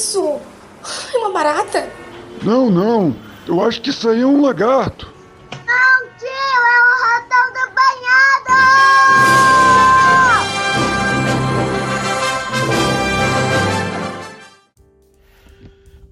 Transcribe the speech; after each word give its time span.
isso? 0.00 0.40
É 1.12 1.18
uma 1.18 1.30
barata? 1.30 1.86
Não, 2.42 2.70
não. 2.70 3.14
Eu 3.46 3.62
acho 3.62 3.82
que 3.82 3.90
isso 3.90 4.08
aí 4.08 4.22
é 4.22 4.26
um 4.26 4.40
lagarto. 4.40 5.12
Não, 5.52 6.08
tio, 6.18 6.26
é 6.26 6.80
o 6.80 6.92
ratão 7.04 7.52
do 7.52 7.60
banhado! 7.76 8.54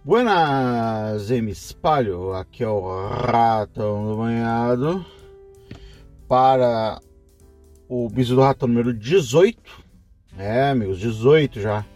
Buenas, 0.05 1.31
M 1.31 1.51
Espalho. 1.51 2.35
Aqui 2.35 2.63
é 2.63 2.69
o 2.69 2.81
ratão 2.81 4.07
do 4.07 4.17
banhado. 4.19 5.07
Para 6.29 7.01
o 7.89 8.11
biso 8.11 8.35
do 8.35 8.43
ratão 8.43 8.69
número 8.69 8.93
18. 8.93 9.59
É, 10.37 10.69
amigos, 10.71 10.99
18 10.99 11.59
já. 11.63 11.87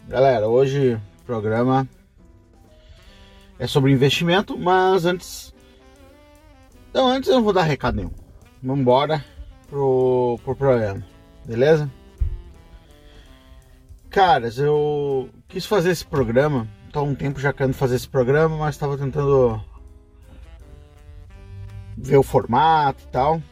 galera, 0.09 0.49
hoje 0.49 0.95
o 0.95 1.25
programa 1.25 1.89
é 3.59 3.67
sobre 3.67 3.93
investimento, 3.93 4.59
mas 4.59 5.05
antes. 5.05 5.55
Então, 6.91 7.09
antes 7.09 7.29
eu 7.29 7.37
não 7.37 7.45
vou 7.45 7.53
dar 7.53 7.63
recado 7.63 7.97
nenhum. 7.97 8.13
Vamos 8.63 8.81
embora 8.81 9.25
pro, 9.69 10.39
pro 10.45 10.57
programa, 10.57 11.05
beleza? 11.45 11.91
Caras, 14.11 14.59
eu 14.59 15.29
quis 15.49 15.67
fazer 15.67 15.91
esse 15.91 16.07
programa 16.07 16.69
tô 16.93 17.01
há 17.01 17.03
um 17.03 17.15
tempo 17.15 17.39
já 17.39 17.53
querendo 17.53 17.75
fazer 17.75 17.97
esse 17.97 18.09
programa, 18.09 18.57
mas 18.57 18.75
estava 18.75 18.97
tentando 18.97 19.63
ver 21.97 22.17
o 22.17 22.23
formato 22.23 23.05
e 23.05 23.09
tal. 23.09 23.43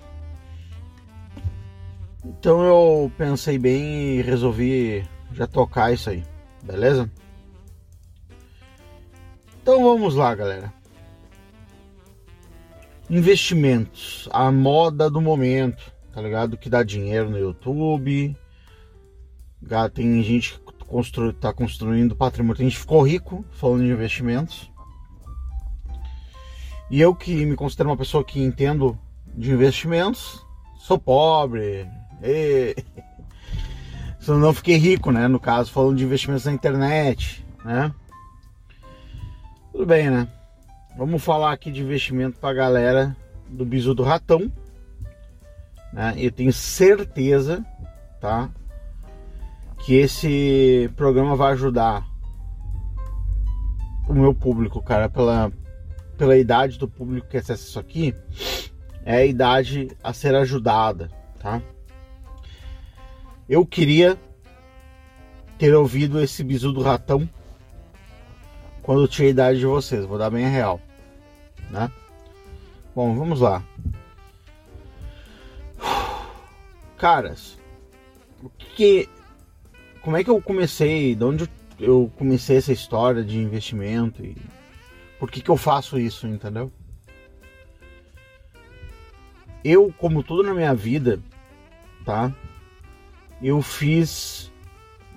Então 2.29 2.63
eu 2.63 3.13
pensei 3.17 3.59
bem 3.59 4.17
e 4.17 4.23
resolvi 4.23 5.09
já 5.33 5.47
tocar 5.47 5.93
isso 5.93 6.11
aí, 6.11 6.25
beleza? 6.63 7.11
Então 9.63 9.83
vamos 9.83 10.15
lá, 10.15 10.35
galera. 10.35 10.73
Investimentos, 13.09 14.29
a 14.33 14.51
moda 14.51 15.09
do 15.09 15.21
momento, 15.21 15.93
tá 16.13 16.21
ligado? 16.21 16.57
Que 16.57 16.69
dá 16.69 16.83
dinheiro 16.83 17.31
no 17.31 17.39
YouTube. 17.39 18.37
Tem 19.95 20.23
gente 20.23 20.61
constru, 20.87 21.33
tá 21.33 21.53
construindo 21.53 22.17
patrimônio. 22.17 22.61
A 22.61 22.65
gente 22.65 22.79
ficou 22.79 23.03
rico 23.03 23.45
falando 23.51 23.85
de 23.85 23.91
investimentos. 23.91 24.71
E 26.91 27.01
eu 27.01 27.15
que 27.15 27.45
me 27.45 27.57
considero 27.57 27.89
uma 27.89 27.97
pessoa 27.97 28.25
que 28.25 28.41
entendo 28.41 28.97
de 29.35 29.51
investimentos, 29.51 30.45
sou 30.79 30.99
pobre. 30.99 31.89
Só 34.21 34.37
não 34.37 34.53
fiquei 34.53 34.77
rico, 34.77 35.11
né? 35.11 35.29
No 35.29 35.39
caso, 35.39 35.71
falando 35.71 35.97
de 35.97 36.05
investimentos 36.05 36.45
na 36.45 36.53
internet, 36.53 37.47
né? 37.65 37.93
Tudo 39.73 39.87
bem, 39.87 40.11
né? 40.11 40.29
Vamos 40.97 41.23
falar 41.23 41.53
aqui 41.53 41.71
de 41.71 41.83
investimento 41.83 42.39
para 42.39 42.51
a 42.51 42.55
galera 42.55 43.17
do 43.49 43.65
bisu 43.65 43.95
do 43.95 44.03
ratão. 44.03 44.51
Né? 45.93 46.15
Eu 46.17 46.33
tenho 46.33 46.53
certeza, 46.53 47.65
tá? 48.21 48.51
que 49.87 49.95
esse 49.95 50.91
programa 50.97 51.37
vai 51.37 51.53
ajudar 51.53 52.05
o 54.09 54.13
meu 54.13 54.35
público, 54.35 54.83
cara, 54.83 55.09
pela, 55.09 55.53
pela 56.17 56.37
idade 56.37 56.79
do 56.79 56.89
público 56.89 57.29
que 57.29 57.37
acessa 57.37 57.63
isso 57.63 57.79
aqui, 57.79 58.15
é 59.05 59.17
a 59.17 59.25
idade 59.25 59.89
a 60.03 60.13
ser 60.13 60.35
ajudada, 60.35 61.09
tá? 61.39 61.63
Eu 63.49 63.65
queria 63.65 64.19
ter 65.59 65.75
ouvido 65.75 66.21
esse 66.21 66.43
bisu 66.43 66.73
do 66.73 66.83
ratão 66.83 67.29
quando 68.83 69.03
eu 69.03 69.09
tinha 69.09 69.27
a 69.27 69.31
idade 69.31 69.59
de 69.59 69.67
vocês, 69.67 70.05
vou 70.05 70.19
dar 70.19 70.31
bem 70.31 70.45
a 70.45 70.49
real, 70.49 70.81
né? 71.71 71.91
Bom, 72.95 73.17
vamos 73.17 73.41
lá. 73.41 73.63
Caras, 76.97 77.59
o 78.43 78.49
que 78.49 79.09
como 80.07 80.17
é 80.17 80.23
que 80.23 80.31
eu 80.31 80.41
comecei, 80.41 81.17
de 81.17 81.25
onde 81.25 81.51
eu 81.81 82.13
comecei 82.17 82.59
essa 82.59 82.73
história 82.73 83.25
de 83.25 83.39
investimento 83.39 84.25
e 84.25 84.37
por 85.19 85.29
que, 85.29 85.41
que 85.41 85.51
eu 85.51 85.57
faço 85.57 85.99
isso, 85.99 86.29
entendeu? 86.29 86.71
Eu, 89.65 89.93
como 89.99 90.23
tudo 90.23 90.45
na 90.45 90.55
minha 90.55 90.75
vida, 90.75 91.19
tá? 92.05 92.33
Eu 93.43 93.61
fiz 93.63 94.53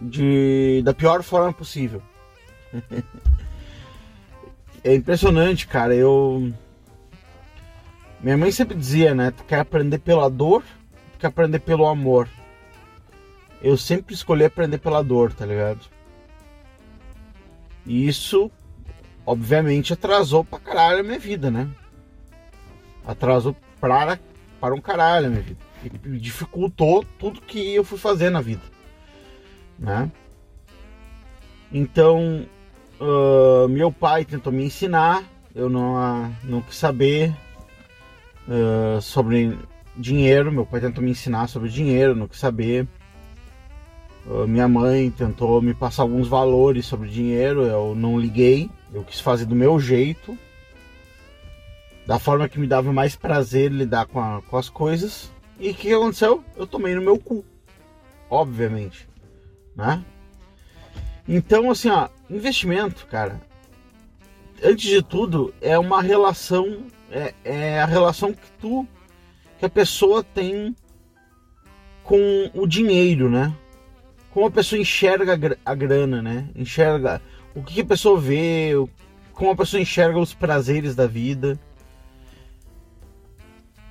de 0.01 0.81
da 0.83 0.93
pior 0.93 1.23
forma 1.23 1.53
possível. 1.53 2.01
é 4.83 4.95
impressionante, 4.95 5.67
cara. 5.67 5.95
Eu 5.95 6.53
minha 8.21 8.37
mãe 8.37 8.51
sempre 8.51 8.75
dizia, 8.75 9.15
né? 9.15 9.31
Tu 9.31 9.43
quer 9.43 9.59
aprender 9.59 9.99
pela 9.99 10.29
dor, 10.29 10.63
tu 11.13 11.19
quer 11.19 11.27
aprender 11.27 11.59
pelo 11.59 11.87
amor 11.87 12.27
eu 13.61 13.77
sempre 13.77 14.13
escolhi 14.13 14.45
aprender 14.45 14.77
pela 14.77 15.03
dor, 15.03 15.33
tá 15.33 15.45
ligado? 15.45 15.79
E 17.85 18.07
isso, 18.07 18.49
obviamente, 19.25 19.93
atrasou 19.93 20.43
pra 20.43 20.59
caralho 20.59 20.99
a 20.99 21.03
minha 21.03 21.19
vida, 21.19 21.51
né? 21.51 21.69
Atrasou 23.05 23.55
para, 23.79 24.19
para 24.59 24.73
um 24.73 24.81
caralho 24.81 25.29
minha 25.29 25.41
vida. 25.41 25.59
E 25.83 26.17
dificultou 26.17 27.03
tudo 27.17 27.41
que 27.41 27.75
eu 27.75 27.83
fui 27.83 27.97
fazer 27.97 28.29
na 28.29 28.41
vida, 28.41 28.61
né? 29.77 30.11
Então, 31.71 32.45
uh, 32.99 33.67
meu 33.69 33.91
pai 33.91 34.25
tentou 34.25 34.51
me 34.51 34.63
ensinar, 34.63 35.23
eu 35.55 35.69
não, 35.69 35.95
uh, 35.95 36.31
não 36.43 36.61
quis 36.61 36.75
saber 36.75 37.33
uh, 38.47 39.01
sobre 39.01 39.57
dinheiro. 39.95 40.51
Meu 40.51 40.65
pai 40.65 40.81
tentou 40.81 41.03
me 41.03 41.11
ensinar 41.11 41.47
sobre 41.47 41.69
dinheiro, 41.69 42.15
não 42.15 42.27
quis 42.27 42.39
saber. 42.39 42.87
Ah, 44.29 44.45
minha 44.45 44.67
mãe 44.67 45.09
tentou 45.09 45.61
me 45.61 45.73
passar 45.73 46.03
alguns 46.03 46.27
valores 46.27 46.85
sobre 46.85 47.09
dinheiro, 47.09 47.63
eu 47.63 47.95
não 47.95 48.19
liguei, 48.19 48.69
eu 48.93 49.03
quis 49.03 49.19
fazer 49.19 49.45
do 49.45 49.55
meu 49.55 49.79
jeito, 49.79 50.37
da 52.09 52.17
forma 52.17 52.49
que 52.49 52.59
me 52.59 52.65
dava 52.65 52.91
mais 52.91 53.15
prazer 53.15 53.71
lidar 53.71 54.07
com, 54.07 54.19
a, 54.19 54.41
com 54.41 54.57
as 54.57 54.67
coisas. 54.67 55.31
E 55.59 55.69
o 55.69 55.75
que 55.75 55.93
aconteceu? 55.93 56.43
Eu 56.57 56.65
tomei 56.65 56.95
no 56.95 57.03
meu 57.03 57.19
cu, 57.19 57.45
obviamente, 58.27 59.07
né? 59.75 60.03
Então, 61.27 61.69
assim, 61.69 61.87
ó, 61.87 62.09
investimento, 62.27 63.05
cara, 63.05 63.39
antes 64.63 64.89
de 64.89 65.03
tudo, 65.03 65.53
é 65.61 65.77
uma 65.77 66.01
relação, 66.01 66.79
é, 67.11 67.35
é 67.43 67.79
a 67.79 67.85
relação 67.85 68.33
que 68.33 68.51
tu, 68.59 68.87
que 69.59 69.65
a 69.67 69.69
pessoa 69.69 70.23
tem 70.23 70.75
com 72.03 72.49
o 72.55 72.65
dinheiro, 72.65 73.29
né? 73.29 73.53
como 74.31 74.47
a 74.47 74.51
pessoa 74.51 74.81
enxerga 74.81 75.37
a 75.63 75.75
grana, 75.75 76.23
né? 76.23 76.49
Enxerga 76.55 77.21
o 77.53 77.61
que 77.61 77.81
a 77.81 77.85
pessoa 77.85 78.19
vê, 78.19 78.71
como 79.31 79.51
a 79.51 79.55
pessoa 79.55 79.79
enxerga 79.79 80.17
os 80.17 80.33
prazeres 80.33 80.95
da 80.95 81.05
vida. 81.05 81.59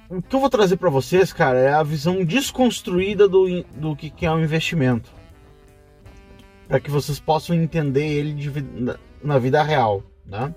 O 0.09 0.23
que 0.23 0.35
eu 0.35 0.41
vou 0.41 0.49
trazer 0.49 0.77
para 0.77 0.89
vocês, 0.89 1.33
cara, 1.33 1.59
é 1.59 1.73
a 1.73 1.83
visão 1.83 2.25
desconstruída 2.25 3.29
do, 3.29 3.63
do 3.75 3.95
que, 3.95 4.09
que 4.09 4.25
é 4.25 4.33
um 4.33 4.41
investimento. 4.41 5.13
Para 6.67 6.81
que 6.81 6.91
vocês 6.91 7.21
possam 7.21 7.55
entender 7.55 8.07
ele 8.07 8.33
de, 8.33 8.63
na, 8.63 8.97
na 9.23 9.39
vida 9.39 9.63
real, 9.63 10.03
né? 10.25 10.55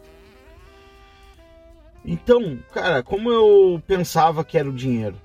Então, 2.05 2.59
cara, 2.73 3.03
como 3.03 3.29
eu 3.29 3.81
pensava 3.85 4.43
que 4.43 4.57
era 4.57 4.69
o 4.69 4.73
dinheiro, 4.73 5.15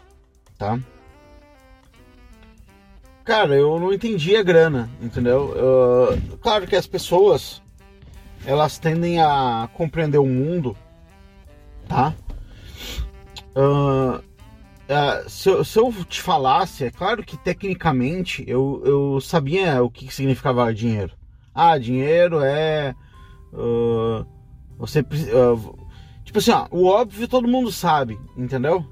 tá? 0.59 0.79
cara, 3.27 3.57
eu 3.57 3.79
não 3.81 3.93
entendi 3.93 4.37
a 4.37 4.43
grana, 4.43 4.89
entendeu? 5.03 5.53
Uh, 5.57 6.37
claro 6.39 6.65
que 6.65 6.77
as 6.77 6.87
pessoas 6.87 7.61
elas 8.47 8.79
tendem 8.79 9.21
a 9.21 9.69
compreender 9.75 10.19
o 10.19 10.25
mundo, 10.25 10.77
tá? 11.89 12.15
Uh, 13.57 14.19
uh, 14.19 15.29
se, 15.31 15.49
eu, 15.49 15.65
se, 15.65 15.79
eu 15.79 15.93
te 16.05 16.21
falasse, 16.21 16.85
é 16.85 16.91
claro 16.91 17.25
que 17.25 17.39
tecnicamente 17.39 18.45
eu, 18.47 18.83
eu 18.85 19.21
sabia 19.21 19.83
o 19.83 19.91
que 19.91 20.13
significava 20.13 20.73
dinheiro. 20.75 21.15
Ah, 21.55 21.79
dinheiro 21.79 22.41
é. 22.43 22.95
você. 24.77 25.03
tipo 26.23 26.39
assim, 26.39 26.51
ó, 26.51 26.69
o 26.71 26.87
óbvio 26.87 27.27
todo 27.27 27.49
mundo 27.49 27.73
sabe, 27.73 28.21
entendeu? 28.37 28.85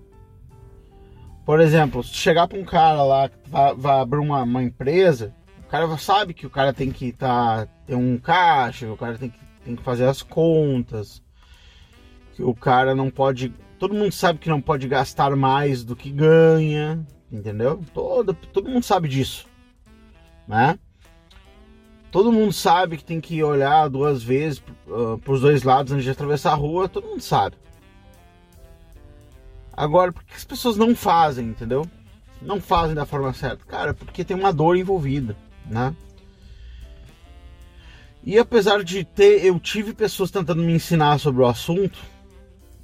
Por 1.45 1.61
exemplo, 1.61 2.03
se 2.03 2.15
chegar 2.15 2.49
para 2.49 2.59
um 2.59 2.65
cara 2.65 3.03
lá 3.03 3.29
que 3.29 3.37
vai, 3.51 3.75
vai 3.75 4.01
abrir 4.01 4.19
uma, 4.19 4.43
uma, 4.43 4.63
empresa, 4.63 5.35
o 5.59 5.69
cara 5.69 5.99
sabe 5.99 6.33
que 6.33 6.47
o 6.47 6.51
cara 6.51 6.73
tem 6.73 6.91
que 6.91 7.13
tá, 7.13 7.69
ter 7.87 7.95
um 7.95 8.17
caixa, 8.17 8.91
o 8.91 8.97
cara 8.97 9.19
tem 9.19 9.29
que, 9.29 9.39
tem 9.63 9.77
que 9.77 9.83
fazer 9.83 10.07
as 10.07 10.23
contas, 10.23 11.23
que 12.33 12.43
o 12.43 12.55
cara 12.55 12.95
não 12.95 13.11
pode. 13.11 13.53
Todo 13.79 13.95
mundo 13.95 14.13
sabe 14.13 14.39
que 14.39 14.49
não 14.49 14.61
pode 14.61 14.89
gastar 14.89 15.35
mais 15.37 15.85
do 15.85 15.97
que 15.97 16.11
ganha, 16.11 17.05
entendeu? 17.31 17.83
Todo, 17.93 18.33
todo 18.35 18.71
mundo 18.71 18.85
sabe 18.85 19.09
disso, 19.09 19.47
né? 20.47 20.79
Todo 22.11 22.31
mundo 22.31 22.53
sabe 22.53 22.97
que 22.97 23.05
tem 23.05 23.21
que 23.21 23.43
olhar 23.43 23.89
duas 23.89 24.23
vezes 24.23 24.63
uh, 24.87 25.19
para 25.19 25.33
os 25.33 25.41
dois 25.41 25.65
lados 25.65 25.93
antes 25.93 26.05
de 26.05 26.11
atravessar 26.11 26.53
a 26.53 26.57
rua, 26.57 26.89
todo 26.89 27.09
mundo 27.09 27.21
sabe. 27.21 27.57
Agora, 29.73 30.13
por 30.13 30.23
que 30.23 30.35
as 30.35 30.45
pessoas 30.45 30.77
não 30.77 30.95
fazem, 30.95 31.49
entendeu? 31.49 31.85
Não 32.41 32.61
fazem 32.61 32.95
da 32.95 33.05
forma 33.05 33.33
certa? 33.33 33.65
Cara, 33.65 33.93
porque 33.93 34.25
tem 34.25 34.37
uma 34.37 34.53
dor 34.53 34.77
envolvida, 34.77 35.37
né? 35.67 35.95
E 38.23 38.39
apesar 38.39 38.85
de 38.85 39.05
ter, 39.05 39.45
eu 39.45 39.59
tive 39.59 39.93
pessoas 39.93 40.31
tentando 40.31 40.63
me 40.63 40.73
ensinar 40.73 41.19
sobre 41.19 41.43
o 41.43 41.47
assunto, 41.47 41.99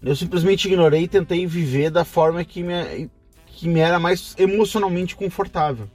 eu 0.02 0.16
simplesmente 0.16 0.66
ignorei 0.66 1.02
e 1.02 1.08
tentei 1.08 1.46
viver 1.46 1.90
da 1.90 2.04
forma 2.04 2.44
que 2.44 2.62
me, 2.62 3.10
que 3.46 3.68
me 3.68 3.80
era 3.80 3.98
mais 3.98 4.34
emocionalmente 4.38 5.14
confortável. 5.14 5.88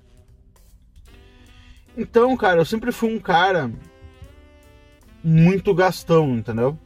Então, 1.97 2.35
cara, 2.37 2.59
eu 2.59 2.65
sempre 2.65 2.91
fui 2.91 3.15
um 3.15 3.19
cara 3.19 3.71
muito 5.23 5.73
gastão, 5.73 6.35
entendeu? 6.35 6.77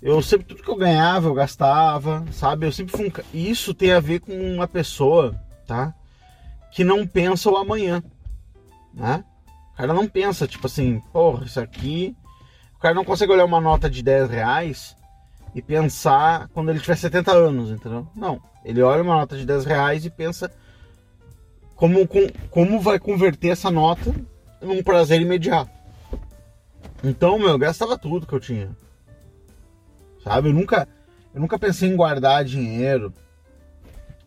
Eu 0.00 0.22
sempre, 0.22 0.46
tudo 0.46 0.62
que 0.62 0.70
eu 0.70 0.76
ganhava, 0.76 1.28
eu 1.28 1.34
gastava, 1.34 2.24
sabe? 2.32 2.66
Eu 2.66 2.72
sempre 2.72 2.96
fui 2.96 3.08
um. 3.08 3.12
Isso 3.36 3.74
tem 3.74 3.92
a 3.92 4.00
ver 4.00 4.20
com 4.20 4.32
uma 4.32 4.68
pessoa, 4.68 5.34
tá? 5.66 5.94
Que 6.70 6.84
não 6.84 7.06
pensa 7.06 7.50
o 7.50 7.56
amanhã, 7.56 8.02
né? 8.94 9.24
O 9.74 9.76
cara 9.76 9.92
não 9.92 10.06
pensa, 10.06 10.46
tipo 10.46 10.66
assim, 10.66 11.00
porra, 11.12 11.44
isso 11.44 11.58
aqui. 11.58 12.16
O 12.76 12.78
cara 12.78 12.94
não 12.94 13.04
consegue 13.04 13.32
olhar 13.32 13.44
uma 13.44 13.60
nota 13.60 13.90
de 13.90 14.02
10 14.02 14.30
reais 14.30 14.96
e 15.54 15.60
pensar 15.60 16.48
quando 16.52 16.70
ele 16.70 16.80
tiver 16.80 16.96
70 16.96 17.32
anos, 17.32 17.70
entendeu? 17.70 18.06
Não. 18.14 18.40
Ele 18.64 18.82
olha 18.82 19.02
uma 19.02 19.16
nota 19.16 19.36
de 19.36 19.44
10 19.44 19.64
reais 19.64 20.04
e 20.04 20.10
pensa 20.10 20.50
como, 21.74 22.06
como 22.50 22.80
vai 22.80 22.98
converter 22.98 23.48
essa 23.48 23.70
nota 23.70 24.14
num 24.60 24.82
prazer 24.82 25.20
imediato. 25.20 25.70
Então, 27.02 27.38
meu, 27.38 27.48
eu 27.48 27.58
gastava 27.58 27.96
tudo 27.96 28.26
que 28.26 28.32
eu 28.34 28.40
tinha. 28.40 28.70
Sabe? 30.22 30.50
Eu 30.50 30.52
nunca, 30.52 30.86
eu 31.34 31.40
nunca 31.40 31.58
pensei 31.58 31.88
em 31.88 31.96
guardar 31.96 32.44
dinheiro. 32.44 33.12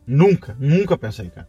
Nunca, 0.05 0.55
nunca 0.59 0.97
pensei, 0.97 1.29
cara. 1.29 1.47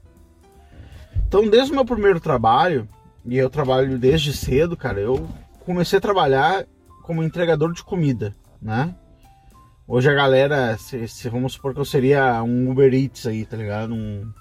Então, 1.26 1.48
desde 1.48 1.72
o 1.72 1.74
meu 1.74 1.84
primeiro 1.84 2.20
trabalho, 2.20 2.86
e 3.24 3.36
eu 3.36 3.48
trabalho 3.48 3.98
desde 3.98 4.32
cedo, 4.32 4.76
cara, 4.76 5.00
eu 5.00 5.26
comecei 5.64 5.98
a 5.98 6.02
trabalhar 6.02 6.66
como 7.02 7.24
entregador 7.24 7.72
de 7.72 7.82
comida, 7.82 8.34
né? 8.60 8.94
Hoje 9.86 10.08
a 10.08 10.14
galera, 10.14 10.78
se, 10.78 11.06
se, 11.06 11.28
vamos 11.28 11.52
supor 11.52 11.74
que 11.74 11.80
eu 11.80 11.84
seria 11.84 12.42
um 12.42 12.70
Uber 12.70 12.92
Eats 12.94 13.26
aí, 13.26 13.44
tá 13.44 13.54
ligado? 13.54 13.92
Um, 13.92 14.32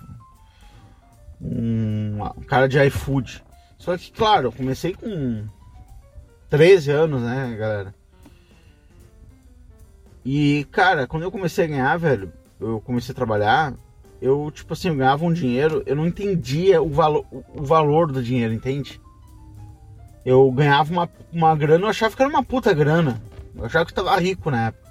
um, 1.42 2.18
um 2.38 2.44
cara 2.44 2.70
de 2.70 2.82
iFood. 2.86 3.44
Só 3.78 3.98
que, 3.98 4.10
claro, 4.10 4.48
eu 4.48 4.52
comecei 4.54 4.94
com 4.94 5.46
13 6.50 6.92
anos, 6.92 7.22
né, 7.22 7.58
galera? 7.60 7.94
E, 10.24 10.66
cara, 10.72 11.06
quando 11.06 11.24
eu 11.24 11.32
comecei 11.32 11.66
a 11.66 11.68
ganhar, 11.68 11.98
velho, 11.98 12.32
eu 12.62 12.80
comecei 12.80 13.12
a 13.12 13.16
trabalhar, 13.16 13.74
eu, 14.22 14.50
tipo 14.50 14.72
assim, 14.72 14.88
eu 14.88 14.96
ganhava 14.96 15.26
um 15.26 15.34
dinheiro, 15.34 15.84
eu 15.86 15.98
não 15.98 16.08
entendia 16.08 16.82
o 16.82 16.88
valor, 16.88 17.26
o 17.30 17.62
valor 17.62 18.10
do 18.10 18.24
dinheiro, 18.24 18.54
entende? 18.54 19.02
Eu 20.26 20.50
ganhava 20.54 20.90
uma, 20.90 21.10
uma 21.34 21.54
grana, 21.54 21.84
eu 21.84 21.90
achava 21.90 22.16
que 22.16 22.22
era 22.22 22.32
uma 22.32 22.46
puta 22.46 22.74
grana. 22.74 23.22
Eu 23.54 23.66
achava 23.66 23.86
que 23.86 23.92
eu 23.92 24.04
tava 24.06 24.18
rico 24.22 24.50
na 24.50 24.68
época. 24.68 24.83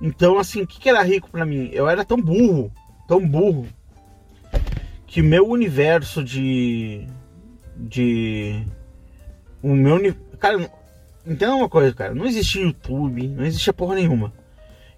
Então, 0.00 0.38
assim, 0.38 0.62
o 0.62 0.66
que, 0.66 0.80
que 0.80 0.88
era 0.88 1.02
rico 1.02 1.30
para 1.30 1.44
mim? 1.44 1.68
Eu 1.72 1.88
era 1.88 2.04
tão 2.04 2.20
burro, 2.20 2.72
tão 3.06 3.26
burro, 3.26 3.66
que 5.06 5.20
meu 5.20 5.46
universo 5.46 6.24
de. 6.24 7.06
de. 7.76 8.64
O 9.62 9.74
meu. 9.74 10.00
Cara, 10.38 10.70
entenda 11.26 11.54
uma 11.54 11.68
coisa, 11.68 11.92
cara. 11.92 12.14
Não 12.14 12.24
existia 12.24 12.62
YouTube, 12.62 13.28
não 13.28 13.44
existia 13.44 13.72
porra 13.72 13.96
nenhuma. 13.96 14.32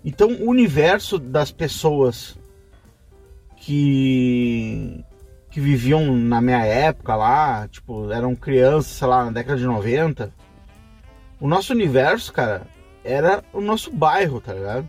Então, 0.05 0.29
o 0.35 0.51
universo 0.51 1.19
das 1.19 1.51
pessoas 1.51 2.39
que. 3.57 5.05
que 5.51 5.61
viviam 5.61 6.17
na 6.17 6.41
minha 6.41 6.65
época 6.65 7.17
lá, 7.17 7.67
tipo, 7.67 8.13
eram 8.13 8.37
crianças, 8.37 8.93
sei 8.93 9.09
lá, 9.09 9.25
na 9.25 9.33
década 9.33 9.59
de 9.59 9.65
90. 9.65 10.33
O 11.41 11.49
nosso 11.49 11.73
universo, 11.73 12.33
cara, 12.33 12.67
era 13.05 13.43
o 13.53 13.61
nosso 13.61 13.91
bairro, 13.91 14.41
tá 14.41 14.53
ligado? 14.53 14.89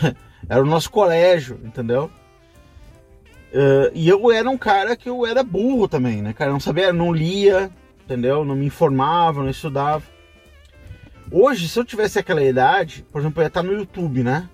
era 0.48 0.62
o 0.62 0.66
nosso 0.66 0.90
colégio, 0.90 1.60
entendeu? 1.64 2.10
Uh, 3.52 3.90
e 3.94 4.08
eu 4.08 4.32
era 4.32 4.50
um 4.50 4.58
cara 4.58 4.96
que 4.96 5.08
eu 5.08 5.24
era 5.24 5.42
burro 5.44 5.86
também, 5.86 6.20
né, 6.20 6.32
cara? 6.32 6.50
Eu 6.50 6.54
não 6.54 6.60
sabia, 6.60 6.92
não 6.92 7.12
lia, 7.12 7.70
entendeu? 8.04 8.44
Não 8.44 8.56
me 8.56 8.66
informava, 8.66 9.42
não 9.42 9.50
estudava. 9.50 10.02
Hoje, 11.30 11.68
se 11.68 11.78
eu 11.78 11.84
tivesse 11.84 12.18
aquela 12.18 12.42
idade, 12.42 13.04
por 13.10 13.20
exemplo, 13.20 13.40
eu 13.40 13.44
ia 13.44 13.48
estar 13.48 13.62
no 13.62 13.72
YouTube, 13.72 14.22
né? 14.22 14.48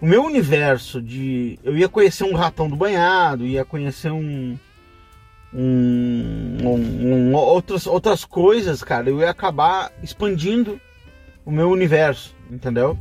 O 0.00 0.06
meu 0.06 0.24
universo 0.24 1.00
de. 1.00 1.58
Eu 1.64 1.76
ia 1.76 1.88
conhecer 1.88 2.24
um 2.24 2.34
ratão 2.34 2.68
do 2.68 2.76
banhado, 2.76 3.46
ia 3.46 3.64
conhecer 3.64 4.10
um. 4.10 4.58
Um, 5.58 6.58
um, 6.62 7.30
um, 7.30 7.34
outras, 7.34 7.86
outras 7.86 8.26
coisas, 8.26 8.82
cara, 8.82 9.08
eu 9.08 9.20
ia 9.20 9.30
acabar 9.30 9.90
expandindo 10.02 10.78
o 11.46 11.50
meu 11.50 11.70
universo, 11.70 12.36
entendeu? 12.50 12.98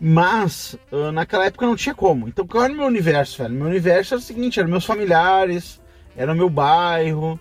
Mas 0.00 0.78
uh, 0.90 1.12
naquela 1.12 1.44
época 1.44 1.66
não 1.66 1.76
tinha 1.76 1.94
como. 1.94 2.26
Então 2.26 2.46
qual 2.46 2.64
era 2.64 2.72
o 2.72 2.76
meu 2.76 2.86
universo, 2.86 3.42
velho? 3.42 3.54
Meu 3.54 3.66
universo 3.66 4.14
era 4.14 4.18
o 4.18 4.24
seguinte, 4.24 4.58
eram 4.58 4.70
meus 4.70 4.86
familiares, 4.86 5.78
era 6.16 6.32
o 6.32 6.36
meu 6.36 6.48
bairro, 6.48 7.38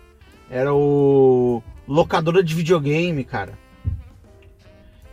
era 0.50 0.74
o 0.74 1.64
locadora 1.88 2.44
de 2.44 2.54
videogame, 2.54 3.24
cara. 3.24 3.58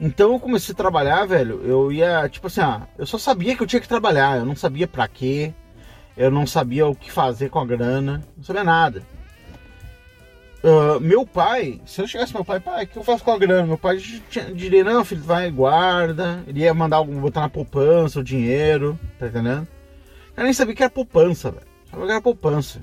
Então 0.00 0.32
eu 0.32 0.40
comecei 0.40 0.72
a 0.72 0.76
trabalhar, 0.76 1.24
velho. 1.24 1.62
Eu 1.64 1.92
ia, 1.92 2.28
tipo 2.28 2.48
assim, 2.48 2.60
ah, 2.60 2.88
eu 2.98 3.06
só 3.06 3.16
sabia 3.16 3.56
que 3.56 3.62
eu 3.62 3.66
tinha 3.66 3.80
que 3.80 3.88
trabalhar, 3.88 4.38
eu 4.38 4.44
não 4.44 4.56
sabia 4.56 4.88
para 4.88 5.06
quê, 5.06 5.54
eu 6.16 6.30
não 6.30 6.46
sabia 6.46 6.86
o 6.86 6.94
que 6.94 7.12
fazer 7.12 7.50
com 7.50 7.58
a 7.58 7.66
grana, 7.66 8.24
não 8.36 8.44
sabia 8.44 8.64
nada. 8.64 9.02
Uh, 10.64 10.98
meu 10.98 11.24
pai, 11.24 11.80
se 11.86 12.00
eu 12.00 12.08
chegasse 12.08 12.34
meu 12.34 12.44
pai, 12.44 12.58
pai, 12.58 12.84
o 12.84 12.86
que 12.88 12.96
eu 12.96 13.04
faço 13.04 13.22
com 13.22 13.30
a 13.30 13.38
grana? 13.38 13.66
Meu 13.66 13.78
pai 13.78 13.98
diria, 14.54 14.82
não, 14.82 15.04
filho, 15.04 15.22
vai, 15.22 15.50
guarda. 15.50 16.42
Ele 16.46 16.60
ia 16.60 16.74
mandar 16.74 16.96
algum, 16.96 17.20
botar 17.20 17.42
na 17.42 17.48
poupança 17.48 18.18
o 18.18 18.24
dinheiro, 18.24 18.98
tá 19.18 19.28
entendendo? 19.28 19.68
Eu 20.36 20.44
nem 20.44 20.52
sabia 20.52 20.74
que 20.74 20.82
era 20.82 20.90
poupança, 20.90 21.50
velho. 21.50 21.66
Sabia 21.88 22.06
que 22.06 22.12
era 22.12 22.20
poupança. 22.20 22.80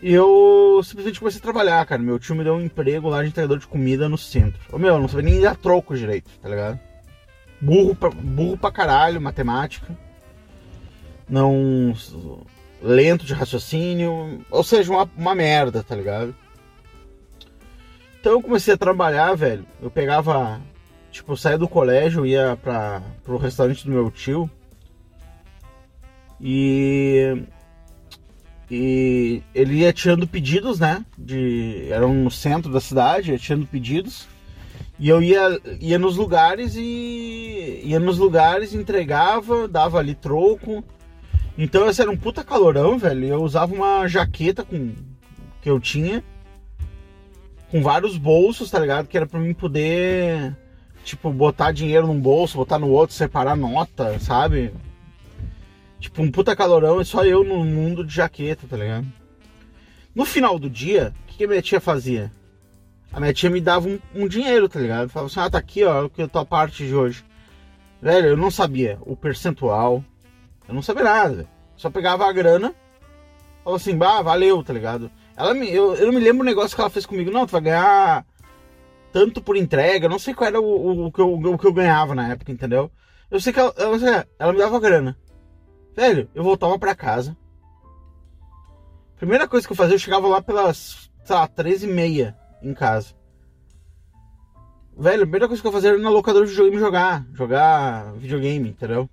E 0.00 0.12
eu 0.12 0.80
simplesmente 0.84 1.18
comecei 1.18 1.40
a 1.40 1.42
trabalhar, 1.42 1.84
cara. 1.86 2.02
Meu 2.02 2.18
tio 2.18 2.34
me 2.34 2.44
deu 2.44 2.54
um 2.54 2.60
emprego 2.60 3.08
lá 3.08 3.22
de 3.22 3.28
entregador 3.28 3.58
de 3.58 3.66
comida 3.66 4.08
no 4.08 4.18
centro. 4.18 4.60
Ô 4.72 4.78
meu, 4.78 4.94
eu 4.94 5.00
não 5.00 5.08
sabia 5.08 5.30
nem 5.30 5.40
dar 5.40 5.56
troco 5.56 5.96
direito, 5.96 6.30
tá 6.40 6.48
ligado? 6.48 6.78
Burro 7.60 7.94
pra, 7.94 8.10
burro 8.10 8.56
pra 8.56 8.70
caralho, 8.70 9.20
matemática. 9.20 9.96
Não 11.32 11.94
lento 12.82 13.24
de 13.24 13.32
raciocínio, 13.32 14.44
ou 14.50 14.62
seja, 14.62 14.92
uma, 14.92 15.10
uma 15.16 15.34
merda, 15.34 15.82
tá 15.82 15.96
ligado? 15.96 16.34
Então 18.20 18.32
eu 18.32 18.42
comecei 18.42 18.74
a 18.74 18.76
trabalhar, 18.76 19.34
velho. 19.34 19.64
Eu 19.80 19.90
pegava, 19.90 20.60
tipo, 21.10 21.34
saía 21.34 21.56
do 21.56 21.66
colégio, 21.66 22.26
ia 22.26 22.58
para 22.62 23.02
pro 23.24 23.38
restaurante 23.38 23.86
do 23.86 23.90
meu 23.90 24.10
tio. 24.10 24.50
E 26.38 27.42
e 28.70 29.42
ele 29.54 29.76
ia 29.76 29.92
tirando 29.92 30.26
pedidos, 30.26 30.78
né? 30.78 31.02
De 31.16 31.88
era 31.90 32.06
no 32.06 32.30
centro 32.30 32.70
da 32.70 32.80
cidade, 32.80 33.32
ia 33.32 33.38
tirando 33.38 33.66
pedidos. 33.66 34.26
E 34.98 35.08
eu 35.08 35.22
ia, 35.22 35.58
ia 35.80 35.98
nos 35.98 36.16
lugares 36.16 36.74
e 36.76 37.80
ia 37.84 37.98
nos 37.98 38.18
lugares, 38.18 38.74
entregava, 38.74 39.66
dava 39.66 39.98
ali 39.98 40.14
troco. 40.14 40.84
Então 41.56 41.88
esse 41.88 42.00
era 42.00 42.10
um 42.10 42.16
puta 42.16 42.42
calorão, 42.42 42.98
velho. 42.98 43.26
Eu 43.26 43.42
usava 43.42 43.74
uma 43.74 44.06
jaqueta 44.08 44.64
com 44.64 44.92
que 45.60 45.70
eu 45.70 45.78
tinha 45.78 46.24
com 47.70 47.82
vários 47.82 48.18
bolsos, 48.18 48.70
tá 48.70 48.78
ligado? 48.78 49.06
Que 49.06 49.16
era 49.16 49.26
para 49.26 49.40
mim 49.40 49.54
poder 49.54 50.56
tipo 51.04 51.32
botar 51.32 51.72
dinheiro 51.72 52.06
num 52.06 52.20
bolso, 52.20 52.58
botar 52.58 52.78
no 52.78 52.88
outro, 52.88 53.14
separar 53.14 53.56
nota, 53.56 54.18
sabe? 54.18 54.72
Tipo 55.98 56.22
um 56.22 56.30
puta 56.30 56.54
calorão 56.56 57.00
e 57.00 57.04
só 57.04 57.24
eu 57.24 57.44
no 57.44 57.64
mundo 57.64 58.04
de 58.04 58.14
jaqueta, 58.14 58.66
tá 58.68 58.76
ligado? 58.76 59.06
No 60.14 60.24
final 60.24 60.58
do 60.58 60.68
dia, 60.68 61.14
o 61.22 61.26
que, 61.26 61.38
que 61.38 61.44
a 61.44 61.48
minha 61.48 61.62
tia 61.62 61.80
fazia? 61.80 62.30
A 63.12 63.20
minha 63.20 63.32
tia 63.32 63.48
me 63.48 63.60
dava 63.60 63.88
um, 63.88 63.98
um 64.14 64.28
dinheiro, 64.28 64.68
tá 64.68 64.80
ligado? 64.80 65.08
Falava 65.08 65.30
assim, 65.30 65.40
ah, 65.40 65.50
tá 65.50 65.58
aqui, 65.58 65.84
ó, 65.84 66.08
que 66.08 66.22
a 66.22 66.28
tua 66.28 66.44
parte 66.44 66.86
de 66.86 66.94
hoje. 66.94 67.24
Velho, 68.00 68.28
eu 68.28 68.36
não 68.36 68.50
sabia 68.50 68.98
o 69.02 69.16
percentual, 69.16 70.04
eu 70.68 70.74
não 70.74 70.82
sabia 70.82 71.04
nada, 71.04 71.48
Só 71.76 71.90
pegava 71.90 72.26
a 72.26 72.32
grana, 72.32 72.74
falava 73.64 73.80
assim, 73.80 73.96
bah, 73.96 74.22
valeu, 74.22 74.62
tá 74.62 74.72
ligado? 74.72 75.10
Ela 75.36 75.54
me, 75.54 75.72
eu, 75.72 75.94
eu 75.94 76.06
não 76.06 76.12
me 76.12 76.20
lembro 76.20 76.42
o 76.42 76.46
negócio 76.46 76.74
que 76.74 76.80
ela 76.80 76.90
fez 76.90 77.06
comigo, 77.06 77.30
não, 77.30 77.46
tu 77.46 77.52
vai 77.52 77.60
ganhar 77.62 78.24
tanto 79.12 79.42
por 79.42 79.56
entrega, 79.56 80.08
não 80.08 80.18
sei 80.18 80.34
qual 80.34 80.48
era 80.48 80.60
o, 80.60 80.64
o, 80.64 81.06
o, 81.06 81.12
que, 81.12 81.20
eu, 81.20 81.32
o 81.34 81.58
que 81.58 81.66
eu 81.66 81.72
ganhava 81.72 82.14
na 82.14 82.28
época, 82.28 82.50
entendeu? 82.50 82.90
Eu 83.30 83.40
sei 83.40 83.52
que 83.52 83.60
ela, 83.60 83.72
ela, 83.76 84.26
ela 84.38 84.52
me 84.52 84.58
dava 84.58 84.80
grana. 84.80 85.16
Velho, 85.94 86.28
eu 86.34 86.42
voltava 86.42 86.78
pra 86.78 86.94
casa. 86.94 87.36
Primeira 89.16 89.46
coisa 89.46 89.66
que 89.66 89.72
eu 89.72 89.76
fazia, 89.76 89.94
eu 89.94 90.00
chegava 90.00 90.26
lá 90.26 90.42
pelas, 90.42 91.10
sei 91.24 91.36
lá, 91.36 91.46
13 91.46 91.86
e 91.86 91.92
meia 91.92 92.36
em 92.62 92.74
casa. 92.74 93.14
Velho, 94.96 95.22
a 95.22 95.26
primeira 95.26 95.48
coisa 95.48 95.62
que 95.62 95.68
eu 95.68 95.72
fazia 95.72 95.90
era 95.90 95.98
na 95.98 96.10
locadora 96.10 96.44
de 96.44 96.50
videogame 96.50 96.78
jogar. 96.78 97.26
Jogar 97.32 98.12
videogame, 98.14 98.70
entendeu? 98.70 99.08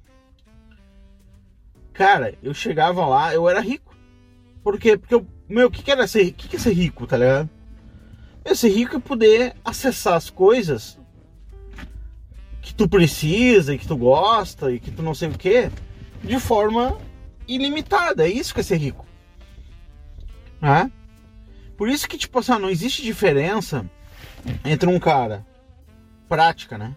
Cara, 1.99 2.33
eu 2.41 2.53
chegava 2.53 3.05
lá, 3.05 3.33
eu 3.33 3.49
era 3.49 3.59
rico. 3.59 3.93
Por 4.63 4.79
quê? 4.79 4.95
Porque 4.95 5.13
eu, 5.13 5.27
meu, 5.49 5.67
o 5.67 5.69
que, 5.69 5.83
que 5.83 5.91
era 5.91 6.07
ser, 6.07 6.31
que, 6.31 6.47
que 6.47 6.55
é 6.55 6.59
ser 6.59 6.71
rico, 6.71 7.05
tá 7.05 7.17
ligado? 7.17 7.49
Eu 8.45 8.55
ser 8.55 8.69
rico 8.69 8.95
é 8.95 8.99
poder 9.01 9.53
acessar 9.65 10.13
as 10.13 10.29
coisas 10.29 10.97
que 12.61 12.73
tu 12.73 12.87
precisa 12.87 13.73
e 13.73 13.77
que 13.77 13.85
tu 13.85 13.97
gosta 13.97 14.71
e 14.71 14.79
que 14.79 14.91
tu 14.91 15.03
não 15.03 15.13
sei 15.13 15.27
o 15.27 15.37
que 15.37 15.69
de 16.23 16.39
forma 16.39 16.97
ilimitada. 17.45 18.25
É 18.25 18.31
isso 18.31 18.53
que 18.53 18.61
é 18.61 18.63
ser 18.63 18.77
rico. 18.77 19.05
Né? 20.61 20.89
Por 21.75 21.89
isso 21.89 22.07
que, 22.07 22.17
tipo 22.17 22.39
assim, 22.39 22.57
não 22.59 22.69
existe 22.69 23.03
diferença 23.03 23.85
entre 24.63 24.87
um 24.87 25.01
cara 25.01 25.45
prática, 26.29 26.77
né? 26.77 26.95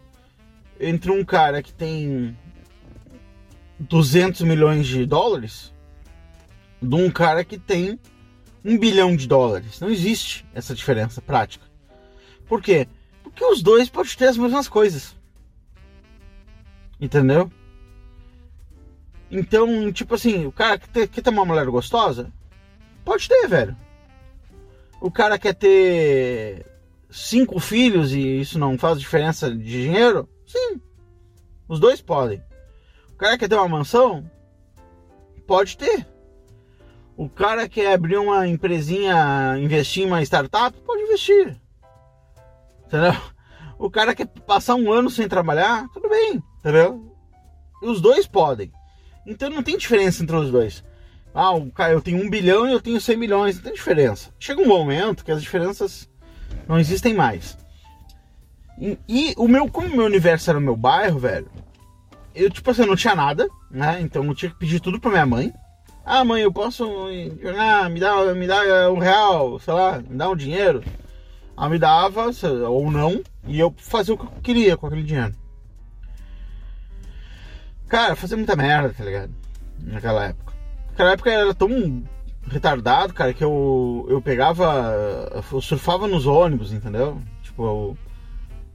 Entre 0.79 1.11
um 1.11 1.25
cara 1.25 1.61
que 1.61 1.75
tem 1.75 2.37
200 3.79 4.43
milhões 4.43 4.87
de 4.87 5.05
dólares 5.07 5.73
de 6.81 6.95
um 6.95 7.11
cara 7.11 7.45
que 7.45 7.59
tem 7.59 7.99
um 8.65 8.79
bilhão 8.79 9.15
de 9.17 9.27
dólares. 9.27 9.81
Não 9.81 9.89
existe 9.89 10.45
essa 10.55 10.75
diferença 10.75 11.21
prática. 11.21 11.65
Por 12.47 12.61
quê? 12.61 12.89
Porque 13.23 13.45
os 13.45 13.63
dois 13.63 13.89
podem 13.89 14.13
ter 14.15 14.27
as 14.27 14.37
mesmas 14.37 14.69
coisas. 14.69 15.17
Entendeu? 17.01 17.51
Então, 19.31 19.91
tipo 19.93 20.15
assim, 20.15 20.45
o 20.45 20.53
cara 20.53 20.79
quer 20.79 21.09
ter 21.09 21.31
uma 21.31 21.45
mulher 21.45 21.67
gostosa? 21.67 22.31
Pode 23.05 23.29
ter, 23.29 23.49
velho. 23.49 23.77
O 25.01 25.11
cara 25.11 25.39
quer 25.39 25.55
ter 25.55 26.67
cinco 27.11 27.59
filhos 27.59 28.13
e 28.13 28.41
isso 28.41 28.59
não 28.59 28.77
faz 28.79 29.01
diferença 29.01 29.51
de 29.51 29.65
dinheiro? 29.65 30.29
Sim. 30.47 30.81
Os 31.67 31.81
dois 31.81 32.01
podem. 32.01 32.43
Cara 33.23 33.39
quer 33.39 33.49
ter 33.49 33.55
uma 33.55 33.69
mansão? 33.69 34.29
Pode 35.47 35.79
ter. 35.79 36.05
O 37.17 37.29
cara 37.29 37.69
quer 37.69 37.93
abrir 37.93 38.17
uma 38.17 38.49
empresinha, 38.49 39.57
investir 39.61 40.03
em 40.03 40.07
uma 40.07 40.25
startup? 40.25 40.77
Pode 40.81 41.03
investir. 41.03 41.57
Entendeu? 42.85 43.15
O 43.79 43.89
cara 43.89 44.13
quer 44.13 44.27
passar 44.27 44.75
um 44.75 44.91
ano 44.91 45.09
sem 45.09 45.29
trabalhar? 45.29 45.89
Tudo 45.95 46.09
bem. 46.09 46.43
Entendeu? 46.59 47.17
Os 47.81 48.01
dois 48.01 48.27
podem. 48.27 48.73
Então 49.25 49.49
não 49.49 49.63
tem 49.63 49.79
diferença 49.79 50.25
entre 50.25 50.35
os 50.35 50.51
dois. 50.51 50.83
Ah, 51.33 51.53
o 51.53 51.71
cara, 51.71 51.93
eu 51.93 52.03
tenho 52.03 52.21
um 52.21 52.29
bilhão 52.29 52.69
e 52.69 52.73
eu 52.73 52.81
tenho 52.81 53.01
100 53.01 53.17
milhões. 53.17 53.55
Não 53.55 53.63
tem 53.63 53.73
diferença. 53.73 54.35
Chega 54.37 54.61
um 54.61 54.67
momento 54.67 55.25
que 55.25 55.31
as 55.31 55.41
diferenças 55.41 56.11
não 56.67 56.77
existem 56.77 57.15
mais. 57.15 57.57
E, 58.77 58.99
e, 59.09 59.35
o 59.37 59.47
meu, 59.47 59.69
como 59.69 59.87
o 59.87 59.97
meu 59.97 60.07
universo 60.07 60.51
era 60.51 60.59
o 60.59 60.63
meu 60.63 60.77
bairro, 60.77 61.21
velho, 61.21 61.49
eu 62.35 62.51
tipo 62.51 62.71
assim, 62.71 62.87
não 62.87 62.97
tinha 62.97 63.15
nada, 63.15 63.49
né? 63.71 64.01
Então 64.01 64.25
eu 64.25 64.35
tinha 64.35 64.51
que 64.51 64.59
pedir 64.59 64.81
tudo 64.81 65.01
pra 65.01 65.11
minha 65.11 65.27
mãe. 65.27 65.53
Ah, 66.05 66.25
mãe, 66.25 66.43
eu 66.43 66.53
posso 66.53 66.85
ah, 66.85 67.89
me 67.89 68.01
dá, 68.01 68.35
me 68.35 68.47
dá 68.47 68.91
um 68.91 68.99
real, 68.99 69.59
sei 69.61 69.73
lá, 69.73 69.99
me 69.99 70.17
dá 70.17 70.29
um 70.29 70.37
dinheiro. 70.37 70.83
Ela 71.57 71.69
me 71.69 71.79
dava, 71.79 72.31
ou 72.69 72.91
não, 72.91 73.23
e 73.47 73.61
eu 73.61 73.73
fazia 73.77 74.15
o 74.15 74.19
que 74.19 74.25
eu 74.25 74.31
queria 74.43 74.77
com 74.77 74.87
aquele 74.87 75.03
dinheiro. 75.03 75.35
Cara, 77.89 78.17
fazia 78.17 78.37
muita 78.37 78.57
merda, 78.57 78.95
tá 78.97 79.05
ligado? 79.05 79.33
Naquela 79.79 80.25
época. 80.25 80.53
Naquela 80.91 81.13
época 81.13 81.31
era 81.31 81.55
tão 81.55 82.03
retardado, 82.51 83.13
cara, 83.13 83.35
que 83.35 83.45
eu, 83.45 84.07
eu 84.09 84.21
pegava. 84.21 85.43
Eu 85.53 85.61
surfava 85.61 86.09
nos 86.09 86.27
ônibus, 86.27 86.73
entendeu? 86.73 87.21
Tipo, 87.43 87.65
eu 87.65 87.99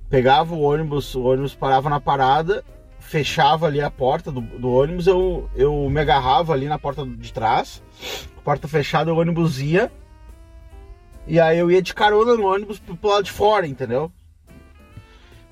pegava 0.10 0.54
o 0.54 0.62
ônibus, 0.62 1.16
o 1.16 1.24
ônibus 1.24 1.56
parava 1.56 1.90
na 1.90 2.00
parada, 2.00 2.64
fechava 3.00 3.68
ali 3.68 3.82
a 3.82 3.90
porta 3.90 4.32
do, 4.32 4.42
do 4.42 4.70
ônibus, 4.70 5.08
eu, 5.08 5.50
eu 5.56 5.90
me 5.90 6.00
agarrava 6.00 6.54
ali 6.54 6.68
na 6.68 6.78
porta 6.78 7.06
de 7.06 7.32
trás, 7.32 7.82
porta 8.44 8.68
fechada, 8.68 9.14
o 9.14 9.20
ônibus 9.20 9.60
ia. 9.60 9.92
E 11.26 11.40
aí 11.40 11.58
eu 11.58 11.70
ia 11.70 11.82
de 11.82 11.94
carona 11.94 12.36
no 12.36 12.46
ônibus 12.46 12.80
pro, 12.80 12.96
pro 12.96 13.10
lado 13.10 13.24
de 13.24 13.32
fora, 13.32 13.68
entendeu? 13.68 14.12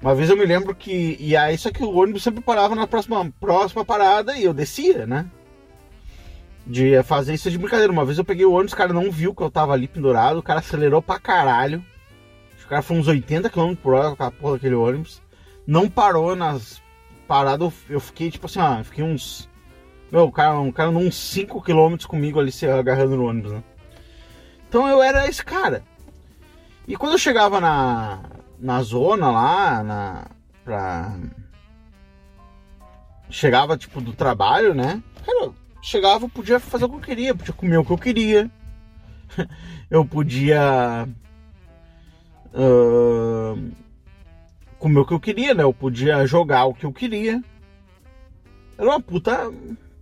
Uma 0.02 0.16
vez 0.16 0.30
eu 0.30 0.38
me 0.38 0.46
lembro 0.46 0.76
que. 0.76 1.18
E 1.20 1.36
aí, 1.36 1.58
só 1.58 1.72
que 1.72 1.84
o 1.84 1.98
ônibus 1.98 2.24
sempre 2.24 2.42
parava 2.42 2.76
na 2.76 2.88
próxima, 2.88 3.32
próxima 3.40 3.84
parada 3.84 4.38
e 4.38 4.44
eu 4.44 4.54
descia, 4.54 5.06
né? 5.06 5.30
de 6.66 7.02
fazer 7.04 7.34
isso 7.34 7.52
de 7.52 7.58
brincadeira. 7.58 7.92
Uma 7.92 8.06
vez 8.06 8.18
eu 8.18 8.26
peguei 8.26 8.46
o 8.46 8.54
ônibus, 8.54 8.74
o 8.74 8.78
cara 8.78 8.94
não 8.94 9.12
viu 9.12 9.36
que 9.36 9.44
eu 9.44 9.52
tava 9.52 9.74
ali 9.74 9.88
pendurado, 9.88 10.40
o 10.40 10.44
cara 10.44 10.60
acelerou 10.60 11.02
pra 11.02 11.20
caralho. 11.20 11.84
O 12.64 12.68
cara 12.68 12.82
foi 12.82 12.98
uns 12.98 13.08
80 13.08 13.50
km 13.50 13.76
por 13.76 13.94
hora 13.94 14.16
com 14.16 14.24
a 14.24 14.32
porra 14.32 14.54
daquele 14.54 14.74
ônibus. 14.74 15.22
Não 15.68 15.88
parou 15.88 16.36
nas 16.36 16.82
paradas, 17.28 17.74
eu 17.90 18.00
fiquei 18.00 18.32
tipo 18.32 18.46
assim, 18.46 18.60
ó, 18.60 18.84
fiquei 18.84 19.04
uns. 19.04 19.50
Meu, 20.12 20.26
o 20.26 20.32
cara, 20.32 20.60
um 20.60 20.72
cara 20.72 20.90
uns 20.90 21.16
5 21.16 21.62
km 21.62 21.96
comigo 22.08 22.40
ali 22.40 22.52
se 22.52 22.68
agarrando 22.68 23.18
no 23.18 23.28
ônibus, 23.28 23.52
né? 23.52 23.64
Então 24.68 24.88
eu 24.88 25.02
era 25.02 25.28
esse 25.28 25.44
cara. 25.44 25.84
E 26.88 26.96
quando 26.96 27.14
eu 27.14 27.18
chegava 27.18 27.60
na, 27.60 28.22
na 28.60 28.82
zona 28.82 29.32
lá, 29.32 29.84
na. 29.84 30.28
pra. 30.64 31.16
Chegava 33.30 33.78
tipo 33.78 34.00
do 34.00 34.14
trabalho, 34.14 34.74
né? 34.74 35.02
Cara, 35.26 35.52
chegava, 35.82 36.26
eu 36.26 36.30
podia 36.30 36.60
fazer 36.60 36.86
o 36.86 36.90
que 36.90 36.96
eu 36.96 37.02
queria, 37.02 37.36
podia 37.36 37.54
comer 37.54 37.78
o 37.78 37.86
que 37.86 37.92
eu 37.92 37.98
queria, 37.98 38.52
eu 39.90 40.06
podia 40.06 41.08
uh, 42.54 43.72
comer 44.86 45.00
o 45.00 45.06
que 45.06 45.14
eu 45.14 45.20
queria, 45.20 45.56
né? 45.56 45.64
Eu 45.64 45.74
podia 45.74 46.28
jogar 46.28 46.66
o 46.66 46.74
que 46.76 46.86
eu 46.86 46.94
queria. 46.94 47.44
Era 48.78 48.88
uma 48.88 49.02
puta. 49.02 49.52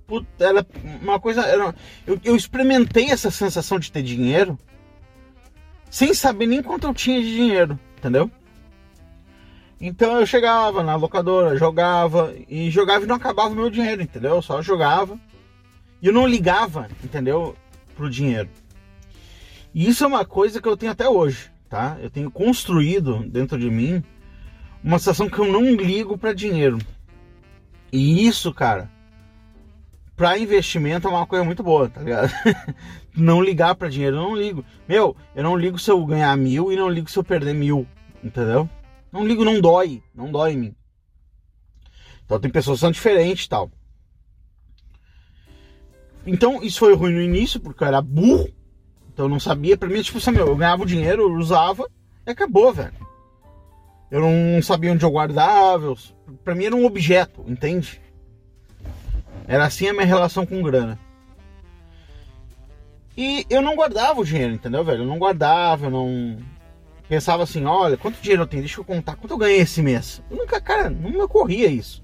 puta 0.06 0.28
era 0.44 0.66
uma 1.02 1.18
coisa. 1.22 1.42
Era, 1.42 1.74
eu, 2.06 2.20
eu 2.22 2.36
experimentei 2.36 3.10
essa 3.10 3.32
sensação 3.32 3.80
de 3.80 3.90
ter 3.90 4.04
dinheiro 4.04 4.60
sem 5.90 6.14
saber 6.14 6.48
nem 6.48 6.62
quanto 6.62 6.86
eu 6.86 6.94
tinha 6.94 7.22
de 7.22 7.34
dinheiro, 7.34 7.80
entendeu? 7.98 8.30
Então 9.80 10.20
eu 10.20 10.26
chegava 10.26 10.84
na 10.84 10.96
locadora, 10.96 11.58
jogava 11.58 12.34
e 12.50 12.70
jogava 12.70 13.06
e 13.06 13.08
não 13.08 13.16
acabava 13.16 13.54
o 13.54 13.56
meu 13.56 13.70
dinheiro, 13.70 14.02
entendeu? 14.02 14.36
Eu 14.36 14.42
só 14.42 14.62
jogava 14.62 15.18
e 16.02 16.08
eu 16.08 16.14
não 16.14 16.28
ligava, 16.28 16.90
entendeu? 17.02 17.56
Pro 17.96 18.10
dinheiro. 18.10 18.50
E 19.74 19.88
isso 19.88 20.04
é 20.04 20.08
uma 20.08 20.26
coisa 20.26 20.62
que 20.62 20.68
eu 20.68 20.76
tenho 20.76 20.92
até 20.92 21.08
hoje, 21.08 21.50
tá? 21.70 21.96
Eu 22.02 22.10
tenho 22.10 22.30
construído 22.30 23.20
dentro 23.30 23.58
de 23.58 23.70
mim 23.70 24.04
uma 24.84 25.00
situação 25.00 25.30
que 25.30 25.40
eu 25.40 25.52
não 25.52 25.76
ligo 25.76 26.18
para 26.18 26.34
dinheiro. 26.34 26.78
E 27.92 28.28
isso, 28.28 28.54
cara, 28.54 28.90
para 30.16 30.38
investimento 30.38 31.08
é 31.08 31.12
uma 31.12 31.26
coisa 31.26 31.46
muito 31.46 31.64
boa, 31.64 31.90
tá 31.90 32.02
ligado? 32.02 32.32
não 33.16 33.42
ligar 33.42 33.76
para 33.76 33.90
dinheiro, 33.90 34.18
eu 34.18 34.22
não 34.22 34.36
ligo. 34.36 34.66
Meu, 34.88 35.16
eu 35.36 35.44
não 35.44 35.56
ligo 35.56 35.80
se 35.80 35.90
eu 35.90 36.06
ganhar 36.06 36.36
mil 36.38 36.72
e 36.72 36.76
não 36.76 36.90
ligo 36.90 37.10
se 37.10 37.18
eu 37.18 37.24
perder 37.24 37.54
mil, 37.54 37.88
entendeu? 38.24 38.70
Não 39.12 39.26
ligo, 39.26 39.46
não 39.46 39.62
dói, 39.62 40.04
não 40.14 40.32
dói 40.32 40.54
em 40.54 40.58
mim. 40.58 40.76
Então 42.26 42.40
tem 42.40 42.52
pessoas 42.52 42.78
que 42.78 42.82
são 42.82 42.92
diferentes 42.92 43.48
tal. 43.48 43.72
Então, 46.26 46.64
isso 46.64 46.80
foi 46.80 46.96
ruim 46.96 47.14
no 47.14 47.22
início, 47.22 47.60
porque 47.60 47.84
eu 47.84 47.88
era 47.88 48.02
burro. 48.02 48.50
Então 49.12 49.26
eu 49.26 49.30
não 49.30 49.40
sabia. 49.40 49.78
Pra 49.78 49.90
mim, 49.90 50.02
tipo 50.02 50.18
assim, 50.18 50.32
meu, 50.32 50.48
eu 50.48 50.56
ganhava 50.56 50.84
o 50.84 50.86
dinheiro, 50.86 51.24
eu 51.24 51.34
usava 51.34 51.88
e 52.26 52.32
acabou, 52.32 52.74
velho. 52.74 53.03
Eu 54.14 54.22
não 54.22 54.62
sabia 54.62 54.92
onde 54.92 55.04
eu 55.04 55.10
guardava. 55.10 55.96
Pra 56.44 56.54
mim 56.54 56.66
era 56.66 56.76
um 56.76 56.86
objeto, 56.86 57.44
entende? 57.48 58.00
Era 59.48 59.66
assim 59.66 59.88
a 59.88 59.94
minha 59.94 60.06
relação 60.06 60.46
com 60.46 60.62
grana. 60.62 61.00
E 63.18 63.44
eu 63.50 63.60
não 63.60 63.76
guardava 63.76 64.22
o 64.22 64.24
dinheiro, 64.24 64.54
entendeu, 64.54 64.84
velho? 64.84 65.02
Eu 65.02 65.08
não 65.08 65.18
guardava, 65.18 65.88
eu 65.88 65.90
não. 65.90 66.38
Pensava 67.10 67.42
assim, 67.42 67.66
olha, 67.66 67.98
quanto 67.98 68.22
dinheiro 68.22 68.44
eu 68.44 68.48
tenho? 68.48 68.62
Deixa 68.62 68.80
eu 68.80 68.86
contar, 68.86 69.16
quanto 69.16 69.32
eu 69.32 69.38
ganhei 69.38 69.62
esse 69.62 69.82
mês? 69.82 70.22
Eu 70.30 70.38
nunca, 70.38 70.62
cara, 70.62 70.92
não 70.92 71.10
me 71.10 71.20
ocorria 71.20 71.68
isso. 71.68 72.04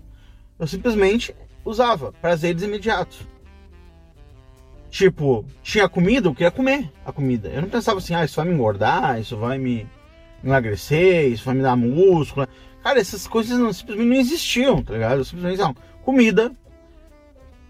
Eu 0.58 0.66
simplesmente 0.66 1.36
usava 1.64 2.12
prazeres 2.14 2.64
imediatos. 2.64 3.20
Tipo, 4.90 5.46
tinha 5.62 5.88
comida, 5.88 6.28
eu 6.28 6.34
queria 6.34 6.50
comer 6.50 6.92
a 7.06 7.12
comida. 7.12 7.50
Eu 7.50 7.62
não 7.62 7.70
pensava 7.70 8.00
assim, 8.00 8.16
ah, 8.16 8.26
isso 8.26 8.38
vai 8.38 8.46
me 8.46 8.56
engordar, 8.56 9.22
isso 9.22 9.38
vai 9.38 9.60
me 9.60 9.88
emagrecer, 10.44 11.32
isso 11.32 11.46
vai 11.46 11.56
me 11.56 11.62
dar 11.62 11.76
músculo. 11.76 12.48
Cara, 12.84 13.00
essas 13.00 13.28
coisas 13.28 13.58
não, 13.58 13.74
simplesmente 13.74 14.08
não 14.10 14.16
existiam, 14.16 14.82
tá 14.82 14.94
ligado? 14.94 15.24
Simplesmente, 15.26 15.60
não, 15.60 15.76
comida. 16.04 16.52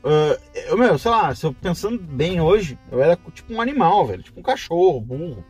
Uh, 0.03 0.39
eu, 0.67 0.77
meu, 0.77 0.97
sei 0.97 1.11
lá, 1.11 1.35
se 1.35 1.45
eu 1.45 1.53
pensando 1.53 1.99
bem 1.99 2.39
hoje, 2.39 2.79
eu 2.91 3.01
era 3.01 3.17
tipo 3.33 3.53
um 3.53 3.61
animal, 3.61 4.07
velho, 4.07 4.23
tipo 4.23 4.39
um 4.39 4.43
cachorro, 4.43 5.01
burro. 5.01 5.43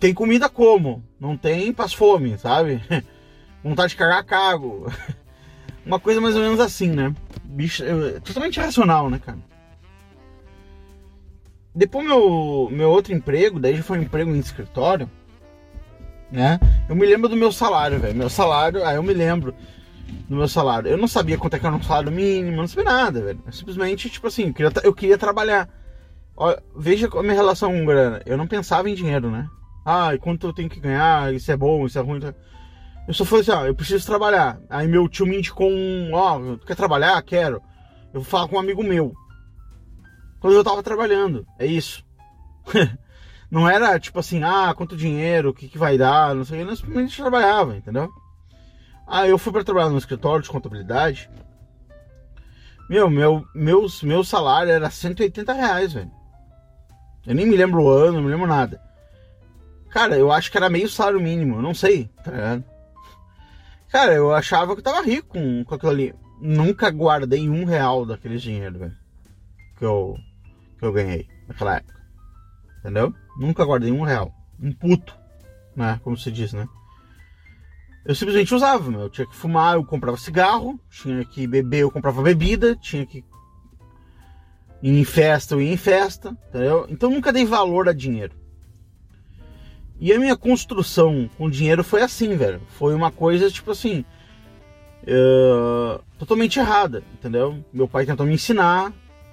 Tem 0.00 0.12
comida 0.12 0.48
como? 0.48 1.02
Não 1.18 1.36
tem, 1.36 1.72
passo 1.72 1.96
fome, 1.96 2.36
sabe? 2.38 2.82
Vontade 3.62 3.90
de 3.90 3.96
cagar, 3.96 4.24
cago. 4.24 4.92
Uma 5.86 6.00
coisa 6.00 6.20
mais 6.20 6.34
ou 6.34 6.42
menos 6.42 6.58
assim, 6.58 6.88
né? 6.88 7.14
Bicho, 7.44 7.84
eu- 7.84 8.20
totalmente 8.20 8.56
irracional, 8.56 9.08
né, 9.08 9.20
cara? 9.24 9.38
Depois 11.74 12.06
meu, 12.06 12.68
meu 12.72 12.90
outro 12.90 13.12
emprego, 13.12 13.60
daí 13.60 13.76
já 13.76 13.82
foi 13.82 13.98
um 13.98 14.02
emprego 14.02 14.34
em 14.34 14.38
escritório, 14.38 15.10
né? 16.30 16.58
Eu 16.88 16.96
me 16.96 17.06
lembro 17.06 17.28
do 17.28 17.36
meu 17.36 17.52
salário, 17.52 17.98
velho. 17.98 18.16
Meu 18.16 18.28
salário, 18.28 18.84
aí 18.84 18.96
eu 18.96 19.02
me 19.02 19.12
lembro 19.12 19.54
do 20.28 20.36
meu 20.36 20.48
salário. 20.48 20.88
Eu 20.88 20.96
não 20.96 21.08
sabia 21.08 21.38
quanto 21.38 21.54
é 21.54 21.58
que 21.58 21.66
era 21.66 21.74
um 21.74 21.82
salário 21.82 22.12
mínimo, 22.12 22.56
não 22.56 22.68
sabia 22.68 22.84
nada, 22.84 23.20
velho. 23.20 23.40
Simplesmente, 23.50 24.10
tipo 24.10 24.26
assim, 24.26 24.48
eu 24.48 24.54
queria, 24.54 24.72
eu 24.84 24.94
queria 24.94 25.18
trabalhar. 25.18 25.68
Ó, 26.36 26.54
veja 26.76 27.08
a 27.12 27.22
minha 27.22 27.34
relação 27.34 27.72
com 27.72 27.84
grana. 27.84 28.22
Eu 28.26 28.36
não 28.36 28.46
pensava 28.46 28.90
em 28.90 28.94
dinheiro, 28.94 29.30
né? 29.30 29.48
Ah, 29.84 30.10
quanto 30.20 30.46
eu 30.46 30.52
tenho 30.52 30.68
que 30.68 30.80
ganhar? 30.80 31.32
Isso 31.32 31.50
é 31.50 31.56
bom, 31.56 31.86
isso 31.86 31.98
é 31.98 32.02
ruim. 32.02 32.20
Eu 33.06 33.14
só 33.14 33.24
falei 33.24 33.42
assim, 33.42 33.52
ó, 33.52 33.64
eu 33.64 33.74
preciso 33.74 34.04
trabalhar. 34.04 34.58
Aí 34.68 34.88
meu 34.88 35.08
tio 35.08 35.26
me 35.26 35.38
indicou 35.38 35.70
um, 35.70 36.10
ó, 36.12 36.56
quer 36.66 36.74
trabalhar? 36.74 37.22
Quero. 37.22 37.62
Eu 38.12 38.20
vou 38.20 38.24
falar 38.24 38.48
com 38.48 38.56
um 38.56 38.60
amigo 38.60 38.82
meu. 38.82 39.14
Quando 40.40 40.54
eu 40.54 40.64
tava 40.64 40.82
trabalhando, 40.82 41.46
é 41.58 41.66
isso. 41.66 42.04
não 43.50 43.68
era 43.68 43.98
tipo 43.98 44.18
assim, 44.18 44.42
ah, 44.42 44.74
quanto 44.74 44.96
dinheiro, 44.96 45.50
o 45.50 45.54
que, 45.54 45.68
que 45.68 45.78
vai 45.78 45.96
dar, 45.96 46.34
não 46.34 46.44
sei 46.44 46.62
eu 46.62 46.76
simplesmente 46.76 47.16
trabalhava, 47.16 47.76
entendeu? 47.76 48.10
Aí 49.06 49.30
eu 49.30 49.38
fui 49.38 49.52
para 49.52 49.62
trabalhar 49.62 49.88
no 49.88 49.98
escritório 49.98 50.42
de 50.42 50.50
contabilidade. 50.50 51.30
Meu, 52.90 53.08
meu, 53.08 53.44
meus, 53.54 54.02
meu 54.02 54.24
salário 54.24 54.72
era 54.72 54.90
180 54.90 55.52
reais, 55.52 55.92
velho. 55.92 56.10
Eu 57.26 57.34
nem 57.34 57.46
me 57.46 57.56
lembro 57.56 57.82
o 57.82 57.88
ano, 57.88 58.14
não 58.14 58.22
me 58.22 58.30
lembro 58.30 58.46
nada. 58.46 58.80
Cara, 59.90 60.16
eu 60.16 60.30
acho 60.30 60.50
que 60.50 60.56
era 60.56 60.68
meio 60.68 60.88
salário 60.88 61.20
mínimo, 61.20 61.56
eu 61.56 61.62
não 61.62 61.74
sei, 61.74 62.10
tá 62.22 62.30
ligado? 62.30 62.64
Cara, 63.88 64.12
eu 64.12 64.32
achava 64.32 64.74
que 64.74 64.80
eu 64.80 64.84
tava 64.84 65.02
rico 65.02 65.28
com, 65.28 65.64
com 65.64 65.74
aquilo 65.74 65.90
ali. 65.90 66.14
Nunca 66.40 66.90
guardei 66.90 67.48
um 67.48 67.64
real 67.64 68.04
daquele 68.04 68.36
dinheiro, 68.36 68.78
velho. 68.78 68.96
Que 69.78 69.84
eu, 69.84 70.14
que 70.78 70.84
eu 70.84 70.92
ganhei 70.92 71.26
naquela 71.48 71.76
época. 71.76 71.94
Entendeu? 72.80 73.14
Nunca 73.38 73.64
guardei 73.64 73.92
um 73.92 74.02
real. 74.02 74.32
Um 74.60 74.72
puto, 74.72 75.14
né? 75.74 76.00
Como 76.02 76.16
se 76.16 76.30
diz, 76.30 76.52
né? 76.52 76.66
Eu 78.04 78.14
simplesmente 78.14 78.54
usava, 78.54 78.90
meu. 78.90 79.00
Eu 79.02 79.10
tinha 79.10 79.26
que 79.26 79.34
fumar, 79.34 79.74
eu 79.74 79.84
comprava 79.84 80.16
cigarro. 80.16 80.78
Tinha 80.90 81.24
que 81.24 81.46
beber, 81.46 81.80
eu 81.80 81.90
comprava 81.90 82.22
bebida. 82.22 82.76
Tinha 82.76 83.04
que 83.04 83.24
ir 84.82 84.90
em 85.00 85.04
festa, 85.04 85.54
eu 85.54 85.60
ia 85.60 85.72
em 85.72 85.76
festa. 85.76 86.36
Entendeu? 86.48 86.86
Então 86.88 87.10
nunca 87.10 87.32
dei 87.32 87.44
valor 87.44 87.88
a 87.88 87.92
dinheiro. 87.92 88.34
E 89.98 90.12
a 90.12 90.18
minha 90.18 90.36
construção 90.36 91.28
com 91.36 91.50
dinheiro 91.50 91.82
foi 91.82 92.02
assim, 92.02 92.36
velho. 92.36 92.60
Foi 92.78 92.94
uma 92.94 93.10
coisa, 93.10 93.50
tipo 93.50 93.70
assim. 93.70 94.04
eh, 95.06 96.00
totalmente 96.18 96.58
errada, 96.58 97.02
entendeu? 97.14 97.64
Meu 97.72 97.88
pai 97.88 98.04
tentou 98.06 98.26
me 98.26 98.34
ensinar. 98.34 98.92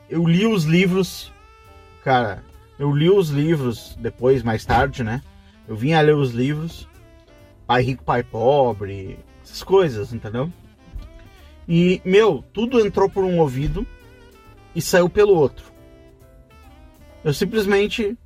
Eu 0.10 0.26
li 0.26 0.46
os 0.46 0.64
livros. 0.64 1.32
Cara, 2.04 2.44
eu 2.84 2.92
li 2.92 3.10
os 3.10 3.30
livros 3.30 3.96
depois, 3.98 4.44
mais 4.44 4.66
tarde, 4.66 5.06
né? 5.06 5.22
Eu 5.66 5.74
vinha 5.74 6.02
ler 6.02 6.16
os 6.16 6.32
livros. 6.32 6.86
Pai 7.66 7.82
rico, 7.82 8.04
pai 8.04 8.24
pobre. 8.24 9.18
Essas 9.42 9.64
coisas, 9.64 10.12
entendeu? 10.12 10.52
E, 11.66 12.02
meu, 12.04 12.44
tudo 12.52 12.86
entrou 12.86 13.10
por 13.10 13.24
um 13.24 13.40
ouvido 13.40 13.88
e 14.76 14.82
saiu 14.82 15.10
pelo 15.10 15.34
outro. 15.34 15.64
Eu 17.24 17.34
simplesmente 17.34 18.18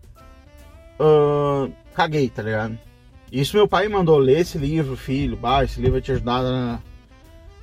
ah, 1.00 1.70
caguei, 1.94 2.28
tá 2.28 2.42
ligado? 2.42 2.80
Isso 3.32 3.56
meu 3.56 3.68
pai 3.68 3.88
mandou 3.88 4.18
ler 4.18 4.40
esse 4.40 4.58
livro, 4.58 4.98
filho. 4.98 5.38
Bah, 5.38 5.64
esse 5.64 5.78
livro 5.80 5.94
vai 5.94 6.02
te 6.02 6.14
ajudar. 6.14 6.42
né? 6.42 6.80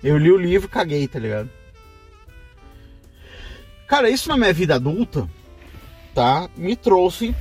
Eu 0.01 0.17
li 0.17 0.31
o 0.31 0.39
livro 0.39 0.69
caguei, 0.69 1.09
tá 1.09 1.19
ligado? 1.19 1.51
Cara, 3.89 4.09
isso 4.09 4.29
na 4.29 4.37
minha 4.37 4.53
vida 4.53 4.77
adulta, 4.77 5.29
tá? 6.15 6.49
Me 6.57 6.77
trouxe 6.77 7.35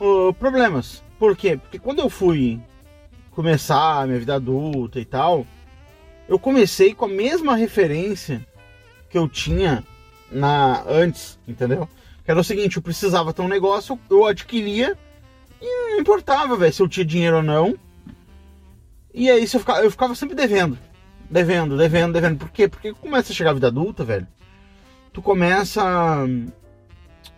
ah, 0.00 0.32
problemas. 0.38 1.02
Por 1.18 1.36
quê? 1.36 1.56
Porque 1.56 1.78
quando 1.78 2.00
eu 2.00 2.10
fui 2.10 2.60
começar 3.30 4.02
a 4.02 4.06
minha 4.06 4.18
vida 4.18 4.34
adulta 4.34 4.98
e 4.98 5.04
tal, 5.04 5.46
eu 6.28 6.38
comecei 6.38 6.94
com 6.94 7.04
a 7.04 7.08
mesma 7.08 7.54
referência 7.54 8.46
que 9.08 9.16
eu 9.16 9.28
tinha 9.28 9.84
na 10.30 10.82
antes, 10.88 11.38
entendeu? 11.46 11.88
Que 12.24 12.30
era 12.30 12.40
o 12.40 12.44
seguinte, 12.44 12.76
eu 12.76 12.82
precisava 12.82 13.32
ter 13.32 13.42
um 13.42 13.48
negócio, 13.48 13.98
eu 14.10 14.26
adquiria 14.26 14.98
e 15.60 15.92
não 15.92 16.00
importava, 16.00 16.56
velho, 16.56 16.72
se 16.72 16.82
eu 16.82 16.88
tinha 16.88 17.06
dinheiro 17.06 17.36
ou 17.36 17.42
não. 17.42 17.76
E 19.14 19.30
aí 19.30 19.42
eu 19.42 19.60
ficava, 19.60 19.80
eu 19.82 19.90
ficava 19.90 20.14
sempre 20.14 20.34
devendo. 20.34 20.76
Devendo, 21.30 21.76
devendo, 21.76 22.12
devendo. 22.12 22.38
Por 22.38 22.50
quê? 22.50 22.68
Porque 22.68 22.92
começa 22.92 23.32
a 23.32 23.34
chegar 23.34 23.50
a 23.50 23.54
vida 23.54 23.68
adulta, 23.68 24.04
velho. 24.04 24.26
Tu 25.12 25.22
começa 25.22 26.26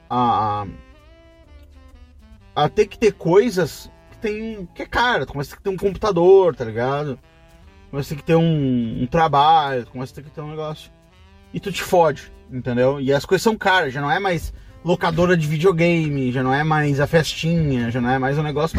a, 0.09 0.67
a, 2.55 2.69
ter 2.69 2.87
que 2.87 2.99
ter 2.99 3.13
coisas 3.13 3.91
que 4.11 4.19
tem. 4.19 4.69
que 4.75 4.83
é 4.83 4.87
cara. 4.87 5.27
Tu 5.27 5.33
começa 5.33 5.51
a 5.51 5.53
ter 5.53 5.57
que 5.57 5.63
ter 5.63 5.71
um 5.71 5.77
computador, 5.77 6.55
tá 6.55 6.65
ligado? 6.65 7.19
Começa 7.91 8.13
a 8.13 8.17
ter 8.17 8.21
que 8.21 8.27
ter 8.27 8.37
um, 8.37 9.03
um 9.03 9.07
trabalho, 9.07 9.87
começa 9.87 10.13
a 10.13 10.15
ter 10.17 10.23
que 10.23 10.31
ter 10.31 10.41
um 10.41 10.51
negócio. 10.51 10.91
E 11.53 11.59
tu 11.59 11.73
te 11.73 11.83
fode, 11.83 12.33
entendeu? 12.51 13.01
E 13.01 13.13
as 13.13 13.25
coisas 13.25 13.43
são 13.43 13.57
caras, 13.57 13.93
já 13.93 14.01
não 14.01 14.11
é 14.11 14.19
mais 14.19 14.53
locadora 14.85 15.37
de 15.37 15.47
videogame, 15.47 16.31
já 16.31 16.43
não 16.43 16.53
é 16.53 16.63
mais 16.63 17.01
a 17.01 17.07
festinha, 17.07 17.91
já 17.91 18.01
não 18.01 18.11
é 18.11 18.19
mais 18.19 18.39
um 18.39 18.43
negócio 18.43 18.79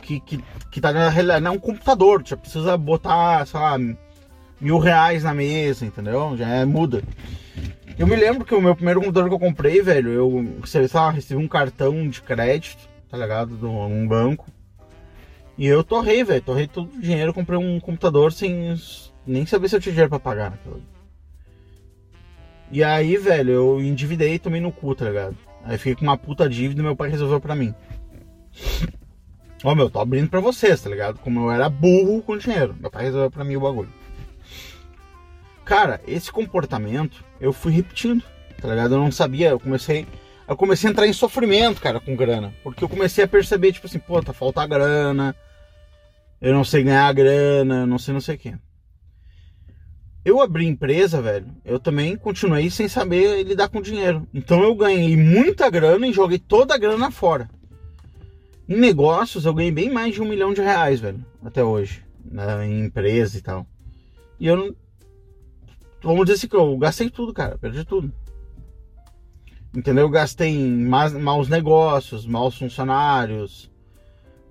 que, 0.00 0.20
que, 0.20 0.44
que 0.70 0.80
tá 0.80 0.92
na 0.92 1.08
realidade. 1.08 1.42
Não 1.42 1.52
é 1.52 1.54
um 1.54 1.60
computador, 1.60 2.22
já 2.24 2.36
precisa 2.36 2.76
botar, 2.76 3.46
sei 3.46 3.58
lá, 3.58 3.78
mil 4.60 4.78
reais 4.78 5.24
na 5.24 5.34
mesa, 5.34 5.84
entendeu? 5.84 6.36
Já 6.36 6.48
é, 6.48 6.64
muda. 6.64 7.02
Eu 7.98 8.06
me 8.06 8.16
lembro 8.16 8.44
que 8.44 8.54
o 8.54 8.60
meu 8.60 8.74
primeiro 8.74 9.00
computador 9.00 9.28
que 9.28 9.34
eu 9.34 9.38
comprei, 9.38 9.82
velho, 9.82 10.10
eu 10.10 10.66
sei 10.66 10.88
lá, 10.92 11.10
recebi 11.10 11.42
um 11.42 11.48
cartão 11.48 12.08
de 12.08 12.20
crédito, 12.22 12.88
tá 13.08 13.16
ligado? 13.16 13.56
De 13.56 13.64
um 13.64 14.06
banco. 14.06 14.50
E 15.58 15.66
eu 15.66 15.84
torrei, 15.84 16.24
velho, 16.24 16.42
torrei 16.42 16.66
todo 16.66 16.90
o 16.92 17.00
dinheiro, 17.00 17.34
comprei 17.34 17.58
um 17.58 17.78
computador 17.78 18.32
sem 18.32 18.74
nem 19.26 19.46
saber 19.46 19.68
se 19.68 19.76
eu 19.76 19.80
tinha 19.80 19.92
dinheiro 19.92 20.10
pra 20.10 20.18
pagar. 20.18 20.58
E 22.70 22.82
aí, 22.82 23.16
velho, 23.18 23.52
eu 23.52 23.80
endividei 23.80 24.38
tomei 24.38 24.60
no 24.60 24.72
cu, 24.72 24.94
tá 24.94 25.04
ligado? 25.04 25.36
Aí 25.64 25.76
fiquei 25.76 25.94
com 25.94 26.02
uma 26.02 26.16
puta 26.16 26.48
dívida 26.48 26.80
e 26.80 26.84
meu 26.84 26.96
pai 26.96 27.10
resolveu 27.10 27.40
pra 27.40 27.54
mim. 27.54 27.74
Ó, 29.62 29.74
meu, 29.74 29.88
tô 29.88 30.00
abrindo 30.00 30.28
pra 30.28 30.40
vocês, 30.40 30.80
tá 30.80 30.90
ligado? 30.90 31.18
Como 31.20 31.40
eu 31.40 31.52
era 31.52 31.68
burro 31.68 32.22
com 32.22 32.36
dinheiro. 32.36 32.74
Meu 32.80 32.90
pai 32.90 33.04
resolveu 33.04 33.30
pra 33.30 33.44
mim 33.44 33.56
o 33.56 33.60
bagulho. 33.60 33.92
Cara, 35.64 36.00
esse 36.06 36.30
comportamento 36.30 37.24
eu 37.40 37.52
fui 37.52 37.72
repetindo, 37.72 38.22
tá 38.60 38.68
ligado? 38.68 38.94
Eu 38.94 39.00
não 39.00 39.12
sabia, 39.12 39.50
eu 39.50 39.60
comecei. 39.60 40.06
Eu 40.48 40.56
comecei 40.56 40.88
a 40.88 40.92
entrar 40.92 41.06
em 41.06 41.12
sofrimento, 41.12 41.80
cara, 41.80 42.00
com 42.00 42.16
grana. 42.16 42.52
Porque 42.62 42.84
eu 42.84 42.88
comecei 42.88 43.24
a 43.24 43.28
perceber, 43.28 43.72
tipo 43.72 43.86
assim, 43.86 43.98
pô, 43.98 44.22
tá 44.22 44.32
falta 44.32 44.66
grana. 44.66 45.34
Eu 46.40 46.52
não 46.52 46.64
sei 46.64 46.82
ganhar 46.82 47.12
grana, 47.12 47.86
não 47.86 47.98
sei 47.98 48.12
não 48.12 48.20
sei 48.20 48.34
o 48.34 48.38
quê. 48.38 48.54
Eu 50.24 50.40
abri 50.40 50.66
empresa, 50.66 51.20
velho. 51.20 51.46
Eu 51.64 51.80
também 51.80 52.16
continuei 52.16 52.70
sem 52.70 52.86
saber 52.88 53.42
lidar 53.44 53.68
com 53.68 53.80
dinheiro. 53.80 54.26
Então 54.32 54.62
eu 54.62 54.74
ganhei 54.74 55.16
muita 55.16 55.68
grana 55.68 56.06
e 56.06 56.12
joguei 56.12 56.38
toda 56.38 56.74
a 56.74 56.78
grana 56.78 57.10
fora. 57.10 57.48
Em 58.68 58.76
negócios, 58.76 59.44
eu 59.44 59.54
ganhei 59.54 59.72
bem 59.72 59.90
mais 59.90 60.14
de 60.14 60.22
um 60.22 60.28
milhão 60.28 60.54
de 60.54 60.60
reais, 60.60 61.00
velho, 61.00 61.24
até 61.44 61.62
hoje, 61.64 62.04
né, 62.24 62.66
em 62.66 62.84
empresa 62.86 63.36
e 63.36 63.40
tal. 63.40 63.66
E 64.38 64.46
eu 64.46 64.56
não. 64.56 64.76
Vamos 66.02 66.24
dizer 66.24 66.34
assim 66.34 66.48
que 66.48 66.56
eu 66.56 66.76
gastei 66.76 67.08
tudo, 67.08 67.32
cara, 67.32 67.56
perdi 67.58 67.84
tudo. 67.84 68.12
Entendeu? 69.74 70.04
Eu 70.04 70.10
gastei 70.10 70.48
em 70.48 70.84
maus 70.86 71.48
negócios, 71.48 72.26
maus 72.26 72.58
funcionários, 72.58 73.70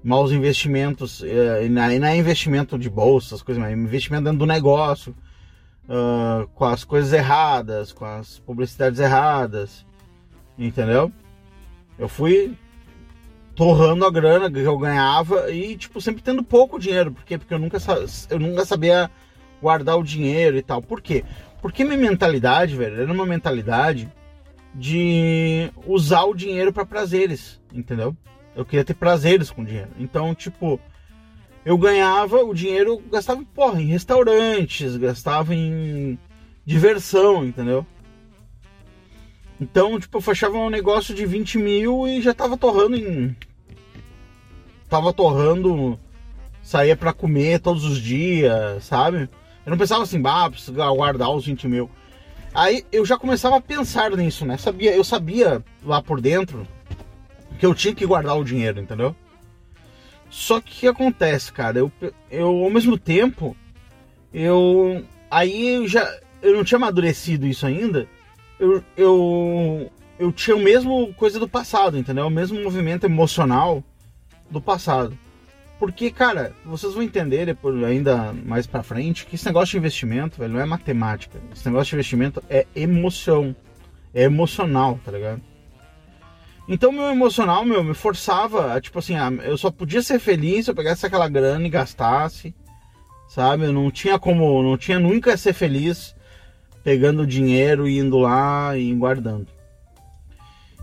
maus 0.03 0.31
investimentos, 0.31 1.21
eh, 1.23 1.65
e 1.65 1.69
não 1.69 2.07
é 2.07 2.17
investimento 2.17 2.77
de 2.77 2.89
bolsa, 2.89 3.35
as 3.35 3.43
coisas, 3.43 3.61
mas 3.61 3.77
investimento 3.77 4.23
dentro 4.23 4.39
do 4.39 4.45
negócio, 4.47 5.15
ah, 5.87 6.47
com 6.55 6.65
as 6.65 6.83
coisas 6.83 7.11
erradas, 7.13 7.91
com 7.91 8.05
as 8.05 8.39
publicidades 8.39 8.99
erradas, 8.99 9.85
entendeu? 10.57 11.11
Eu 11.99 12.07
fui 12.07 12.57
torrando 13.55 14.05
a 14.05 14.11
grana 14.11 14.49
que 14.49 14.59
eu 14.59 14.77
ganhava 14.77 15.51
e, 15.51 15.77
tipo, 15.77 15.99
sempre 16.01 16.23
tendo 16.23 16.43
pouco 16.43 16.79
dinheiro. 16.79 17.11
Por 17.11 17.23
quê? 17.25 17.37
Porque 17.37 17.53
eu 17.53 17.59
nunca, 17.59 17.77
eu 18.29 18.39
nunca 18.39 18.65
sabia 18.65 19.11
guardar 19.61 19.97
o 19.97 20.03
dinheiro 20.03 20.57
e 20.57 20.61
tal. 20.61 20.81
Por 20.81 21.01
quê? 21.01 21.23
Porque 21.61 21.83
minha 21.83 21.97
mentalidade, 21.97 22.75
velho, 22.75 23.01
era 23.01 23.11
uma 23.11 23.25
mentalidade 23.25 24.11
de 24.73 25.69
usar 25.85 26.23
o 26.23 26.33
dinheiro 26.33 26.73
para 26.73 26.85
prazeres, 26.85 27.61
entendeu? 27.73 28.15
Eu 28.55 28.65
queria 28.65 28.83
ter 28.83 28.93
prazeres 28.93 29.51
com 29.51 29.61
o 29.61 29.65
dinheiro. 29.65 29.89
Então, 29.99 30.33
tipo, 30.33 30.79
eu 31.63 31.77
ganhava 31.77 32.43
o 32.43 32.53
dinheiro, 32.53 33.01
gastava, 33.11 33.43
porra, 33.53 33.81
em 33.81 33.85
restaurantes, 33.85 34.97
gastava 34.97 35.53
em 35.53 36.17
diversão, 36.65 37.45
entendeu? 37.45 37.85
Então, 39.59 39.99
tipo, 39.99 40.17
eu 40.17 40.21
fechava 40.21 40.57
um 40.57 40.71
negócio 40.71 41.13
de 41.13 41.23
20 41.23 41.59
mil 41.59 42.07
e 42.07 42.19
já 42.19 42.33
tava 42.33 42.57
torrando 42.57 42.95
em. 42.95 43.35
Tava 44.89 45.13
torrando. 45.13 45.99
Saía 46.63 46.95
pra 46.95 47.13
comer 47.13 47.59
todos 47.59 47.83
os 47.85 47.99
dias, 47.99 48.83
sabe? 48.83 49.29
Eu 49.65 49.71
não 49.71 49.77
pensava 49.77 50.03
assim, 50.03 50.21
bah, 50.21 50.49
preciso 50.49 50.73
guardar 50.73 51.29
os 51.29 51.45
20 51.45 51.67
mil. 51.67 51.89
Aí 52.53 52.83
eu 52.91 53.05
já 53.05 53.17
começava 53.17 53.57
a 53.57 53.61
pensar 53.61 54.11
nisso, 54.11 54.45
né? 54.45 54.57
Sabia, 54.57 54.93
eu 54.95 55.03
sabia 55.03 55.63
lá 55.83 56.01
por 56.01 56.19
dentro 56.19 56.67
que 57.59 57.65
eu 57.65 57.73
tinha 57.73 57.93
que 57.93 58.05
guardar 58.05 58.37
o 58.37 58.43
dinheiro, 58.43 58.79
entendeu? 58.79 59.15
Só 60.29 60.59
que 60.59 60.71
o 60.71 60.79
que 60.79 60.87
acontece, 60.87 61.51
cara? 61.51 61.77
Eu, 61.77 61.91
eu 62.29 62.47
ao 62.47 62.69
mesmo 62.69 62.97
tempo, 62.97 63.55
eu. 64.33 65.05
Aí 65.29 65.75
eu 65.75 65.87
já. 65.87 66.09
Eu 66.41 66.55
não 66.55 66.63
tinha 66.63 66.77
amadurecido 66.77 67.45
isso 67.45 67.65
ainda. 67.65 68.07
Eu, 68.59 68.83
eu, 68.97 69.91
eu 70.17 70.31
tinha 70.31 70.55
o 70.55 70.61
mesmo 70.61 71.13
coisa 71.13 71.39
do 71.39 71.47
passado, 71.47 71.97
entendeu? 71.97 72.27
O 72.27 72.31
mesmo 72.31 72.61
movimento 72.63 73.05
emocional 73.05 73.83
do 74.49 74.61
passado. 74.61 75.17
Porque, 75.81 76.11
cara, 76.11 76.53
vocês 76.63 76.93
vão 76.93 77.01
entender 77.01 77.43
depois, 77.43 77.83
ainda 77.83 78.31
mais 78.45 78.67
pra 78.67 78.83
frente 78.83 79.25
que 79.25 79.33
esse 79.33 79.47
negócio 79.47 79.71
de 79.71 79.77
investimento, 79.79 80.37
velho, 80.37 80.53
não 80.53 80.59
é 80.59 80.65
matemática. 80.65 81.41
Esse 81.51 81.65
negócio 81.65 81.89
de 81.89 81.95
investimento 81.95 82.43
é 82.47 82.67
emoção. 82.75 83.55
É 84.13 84.21
emocional, 84.21 84.99
tá 85.03 85.11
ligado? 85.11 85.41
Então, 86.67 86.91
meu 86.91 87.05
emocional, 87.05 87.65
meu, 87.65 87.83
me 87.83 87.95
forçava, 87.95 88.79
tipo 88.79 88.99
assim, 88.99 89.15
eu 89.43 89.57
só 89.57 89.71
podia 89.71 90.03
ser 90.03 90.19
feliz 90.19 90.65
se 90.65 90.71
eu 90.71 90.75
pegasse 90.75 91.03
aquela 91.03 91.27
grana 91.27 91.65
e 91.65 91.69
gastasse, 91.71 92.53
sabe? 93.27 93.65
Eu 93.65 93.73
não 93.73 93.89
tinha 93.89 94.19
como, 94.19 94.61
não 94.61 94.77
tinha 94.77 94.99
nunca 94.99 95.35
ser 95.35 95.53
feliz 95.53 96.15
pegando 96.83 97.25
dinheiro 97.25 97.87
e 97.87 97.97
indo 97.97 98.19
lá 98.19 98.77
e 98.77 98.93
guardando. 98.93 99.47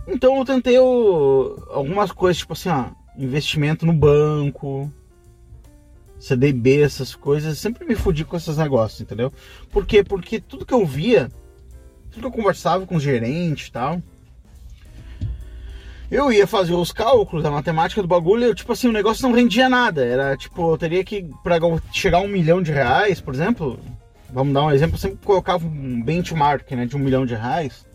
Então, 0.09 0.39
eu 0.39 0.45
tentei 0.45 0.77
algumas 0.77 2.11
coisas, 2.11 2.39
tipo 2.39 2.55
assim, 2.55 2.69
ó, 2.69 2.87
investimento 3.19 3.85
no 3.85 3.93
banco, 3.93 4.93
CDB, 6.19 6.83
essas 6.83 7.15
coisas, 7.15 7.59
sempre 7.59 7.85
me 7.87 7.95
fudi 7.95 8.25
com 8.25 8.37
esses 8.37 8.57
negócios, 8.57 9.01
entendeu? 9.01 9.33
Por 9.71 9.87
quê? 9.87 10.03
Porque 10.03 10.41
tudo 10.41 10.65
que 10.65 10.75
eu 10.75 10.87
via, 10.87 11.31
tudo 12.11 12.23
que 12.23 12.27
eu 12.27 12.43
conversava 12.43 12.87
com 12.87 12.97
o 12.97 13.01
gerente 13.01 13.67
e 13.67 13.73
tal, 13.73 14.03
eu 16.11 16.33
ia 16.33 16.47
fazer 16.47 16.75
os 16.75 16.91
cálculos 16.91 17.43
da 17.43 17.51
matemática 17.51 18.01
do 18.01 18.09
bagulho 18.09 18.51
e, 18.51 18.55
tipo 18.55 18.73
assim, 18.73 18.89
o 18.89 18.93
negócio 18.93 19.23
não 19.23 19.35
rendia 19.35 19.69
nada. 19.69 20.05
Era 20.05 20.37
tipo, 20.37 20.73
eu 20.73 20.79
teria 20.79 21.05
que, 21.05 21.29
pra 21.43 21.59
chegar 21.93 22.19
a 22.19 22.23
um 22.23 22.29
milhão 22.29 22.63
de 22.63 22.73
reais, 22.73 23.21
por 23.21 23.35
exemplo, 23.35 23.79
vamos 24.31 24.55
dar 24.55 24.65
um 24.65 24.71
exemplo, 24.71 24.95
eu 24.95 25.01
sempre 25.01 25.19
colocava 25.25 25.67
um 25.67 26.03
benchmark 26.03 26.71
né, 26.73 26.87
de 26.87 26.97
um 26.97 27.01
milhão 27.01 27.27
de 27.27 27.35
reais 27.35 27.88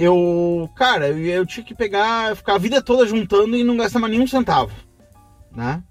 eu, 0.00 0.70
cara, 0.76 1.08
eu, 1.08 1.18
eu 1.18 1.44
tinha 1.44 1.64
que 1.64 1.74
pegar, 1.74 2.36
ficar 2.36 2.54
a 2.54 2.58
vida 2.58 2.80
toda 2.80 3.04
juntando 3.04 3.56
e 3.56 3.64
não 3.64 3.76
gastar 3.76 3.98
mais 3.98 4.12
nenhum 4.12 4.28
centavo, 4.28 4.72
né? 5.50 5.82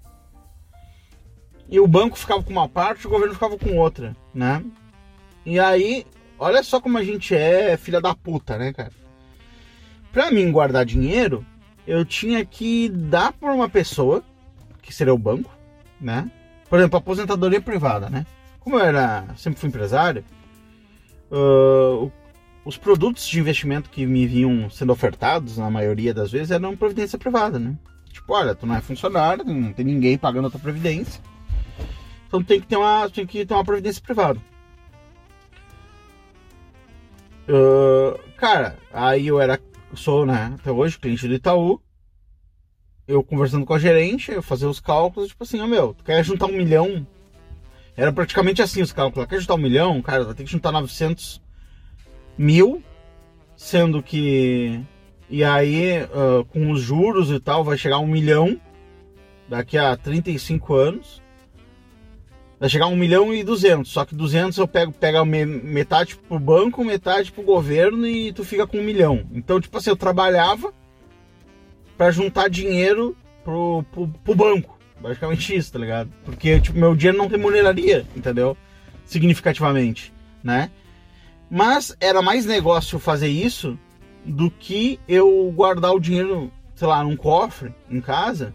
E 1.68 1.78
o 1.78 1.86
banco 1.86 2.18
ficava 2.18 2.42
com 2.42 2.50
uma 2.50 2.66
parte, 2.66 3.06
o 3.06 3.10
governo 3.10 3.34
ficava 3.34 3.58
com 3.58 3.76
outra, 3.76 4.16
né? 4.32 4.64
E 5.44 5.60
aí, 5.60 6.06
olha 6.38 6.62
só 6.62 6.80
como 6.80 6.96
a 6.96 7.04
gente 7.04 7.34
é 7.34 7.76
filha 7.76 8.00
da 8.00 8.14
puta, 8.14 8.56
né, 8.56 8.72
cara? 8.72 8.92
Pra 10.10 10.30
mim 10.30 10.50
guardar 10.50 10.86
dinheiro, 10.86 11.44
eu 11.86 12.02
tinha 12.02 12.42
que 12.46 12.88
dar 12.88 13.34
por 13.34 13.50
uma 13.50 13.68
pessoa, 13.68 14.24
que 14.80 14.94
seria 14.94 15.12
o 15.12 15.18
banco, 15.18 15.54
né? 16.00 16.30
Por 16.70 16.78
exemplo, 16.78 16.96
aposentadoria 16.96 17.60
privada, 17.60 18.08
né? 18.08 18.24
Como 18.58 18.78
eu 18.78 18.84
era, 18.86 19.26
sempre 19.36 19.60
fui 19.60 19.68
empresário, 19.68 20.24
uh, 21.30 22.10
os 22.68 22.76
produtos 22.76 23.26
de 23.26 23.40
investimento 23.40 23.88
que 23.88 24.04
me 24.04 24.26
vinham 24.26 24.68
sendo 24.68 24.92
ofertados, 24.92 25.56
na 25.56 25.70
maioria 25.70 26.12
das 26.12 26.30
vezes, 26.30 26.50
eram 26.50 26.76
previdência 26.76 27.18
privada, 27.18 27.58
né? 27.58 27.74
Tipo, 28.12 28.34
olha, 28.34 28.54
tu 28.54 28.66
não 28.66 28.74
é 28.74 28.80
funcionário, 28.82 29.42
não 29.42 29.72
tem 29.72 29.86
ninguém 29.86 30.18
pagando 30.18 30.48
a 30.48 30.50
tua 30.50 30.60
previdência. 30.60 31.22
Então 32.26 32.44
tem 32.44 32.60
que 32.60 32.66
ter 32.66 32.76
uma, 32.76 33.08
tem 33.08 33.26
que 33.26 33.46
ter 33.46 33.54
uma 33.54 33.64
previdência 33.64 34.02
privada. 34.02 34.38
Uh, 37.48 38.18
cara, 38.36 38.76
aí 38.92 39.28
eu 39.28 39.40
era, 39.40 39.58
sou, 39.94 40.26
né, 40.26 40.54
até 40.60 40.70
hoje, 40.70 40.98
cliente 40.98 41.26
do 41.26 41.32
Itaú. 41.32 41.80
Eu 43.06 43.24
conversando 43.24 43.64
com 43.64 43.72
a 43.72 43.78
gerente, 43.78 44.30
eu 44.30 44.42
fazia 44.42 44.68
os 44.68 44.78
cálculos, 44.78 45.30
tipo 45.30 45.42
assim, 45.42 45.58
ó 45.58 45.64
oh, 45.64 45.68
meu, 45.68 45.94
tu 45.94 46.04
quer 46.04 46.22
juntar 46.22 46.44
um 46.44 46.58
milhão? 46.58 47.06
Era 47.96 48.12
praticamente 48.12 48.60
assim 48.60 48.82
os 48.82 48.92
cálculos. 48.92 49.26
Quer 49.26 49.40
juntar 49.40 49.54
um 49.54 49.58
milhão? 49.58 50.02
Cara, 50.02 50.24
vai 50.24 50.34
ter 50.34 50.44
que 50.44 50.50
juntar 50.50 50.70
900 50.70 51.47
mil, 52.38 52.82
sendo 53.56 54.02
que. 54.02 54.80
E 55.28 55.44
aí, 55.44 56.04
uh, 56.04 56.44
com 56.46 56.70
os 56.70 56.80
juros 56.80 57.30
e 57.30 57.38
tal, 57.38 57.62
vai 57.62 57.76
chegar 57.76 57.96
a 57.96 58.00
um 58.00 58.06
milhão 58.06 58.58
daqui 59.48 59.76
a 59.76 59.96
35 59.96 60.74
anos. 60.74 61.22
Vai 62.60 62.68
chegar 62.68 62.86
a 62.86 62.88
1 62.88 62.96
milhão 62.96 63.32
e 63.32 63.44
200. 63.44 63.90
Só 63.90 64.04
que 64.04 64.14
200 64.14 64.58
eu 64.58 64.66
pego, 64.66 64.92
pego 64.92 65.24
metade 65.24 66.16
pro 66.16 66.38
banco, 66.40 66.84
metade 66.84 67.30
pro 67.30 67.42
governo 67.42 68.06
e 68.06 68.32
tu 68.32 68.44
fica 68.44 68.66
com 68.66 68.78
um 68.78 68.82
milhão. 68.82 69.26
Então, 69.32 69.60
tipo 69.60 69.76
assim, 69.78 69.90
eu 69.90 69.96
trabalhava 69.96 70.72
para 71.96 72.10
juntar 72.10 72.48
dinheiro 72.48 73.16
pro, 73.44 73.84
pro, 73.92 74.08
pro, 74.08 74.34
banco. 74.34 74.78
Basicamente 75.00 75.54
isso, 75.54 75.72
tá 75.72 75.78
ligado? 75.78 76.10
Porque, 76.24 76.60
tipo, 76.60 76.78
meu 76.78 76.96
dinheiro 76.96 77.18
não 77.18 77.28
remuneraria, 77.28 78.04
entendeu? 78.16 78.56
Significativamente, 79.04 80.12
né? 80.42 80.70
Mas 81.50 81.96
era 82.00 82.20
mais 82.20 82.44
negócio 82.44 82.98
fazer 82.98 83.28
isso 83.28 83.78
do 84.24 84.50
que 84.50 85.00
eu 85.08 85.52
guardar 85.54 85.92
o 85.92 86.00
dinheiro, 86.00 86.50
sei 86.74 86.86
lá, 86.86 87.02
num 87.02 87.16
cofre 87.16 87.74
em 87.90 88.00
casa, 88.00 88.54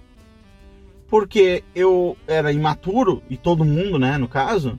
porque 1.07 1.63
eu 1.75 2.17
era 2.27 2.51
imaturo 2.51 3.21
e 3.29 3.37
todo 3.37 3.65
mundo, 3.65 3.97
né, 3.97 4.17
no 4.17 4.27
caso, 4.27 4.77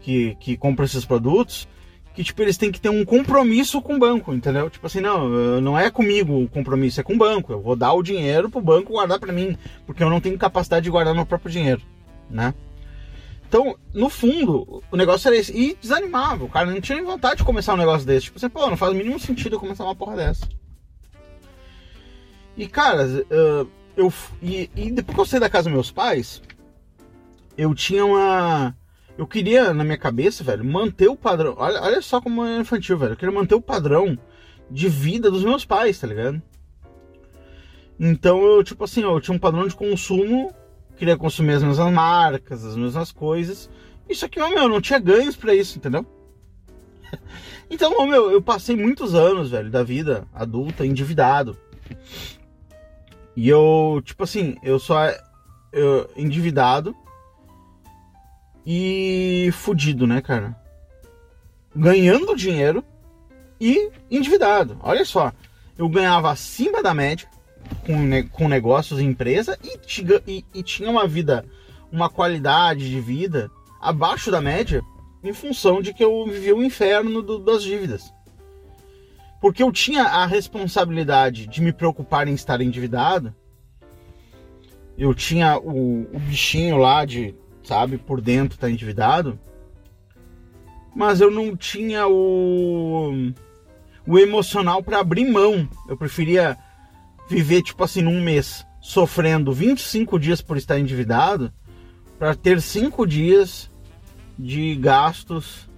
que, 0.00 0.36
que 0.40 0.56
compra 0.56 0.84
esses 0.84 1.04
produtos, 1.04 1.68
que 2.14 2.22
tipo 2.22 2.40
eles 2.42 2.56
têm 2.56 2.70
que 2.70 2.80
ter 2.80 2.90
um 2.90 3.04
compromisso 3.04 3.82
com 3.82 3.96
o 3.96 3.98
banco, 3.98 4.32
entendeu? 4.32 4.70
Tipo 4.70 4.86
assim, 4.86 5.00
não, 5.00 5.60
não 5.60 5.78
é 5.78 5.90
comigo 5.90 6.42
o 6.42 6.48
compromisso, 6.48 7.00
é 7.00 7.02
com 7.02 7.14
o 7.14 7.18
banco. 7.18 7.52
Eu 7.52 7.60
vou 7.60 7.74
dar 7.74 7.92
o 7.92 8.02
dinheiro 8.02 8.48
pro 8.48 8.60
banco 8.60 8.92
guardar 8.92 9.18
para 9.18 9.32
mim, 9.32 9.56
porque 9.84 10.02
eu 10.02 10.08
não 10.08 10.20
tenho 10.20 10.38
capacidade 10.38 10.84
de 10.84 10.90
guardar 10.90 11.14
meu 11.14 11.26
próprio 11.26 11.50
dinheiro, 11.50 11.82
né? 12.30 12.54
Então, 13.54 13.78
no 13.94 14.10
fundo, 14.10 14.82
o 14.90 14.96
negócio 14.96 15.28
era 15.28 15.36
esse. 15.36 15.56
E 15.56 15.76
desanimava. 15.80 16.44
O 16.44 16.48
cara 16.48 16.68
não 16.68 16.80
tinha 16.80 16.96
nem 16.96 17.06
vontade 17.06 17.36
de 17.36 17.44
começar 17.44 17.74
um 17.74 17.76
negócio 17.76 18.04
desse. 18.04 18.24
Tipo 18.24 18.36
assim, 18.36 18.48
pô, 18.48 18.68
não 18.68 18.76
faz 18.76 18.90
o 18.90 18.96
mínimo 18.96 19.16
sentido 19.20 19.54
eu 19.54 19.60
começar 19.60 19.84
uma 19.84 19.94
porra 19.94 20.16
dessa. 20.16 20.48
E, 22.56 22.66
cara, 22.66 23.06
eu. 23.96 24.12
E, 24.42 24.68
e 24.74 24.90
depois 24.90 25.14
que 25.14 25.20
eu 25.20 25.24
saí 25.24 25.38
da 25.38 25.48
casa 25.48 25.68
dos 25.68 25.72
meus 25.72 25.92
pais, 25.92 26.42
eu 27.56 27.72
tinha 27.76 28.04
uma. 28.04 28.76
Eu 29.16 29.24
queria, 29.24 29.72
na 29.72 29.84
minha 29.84 29.98
cabeça, 29.98 30.42
velho, 30.42 30.64
manter 30.64 31.06
o 31.06 31.14
padrão. 31.14 31.54
Olha, 31.56 31.80
olha 31.80 32.02
só 32.02 32.20
como 32.20 32.44
é 32.44 32.58
infantil, 32.58 32.98
velho. 32.98 33.12
Eu 33.12 33.16
queria 33.16 33.32
manter 33.32 33.54
o 33.54 33.62
padrão 33.62 34.18
de 34.68 34.88
vida 34.88 35.30
dos 35.30 35.44
meus 35.44 35.64
pais, 35.64 35.96
tá 36.00 36.08
ligado? 36.08 36.42
Então 38.00 38.42
eu, 38.42 38.64
tipo 38.64 38.82
assim, 38.82 39.02
eu 39.02 39.20
tinha 39.20 39.36
um 39.36 39.38
padrão 39.38 39.68
de 39.68 39.76
consumo 39.76 40.52
queria 40.96 41.16
consumir 41.16 41.54
as 41.54 41.62
mesmas 41.62 41.92
marcas, 41.92 42.64
as 42.64 42.76
mesmas 42.76 43.12
coisas. 43.12 43.70
Isso 44.08 44.24
aqui, 44.24 44.38
meu, 44.38 44.68
não 44.68 44.80
tinha 44.80 44.98
ganhos 44.98 45.36
para 45.36 45.54
isso, 45.54 45.78
entendeu? 45.78 46.04
Então, 47.70 48.06
meu, 48.06 48.30
eu 48.30 48.42
passei 48.42 48.76
muitos 48.76 49.14
anos, 49.14 49.50
velho, 49.50 49.70
da 49.70 49.82
vida 49.82 50.28
adulta 50.34 50.84
endividado. 50.84 51.56
E 53.34 53.48
eu, 53.48 54.02
tipo 54.04 54.22
assim, 54.22 54.56
eu 54.62 54.78
só 54.78 55.10
eu, 55.72 56.08
endividado 56.14 56.94
e 58.66 59.50
fudido, 59.52 60.06
né, 60.06 60.20
cara? 60.20 60.54
Ganhando 61.74 62.36
dinheiro 62.36 62.84
e 63.58 63.90
endividado. 64.10 64.78
Olha 64.82 65.04
só, 65.04 65.32
eu 65.76 65.88
ganhava 65.88 66.30
acima 66.30 66.82
da 66.82 66.94
média 66.94 67.28
com, 67.84 68.28
com 68.30 68.48
negócios 68.48 69.00
e 69.00 69.04
empresa 69.04 69.58
e, 69.62 69.78
e, 70.26 70.44
e 70.54 70.62
tinha 70.62 70.90
uma 70.90 71.06
vida, 71.06 71.44
uma 71.92 72.08
qualidade 72.08 72.88
de 72.88 73.00
vida 73.00 73.50
abaixo 73.80 74.30
da 74.30 74.40
média 74.40 74.82
em 75.22 75.32
função 75.32 75.80
de 75.80 75.92
que 75.92 76.04
eu 76.04 76.26
vivia 76.26 76.54
o 76.54 76.62
inferno 76.62 77.22
do, 77.22 77.38
das 77.38 77.62
dívidas. 77.62 78.12
Porque 79.40 79.62
eu 79.62 79.70
tinha 79.70 80.04
a 80.04 80.26
responsabilidade 80.26 81.46
de 81.46 81.60
me 81.60 81.72
preocupar 81.72 82.26
em 82.28 82.34
estar 82.34 82.60
endividado. 82.60 83.34
Eu 84.96 85.14
tinha 85.14 85.58
o, 85.58 86.02
o 86.14 86.18
bichinho 86.18 86.76
lá 86.76 87.04
de, 87.04 87.34
sabe, 87.62 87.98
por 87.98 88.20
dentro 88.20 88.58
tá 88.58 88.70
endividado. 88.70 89.38
Mas 90.94 91.20
eu 91.20 91.30
não 91.30 91.56
tinha 91.56 92.06
o, 92.06 93.32
o 94.06 94.18
emocional 94.18 94.82
para 94.82 95.00
abrir 95.00 95.30
mão. 95.30 95.68
Eu 95.88 95.96
preferia 95.96 96.56
viver, 97.28 97.62
tipo 97.62 97.82
assim, 97.82 98.02
num 98.02 98.22
mês 98.22 98.66
sofrendo 98.80 99.52
25 99.52 100.18
dias 100.18 100.42
por 100.42 100.56
estar 100.56 100.78
endividado, 100.78 101.52
para 102.18 102.34
ter 102.34 102.60
5 102.60 103.06
dias 103.06 103.70
de 104.38 104.74
gastos. 104.76 105.68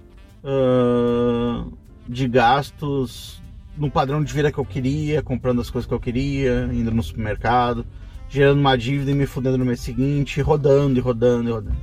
Uh, 0.43 1.75
de 2.07 2.27
gastos 2.27 3.41
no 3.75 3.91
padrão 3.91 4.23
de 4.23 4.33
vida 4.33 4.51
que 4.51 4.57
eu 4.57 4.65
queria, 4.65 5.21
comprando 5.21 5.61
as 5.61 5.69
coisas 5.69 5.87
que 5.87 5.93
eu 5.93 5.99
queria, 5.99 6.69
indo 6.71 6.89
no 6.89 7.03
supermercado, 7.03 7.85
gerando 8.29 8.59
uma 8.59 8.77
dívida 8.77 9.11
e 9.11 9.13
me 9.13 9.25
fudendo 9.25 9.57
no 9.57 9.65
mês 9.65 9.81
seguinte, 9.81 10.41
rodando 10.41 10.97
e 10.97 11.01
rodando 11.01 11.49
e 11.49 11.51
rodando. 11.51 11.77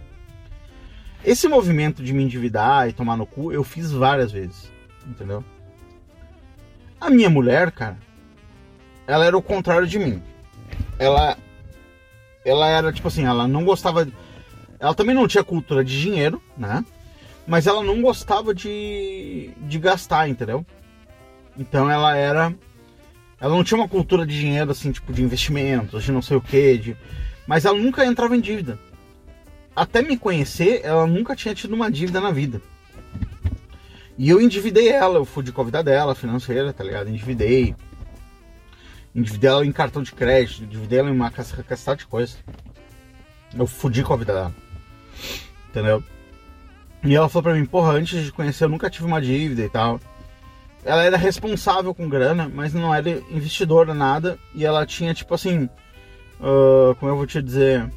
Esse 1.24 1.48
movimento 1.48 2.02
de 2.02 2.12
me 2.12 2.22
endividar 2.22 2.88
e 2.88 2.92
tomar 2.92 3.16
no 3.16 3.26
cu, 3.26 3.52
eu 3.52 3.62
fiz 3.62 3.92
várias 3.92 4.32
vezes, 4.32 4.70
entendeu? 5.06 5.44
A 7.00 7.08
minha 7.08 7.30
mulher, 7.30 7.70
cara, 7.70 7.98
ela 9.06 9.24
era 9.24 9.36
o 9.36 9.42
contrário 9.42 9.86
de 9.86 9.98
mim. 9.98 10.22
Ela 10.98 11.36
ela 12.44 12.68
era 12.68 12.92
tipo 12.92 13.08
assim, 13.08 13.24
ela 13.24 13.48
não 13.48 13.64
gostava 13.64 14.06
ela 14.78 14.94
também 14.94 15.14
não 15.14 15.28
tinha 15.28 15.42
cultura 15.42 15.84
de 15.84 16.00
dinheiro, 16.00 16.42
né? 16.56 16.84
Mas 17.46 17.66
ela 17.66 17.82
não 17.82 18.00
gostava 18.00 18.54
de, 18.54 19.50
de 19.62 19.78
gastar, 19.78 20.28
entendeu? 20.28 20.64
Então 21.58 21.90
ela 21.90 22.16
era 22.16 22.54
ela 23.40 23.54
não 23.54 23.64
tinha 23.64 23.78
uma 23.78 23.88
cultura 23.88 24.26
de 24.26 24.38
dinheiro 24.38 24.70
assim, 24.70 24.92
tipo 24.92 25.12
de 25.12 25.22
investimentos, 25.22 26.02
de 26.02 26.12
não 26.12 26.22
sei 26.22 26.36
o 26.36 26.40
que, 26.40 26.78
de... 26.78 26.96
mas 27.46 27.64
ela 27.64 27.76
nunca 27.76 28.04
entrava 28.04 28.36
em 28.36 28.40
dívida 28.40 28.78
até 29.74 30.02
me 30.02 30.16
conhecer, 30.16 30.80
ela 30.84 31.06
nunca 31.06 31.34
tinha 31.34 31.54
tido 31.54 31.74
uma 31.74 31.90
dívida 31.90 32.20
na 32.20 32.30
vida. 32.30 32.60
E 34.16 34.28
eu 34.30 34.40
endividei 34.40 34.88
ela, 34.88 35.18
eu 35.18 35.24
fui 35.24 35.44
com 35.50 35.60
a 35.60 35.64
vida 35.64 35.82
dela, 35.82 36.14
financeira, 36.14 36.72
tá 36.72 36.84
ligado? 36.84 37.10
Endividei. 37.10 37.74
Endividei 39.14 39.50
ela 39.50 39.64
em 39.64 39.72
cartão 39.72 40.02
de 40.02 40.12
crédito, 40.12 40.66
ela 40.90 41.08
em 41.08 41.12
uma 41.12 41.30
cacetada 41.30 41.96
de 41.96 42.06
coisa. 42.06 42.36
Eu 43.56 43.66
fudi 43.66 44.02
com 44.02 44.12
a 44.12 44.16
vida 44.16 44.32
dela. 44.32 44.54
Entendeu? 45.70 46.02
E 47.04 47.14
ela 47.14 47.28
falou 47.28 47.44
pra 47.44 47.54
mim, 47.54 47.64
porra, 47.64 47.92
antes 47.92 48.24
de 48.24 48.32
conhecer 48.32 48.64
eu 48.64 48.68
nunca 48.68 48.90
tive 48.90 49.06
uma 49.06 49.20
dívida 49.20 49.62
e 49.62 49.68
tal. 49.68 50.00
Ela 50.84 51.04
era 51.04 51.16
responsável 51.16 51.94
com 51.94 52.08
grana, 52.08 52.50
mas 52.52 52.74
não 52.74 52.94
era 52.94 53.08
investidora 53.30 53.94
nada. 53.94 54.38
E 54.54 54.64
ela 54.64 54.84
tinha, 54.84 55.14
tipo 55.14 55.34
assim, 55.34 55.68
uh, 56.40 56.94
como 56.96 57.12
eu 57.12 57.16
vou 57.16 57.26
te 57.26 57.40
dizer, 57.40 57.88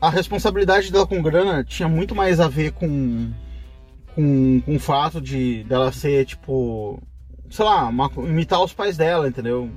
a 0.00 0.08
responsabilidade 0.08 0.90
dela 0.90 1.06
com 1.06 1.22
grana 1.22 1.64
tinha 1.64 1.88
muito 1.88 2.14
mais 2.14 2.40
a 2.40 2.48
ver 2.48 2.72
com, 2.72 3.30
com, 4.14 4.60
com 4.60 4.76
o 4.76 4.80
fato 4.80 5.20
de 5.20 5.64
dela 5.64 5.92
ser, 5.92 6.24
tipo, 6.24 7.02
sei 7.50 7.64
lá, 7.64 7.86
uma, 7.86 8.10
imitar 8.18 8.62
os 8.62 8.72
pais 8.72 8.96
dela, 8.96 9.28
entendeu? 9.28 9.70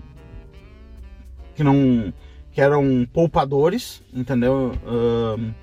Que 1.55 1.63
não. 1.63 2.13
que 2.51 2.61
eram 2.61 3.07
poupadores, 3.11 4.01
entendeu? 4.13 4.73
Uh, 4.83 5.53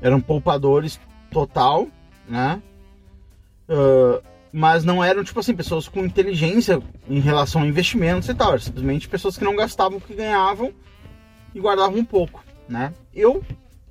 eram 0.00 0.20
poupadores 0.20 1.00
total, 1.30 1.88
né? 2.28 2.62
Uh, 3.68 4.22
mas 4.52 4.84
não 4.84 5.02
eram, 5.02 5.22
tipo 5.22 5.38
assim, 5.38 5.54
pessoas 5.54 5.88
com 5.88 6.04
inteligência 6.04 6.82
em 7.08 7.20
relação 7.20 7.62
a 7.62 7.66
investimentos 7.66 8.28
e 8.28 8.34
tal. 8.34 8.50
Eram 8.50 8.60
simplesmente 8.60 9.08
pessoas 9.08 9.36
que 9.36 9.44
não 9.44 9.54
gastavam 9.54 9.98
o 9.98 10.00
que 10.00 10.14
ganhavam 10.14 10.72
e 11.54 11.60
guardavam 11.60 11.98
um 11.98 12.04
pouco 12.04 12.42
né? 12.70 12.94
Eu, 13.12 13.44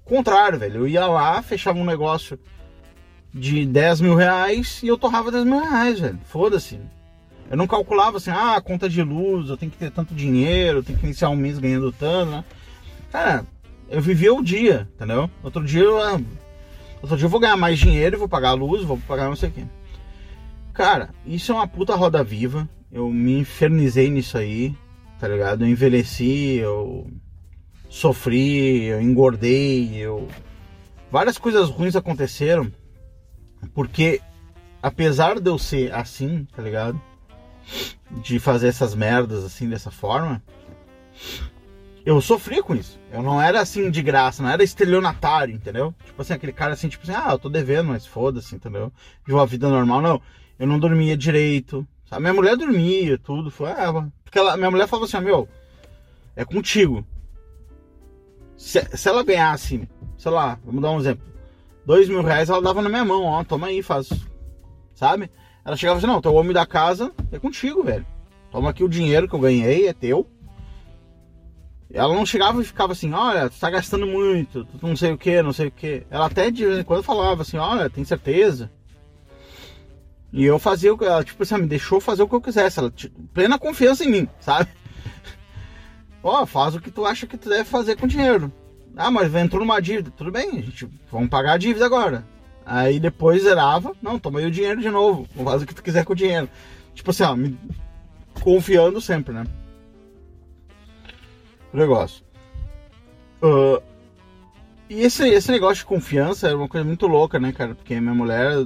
contrário, 0.05 0.57
velho. 0.57 0.77
Eu 0.77 0.87
ia 0.87 1.05
lá, 1.05 1.41
fechava 1.41 1.77
um 1.77 1.85
negócio 1.85 2.39
de 3.33 3.65
10 3.65 4.01
mil 4.01 4.15
reais 4.15 4.81
e 4.83 4.87
eu 4.87 4.97
torrava 4.97 5.31
10 5.31 5.45
mil 5.45 5.59
reais, 5.59 5.99
velho. 5.99 6.19
Foda-se. 6.25 6.79
Eu 7.49 7.57
não 7.57 7.67
calculava 7.67 8.17
assim, 8.17 8.29
ah, 8.29 8.61
conta 8.61 8.87
de 8.87 9.01
luz, 9.01 9.49
eu 9.49 9.57
tenho 9.57 9.71
que 9.71 9.77
ter 9.77 9.91
tanto 9.91 10.13
dinheiro, 10.13 10.79
eu 10.79 10.83
tenho 10.83 10.99
que 10.99 11.05
iniciar 11.05 11.29
um 11.29 11.35
mês 11.35 11.57
ganhando 11.57 11.91
tanto, 11.91 12.31
né? 12.31 12.43
Cara, 13.11 13.45
eu 13.89 14.01
vivia 14.01 14.33
o 14.33 14.43
dia, 14.43 14.87
entendeu? 14.95 15.29
Outro 15.43 15.63
dia 15.65 15.81
eu, 15.81 15.99
ah, 15.99 16.21
outro 17.01 17.17
dia 17.17 17.25
eu 17.25 17.29
vou 17.29 17.39
ganhar 17.39 17.57
mais 17.57 17.79
dinheiro, 17.79 18.19
vou 18.19 18.29
pagar 18.29 18.49
a 18.49 18.53
luz, 18.53 18.83
vou 18.83 18.99
pagar 19.07 19.29
não 19.29 19.35
sei 19.35 19.49
o 19.49 19.51
quê. 19.51 19.63
Cara, 20.73 21.09
isso 21.25 21.51
é 21.51 21.55
uma 21.55 21.67
puta 21.67 21.95
roda 21.95 22.23
viva. 22.23 22.69
Eu 22.91 23.09
me 23.09 23.39
infernizei 23.39 24.09
nisso 24.09 24.37
aí, 24.37 24.75
tá 25.19 25.27
ligado? 25.27 25.63
Eu 25.63 25.69
envelheci, 25.69 26.57
eu 26.57 27.07
sofri, 27.89 28.85
eu 28.85 29.01
engordei, 29.01 29.95
eu 29.95 30.27
várias 31.11 31.39
coisas 31.39 31.69
ruins 31.69 31.95
aconteceram 31.95 32.71
porque 33.73 34.21
apesar 34.81 35.39
de 35.39 35.49
eu 35.49 35.57
ser 35.57 35.93
assim, 35.93 36.45
tá 36.55 36.61
ligado? 36.61 36.99
De 38.23 38.39
fazer 38.39 38.67
essas 38.67 38.95
merdas 38.95 39.43
assim 39.43 39.69
dessa 39.69 39.91
forma, 39.91 40.41
eu 42.05 42.19
sofri 42.21 42.61
com 42.61 42.75
isso. 42.75 42.99
Eu 43.11 43.21
não 43.21 43.41
era 43.41 43.61
assim 43.61 43.91
de 43.91 44.01
graça, 44.01 44.41
não 44.41 44.49
era 44.49 44.63
estelionatário, 44.63 45.53
entendeu? 45.53 45.93
Tipo 46.05 46.21
assim, 46.21 46.33
aquele 46.33 46.53
cara 46.53 46.73
assim, 46.73 46.89
tipo 46.89 47.03
assim, 47.03 47.13
ah, 47.13 47.31
eu 47.31 47.39
tô 47.39 47.49
devendo, 47.49 47.89
mas 47.89 48.05
foda-se, 48.05 48.55
entendeu? 48.55 48.91
De 49.25 49.33
uma 49.33 49.45
vida 49.45 49.69
normal, 49.69 50.01
não. 50.01 50.21
Eu 50.57 50.67
não 50.67 50.79
dormia 50.79 51.15
direito. 51.15 51.87
Sabe? 52.05 52.21
Minha 52.21 52.33
mulher 52.33 52.57
dormia, 52.57 53.17
tudo. 53.17 53.51
Foi, 53.51 53.69
ah, 53.71 54.07
porque 54.23 54.39
ela, 54.39 54.57
minha 54.57 54.71
mulher 54.71 54.87
falava 54.87 55.05
assim, 55.05 55.23
meu, 55.23 55.47
é 56.35 56.43
contigo. 56.43 57.05
Se, 58.57 58.81
se 58.97 59.07
ela 59.07 59.23
ganhasse, 59.23 59.87
sei 60.17 60.31
lá, 60.31 60.59
vamos 60.65 60.81
dar 60.81 60.91
um 60.91 60.99
exemplo, 60.99 61.25
dois 61.89 62.08
mil 62.08 62.21
reais, 62.21 62.52
ela 62.52 62.62
dava 62.62 62.84
na 62.84 62.88
minha 62.88 63.04
mão, 63.04 63.23
ó, 63.23 63.43
toma 63.43 63.65
aí, 63.65 63.82
faz. 63.82 64.10
Sabe? 64.93 65.32
Ela 65.65 65.75
chegava 65.75 65.97
assim, 65.97 66.06
não, 66.06 66.21
teu 66.21 66.36
homem 66.36 66.54
da 66.54 66.63
casa 66.63 67.12
é 67.32 67.39
contigo, 67.39 67.82
velho. 67.82 68.06
Toma 68.52 68.69
aqui 68.69 68.84
o 68.84 68.88
dinheiro 68.88 69.28
que 69.28 69.34
eu 69.34 69.39
ganhei, 69.39 69.88
é 69.88 69.93
teu. 69.93 70.30
Ela 71.91 72.13
não 72.13 72.28
chegava 72.28 72.62
e 72.62 72.63
ficava 72.63 72.91
assim, 72.93 73.12
olha, 73.12 73.49
tu 73.49 73.60
tá 73.60 73.71
gastando 73.71 74.06
muito, 74.06 74.65
tu 74.65 74.86
não 74.86 74.95
sei 74.95 75.13
o 75.13 75.17
que, 75.17 75.41
não 75.41 75.52
sei 75.52 75.69
o 75.69 75.71
que. 75.71 76.06
Ela 76.12 76.28
até 76.28 76.52
de 76.52 76.63
vez 76.63 76.78
em 76.78 76.84
quando 76.84 77.02
falava 77.02 77.41
assim, 77.41 77.58
olha, 77.58 77.89
tem 77.89 78.06
certeza? 78.06 78.71
E 80.32 80.45
eu 80.45 80.60
fazia 80.60 80.93
o 80.93 80.97
que 80.97 81.06
ela, 81.06 81.23
tipo 81.23 81.41
assim, 81.41 81.58
me 81.58 81.65
deixou 81.65 81.99
fazer 81.99 82.21
o 82.21 82.28
que 82.28 82.36
eu 82.36 82.41
quisesse. 82.41 82.78
Ela, 82.78 82.91
tipo, 82.91 83.19
plena 83.34 83.58
confiança 83.58 84.06
em 84.06 84.12
mim, 84.12 84.30
sabe? 84.39 84.69
Ó, 86.21 86.43
oh, 86.43 86.45
faz 86.45 86.75
o 86.75 86.80
que 86.80 86.91
tu 86.91 87.04
acha 87.04 87.25
que 87.25 87.36
tu 87.36 87.49
deve 87.49 87.63
fazer 87.63 87.95
com 87.95 88.06
dinheiro. 88.06 88.54
Ah, 88.99 89.09
mas 89.09 89.33
entrou 89.33 89.62
numa 89.62 89.81
dívida. 89.81 90.12
Tudo 90.12 90.29
bem, 90.29 90.49
a 90.49 90.62
gente 90.62 90.85
vamos 91.09 91.29
pagar 91.29 91.53
a 91.53 91.57
dívida 91.57 91.85
agora. 91.85 92.25
Aí 92.65 92.99
depois 92.99 93.43
zerava. 93.43 93.95
Não, 94.01 94.19
toma 94.19 94.39
aí 94.39 94.45
o 94.45 94.51
dinheiro 94.51 94.81
de 94.81 94.89
novo. 94.89 95.25
Faz 95.41 95.62
o 95.62 95.65
que 95.65 95.73
tu 95.73 95.81
quiser 95.81 96.03
com 96.03 96.12
o 96.12 96.15
dinheiro. 96.15 96.49
Tipo 96.93 97.12
assim, 97.12 97.23
ó, 97.23 97.33
me... 97.33 97.57
confiando 98.43 98.99
sempre, 98.99 99.33
né? 99.33 99.45
O 101.73 101.77
negócio. 101.77 102.25
Uh, 103.41 103.81
e 104.89 104.99
esse, 104.99 105.25
esse 105.29 105.49
negócio 105.49 105.77
de 105.77 105.85
confiança 105.85 106.49
é 106.49 106.53
uma 106.53 106.67
coisa 106.67 106.85
muito 106.85 107.07
louca, 107.07 107.39
né, 107.39 107.53
cara? 107.53 107.75
Porque 107.75 108.01
minha 108.01 108.13
mulher 108.13 108.65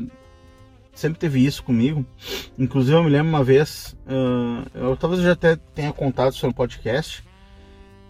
sempre 0.95 1.19
teve 1.19 1.45
isso 1.45 1.63
comigo. 1.63 2.03
Inclusive, 2.57 2.97
eu 2.97 3.03
me 3.03 3.09
lembro 3.11 3.29
uma 3.29 3.43
vez, 3.43 3.95
uh, 4.07 4.67
eu, 4.73 4.97
talvez 4.97 5.19
eu 5.19 5.27
já 5.27 5.33
até 5.33 5.57
tenha 5.75 5.93
contado 5.93 6.33
isso 6.33 6.47
no 6.47 6.53
podcast, 6.55 7.23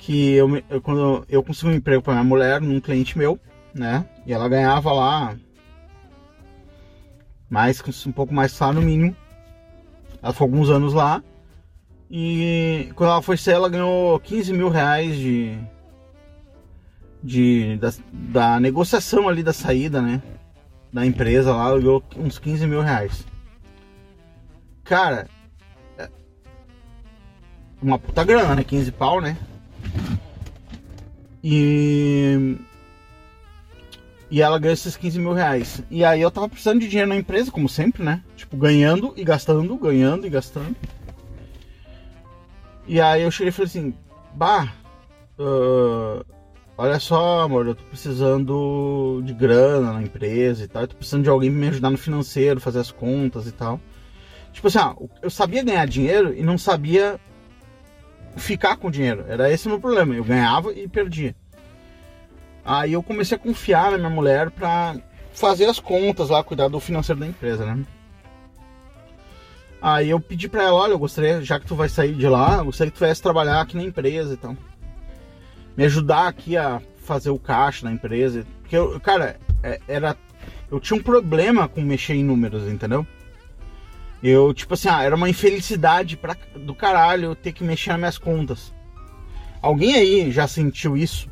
que 0.04 0.34
eu, 0.34 0.62
eu 0.70 0.82
quando 0.82 1.26
eu 1.30 1.42
consegui 1.42 1.72
um 1.72 1.76
emprego 1.76 2.04
para 2.04 2.14
minha 2.14 2.26
mulher 2.26 2.60
num 2.60 2.82
cliente 2.82 3.18
meu, 3.18 3.40
né? 3.74 4.06
E 4.26 4.34
ela 4.34 4.50
ganhava 4.50 4.92
lá 4.92 5.34
mais 7.50 7.82
um 8.06 8.12
pouco 8.12 8.34
mais 8.34 8.52
salário 8.52 8.82
mínimo. 8.82 9.16
Ela 10.22 10.34
foi 10.34 10.46
alguns 10.46 10.70
anos 10.70 10.94
lá. 10.94 11.24
E 12.12 12.92
quando 12.96 13.12
ela 13.12 13.22
foi 13.22 13.38
ser, 13.38 13.52
ela 13.52 13.70
ganhou 13.70 14.20
15 14.20 14.52
mil 14.52 14.68
reais 14.68 15.16
de, 15.16 15.58
de 17.24 17.78
da, 17.78 17.94
da 18.12 18.60
negociação 18.60 19.30
ali 19.30 19.42
da 19.42 19.54
saída, 19.54 20.02
né? 20.02 20.22
Da 20.92 21.06
empresa 21.06 21.56
lá, 21.56 21.70
ela 21.70 21.80
ganhou 21.80 22.04
uns 22.18 22.38
15 22.38 22.68
mil 22.68 22.82
reais. 22.82 23.26
Cara, 24.84 25.30
é 25.98 26.10
uma 27.82 27.98
puta 27.98 28.22
grana, 28.26 28.54
né? 28.54 28.66
15 28.66 28.92
pau, 28.92 29.22
né? 29.22 29.38
E. 31.44 32.58
E 34.32 34.42
ela 34.42 34.58
ganhou 34.58 34.74
esses 34.74 34.98
15 34.98 35.20
mil 35.20 35.34
reais. 35.34 35.84
E 35.92 36.04
aí 36.04 36.20
eu 36.20 36.32
tava 36.32 36.50
precisando 36.50 36.80
de 36.80 36.88
dinheiro 36.88 37.10
na 37.10 37.16
empresa, 37.16 37.52
como 37.52 37.70
sempre, 37.70 38.02
né? 38.04 38.24
Tipo, 38.36 38.58
ganhando 38.58 39.14
e 39.16 39.24
gastando, 39.24 39.78
ganhando 39.78 40.26
e 40.26 40.30
gastando. 40.30 40.76
E 42.88 43.00
aí 43.00 43.22
eu 43.22 43.30
cheguei 43.30 43.50
e 43.50 43.52
falei 43.52 43.68
assim, 43.68 43.94
bah, 44.34 44.74
uh, 45.38 46.26
olha 46.76 47.00
só, 47.00 47.42
amor, 47.42 47.68
eu 47.68 47.76
tô 47.76 47.84
precisando 47.84 49.22
de 49.24 49.34
grana 49.34 49.94
na 49.94 50.02
empresa 50.02 50.64
e 50.64 50.68
tal. 50.68 50.82
Eu 50.82 50.88
tô 50.88 50.96
precisando 50.96 51.24
de 51.24 51.30
alguém 51.30 51.52
pra 51.52 51.60
me 51.60 51.68
ajudar 51.68 51.92
no 51.92 51.98
financeiro, 51.98 52.60
fazer 52.60 52.80
as 52.80 52.92
contas 52.92 53.46
e 53.46 53.52
tal. 53.52 53.80
Tipo 54.52 54.68
assim, 54.68 54.80
ah, 54.80 54.96
eu 55.22 55.30
sabia 55.30 55.64
ganhar 55.64 55.86
dinheiro 55.86 56.34
e 56.34 56.42
não 56.42 56.58
sabia 56.58 57.20
ficar 58.36 58.78
com 58.78 58.92
dinheiro. 58.92 59.26
Era 59.28 59.52
esse 59.52 59.68
o 59.68 59.70
meu 59.70 59.80
problema. 59.80 60.16
Eu 60.16 60.24
ganhava 60.24 60.74
e 60.74 60.88
perdia. 60.88 61.36
Aí 62.66 62.94
eu 62.94 63.04
comecei 63.04 63.36
a 63.36 63.40
confiar 63.40 63.92
na 63.92 63.98
minha 63.98 64.10
mulher 64.10 64.50
pra 64.50 64.96
fazer 65.34 65.66
as 65.66 65.80
contas 65.80 66.30
lá, 66.30 66.44
cuidar 66.44 66.68
do 66.68 66.80
financeiro 66.80 67.20
da 67.20 67.28
empresa, 67.28 67.66
né? 67.66 67.84
Aí 69.82 70.12
eu 70.12 70.20
pedi 70.20 70.48
pra 70.48 70.64
ela, 70.64 70.76
olha, 70.76 70.94
eu 70.94 71.00
gostaria, 71.00 71.42
já 71.42 71.60
que 71.60 71.66
tu 71.66 71.76
vai 71.76 71.90
sair 71.90 72.16
de 72.16 72.28
lá, 72.28 72.60
eu 72.60 72.66
gostaria 72.66 72.90
que 72.90 72.98
tu 72.98 73.04
viesse 73.04 73.22
trabalhar 73.22 73.60
aqui 73.60 73.76
na 73.76 73.84
empresa 73.84 74.34
e 74.34 74.38
tal. 74.38 74.56
Me 75.76 75.84
ajudar 75.84 76.28
aqui 76.28 76.56
a 76.56 76.82
fazer 77.04 77.32
o 77.32 77.40
caixa 77.40 77.86
na 77.86 77.92
empresa. 77.92 78.46
Porque 78.62 78.78
eu, 78.78 78.98
cara, 79.02 79.38
é, 79.62 79.82
era. 79.88 80.16
Eu 80.72 80.80
tinha 80.80 80.98
um 80.98 81.04
problema 81.04 81.68
com 81.68 81.82
mexer 81.82 82.14
em 82.14 82.24
números, 82.24 82.64
entendeu? 82.68 83.06
Eu, 84.24 84.54
tipo 84.54 84.74
assim, 84.74 84.88
ah, 84.88 85.04
era 85.04 85.16
uma 85.16 85.30
infelicidade 85.30 86.16
pra, 86.16 86.36
do 86.56 86.74
caralho 86.74 87.36
ter 87.36 87.52
que 87.52 87.64
mexer 87.64 87.90
nas 87.92 88.00
minhas 88.00 88.18
contas. 88.18 88.74
Alguém 89.62 89.96
aí 89.96 90.32
já 90.32 90.48
sentiu 90.48 90.96
isso? 90.96 91.30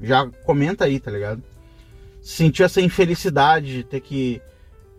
Já 0.00 0.26
comenta 0.44 0.84
aí, 0.84 1.00
tá 1.00 1.10
ligado? 1.10 1.42
sentiu 2.22 2.64
essa 2.64 2.80
infelicidade 2.80 3.72
de 3.72 3.84
ter 3.84 4.00
que, 4.00 4.40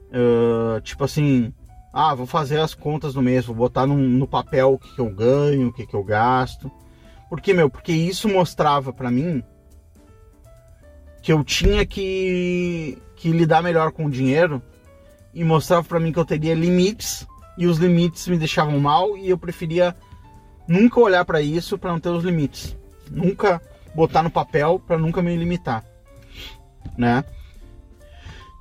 uh, 0.10 0.82
tipo 0.82 1.04
assim, 1.04 1.54
ah, 1.94 2.16
vou 2.16 2.26
fazer 2.26 2.60
as 2.60 2.74
contas 2.74 3.16
no 3.16 3.22
mês, 3.22 3.46
vou 3.46 3.56
botar 3.56 3.86
no, 3.86 3.96
no 3.96 4.28
papel 4.28 4.74
o 4.74 4.80
que, 4.80 4.96
que 4.96 5.00
eu 5.00 5.10
ganho, 5.10 5.68
o 5.68 5.74
que, 5.74 5.86
que 5.86 5.94
eu 5.94 6.04
gasto. 6.04 6.72
Por 7.30 7.40
quê, 7.40 7.54
meu? 7.54 7.70
Porque 7.70 7.92
isso 7.92 8.28
mostrava 8.28 8.92
para 8.92 9.12
mim 9.12 9.44
que 11.22 11.32
eu 11.32 11.44
tinha 11.44 11.86
que, 11.86 12.98
que 13.16 13.30
lidar 13.30 13.62
melhor 13.62 13.92
com 13.92 14.06
o 14.06 14.12
dinheiro 14.12 14.62
e 15.34 15.44
mostrava 15.44 15.84
para 15.84 16.00
mim 16.00 16.12
que 16.12 16.20
eu 16.20 16.26
teria 16.26 16.54
limites 16.54 17.28
e 17.58 17.68
os 17.68 17.78
limites 17.78 18.28
me 18.28 18.38
deixavam 18.38 18.80
mal 18.80 19.18
e 19.18 19.30
eu 19.30 19.38
preferia 19.38 19.96
nunca 20.68 21.00
olhar 21.00 21.24
para 21.26 21.42
isso 21.42 21.78
para 21.78 21.92
não 21.92 22.00
ter 22.00 22.10
os 22.10 22.24
limites. 22.24 22.78
Nunca 23.10 23.62
botar 23.94 24.24
no 24.24 24.32
papel 24.32 24.80
para 24.80 24.98
nunca 24.98 25.22
me 25.22 25.36
limitar, 25.36 25.84
né? 26.98 27.24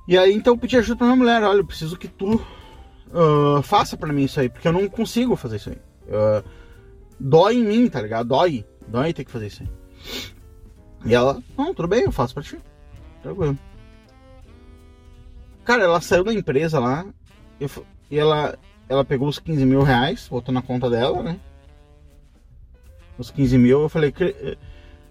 E 0.07 0.17
aí 0.17 0.33
então 0.33 0.53
eu 0.53 0.57
pedi 0.57 0.77
ajuda 0.77 0.97
pra 0.97 1.07
minha 1.07 1.17
mulher, 1.17 1.43
olha, 1.43 1.59
eu 1.59 1.65
preciso 1.65 1.97
que 1.97 2.07
tu 2.07 2.35
uh, 2.35 3.61
faça 3.61 3.95
para 3.95 4.11
mim 4.11 4.23
isso 4.23 4.39
aí, 4.39 4.49
porque 4.49 4.67
eu 4.67 4.73
não 4.73 4.87
consigo 4.89 5.35
fazer 5.35 5.57
isso 5.57 5.69
aí. 5.69 5.77
Uh, 6.07 6.43
dói 7.19 7.55
em 7.55 7.63
mim, 7.63 7.89
tá 7.89 8.01
ligado? 8.01 8.27
Dói, 8.27 8.65
dói 8.87 9.13
ter 9.13 9.23
que 9.23 9.31
fazer 9.31 9.47
isso 9.47 9.63
aí. 9.63 9.69
E 11.05 11.15
ela, 11.15 11.41
não, 11.57 11.73
tudo 11.73 11.87
bem, 11.87 12.03
eu 12.03 12.11
faço 12.11 12.33
pra 12.33 12.43
ti. 12.43 12.59
Tranquilo. 13.23 13.57
Cara, 15.71 15.85
ela 15.85 16.01
saiu 16.01 16.21
da 16.25 16.33
empresa 16.33 16.81
lá 16.81 17.05
eu, 17.57 17.69
e 18.09 18.19
ela, 18.19 18.59
ela 18.89 19.05
pegou 19.05 19.29
os 19.29 19.39
15 19.39 19.65
mil 19.65 19.83
reais, 19.83 20.27
botou 20.27 20.53
na 20.53 20.61
conta 20.61 20.89
dela, 20.89 21.23
né? 21.23 21.39
Os 23.17 23.31
15 23.31 23.57
mil, 23.57 23.83
eu 23.83 23.87
falei, 23.87 24.13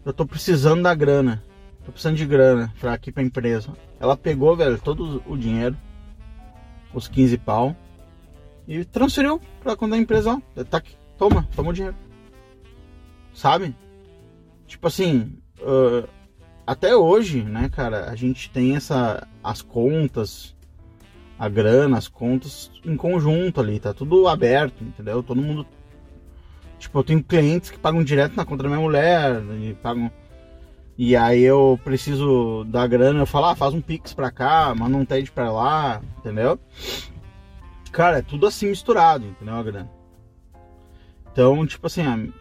eu 0.04 0.12
tô 0.12 0.26
precisando 0.26 0.82
da 0.82 0.94
grana. 0.94 1.42
Tô 1.82 1.90
precisando 1.90 2.16
de 2.16 2.26
grana 2.26 2.70
pra 2.78 2.92
aqui 2.92 3.10
pra 3.10 3.22
empresa. 3.22 3.72
Ela 3.98 4.18
pegou, 4.18 4.54
velho, 4.54 4.78
todo 4.78 5.22
o 5.26 5.34
dinheiro, 5.34 5.74
os 6.92 7.08
15 7.08 7.38
pau, 7.38 7.74
e 8.68 8.84
transferiu 8.84 9.40
pra 9.62 9.74
conta 9.74 9.92
da 9.92 10.02
empresa. 10.02 10.32
Ó, 10.32 10.64
tá 10.64 10.76
aqui, 10.76 10.94
toma, 11.16 11.48
toma 11.56 11.70
o 11.70 11.72
dinheiro. 11.72 11.96
Sabe? 13.32 13.74
Tipo 14.66 14.88
assim, 14.88 15.38
uh, 15.60 16.06
até 16.70 16.94
hoje, 16.94 17.42
né, 17.42 17.68
cara, 17.68 18.08
a 18.10 18.14
gente 18.14 18.48
tem 18.48 18.76
essa 18.76 19.26
as 19.42 19.60
contas, 19.60 20.54
a 21.36 21.48
grana, 21.48 21.98
as 21.98 22.06
contas 22.06 22.70
em 22.84 22.96
conjunto 22.96 23.60
ali, 23.60 23.80
tá 23.80 23.92
tudo 23.92 24.28
aberto, 24.28 24.84
entendeu? 24.84 25.20
Todo 25.20 25.42
mundo 25.42 25.66
tipo, 26.78 26.96
eu 26.96 27.02
tenho 27.02 27.24
clientes 27.24 27.70
que 27.70 27.78
pagam 27.78 28.04
direto 28.04 28.36
na 28.36 28.44
conta 28.44 28.62
da 28.62 28.68
minha 28.68 28.80
mulher 28.80 29.42
e 29.60 29.74
pagam 29.74 30.12
e 30.96 31.16
aí 31.16 31.42
eu 31.42 31.76
preciso 31.82 32.62
da 32.68 32.86
grana, 32.86 33.18
eu 33.18 33.26
falo, 33.26 33.46
ah, 33.46 33.56
faz 33.56 33.74
um 33.74 33.80
pix 33.80 34.14
pra 34.14 34.30
cá, 34.30 34.72
manda 34.72 34.96
um 34.96 35.04
TED 35.04 35.32
pra 35.32 35.50
lá, 35.50 36.00
entendeu? 36.18 36.56
Cara, 37.90 38.18
é 38.18 38.22
tudo 38.22 38.46
assim 38.46 38.68
misturado, 38.68 39.26
entendeu? 39.26 39.54
A 39.56 39.62
grana. 39.64 39.90
Então, 41.32 41.66
tipo 41.66 41.88
assim, 41.88 42.32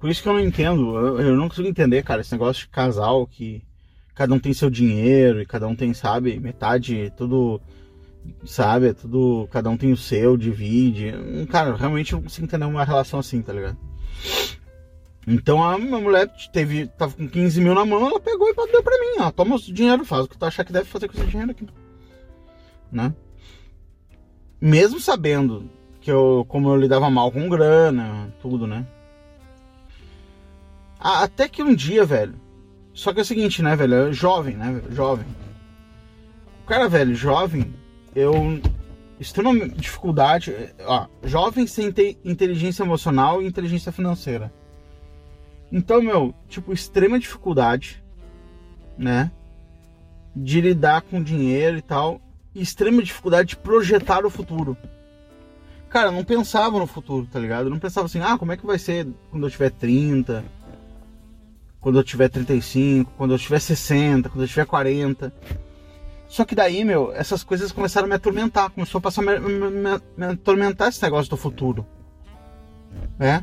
por 0.00 0.08
isso 0.08 0.22
que 0.22 0.28
eu 0.28 0.32
não 0.32 0.40
entendo, 0.40 0.96
eu, 0.96 1.20
eu, 1.20 1.36
não 1.36 1.46
consigo 1.46 1.68
entender, 1.68 2.02
cara, 2.02 2.22
esse 2.22 2.32
negócio 2.32 2.62
de 2.62 2.68
casal 2.68 3.26
que 3.26 3.62
cada 4.14 4.34
um 4.34 4.38
tem 4.38 4.54
seu 4.54 4.70
dinheiro 4.70 5.42
e 5.42 5.46
cada 5.46 5.68
um 5.68 5.76
tem, 5.76 5.92
sabe, 5.92 6.40
metade, 6.40 7.12
tudo, 7.18 7.60
sabe, 8.46 8.88
é 8.88 8.92
tudo, 8.94 9.46
cada 9.50 9.68
um 9.68 9.76
tem 9.76 9.92
o 9.92 9.96
seu, 9.98 10.38
divide. 10.38 11.12
Cara, 11.50 11.76
realmente 11.76 12.12
eu 12.12 12.16
não 12.16 12.22
consigo 12.22 12.46
entender 12.46 12.64
uma 12.64 12.82
relação 12.82 13.20
assim, 13.20 13.42
tá 13.42 13.52
ligado? 13.52 13.76
Então 15.26 15.62
a 15.62 15.78
minha 15.78 16.00
mulher 16.00 16.32
teve, 16.50 16.86
tava 16.86 17.12
com 17.12 17.28
15 17.28 17.60
mil 17.60 17.74
na 17.74 17.84
mão, 17.84 18.06
ela 18.06 18.18
pegou 18.18 18.48
e 18.48 18.54
deu 18.72 18.82
pra 18.82 18.98
mim, 18.98 19.20
ó, 19.20 19.30
toma 19.30 19.56
o 19.56 19.60
dinheiro, 19.60 20.02
faz 20.06 20.24
o 20.24 20.28
que 20.28 20.38
tu 20.38 20.44
achar 20.46 20.64
que 20.64 20.72
deve 20.72 20.86
fazer 20.86 21.08
com 21.08 21.18
esse 21.18 21.26
dinheiro 21.26 21.50
aqui. 21.50 21.66
Né? 22.90 23.14
Mesmo 24.58 24.98
sabendo 24.98 25.70
que 26.00 26.10
eu, 26.10 26.46
como 26.48 26.70
eu 26.70 26.76
lidava 26.76 27.10
mal 27.10 27.30
com 27.30 27.50
grana, 27.50 28.34
tudo, 28.40 28.66
né? 28.66 28.86
Até 31.00 31.48
que 31.48 31.62
um 31.62 31.74
dia, 31.74 32.04
velho. 32.04 32.34
Só 32.92 33.12
que 33.12 33.20
é 33.20 33.22
o 33.22 33.24
seguinte, 33.26 33.62
né, 33.62 33.74
velho? 33.74 34.12
Jovem, 34.12 34.54
né? 34.54 34.82
Jovem. 34.90 35.24
O 36.62 36.66
cara, 36.66 36.88
velho, 36.88 37.14
jovem, 37.14 37.74
eu. 38.14 38.60
Extrema 39.18 39.68
dificuldade. 39.68 40.54
Ó, 40.84 41.06
jovem 41.24 41.66
sem 41.66 41.90
ter 41.90 42.18
inteligência 42.22 42.82
emocional 42.82 43.42
e 43.42 43.46
inteligência 43.46 43.90
financeira. 43.90 44.52
Então, 45.72 46.02
meu, 46.02 46.34
tipo, 46.48 46.72
extrema 46.72 47.18
dificuldade, 47.18 48.02
né? 48.98 49.30
De 50.34 50.60
lidar 50.60 51.02
com 51.02 51.22
dinheiro 51.22 51.78
e 51.78 51.82
tal. 51.82 52.20
E 52.54 52.60
extrema 52.60 53.02
dificuldade 53.02 53.50
de 53.50 53.56
projetar 53.56 54.26
o 54.26 54.30
futuro. 54.30 54.76
Cara, 55.88 56.08
eu 56.08 56.12
não 56.12 56.24
pensava 56.24 56.78
no 56.78 56.86
futuro, 56.86 57.26
tá 57.26 57.38
ligado? 57.38 57.66
Eu 57.66 57.70
não 57.70 57.78
pensava 57.78 58.06
assim, 58.06 58.20
ah, 58.20 58.38
como 58.38 58.52
é 58.52 58.56
que 58.56 58.66
vai 58.66 58.78
ser 58.78 59.08
quando 59.30 59.46
eu 59.46 59.50
tiver 59.50 59.70
30 59.70 60.44
quando 61.80 61.98
eu 61.98 62.04
tiver 62.04 62.28
35, 62.28 63.12
quando 63.16 63.32
eu 63.32 63.38
tiver 63.38 63.58
60, 63.58 64.28
quando 64.28 64.42
eu 64.42 64.48
tiver 64.48 64.66
40. 64.66 65.32
Só 66.28 66.44
que 66.44 66.54
daí, 66.54 66.84
meu, 66.84 67.12
essas 67.12 67.42
coisas 67.42 67.72
começaram 67.72 68.06
a 68.06 68.08
me 68.08 68.14
atormentar, 68.14 68.70
começou 68.70 68.98
a 68.98 69.02
passar 69.02 69.22
a 69.22 69.24
me, 69.24 69.38
me, 69.38 70.00
me 70.16 70.26
atormentar 70.26 70.88
esse 70.88 71.02
negócio 71.02 71.30
do 71.30 71.36
futuro. 71.36 71.86
É? 73.18 73.42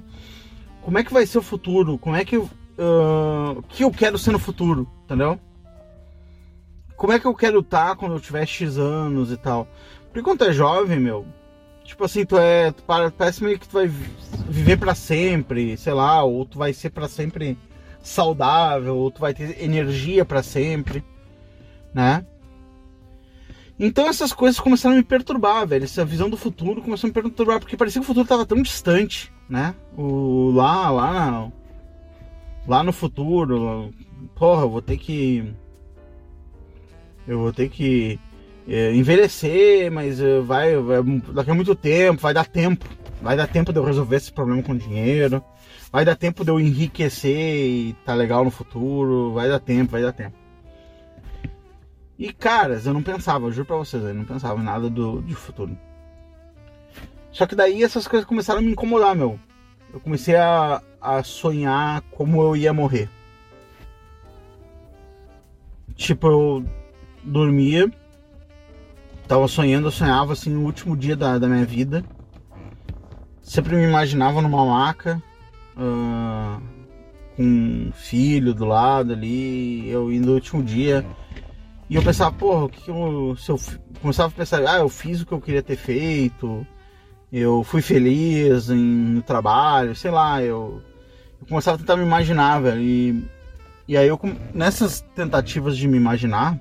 Como 0.82 0.98
é 0.98 1.04
que 1.04 1.12
vai 1.12 1.26
ser 1.26 1.40
o 1.40 1.42
futuro? 1.42 1.98
Como 1.98 2.16
é 2.16 2.24
que 2.24 2.38
uh, 2.38 2.50
que 3.68 3.84
eu 3.84 3.92
quero 3.92 4.18
ser 4.18 4.32
no 4.32 4.40
futuro, 4.40 4.88
entendeu? 5.04 5.40
Como 6.96 7.14
é 7.14 7.20
que 7.20 7.26
eu 7.26 7.36
quero 7.36 7.60
estar 7.60 7.96
quando 7.96 8.14
eu 8.14 8.20
tiver 8.20 8.46
X 8.46 8.78
anos 8.78 9.32
e 9.32 9.38
tal? 9.38 9.68
Porque 10.06 10.22
quando 10.22 10.40
tu 10.40 10.46
é 10.46 10.54
jovem, 10.54 11.00
meu, 11.00 11.26
tipo 11.84 12.04
assim, 12.06 12.26
tu 12.26 12.38
é, 12.38 12.72
tu 12.72 12.84
parece 12.84 13.44
meio 13.44 13.60
que 13.60 13.68
tu 13.68 13.74
vai 13.74 13.88
viver 13.88 14.78
para 14.78 14.96
sempre, 14.96 15.78
sei 15.78 15.94
lá, 15.94 16.24
ou 16.24 16.46
tu 16.46 16.58
vai 16.58 16.74
ser 16.74 16.90
para 16.90 17.08
sempre 17.08 17.58
saudável, 18.02 19.12
tu 19.14 19.20
vai 19.20 19.34
ter 19.34 19.62
energia 19.64 20.24
para 20.24 20.44
sempre, 20.44 21.04
né? 21.94 22.26
Então 23.80 24.08
essas 24.08 24.34
coisas 24.34 24.60
começaram 24.60 24.96
a 24.96 24.98
me 24.98 25.04
perturbar, 25.04 25.68
velho. 25.68 25.84
Essa 25.84 26.04
visão 26.04 26.30
do 26.30 26.38
futuro 26.38 26.82
começou 26.82 27.08
a 27.08 27.10
me 27.10 27.14
perturbar, 27.14 27.60
porque 27.60 27.78
parecia 27.78 28.02
que 28.02 28.06
o 28.06 28.08
futuro 28.08 28.24
estava 28.24 28.46
tão 28.46 28.62
distante, 28.62 29.32
né? 29.48 29.76
O, 29.96 30.52
lá, 30.52 30.90
lá, 30.90 31.52
lá 32.68 32.84
no 32.84 32.92
futuro, 32.92 33.94
porra, 34.36 34.64
eu 34.64 34.70
vou 34.70 34.82
ter 34.82 34.98
que. 34.98 35.54
Eu 37.28 37.40
vou 37.40 37.54
ter 37.54 37.70
que 37.70 38.20
é, 38.68 38.94
envelhecer, 38.94 39.92
mas 39.92 40.20
eh, 40.20 40.40
vai, 40.42 40.76
vai, 40.78 41.04
daqui 41.34 41.52
a 41.52 41.54
muito 41.54 41.76
tempo, 41.76 42.22
vai 42.22 42.34
dar 42.34 42.46
tempo. 42.46 42.86
Vai 43.22 43.36
dar 43.36 43.48
tempo 43.48 43.74
de 43.74 43.80
eu 43.80 43.84
resolver 43.84 44.18
esse 44.18 44.32
problema 44.32 44.62
com 44.62 44.76
dinheiro. 44.76 45.44
Vai 45.98 46.06
dar 46.06 46.16
tempo 46.16 46.46
de 46.46 46.52
eu 46.52 46.60
enriquecer 46.60 47.66
e 47.66 47.94
tá 48.06 48.14
legal 48.14 48.46
no 48.46 48.52
futuro. 48.52 49.34
Vai 49.34 49.50
dar 49.50 49.60
tempo, 49.60 49.94
vai 49.94 50.04
dar 50.04 50.14
tempo. 50.14 50.38
E 52.20 52.32
caras, 52.32 52.86
eu 52.86 52.94
não 52.94 53.02
pensava, 53.02 53.48
eu 53.48 53.52
juro 53.52 53.66
pra 53.66 53.78
vocês, 53.78 54.04
eu 54.04 54.14
não 54.14 54.24
pensava 54.24 54.62
em 54.62 54.64
nada 54.64 54.92
do, 54.92 55.24
de 55.24 55.34
futuro. 55.34 55.76
Só 57.32 57.48
que 57.48 57.56
daí 57.56 57.82
essas 57.82 58.08
coisas 58.08 58.28
começaram 58.28 58.60
a 58.60 58.62
me 58.62 58.74
incomodar, 58.74 59.16
meu. 59.16 59.40
Eu 59.92 60.00
comecei 60.00 60.36
a, 60.36 60.84
a 61.02 61.24
sonhar 61.24 62.02
como 62.12 62.44
eu 62.44 62.56
ia 62.56 62.72
morrer. 62.72 63.10
Tipo, 65.96 66.28
eu 66.28 66.66
dormia, 67.24 67.92
tava 69.28 69.48
sonhando, 69.48 69.88
eu 69.88 69.92
sonhava 69.92 70.34
assim 70.34 70.52
no 70.52 70.64
último 70.64 70.96
dia 70.96 71.16
da, 71.16 71.40
da 71.40 71.48
minha 71.48 71.66
vida. 71.66 72.06
Sempre 73.42 73.76
me 73.76 73.84
imaginava 73.84 74.44
numa 74.44 74.64
maca, 74.64 75.20
uh, 75.78 76.62
com 77.36 77.44
um 77.44 77.92
filho 77.94 78.54
do 78.54 78.66
lado 78.66 79.14
ali, 79.14 79.90
eu 79.90 80.12
indo 80.12 80.28
no 80.28 80.34
último 80.34 80.64
dia. 80.64 81.06
E 81.90 81.96
eu 81.96 82.04
pensava, 82.04 82.32
porra, 82.36 82.66
o 82.66 82.70
que, 82.70 82.82
que 82.82 82.92
eu. 82.92 83.36
Se 83.38 83.50
eu 83.52 83.60
começava 84.02 84.30
a 84.30 84.36
pensar, 84.36 84.62
ah, 84.68 84.80
eu 84.80 84.90
fiz 84.90 85.22
o 85.22 85.26
que 85.26 85.32
eu 85.32 85.40
queria 85.40 85.64
ter 85.64 85.78
feito, 85.78 86.66
eu 87.32 87.64
fui 87.64 87.82
feliz 87.82 88.70
em, 88.70 88.76
no 88.78 89.22
trabalho, 89.22 89.96
sei 89.96 90.12
lá, 90.12 90.42
eu, 90.42 90.82
eu 91.40 91.48
começava 91.48 91.76
a 91.76 91.80
tentar 91.80 91.96
me 91.96 92.04
imaginar, 92.04 92.62
velho. 92.62 92.82
E, 92.82 93.24
e 93.88 93.96
aí 93.96 94.08
eu 94.08 94.20
nessas 94.54 95.02
tentativas 95.16 95.78
de 95.78 95.88
me 95.88 95.96
imaginar, 95.96 96.60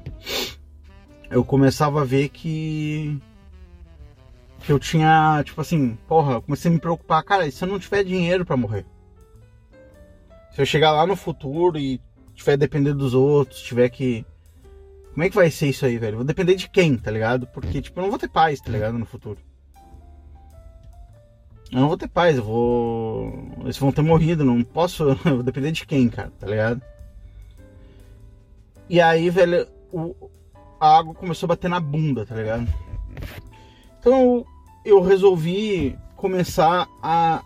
eu 1.30 1.44
começava 1.44 2.02
a 2.02 2.04
ver 2.04 2.28
que 2.28 3.20
que 4.60 4.72
eu 4.72 4.78
tinha, 4.80 5.42
tipo 5.44 5.60
assim, 5.60 5.96
porra, 6.08 6.34
eu 6.34 6.42
comecei 6.42 6.68
a 6.70 6.74
me 6.74 6.80
preocupar, 6.80 7.22
cara, 7.22 7.46
e 7.46 7.52
se 7.52 7.62
eu 7.64 7.68
não 7.68 7.78
tiver 7.78 8.02
dinheiro 8.02 8.44
para 8.44 8.56
morrer? 8.56 8.84
Se 10.56 10.62
eu 10.62 10.64
chegar 10.64 10.90
lá 10.90 11.06
no 11.06 11.14
futuro 11.14 11.78
e 11.78 12.00
tiver 12.34 12.56
dependendo 12.56 12.96
dos 12.96 13.12
outros, 13.12 13.60
tiver 13.60 13.90
que. 13.90 14.24
Como 15.12 15.22
é 15.22 15.28
que 15.28 15.34
vai 15.34 15.50
ser 15.50 15.68
isso 15.68 15.84
aí, 15.84 15.98
velho? 15.98 16.16
Vou 16.16 16.24
depender 16.24 16.54
de 16.54 16.66
quem, 16.66 16.96
tá 16.96 17.10
ligado? 17.10 17.46
Porque, 17.48 17.82
tipo, 17.82 18.00
eu 18.00 18.04
não 18.04 18.08
vou 18.08 18.18
ter 18.18 18.30
paz, 18.30 18.58
tá 18.58 18.72
ligado? 18.72 18.96
No 18.96 19.04
futuro. 19.04 19.38
Eu 21.70 21.80
não 21.80 21.88
vou 21.88 21.98
ter 21.98 22.08
paz, 22.08 22.38
eu 22.38 22.42
vou. 22.42 23.50
Eles 23.60 23.76
vão 23.76 23.92
ter 23.92 24.00
morrido, 24.00 24.46
não 24.46 24.64
posso. 24.64 25.04
Eu 25.26 25.34
vou 25.34 25.42
depender 25.42 25.72
de 25.72 25.84
quem, 25.84 26.08
cara, 26.08 26.32
tá 26.40 26.46
ligado? 26.46 26.80
E 28.88 28.98
aí, 28.98 29.28
velho, 29.28 29.68
o, 29.92 30.30
a 30.80 30.96
água 30.96 31.12
começou 31.12 31.48
a 31.48 31.48
bater 31.48 31.68
na 31.68 31.80
bunda, 31.80 32.24
tá 32.24 32.34
ligado? 32.34 32.66
Então 34.00 34.42
eu 34.86 35.02
resolvi 35.02 35.98
começar 36.16 36.88
a, 37.02 37.42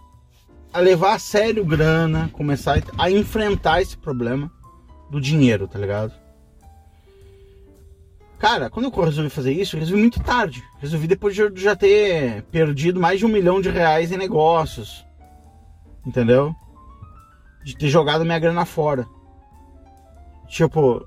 a 0.72 0.80
levar 0.80 1.14
a 1.14 1.18
sério 1.18 1.64
grana, 1.64 2.30
começar 2.32 2.82
a 2.96 3.10
enfrentar 3.10 3.82
esse 3.82 3.96
problema 3.96 4.50
do 5.10 5.20
dinheiro, 5.20 5.66
tá 5.66 5.78
ligado? 5.78 6.12
Cara, 8.38 8.70
quando 8.70 8.86
eu 8.86 9.04
resolvi 9.04 9.28
fazer 9.28 9.52
isso, 9.52 9.76
eu 9.76 9.80
resolvi 9.80 10.00
muito 10.00 10.22
tarde. 10.22 10.64
Resolvi 10.78 11.06
depois 11.06 11.34
de 11.34 11.42
eu 11.42 11.54
já 11.54 11.76
ter 11.76 12.42
perdido 12.44 12.98
mais 12.98 13.18
de 13.18 13.26
um 13.26 13.28
milhão 13.28 13.60
de 13.60 13.68
reais 13.68 14.10
em 14.10 14.16
negócios. 14.16 15.04
Entendeu? 16.06 16.54
De 17.62 17.76
ter 17.76 17.88
jogado 17.88 18.24
minha 18.24 18.38
grana 18.38 18.64
fora. 18.64 19.06
Tipo, 20.48 21.06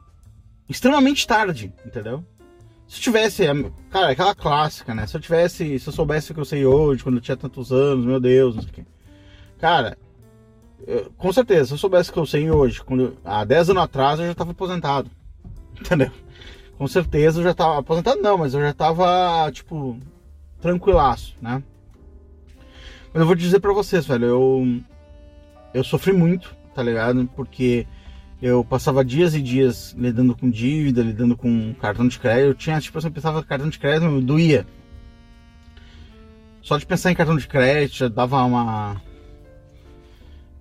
extremamente 0.69 1.25
tarde, 1.25 1.73
entendeu? 1.83 2.23
Se 2.87 2.97
eu 2.99 3.01
tivesse, 3.01 3.45
cara, 3.89 4.11
aquela 4.11 4.35
clássica, 4.35 4.93
né? 4.93 5.07
Se 5.07 5.17
eu 5.17 5.21
tivesse, 5.21 5.79
se 5.79 5.87
eu 5.87 5.93
soubesse 5.93 6.31
o 6.31 6.35
que 6.35 6.39
eu 6.39 6.45
sei 6.45 6.65
hoje, 6.65 7.03
quando 7.03 7.15
eu 7.15 7.21
tinha 7.21 7.35
tantos 7.35 7.71
anos, 7.71 8.05
meu 8.05 8.19
Deus, 8.19 8.53
não 8.55 8.61
sei 8.61 8.71
o 8.71 8.73
quê. 8.73 8.85
Cara, 9.63 9.97
eu, 10.85 11.09
com 11.17 11.31
certeza, 11.31 11.67
se 11.67 11.71
eu 11.71 11.77
soubesse 11.77 12.11
que 12.11 12.19
eu 12.19 12.25
sei 12.25 12.51
hoje, 12.51 12.83
quando, 12.83 13.17
há 13.23 13.45
10 13.45 13.69
anos 13.69 13.83
atrás 13.83 14.19
eu 14.19 14.25
já 14.25 14.33
estava 14.33 14.51
aposentado. 14.51 15.09
Entendeu? 15.79 16.11
Com 16.77 16.85
certeza 16.85 17.39
eu 17.39 17.45
já 17.45 17.51
estava 17.51 17.79
aposentado 17.79 18.21
não, 18.21 18.37
mas 18.37 18.53
eu 18.53 18.59
já 18.59 18.71
estava 18.71 19.49
tipo 19.53 19.97
tranquilaço, 20.59 21.37
né? 21.41 21.63
Mas 23.13 23.21
eu 23.21 23.25
vou 23.25 23.35
dizer 23.35 23.61
para 23.61 23.71
vocês, 23.71 24.05
velho, 24.05 24.25
eu 24.25 24.81
eu 25.73 25.81
sofri 25.85 26.11
muito, 26.11 26.53
tá 26.75 26.83
ligado? 26.83 27.25
Porque 27.33 27.87
eu 28.41 28.65
passava 28.65 29.05
dias 29.05 29.33
e 29.33 29.41
dias 29.41 29.95
lidando 29.97 30.35
com 30.35 30.49
dívida, 30.49 31.01
lidando 31.01 31.37
com 31.37 31.73
cartão 31.75 32.05
de 32.05 32.19
crédito. 32.19 32.47
Eu 32.47 32.53
tinha, 32.53 32.81
tipo, 32.81 32.99
eu 32.99 33.11
pensava 33.11 33.41
que 33.41 33.47
cartão 33.47 33.69
de 33.69 33.79
crédito 33.79 34.19
doía. 34.19 34.67
Só 36.61 36.77
de 36.77 36.85
pensar 36.85 37.13
em 37.13 37.15
cartão 37.15 37.37
de 37.37 37.47
crédito 37.47 37.95
já 37.95 38.09
dava 38.09 38.43
uma. 38.43 39.01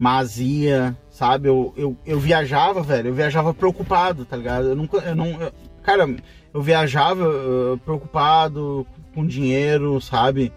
Uma 0.02 0.18
azia, 0.18 0.96
sabe? 1.08 1.48
Eu, 1.48 1.72
eu, 1.76 1.96
eu 2.04 2.18
viajava, 2.18 2.82
velho, 2.82 3.10
eu 3.10 3.14
viajava 3.14 3.54
preocupado, 3.54 4.24
tá 4.24 4.36
ligado? 4.36 4.70
Eu 4.70 4.74
nunca. 4.74 4.96
Eu 4.96 5.14
não, 5.14 5.40
eu, 5.40 5.52
cara, 5.80 6.12
eu 6.52 6.60
viajava 6.60 7.24
uh, 7.24 7.78
preocupado 7.84 8.84
com 9.14 9.24
dinheiro, 9.24 10.00
sabe? 10.00 10.52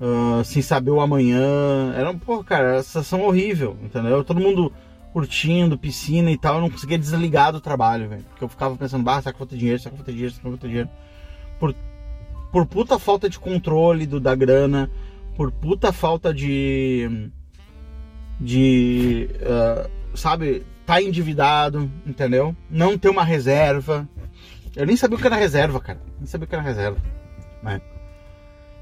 Uh, 0.00 0.42
sem 0.44 0.62
saber 0.62 0.92
o 0.92 1.02
amanhã. 1.02 1.92
Era, 1.94 2.14
pô, 2.14 2.42
cara, 2.42 2.78
a 2.78 2.82
sensação 2.82 3.20
horrível, 3.20 3.76
entendeu? 3.82 4.24
Todo 4.24 4.40
mundo 4.40 4.72
curtindo, 5.12 5.76
piscina 5.76 6.30
e 6.30 6.38
tal, 6.38 6.54
eu 6.54 6.62
não 6.62 6.70
conseguia 6.70 6.98
desligar 6.98 7.52
do 7.52 7.60
trabalho, 7.60 8.08
velho. 8.08 8.24
Porque 8.30 8.44
eu 8.44 8.48
ficava 8.48 8.74
pensando, 8.76 9.04
bah, 9.04 9.20
será 9.20 9.34
que 9.34 9.36
eu 9.36 9.40
vou 9.40 9.46
ter 9.46 9.58
dinheiro? 9.58 9.78
Será 9.78 9.90
que 9.90 9.94
eu 9.94 9.98
vou 9.98 10.06
ter 10.06 10.12
dinheiro? 10.12 10.32
Será 10.32 10.40
que 10.40 10.46
eu 10.46 10.50
vou 10.52 10.58
ter 10.58 10.68
dinheiro? 10.68 10.88
Por, 11.60 11.74
por 12.50 12.64
puta 12.64 12.98
falta 12.98 13.28
de 13.28 13.38
controle 13.38 14.06
do, 14.06 14.18
da 14.18 14.34
grana, 14.34 14.90
por 15.36 15.52
puta 15.52 15.92
falta 15.92 16.32
de. 16.32 17.30
De. 18.40 19.28
Uh, 19.40 20.16
sabe, 20.16 20.64
tá 20.86 21.00
endividado, 21.00 21.90
entendeu? 22.06 22.54
Não 22.70 22.98
ter 22.98 23.08
uma 23.08 23.24
reserva. 23.24 24.08
Eu 24.76 24.86
nem 24.86 24.96
sabia 24.96 25.16
o 25.16 25.20
que 25.20 25.26
era 25.26 25.36
reserva, 25.36 25.80
cara. 25.80 26.00
Nem 26.18 26.26
sabia 26.26 26.44
o 26.44 26.48
que 26.48 26.54
era 26.54 26.64
reserva. 26.64 26.98
Né? 27.62 27.80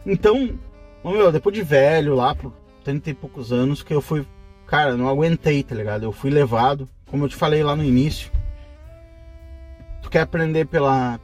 Então, 0.07 0.59
meu, 1.05 1.31
depois 1.31 1.55
de 1.55 1.63
velho, 1.63 2.15
lá 2.15 2.35
por 2.35 2.53
30 2.83 3.11
e 3.11 3.15
poucos 3.15 3.53
anos, 3.53 3.83
que 3.83 3.95
eu 3.95 4.01
fui 4.01 4.27
cara, 4.73 4.97
não 4.97 5.07
aguentei, 5.07 5.63
tá 5.63 5.75
ligado? 5.75 6.05
Eu 6.05 6.13
fui 6.13 6.31
levado, 6.31 6.89
como 7.07 7.25
eu 7.25 7.29
te 7.29 7.37
falei 7.37 7.63
lá 7.63 7.77
no 7.77 7.85
início. 7.85 8.33
Tu 10.01 10.09
quer 10.09 10.23
aprender 10.23 10.67
pela, 10.67 11.21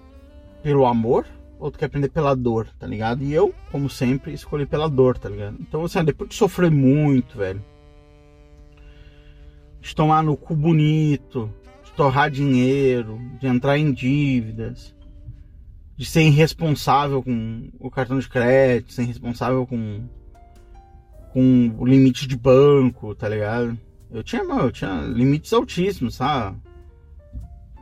pelo 0.63 0.85
amor 0.85 1.25
ou 1.59 1.71
tu 1.71 1.79
quer 1.79 1.87
aprender 1.87 2.11
pela 2.11 2.37
dor, 2.37 2.69
tá 2.79 2.87
ligado? 2.87 3.25
E 3.25 3.33
eu, 3.33 3.55
como 3.73 3.89
sempre, 3.89 4.35
escolhi 4.35 4.67
pela 4.67 4.87
dor, 4.87 5.17
tá 5.17 5.31
ligado? 5.31 5.57
Então, 5.61 5.83
assim, 5.83 6.05
depois 6.05 6.29
de 6.29 6.37
sofrer 6.37 6.71
muito, 6.71 7.39
velho, 7.39 7.65
de 9.89 9.95
tomar 9.95 10.23
no 10.23 10.37
cu 10.37 10.55
bonito, 10.55 11.51
de 11.83 11.93
torrar 11.93 12.31
dinheiro, 12.31 13.19
de 13.41 13.47
entrar 13.47 13.79
em 13.79 13.91
dívidas, 13.91 14.95
de 15.97 16.05
ser 16.05 16.23
irresponsável 16.23 17.23
com 17.23 17.71
o 17.81 17.91
cartão 17.91 18.19
de 18.19 18.29
crédito, 18.29 18.93
ser 18.93 19.03
irresponsável 19.03 19.67
com 19.67 20.07
com 21.33 21.75
o 21.79 21.87
limite 21.87 22.27
de 22.27 22.37
banco, 22.37 23.15
tá 23.15 23.29
ligado? 23.29 23.79
Eu 24.11 24.23
tinha, 24.23 24.43
mano, 24.43 24.63
eu 24.63 24.73
tinha 24.73 25.03
limites 25.03 25.53
altíssimos, 25.53 26.15
sabe? 26.15 26.57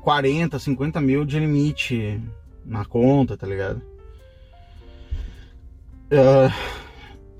40, 0.03 0.59
50 0.59 1.01
mil 1.01 1.25
de 1.25 1.39
limite 1.39 2.21
na 2.65 2.85
conta, 2.85 3.37
tá 3.37 3.47
ligado? 3.47 3.81
Uh, 6.07 6.53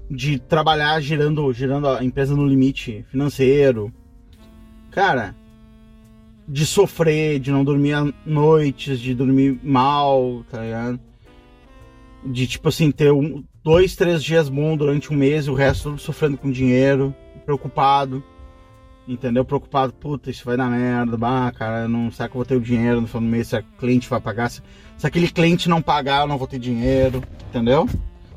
de 0.09 0.39
trabalhar 0.39 1.01
girando, 1.01 1.53
girando 1.53 1.89
a 1.89 2.05
empresa 2.05 2.37
no 2.37 2.47
limite 2.47 3.05
financeiro. 3.11 3.93
Cara, 4.97 5.37
de 6.49 6.65
sofrer, 6.65 7.39
de 7.39 7.51
não 7.51 7.63
dormir 7.63 7.93
à 7.93 8.11
noites, 8.25 8.99
de 8.99 9.15
dormir 9.15 9.61
mal, 9.63 10.43
tá 10.51 10.63
ligado? 10.63 10.99
De 12.25 12.47
tipo 12.47 12.71
assim, 12.71 12.91
ter 12.91 13.13
um, 13.13 13.45
dois, 13.63 13.95
três 13.95 14.25
dias 14.25 14.49
bom 14.49 14.75
durante 14.75 15.13
um 15.13 15.17
mês 15.17 15.49
e 15.49 15.51
o 15.51 15.55
resto 15.55 15.91
tudo 15.91 15.99
sofrendo 16.01 16.39
com 16.39 16.51
dinheiro, 16.51 17.15
preocupado, 17.45 18.25
entendeu? 19.07 19.45
Preocupado, 19.45 19.93
puta, 19.93 20.31
isso 20.31 20.47
vai 20.47 20.57
dar 20.57 20.71
merda, 20.71 21.15
bah, 21.15 21.53
cara, 21.53 21.87
não, 21.87 22.11
será 22.11 22.27
que 22.27 22.35
eu 22.35 22.39
vou 22.39 22.47
ter 22.47 22.57
o 22.57 22.61
dinheiro 22.61 23.03
no 23.03 23.07
final 23.07 23.21
do 23.21 23.29
mês? 23.29 23.51
Que 23.51 23.59
o 23.59 23.79
cliente 23.79 24.09
vai 24.09 24.19
pagar? 24.19 24.49
Se, 24.49 24.63
se 24.97 25.07
aquele 25.07 25.29
cliente 25.29 25.69
não 25.69 25.83
pagar, 25.83 26.23
eu 26.23 26.27
não 26.27 26.39
vou 26.39 26.49
ter 26.49 26.59
dinheiro, 26.59 27.23
entendeu? 27.51 27.87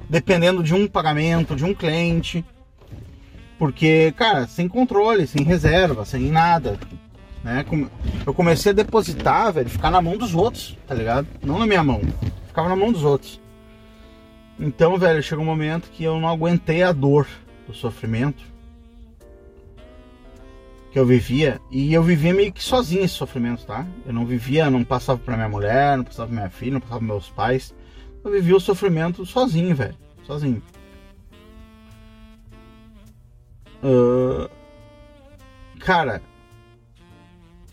Dependendo 0.10 0.62
de 0.62 0.74
um 0.74 0.90
pagamento, 0.90 1.56
de 1.56 1.64
um 1.64 1.74
cliente. 1.74 2.44
Porque, 3.60 4.14
cara, 4.16 4.48
sem 4.48 4.70
controle, 4.70 5.28
sem 5.28 5.44
reserva, 5.44 6.06
sem 6.06 6.32
nada. 6.32 6.80
Né? 7.44 7.66
Eu 8.26 8.34
comecei 8.34 8.72
a 8.72 8.76
depositar, 8.76 9.52
velho, 9.52 9.70
ficar 9.70 9.92
na 9.92 10.02
mão 10.02 10.18
dos 10.18 10.34
outros, 10.34 10.78
tá 10.88 10.96
ligado? 10.96 11.28
Não 11.44 11.60
na 11.60 11.68
minha 11.68 11.84
mão. 11.84 12.02
Ficava 12.48 12.70
na 12.70 12.76
mão 12.76 12.90
dos 12.90 13.04
outros. 13.04 13.40
Então, 14.58 14.98
velho, 14.98 15.22
chegou 15.22 15.44
um 15.44 15.48
momento 15.48 15.92
que 15.92 16.06
eu 16.06 16.20
não 16.20 16.30
aguentei 16.30 16.84
a 16.84 16.94
dor 16.94 17.28
do 17.68 17.74
sofrimento 17.74 18.44
que 20.92 20.98
eu 20.98 21.06
vivia. 21.06 21.60
E 21.70 21.94
eu 21.94 22.02
vivia 22.02 22.34
meio 22.34 22.54
que 22.54 22.64
sozinho 22.64 23.04
esse 23.04 23.14
sofrimento, 23.14 23.66
tá? 23.66 23.86
Eu 24.06 24.14
não 24.14 24.26
vivia, 24.26 24.70
não 24.70 24.86
passava 24.86 25.20
pra 25.20 25.36
minha 25.36 25.50
mulher, 25.50 25.98
não 25.98 26.06
passava 26.06 26.28
pra 26.28 26.38
minha 26.38 26.50
filha, 26.50 26.74
não 26.74 26.80
passava 26.80 27.00
pros 27.00 27.10
meus 27.10 27.30
pais. 27.30 27.76
Eu 28.24 28.32
vivia 28.32 28.56
o 28.56 28.60
sofrimento 28.60 29.26
sozinho, 29.26 29.76
velho. 29.76 29.96
Sozinho. 30.24 30.62
Uh, 33.84 34.50
cara, 35.80 36.22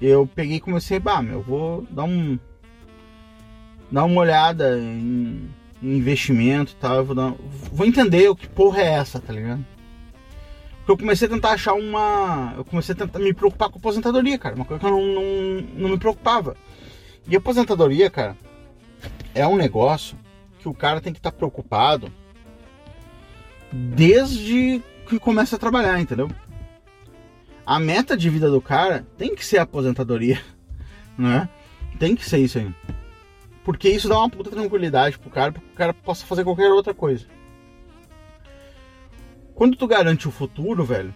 eu 0.01 0.27
peguei 0.27 0.57
e 0.57 0.61
comecei, 0.61 0.99
bah, 0.99 1.23
meu, 1.23 1.43
vou 1.43 1.87
dar 1.91 2.05
um. 2.05 2.39
dar 3.91 4.05
uma 4.05 4.21
olhada 4.21 4.79
em 4.79 5.49
investimento 5.83 6.73
e 6.73 6.77
tal, 6.77 6.97
eu 6.97 7.05
vou 7.05 7.15
dar, 7.15 7.35
vou 7.73 7.87
entender 7.87 8.29
o 8.29 8.37
que 8.37 8.49
porra 8.49 8.81
é 8.81 8.93
essa, 8.95 9.21
tá 9.21 9.33
ligado? 9.33 9.65
Porque 10.79 10.93
eu 10.93 10.99
comecei 10.99 11.27
a 11.27 11.31
tentar 11.31 11.51
achar 11.51 11.75
uma, 11.75 12.55
eu 12.57 12.65
comecei 12.65 12.95
a 12.95 12.99
tentar 12.99 13.19
me 13.19 13.35
preocupar 13.35 13.69
com 13.69 13.79
aposentadoria, 13.79 14.39
cara, 14.39 14.55
uma 14.55 14.65
coisa 14.65 14.81
que 14.81 14.87
eu 14.87 14.91
não, 14.91 15.03
não, 15.03 15.69
não 15.75 15.89
me 15.91 15.99
preocupava. 15.99 16.57
E 17.29 17.35
aposentadoria, 17.35 18.09
cara, 18.09 18.37
é 19.35 19.47
um 19.47 19.57
negócio 19.57 20.17
que 20.61 20.69
o 20.69 20.75
cara 20.75 21.01
tem 21.01 21.13
que 21.13 21.19
estar 21.19 21.33
tá 21.33 21.37
preocupado 21.37 22.11
desde 23.73 24.81
que 25.07 25.19
começa 25.19 25.57
a 25.57 25.59
trabalhar, 25.59 26.01
entendeu? 26.01 26.31
A 27.65 27.79
meta 27.79 28.17
de 28.17 28.29
vida 28.29 28.51
do 28.51 28.61
cara 28.61 29.07
tem 29.17 29.35
que 29.35 29.45
ser 29.45 29.59
a 29.59 29.63
aposentadoria, 29.63 30.41
né? 31.17 31.49
Tem 31.99 32.15
que 32.15 32.29
ser 32.29 32.39
isso 32.39 32.59
aí. 32.59 32.75
Porque 33.65 33.89
isso 33.89 34.09
dá 34.09 34.19
uma 34.19 34.31
puta 34.31 34.51
tranquilidade 34.51 35.19
pro 35.19 35.31
cara, 35.31 35.53
para 35.53 35.63
que 35.63 35.73
o 35.73 35.77
cara 35.77 35.95
possa 35.95 36.27
fazer 36.27 36.45
qualquer 36.45 36.71
outra 36.71 36.95
coisa. 36.95 37.27
Quando 39.55 39.77
tu 39.77 39.87
garante 39.87 40.29
o 40.29 40.31
futuro, 40.31 40.85
velho, 40.85 41.15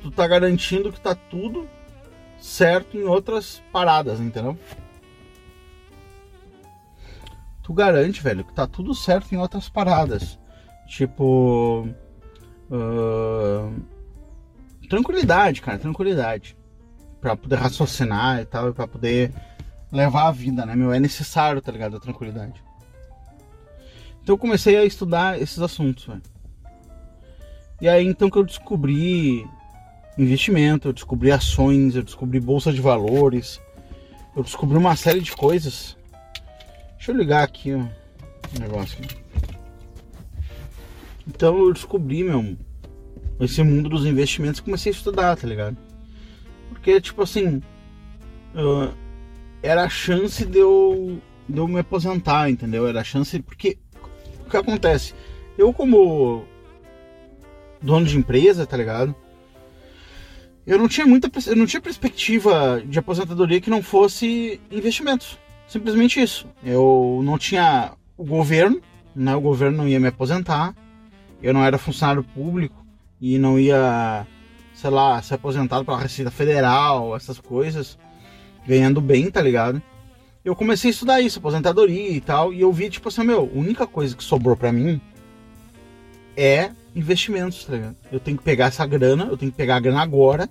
tu 0.00 0.10
tá 0.10 0.26
garantindo 0.26 0.92
que 0.92 1.00
tá 1.00 1.14
tudo 1.14 1.68
certo 2.38 2.96
em 2.96 3.04
outras 3.04 3.62
paradas, 3.72 4.20
entendeu? 4.20 4.56
Tu 7.62 7.72
garante, 7.72 8.22
velho, 8.22 8.44
que 8.44 8.52
tá 8.52 8.66
tudo 8.66 8.94
certo 8.94 9.32
em 9.32 9.38
outras 9.38 9.68
paradas. 9.68 10.38
Tipo. 10.86 11.88
Tranquilidade, 14.88 15.60
cara, 15.60 15.78
tranquilidade. 15.78 16.56
Pra 17.20 17.36
poder 17.36 17.56
raciocinar 17.56 18.40
e 18.40 18.44
tal, 18.44 18.72
pra 18.72 18.86
poder 18.86 19.32
levar 19.90 20.28
a 20.28 20.32
vida, 20.32 20.66
né, 20.66 20.74
meu? 20.74 20.92
É 20.92 20.98
necessário, 20.98 21.60
tá 21.60 21.70
ligado? 21.70 21.96
A 21.96 22.00
tranquilidade. 22.00 22.62
Então 24.22 24.34
eu 24.34 24.38
comecei 24.38 24.76
a 24.76 24.84
estudar 24.84 25.40
esses 25.40 25.58
assuntos, 25.58 26.06
velho. 26.06 26.22
E 27.80 27.88
aí 27.88 28.06
então 28.06 28.30
que 28.30 28.38
eu 28.38 28.44
descobri 28.44 29.46
investimento, 30.16 30.88
eu 30.88 30.92
descobri 30.92 31.32
ações, 31.32 31.96
eu 31.96 32.02
descobri 32.02 32.38
bolsa 32.38 32.72
de 32.72 32.80
valores, 32.80 33.60
eu 34.36 34.42
descobri 34.42 34.78
uma 34.78 34.94
série 34.94 35.20
de 35.20 35.32
coisas 35.32 35.96
Deixa 37.02 37.10
eu 37.10 37.16
ligar 37.16 37.42
aqui 37.42 37.74
um 37.74 37.88
negócio. 38.60 38.96
Então 41.34 41.58
eu 41.58 41.72
descobri, 41.72 42.22
meu, 42.22 42.56
esse 43.40 43.62
mundo 43.62 43.88
dos 43.88 44.06
investimentos 44.06 44.60
e 44.60 44.62
comecei 44.62 44.92
a 44.92 44.94
estudar, 44.94 45.36
tá 45.36 45.46
ligado? 45.46 45.76
Porque, 46.68 47.00
tipo 47.00 47.22
assim, 47.22 47.62
uh, 48.54 48.94
era 49.62 49.84
a 49.84 49.88
chance 49.88 50.44
de 50.44 50.58
eu, 50.58 51.20
de 51.48 51.58
eu 51.58 51.66
me 51.68 51.80
aposentar, 51.80 52.50
entendeu? 52.50 52.86
Era 52.86 53.00
a 53.00 53.04
chance. 53.04 53.40
Porque 53.40 53.78
o 54.46 54.50
que 54.50 54.56
acontece? 54.56 55.14
Eu, 55.56 55.72
como 55.72 56.44
dono 57.80 58.06
de 58.06 58.16
empresa, 58.16 58.66
tá 58.66 58.76
ligado? 58.76 59.14
Eu 60.64 60.78
não 60.78 60.86
tinha 60.86 61.06
muita 61.06 61.28
eu 61.48 61.56
não 61.56 61.66
tinha 61.66 61.80
perspectiva 61.80 62.80
de 62.86 62.98
aposentadoria 62.98 63.60
que 63.60 63.70
não 63.70 63.82
fosse 63.82 64.60
investimentos. 64.70 65.38
Simplesmente 65.66 66.20
isso. 66.20 66.46
Eu 66.64 67.20
não 67.24 67.36
tinha 67.36 67.92
o 68.16 68.24
governo, 68.24 68.80
né? 69.14 69.34
O 69.34 69.40
governo 69.40 69.78
não 69.78 69.88
ia 69.88 69.98
me 69.98 70.08
aposentar. 70.08 70.74
Eu 71.42 71.52
não 71.52 71.64
era 71.64 71.78
funcionário 71.78 72.22
público 72.22 72.86
e 73.20 73.38
não 73.38 73.58
ia, 73.58 74.26
sei 74.74 74.90
lá, 74.90 75.20
ser 75.20 75.34
aposentado 75.34 75.84
pela 75.84 75.98
Receita 75.98 76.30
Federal, 76.30 77.16
essas 77.16 77.38
coisas, 77.38 77.98
ganhando 78.66 79.00
bem, 79.00 79.30
tá 79.30 79.40
ligado? 79.40 79.82
Eu 80.44 80.56
comecei 80.56 80.90
a 80.90 80.92
estudar 80.92 81.20
isso, 81.20 81.38
aposentadoria 81.38 82.10
e 82.10 82.20
tal, 82.20 82.52
e 82.52 82.60
eu 82.60 82.72
vi, 82.72 82.90
tipo 82.90 83.08
assim, 83.08 83.22
meu, 83.22 83.40
a 83.40 83.58
única 83.58 83.86
coisa 83.86 84.16
que 84.16 84.24
sobrou 84.24 84.56
para 84.56 84.72
mim 84.72 85.00
é 86.36 86.70
investimentos, 86.94 87.64
tá 87.64 87.74
ligado? 87.74 87.96
Eu 88.10 88.20
tenho 88.20 88.36
que 88.36 88.44
pegar 88.44 88.66
essa 88.66 88.86
grana, 88.86 89.24
eu 89.24 89.36
tenho 89.36 89.50
que 89.50 89.56
pegar 89.56 89.76
a 89.76 89.80
grana 89.80 90.02
agora 90.02 90.48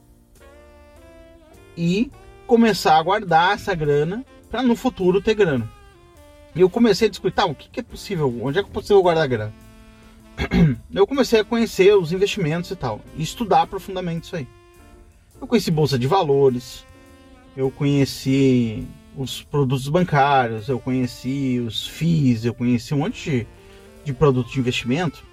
e 1.75 2.11
começar 2.47 2.97
a 2.97 3.03
guardar 3.03 3.55
essa 3.55 3.73
grana 3.73 4.25
para 4.49 4.63
no 4.63 4.75
futuro 4.75 5.21
ter 5.21 5.35
grana. 5.35 5.69
E 6.55 6.61
eu 6.61 6.69
comecei 6.69 7.07
a 7.07 7.11
discutir, 7.11 7.35
tá, 7.35 7.45
o 7.45 7.55
que, 7.55 7.69
que 7.69 7.79
é 7.79 7.83
possível, 7.83 8.27
onde 8.43 8.59
é 8.59 8.63
que 8.63 8.69
é 8.69 8.73
possível 8.73 9.01
guardar 9.01 9.27
grana? 9.27 9.53
Eu 10.93 11.07
comecei 11.07 11.39
a 11.39 11.45
conhecer 11.45 11.95
os 11.95 12.11
investimentos 12.11 12.71
e 12.71 12.75
tal, 12.75 13.01
e 13.15 13.23
estudar 13.23 13.67
profundamente 13.67 14.25
isso 14.25 14.36
aí. 14.36 14.47
Eu 15.39 15.47
conheci 15.47 15.71
bolsa 15.71 15.97
de 15.97 16.07
valores, 16.07 16.86
eu 17.57 17.71
conheci 17.71 18.88
os 19.17 19.41
produtos 19.41 19.88
bancários, 19.88 20.69
eu 20.69 20.79
conheci 20.79 21.59
os 21.59 21.88
FIIs, 21.88 22.45
eu 22.45 22.53
conheci 22.53 22.93
um 22.93 22.99
monte 22.99 23.29
de, 23.29 23.47
de 24.05 24.13
produtos 24.13 24.53
de 24.53 24.59
investimento 24.59 25.23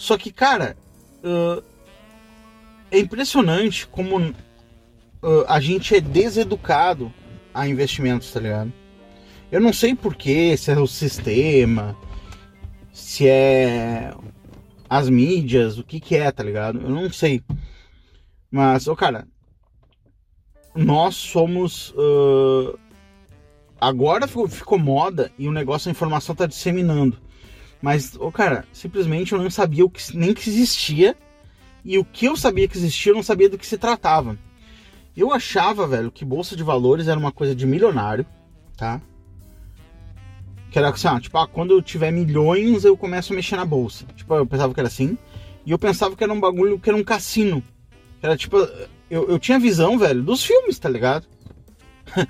só 0.00 0.16
que, 0.16 0.32
cara, 0.32 0.78
uh, 1.22 1.62
é 2.90 2.98
impressionante 2.98 3.86
como 3.86 4.16
uh, 4.18 4.34
a 5.46 5.60
gente 5.60 5.94
é 5.94 6.00
deseducado 6.00 7.12
a 7.52 7.68
investimentos, 7.68 8.32
tá 8.32 8.40
ligado? 8.40 8.72
Eu 9.52 9.60
não 9.60 9.74
sei 9.74 9.94
porquê, 9.94 10.56
se 10.56 10.70
é 10.70 10.78
o 10.78 10.86
sistema, 10.86 11.94
se 12.92 13.28
é 13.28 14.12
as 14.88 15.08
mídias, 15.08 15.78
o 15.78 15.84
que 15.84 16.00
que 16.00 16.16
é, 16.16 16.30
tá 16.32 16.42
ligado? 16.42 16.80
Eu 16.80 16.90
não 16.90 17.10
sei. 17.10 17.42
Mas, 18.50 18.88
ô, 18.88 18.96
cara, 18.96 19.28
nós 20.74 21.14
somos. 21.14 21.90
Uh, 21.90 22.78
agora 23.80 24.26
ficou, 24.26 24.48
ficou 24.48 24.78
moda 24.78 25.30
e 25.38 25.46
o 25.46 25.52
negócio, 25.52 25.88
a 25.88 25.92
informação 25.92 26.34
tá 26.34 26.46
disseminando. 26.46 27.18
Mas, 27.80 28.16
oh, 28.18 28.30
cara, 28.30 28.66
simplesmente 28.72 29.32
eu 29.32 29.38
não 29.38 29.50
sabia 29.50 29.84
o 29.84 29.90
que, 29.90 30.16
nem 30.16 30.34
que 30.34 30.48
existia. 30.48 31.16
E 31.82 31.96
o 31.96 32.04
que 32.04 32.26
eu 32.26 32.36
sabia 32.36 32.68
que 32.68 32.76
existia, 32.76 33.12
eu 33.12 33.16
não 33.16 33.22
sabia 33.22 33.48
do 33.48 33.56
que 33.56 33.66
se 33.66 33.78
tratava. 33.78 34.38
Eu 35.16 35.32
achava, 35.32 35.86
velho, 35.86 36.10
que 36.10 36.24
bolsa 36.24 36.54
de 36.54 36.62
valores 36.62 37.08
era 37.08 37.18
uma 37.18 37.32
coisa 37.32 37.54
de 37.54 37.66
milionário, 37.66 38.26
tá? 38.76 39.00
Que 40.70 40.78
era 40.78 40.88
assim, 40.88 41.08
ah, 41.08 41.20
tipo, 41.20 41.36
ah, 41.36 41.48
quando 41.48 41.72
eu 41.72 41.82
tiver 41.82 42.10
milhões 42.12 42.84
eu 42.84 42.96
começo 42.96 43.32
a 43.32 43.36
mexer 43.36 43.56
na 43.56 43.64
bolsa. 43.64 44.06
Tipo, 44.14 44.34
eu 44.34 44.46
pensava 44.46 44.72
que 44.72 44.80
era 44.80 44.88
assim. 44.88 45.18
E 45.66 45.72
eu 45.72 45.78
pensava 45.78 46.14
que 46.16 46.22
era 46.22 46.32
um 46.32 46.40
bagulho, 46.40 46.78
que 46.78 46.88
era 46.88 46.96
um 46.96 47.04
cassino. 47.04 47.62
Era 48.22 48.36
tipo, 48.36 48.56
eu, 49.10 49.28
eu 49.28 49.38
tinha 49.38 49.58
visão, 49.58 49.98
velho, 49.98 50.22
dos 50.22 50.44
filmes, 50.44 50.78
tá 50.78 50.88
ligado? 50.88 51.26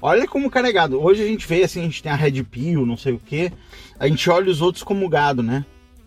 Olha 0.00 0.26
como 0.26 0.50
carregado. 0.50 1.02
Hoje 1.02 1.22
a 1.22 1.26
gente 1.26 1.46
vê 1.46 1.62
assim, 1.62 1.80
a 1.80 1.84
gente 1.84 2.02
tem 2.02 2.12
a 2.12 2.16
Red 2.16 2.42
Pill, 2.44 2.86
não 2.86 2.96
sei 2.96 3.14
o 3.14 3.18
que. 3.18 3.50
A 3.98 4.06
gente 4.06 4.28
olha 4.28 4.50
os 4.50 4.60
outros 4.60 4.84
como 4.84 5.08
gado, 5.08 5.42
né? 5.42 5.64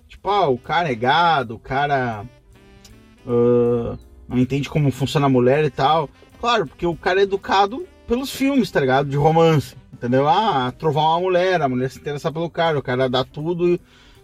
Tipo, 0.07 0.30
ah, 0.30 0.47
o 0.47 0.57
cara 0.57 0.91
é 0.91 0.95
gado, 0.95 1.55
o 1.55 1.59
cara 1.59 2.24
uh, 3.26 3.97
não 4.28 4.38
entende 4.38 4.70
como 4.70 4.91
funciona 4.91 5.26
a 5.26 5.30
mulher 5.30 5.65
e 5.65 5.70
tal. 5.70 6.09
Claro, 6.39 6.67
porque 6.67 6.86
o 6.86 6.95
cara 6.95 7.20
é 7.20 7.24
educado 7.24 7.86
pelos 8.07 8.32
filmes, 8.32 8.72
tá 8.72 8.80
ligado? 8.80 9.09
De 9.09 9.17
romance. 9.17 9.76
Entendeu? 10.00 10.30
Ah, 10.30 10.72
trovar 10.72 11.02
uma 11.02 11.20
mulher, 11.20 11.62
a 11.62 11.68
mulher 11.68 11.91
se 11.91 12.00
interessa 12.00 12.32
pelo 12.32 12.50
cara, 12.50 12.80
o 12.80 12.82
cara 12.82 13.10
dá 13.10 13.26
tudo, 13.26 13.78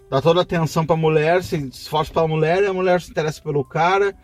dá 0.09 0.21
toda 0.21 0.39
a 0.39 0.43
atenção 0.43 0.85
pra 0.85 0.95
mulher, 0.95 1.43
se 1.43 1.57
esforça 1.67 2.13
pela 2.13 2.29
mulher 2.29 2.63
e 2.63 2.67
a 2.67 2.73
mulher 2.73 3.01
se 3.01 3.11
interessa 3.11 3.41
pelo 3.41 3.61
cara 3.61 4.15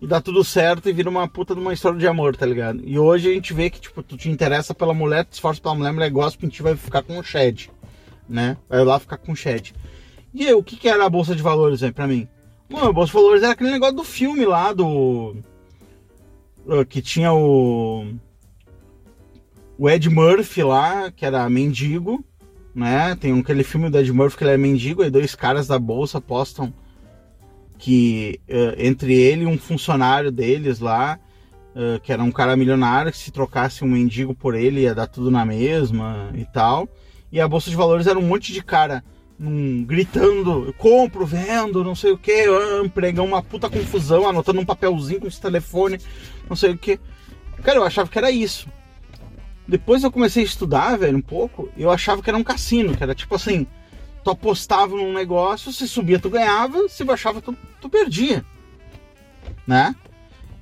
e 0.00 0.06
dá 0.06 0.20
tudo 0.20 0.44
certo 0.44 0.88
e 0.88 0.92
vira 0.92 1.10
uma 1.10 1.26
puta 1.26 1.56
de 1.56 1.60
uma 1.60 1.72
história 1.72 1.98
de 1.98 2.06
amor, 2.06 2.36
tá 2.36 2.46
ligado? 2.46 2.82
E 2.84 2.96
hoje 3.00 3.28
a 3.28 3.34
gente 3.34 3.52
vê 3.52 3.68
que, 3.68 3.80
tipo, 3.80 4.00
tu 4.00 4.16
te 4.16 4.30
interessa 4.30 4.72
pela 4.72 4.94
mulher, 4.94 5.24
te 5.24 5.32
esforça 5.32 5.60
pela 5.60 5.74
mulher, 5.74 5.90
a 5.90 5.92
mulher 5.92 6.10
gosta, 6.10 6.38
a 6.40 6.48
gente 6.48 6.62
vai 6.62 6.76
ficar 6.76 7.02
com 7.02 7.18
o 7.18 7.22
Shed, 7.24 7.68
né? 8.28 8.56
Vai 8.68 8.84
lá 8.84 9.00
ficar 9.00 9.16
com 9.16 9.32
o 9.32 9.36
Shed. 9.36 9.74
E 10.32 10.46
aí, 10.46 10.54
o 10.54 10.62
que 10.62 10.76
que 10.76 10.88
era 10.88 11.04
a 11.04 11.10
Bolsa 11.10 11.34
de 11.34 11.42
Valores 11.42 11.82
aí 11.82 11.90
pra 11.90 12.06
mim? 12.06 12.28
Bom, 12.70 12.78
a 12.78 12.92
Bolsa 12.92 13.08
de 13.08 13.18
Valores 13.18 13.42
era 13.42 13.52
aquele 13.54 13.72
negócio 13.72 13.96
do 13.96 14.04
filme 14.04 14.44
lá, 14.44 14.72
do... 14.72 15.34
Uh, 16.64 16.86
que 16.88 17.02
tinha 17.02 17.32
o... 17.32 18.06
O 19.78 19.88
Ed 19.88 20.08
Murphy 20.08 20.62
lá, 20.62 21.10
que 21.10 21.24
era 21.24 21.48
mendigo, 21.48 22.24
né? 22.74 23.16
Tem 23.16 23.38
aquele 23.38 23.64
filme 23.64 23.90
do 23.90 23.98
Ed 23.98 24.12
Murphy 24.12 24.38
que 24.38 24.44
ele 24.44 24.52
é 24.52 24.56
mendigo, 24.56 25.02
e 25.02 25.10
dois 25.10 25.34
caras 25.34 25.66
da 25.66 25.78
Bolsa 25.78 26.18
apostam 26.18 26.72
que 27.78 28.40
uh, 28.48 28.74
entre 28.78 29.12
ele 29.12 29.42
e 29.42 29.46
um 29.46 29.58
funcionário 29.58 30.30
deles 30.30 30.78
lá, 30.78 31.18
uh, 31.74 31.98
que 32.00 32.12
era 32.12 32.22
um 32.22 32.30
cara 32.30 32.56
milionário, 32.56 33.10
que 33.10 33.18
se 33.18 33.32
trocasse 33.32 33.82
um 33.82 33.88
mendigo 33.88 34.34
por 34.34 34.54
ele 34.54 34.82
ia 34.82 34.94
dar 34.94 35.08
tudo 35.08 35.30
na 35.30 35.44
mesma 35.44 36.30
e 36.34 36.44
tal. 36.44 36.88
E 37.32 37.40
a 37.40 37.48
bolsa 37.48 37.70
de 37.70 37.76
valores 37.76 38.06
era 38.06 38.18
um 38.18 38.22
monte 38.22 38.52
de 38.52 38.62
cara 38.62 39.02
um, 39.40 39.84
gritando, 39.84 40.72
compro, 40.78 41.26
vendo, 41.26 41.82
não 41.82 41.96
sei 41.96 42.12
o 42.12 42.18
que, 42.18 42.46
pregão 42.94 43.24
uma 43.24 43.42
puta 43.42 43.68
confusão, 43.68 44.28
anotando 44.28 44.60
um 44.60 44.64
papelzinho 44.64 45.20
com 45.20 45.26
esse 45.26 45.40
telefone, 45.40 45.98
não 46.48 46.54
sei 46.54 46.70
o 46.70 46.78
que. 46.78 47.00
Cara, 47.64 47.78
eu 47.78 47.84
achava 47.84 48.08
que 48.08 48.18
era 48.18 48.30
isso. 48.30 48.68
Depois 49.72 50.04
eu 50.04 50.12
comecei 50.12 50.42
a 50.42 50.46
estudar, 50.46 50.98
velho, 50.98 51.16
um 51.16 51.22
pouco, 51.22 51.70
eu 51.78 51.90
achava 51.90 52.20
que 52.20 52.28
era 52.28 52.36
um 52.36 52.44
cassino, 52.44 52.94
que 52.94 53.02
era 53.02 53.14
tipo 53.14 53.34
assim, 53.34 53.66
tu 54.22 54.28
apostava 54.28 54.94
num 54.94 55.14
negócio, 55.14 55.72
se 55.72 55.88
subia 55.88 56.18
tu 56.18 56.28
ganhava, 56.28 56.90
se 56.90 57.02
baixava 57.02 57.40
tu, 57.40 57.56
tu 57.80 57.88
perdia, 57.88 58.44
né? 59.66 59.96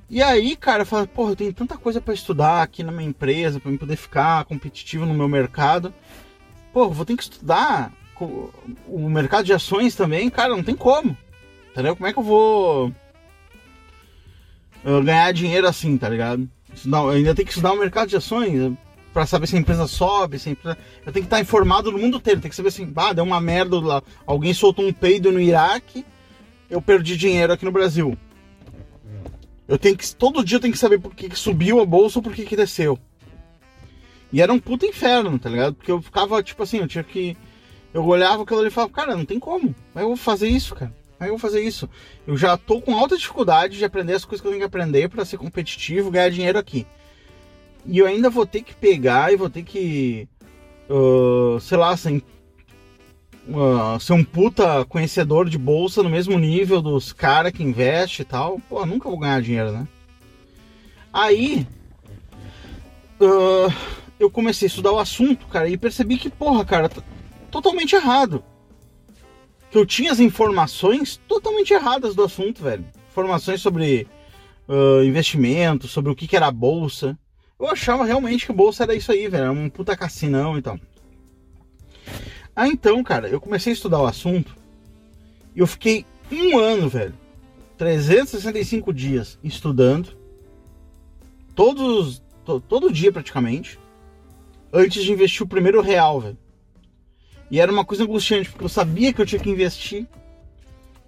E 0.09 0.23
aí, 0.23 0.55
cara, 0.55 0.83
eu 0.83 0.87
falei, 0.87 1.09
porra, 1.09 1.33
eu 1.33 1.37
tenho 1.37 1.53
tanta 1.53 1.77
coisa 1.77 2.01
para 2.01 2.15
estudar 2.15 2.63
aqui 2.63 2.85
na 2.85 2.93
minha 2.93 3.09
empresa, 3.09 3.59
para 3.59 3.73
eu 3.73 3.79
poder 3.79 3.97
ficar 3.97 4.45
competitivo 4.45 5.05
no 5.05 5.13
meu 5.13 5.27
mercado. 5.27 5.93
Pô, 6.73 6.89
vou 6.89 7.05
ter 7.05 7.17
que 7.17 7.25
estudar 7.25 7.93
o 8.87 9.09
mercado 9.09 9.45
de 9.45 9.53
ações 9.53 9.97
também, 9.97 10.31
cara, 10.31 10.55
não 10.55 10.63
tem 10.63 10.77
como. 10.77 11.17
Entendeu? 11.73 11.97
Como 11.97 12.07
é 12.07 12.13
que 12.13 12.19
eu 12.21 12.23
vou 12.23 12.95
ganhar 15.05 15.33
dinheiro 15.33 15.67
assim, 15.67 15.99
tá 15.99 16.09
ligado? 16.09 16.49
Não, 16.85 17.09
ainda 17.09 17.35
tenho 17.35 17.47
que 17.47 17.53
estudar 17.53 17.73
o 17.73 17.77
mercado 17.77 18.09
de 18.09 18.17
ações 18.17 18.73
para 19.13 19.27
saber 19.27 19.47
se 19.47 19.57
a 19.57 19.59
empresa 19.59 19.87
sobe, 19.87 20.39
se 20.39 20.49
a 20.49 20.53
empresa... 20.53 20.79
eu 21.05 21.13
tenho 21.13 21.25
que 21.25 21.27
estar 21.27 21.41
informado 21.41 21.91
no 21.91 21.99
mundo 21.99 22.19
inteiro, 22.19 22.41
tem 22.41 22.51
que 22.51 22.57
saber 22.57 22.69
assim, 22.69 22.93
ah, 22.97 23.13
deu 23.13 23.25
uma 23.25 23.41
merda 23.41 23.81
lá, 23.81 24.03
alguém 24.27 24.55
soltou 24.55 24.87
um 24.87 24.93
peido 24.93 25.33
no 25.33 25.41
Iraque, 25.41 26.05
eu 26.69 26.81
perdi 26.81 27.17
dinheiro 27.17 27.53
aqui 27.53 27.65
no 27.65 27.73
Brasil. 27.73 28.17
Eu 29.67 29.79
tenho 29.79 29.97
que 29.97 30.15
todo 30.15 30.45
dia 30.45 30.57
eu 30.57 30.61
tenho 30.61 30.73
que 30.73 30.79
saber 30.79 30.99
por 30.99 31.15
que, 31.15 31.29
que 31.29 31.39
subiu 31.39 31.81
a 31.81 31.87
bolsa 31.87 32.19
ou 32.19 32.23
por 32.23 32.33
que, 32.33 32.45
que 32.45 32.57
desceu. 32.57 32.99
E 34.33 34.41
era 34.41 34.53
um 34.53 34.59
puta 34.59 34.87
inferno, 34.87 35.39
tá 35.39 35.49
ligado? 35.49 35.75
Porque 35.75 35.91
eu 35.91 36.01
ficava 36.01 36.43
tipo 36.43 36.63
assim, 36.63 36.79
eu 36.79 36.89
tinha 36.89 37.05
que 37.05 37.37
eu 37.93 38.05
olhava 38.05 38.43
aquilo 38.43 38.61
ali 38.61 38.69
e 38.69 38.73
falava, 38.73 38.93
cara, 38.93 39.17
não 39.17 39.25
tem 39.25 39.39
como. 39.41 39.75
Mas 39.93 40.03
eu 40.03 40.09
vou 40.09 40.17
fazer 40.17 40.49
isso, 40.49 40.75
cara. 40.75 40.95
Aí 41.19 41.29
eu 41.29 41.33
vou 41.33 41.39
fazer 41.39 41.63
isso. 41.63 41.89
Eu 42.27 42.37
já 42.37 42.57
tô 42.57 42.81
com 42.81 42.97
alta 42.97 43.17
dificuldade 43.17 43.77
de 43.77 43.85
aprender 43.85 44.15
as 44.15 44.25
coisas 44.25 44.41
que 44.41 44.47
eu 44.47 44.53
tenho 44.53 44.63
que 44.63 44.67
aprender 44.67 45.09
para 45.09 45.25
ser 45.25 45.37
competitivo, 45.37 46.11
ganhar 46.11 46.31
dinheiro 46.31 46.59
aqui. 46.59 46.87
E 47.87 47.99
eu 47.99 48.07
ainda 48.07 48.31
vou 48.31 48.47
ter 48.47 48.63
que 48.63 48.75
pegar 48.75 49.33
e 49.33 49.37
vou 49.37 49.51
ter 49.51 49.63
que, 49.63 50.29
uh, 50.89 51.59
sei 51.61 51.79
lá, 51.79 51.95
uh, 51.95 54.01
ser 54.01 54.13
um 54.13 54.25
puta 54.25 54.85
conhecedor 54.85 55.49
de 55.49 55.59
bolsa 55.59 56.03
no 56.03 56.11
mesmo 56.11 56.39
nível 56.39 56.83
dos 56.83 57.13
caras 57.13 57.53
que 57.53 57.63
investe 57.63 58.23
e 58.23 58.25
tal. 58.25 58.61
Pô, 58.69 58.85
nunca 58.85 59.09
vou 59.09 59.19
ganhar 59.19 59.43
dinheiro, 59.43 59.73
né? 59.73 59.89
Aí, 61.13 61.67
uh, 63.21 63.73
eu 64.19 64.31
comecei 64.31 64.67
a 64.67 64.69
estudar 64.69 64.93
o 64.93 64.99
assunto, 64.99 65.47
cara, 65.47 65.69
e 65.69 65.77
percebi 65.77 66.17
que, 66.17 66.31
porra, 66.31 66.65
cara, 66.65 66.89
tá 66.89 67.03
totalmente 67.51 67.95
errado. 67.95 68.45
Que 69.71 69.79
eu 69.79 69.87
tinha 69.87 70.13
as 70.13 70.21
informações 70.21 71.21
totalmente 71.29 71.73
erradas 71.73 72.15
do 72.15 72.25
assunto, 72.25 72.63
velho. 72.63 72.85
Informações 73.11 73.61
sobre 73.61 74.07
uh, 74.69 75.03
investimento, 75.03 75.89
sobre 75.89 76.13
o 76.13 76.15
que, 76.15 76.29
que 76.29 76.37
era 76.37 76.51
bolsa. 76.51 77.19
Eu 77.61 77.69
achava 77.69 78.07
realmente 78.07 78.47
que 78.47 78.53
bolsa 78.55 78.85
era 78.85 78.95
isso 78.95 79.13
aí, 79.13 79.29
velho. 79.29 79.45
Era 79.45 79.53
um 79.53 79.69
puta 79.69 79.95
cassinão 79.95 80.57
e 80.57 80.63
tal. 80.63 80.81
Ah, 82.57 82.67
então, 82.67 83.05
cara, 83.05 83.29
eu 83.29 83.39
comecei 83.39 83.73
a 83.73 83.75
estudar 83.75 84.01
o 84.01 84.07
assunto 84.07 84.57
e 85.55 85.61
eu 85.61 85.67
fiquei 85.67 86.07
um 86.33 86.59
ano, 86.59 86.89
velho. 86.89 87.15
365 87.77 88.93
dias 88.95 89.39
estudando. 89.45 90.17
Todos. 91.55 92.23
To, 92.47 92.61
todo 92.61 92.93
dia 92.93 93.13
praticamente. 93.13 93.79
Antes 94.73 95.05
de 95.05 95.13
investir 95.13 95.43
o 95.43 95.49
primeiro 95.49 95.83
real, 95.83 96.19
velho. 96.19 96.39
E 97.51 97.61
era 97.61 97.71
uma 97.71 97.85
coisa 97.85 98.05
angustiante, 98.05 98.49
porque 98.49 98.65
eu 98.65 98.69
sabia 98.69 99.13
que 99.13 99.21
eu 99.21 99.27
tinha 99.27 99.41
que 99.41 99.51
investir. 99.51 100.07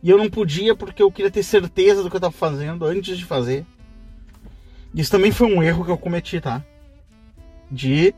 E 0.03 0.11
eu 0.11 0.19
não 0.19 0.29
podia 0.29 0.75
porque 0.75 1.03
eu 1.03 1.11
queria 1.11 1.31
ter 1.31 1.45
certeza 1.45 2.03
do 2.03 2.11
que 2.11 2.17
eu 2.17 2.19
estava 2.19 2.33
fazendo 2.33 2.85
antes 2.85 3.17
de 3.17 3.25
fazer. 3.25 3.65
Isso 4.95 5.11
também 5.11 5.33
foi 5.33 5.47
um 5.47 5.63
erro 5.63 5.85
que 5.85 5.91
eu 5.91 5.99
cometi, 5.99 6.41
tá? 6.41 6.65
De 7.71 8.15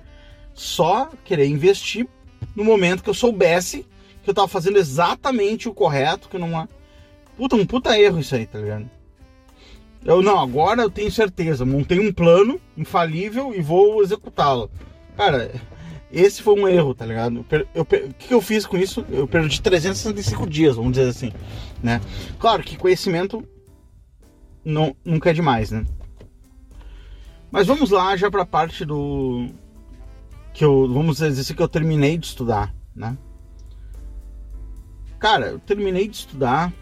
só 0.52 1.10
querer 1.24 1.46
investir 1.46 2.06
no 2.54 2.64
momento 2.64 3.02
que 3.02 3.10
eu 3.10 3.14
soubesse 3.14 3.86
que 4.22 4.30
eu 4.30 4.32
estava 4.32 4.48
fazendo 4.48 4.78
exatamente 4.78 5.68
o 5.68 5.74
correto, 5.74 6.28
que 6.28 6.38
não 6.38 6.66
Puta, 7.36 7.56
um 7.56 7.66
puta 7.66 7.98
erro 7.98 8.20
isso 8.20 8.34
aí, 8.34 8.46
tá 8.46 8.58
ligado? 8.58 8.88
Eu 10.04 10.22
não, 10.22 10.38
agora 10.38 10.82
eu 10.82 10.90
tenho 10.90 11.10
certeza, 11.10 11.64
montei 11.64 11.98
um 11.98 12.12
plano 12.12 12.60
infalível 12.76 13.54
e 13.54 13.60
vou 13.60 14.02
executá-lo. 14.02 14.70
Cara, 15.16 15.50
esse 16.12 16.42
foi 16.42 16.54
um 16.54 16.68
erro, 16.68 16.94
tá 16.94 17.04
ligado? 17.04 17.44
Eu, 17.50 17.66
eu, 17.74 17.82
o 17.82 18.14
que 18.14 18.32
eu 18.32 18.40
fiz 18.40 18.66
com 18.66 18.76
isso? 18.76 19.04
Eu 19.10 19.26
perdi 19.26 19.60
365 19.60 20.46
dias, 20.48 20.76
vamos 20.76 20.92
dizer 20.92 21.08
assim, 21.08 21.32
né? 21.82 22.00
Claro 22.38 22.62
que 22.62 22.76
conhecimento 22.76 23.42
não, 24.64 24.94
nunca 25.04 25.30
é 25.30 25.32
demais, 25.32 25.70
né? 25.70 25.84
Mas 27.54 27.68
vamos 27.68 27.90
lá 27.90 28.16
já 28.16 28.28
para 28.28 28.42
a 28.42 28.46
parte 28.46 28.84
do 28.84 29.46
que 30.52 30.64
eu, 30.64 30.92
vamos 30.92 31.18
dizer 31.18 31.54
que 31.54 31.62
eu 31.62 31.68
terminei 31.68 32.18
de 32.18 32.26
estudar, 32.26 32.74
né? 32.92 33.16
Cara, 35.20 35.50
eu 35.50 35.60
terminei 35.60 36.08
de 36.08 36.16
estudar 36.16 36.72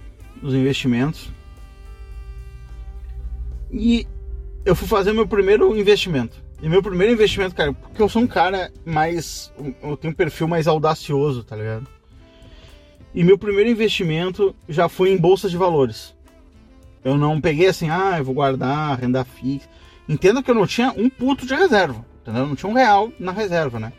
os 0.42 0.54
investimentos 0.54 1.28
e 3.70 4.06
eu 4.64 4.74
fui 4.74 4.88
fazer 4.88 5.12
meu 5.12 5.28
primeiro 5.28 5.76
investimento. 5.76 6.42
E 6.62 6.70
meu 6.70 6.82
primeiro 6.82 7.12
investimento, 7.12 7.54
cara, 7.54 7.74
porque 7.74 8.00
eu 8.00 8.08
sou 8.08 8.22
um 8.22 8.26
cara 8.26 8.72
mais. 8.82 9.52
Eu 9.82 9.94
tenho 9.98 10.14
um 10.14 10.16
perfil 10.16 10.48
mais 10.48 10.66
audacioso, 10.66 11.44
tá 11.44 11.54
ligado? 11.54 11.86
E 13.14 13.22
meu 13.22 13.36
primeiro 13.36 13.68
investimento 13.68 14.56
já 14.66 14.88
foi 14.88 15.10
em 15.10 15.18
bolsa 15.18 15.50
de 15.50 15.56
valores. 15.58 16.14
Eu 17.04 17.18
não 17.18 17.42
peguei 17.42 17.66
assim, 17.66 17.90
ah, 17.90 18.14
eu 18.16 18.24
vou 18.24 18.32
guardar 18.34 18.98
renda 18.98 19.22
fixa. 19.22 19.68
Entenda 20.08 20.42
que 20.42 20.50
eu 20.50 20.54
não 20.54 20.66
tinha 20.66 20.92
um 20.96 21.08
puto 21.08 21.46
de 21.46 21.54
reserva, 21.54 22.04
entendeu? 22.20 22.42
Eu 22.42 22.48
não 22.48 22.56
tinha 22.56 22.70
um 22.70 22.74
real 22.74 23.12
na 23.18 23.32
reserva, 23.32 23.78
né? 23.78 23.92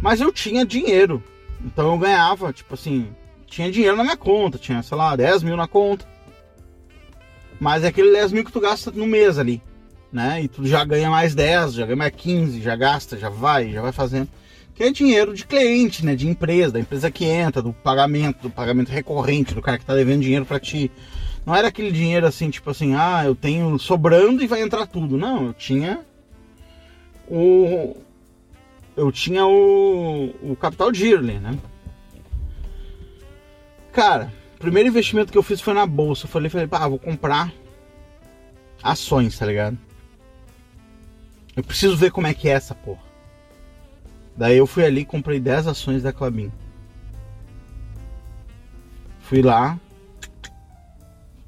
Mas 0.00 0.20
eu 0.20 0.32
tinha 0.32 0.64
dinheiro. 0.64 1.22
Então 1.64 1.92
eu 1.92 1.98
ganhava, 1.98 2.52
tipo 2.52 2.74
assim, 2.74 3.08
tinha 3.46 3.70
dinheiro 3.70 3.96
na 3.96 4.04
minha 4.04 4.16
conta, 4.16 4.58
tinha, 4.58 4.82
sei 4.82 4.96
lá, 4.96 5.14
10 5.16 5.42
mil 5.42 5.56
na 5.56 5.66
conta. 5.66 6.06
Mas 7.60 7.84
é 7.84 7.88
aquele 7.88 8.12
10 8.12 8.32
mil 8.32 8.44
que 8.44 8.52
tu 8.52 8.60
gasta 8.60 8.90
no 8.90 9.06
mês 9.06 9.38
ali 9.38 9.62
né? 10.12 10.42
E 10.42 10.48
tu 10.48 10.66
já 10.66 10.84
ganha 10.84 11.08
mais 11.08 11.34
10, 11.34 11.72
já 11.74 11.86
ganha 11.86 11.96
mais 11.96 12.12
15, 12.14 12.60
já 12.60 12.76
gasta, 12.76 13.16
já 13.16 13.30
vai, 13.30 13.72
já 13.72 13.80
vai 13.80 13.92
fazendo. 13.92 14.28
Que 14.74 14.84
é 14.84 14.90
dinheiro 14.90 15.34
de 15.34 15.46
cliente, 15.46 16.04
né? 16.04 16.14
De 16.14 16.28
empresa, 16.28 16.74
da 16.74 16.80
empresa 16.80 17.10
que 17.10 17.24
entra, 17.24 17.62
do 17.62 17.72
pagamento, 17.72 18.42
do 18.42 18.50
pagamento 18.50 18.90
recorrente, 18.90 19.54
do 19.54 19.62
cara 19.62 19.78
que 19.78 19.86
tá 19.86 19.94
devendo 19.94 20.22
dinheiro 20.22 20.44
para 20.44 20.60
ti. 20.60 20.90
Não 21.44 21.54
era 21.54 21.68
aquele 21.68 21.90
dinheiro 21.90 22.26
assim, 22.26 22.50
tipo 22.50 22.70
assim, 22.70 22.94
ah, 22.94 23.22
eu 23.24 23.34
tenho 23.34 23.78
sobrando 23.78 24.42
e 24.42 24.46
vai 24.46 24.62
entrar 24.62 24.86
tudo. 24.86 25.18
Não, 25.18 25.46
eu 25.46 25.52
tinha 25.52 26.00
o. 27.28 27.96
Eu 28.96 29.10
tinha 29.10 29.46
o, 29.46 30.34
o 30.42 30.56
capital 30.56 30.92
de 30.92 31.16
né? 31.18 31.58
Cara, 33.92 34.32
o 34.56 34.58
primeiro 34.58 34.88
investimento 34.88 35.32
que 35.32 35.38
eu 35.38 35.42
fiz 35.42 35.60
foi 35.60 35.74
na 35.74 35.86
bolsa. 35.86 36.26
Eu 36.26 36.30
falei, 36.30 36.48
falei, 36.48 36.66
pá, 36.66 36.86
vou 36.86 36.98
comprar 36.98 37.52
ações, 38.82 39.38
tá 39.38 39.46
ligado? 39.46 39.78
Eu 41.56 41.62
preciso 41.62 41.96
ver 41.96 42.10
como 42.10 42.26
é 42.26 42.34
que 42.34 42.48
é 42.48 42.52
essa 42.52 42.74
porra. 42.74 43.02
Daí 44.36 44.56
eu 44.56 44.66
fui 44.66 44.84
ali 44.84 45.02
e 45.02 45.04
comprei 45.04 45.38
10 45.38 45.66
ações 45.66 46.02
da 46.02 46.12
Clabin. 46.12 46.50
Fui 49.20 49.42
lá. 49.42 49.78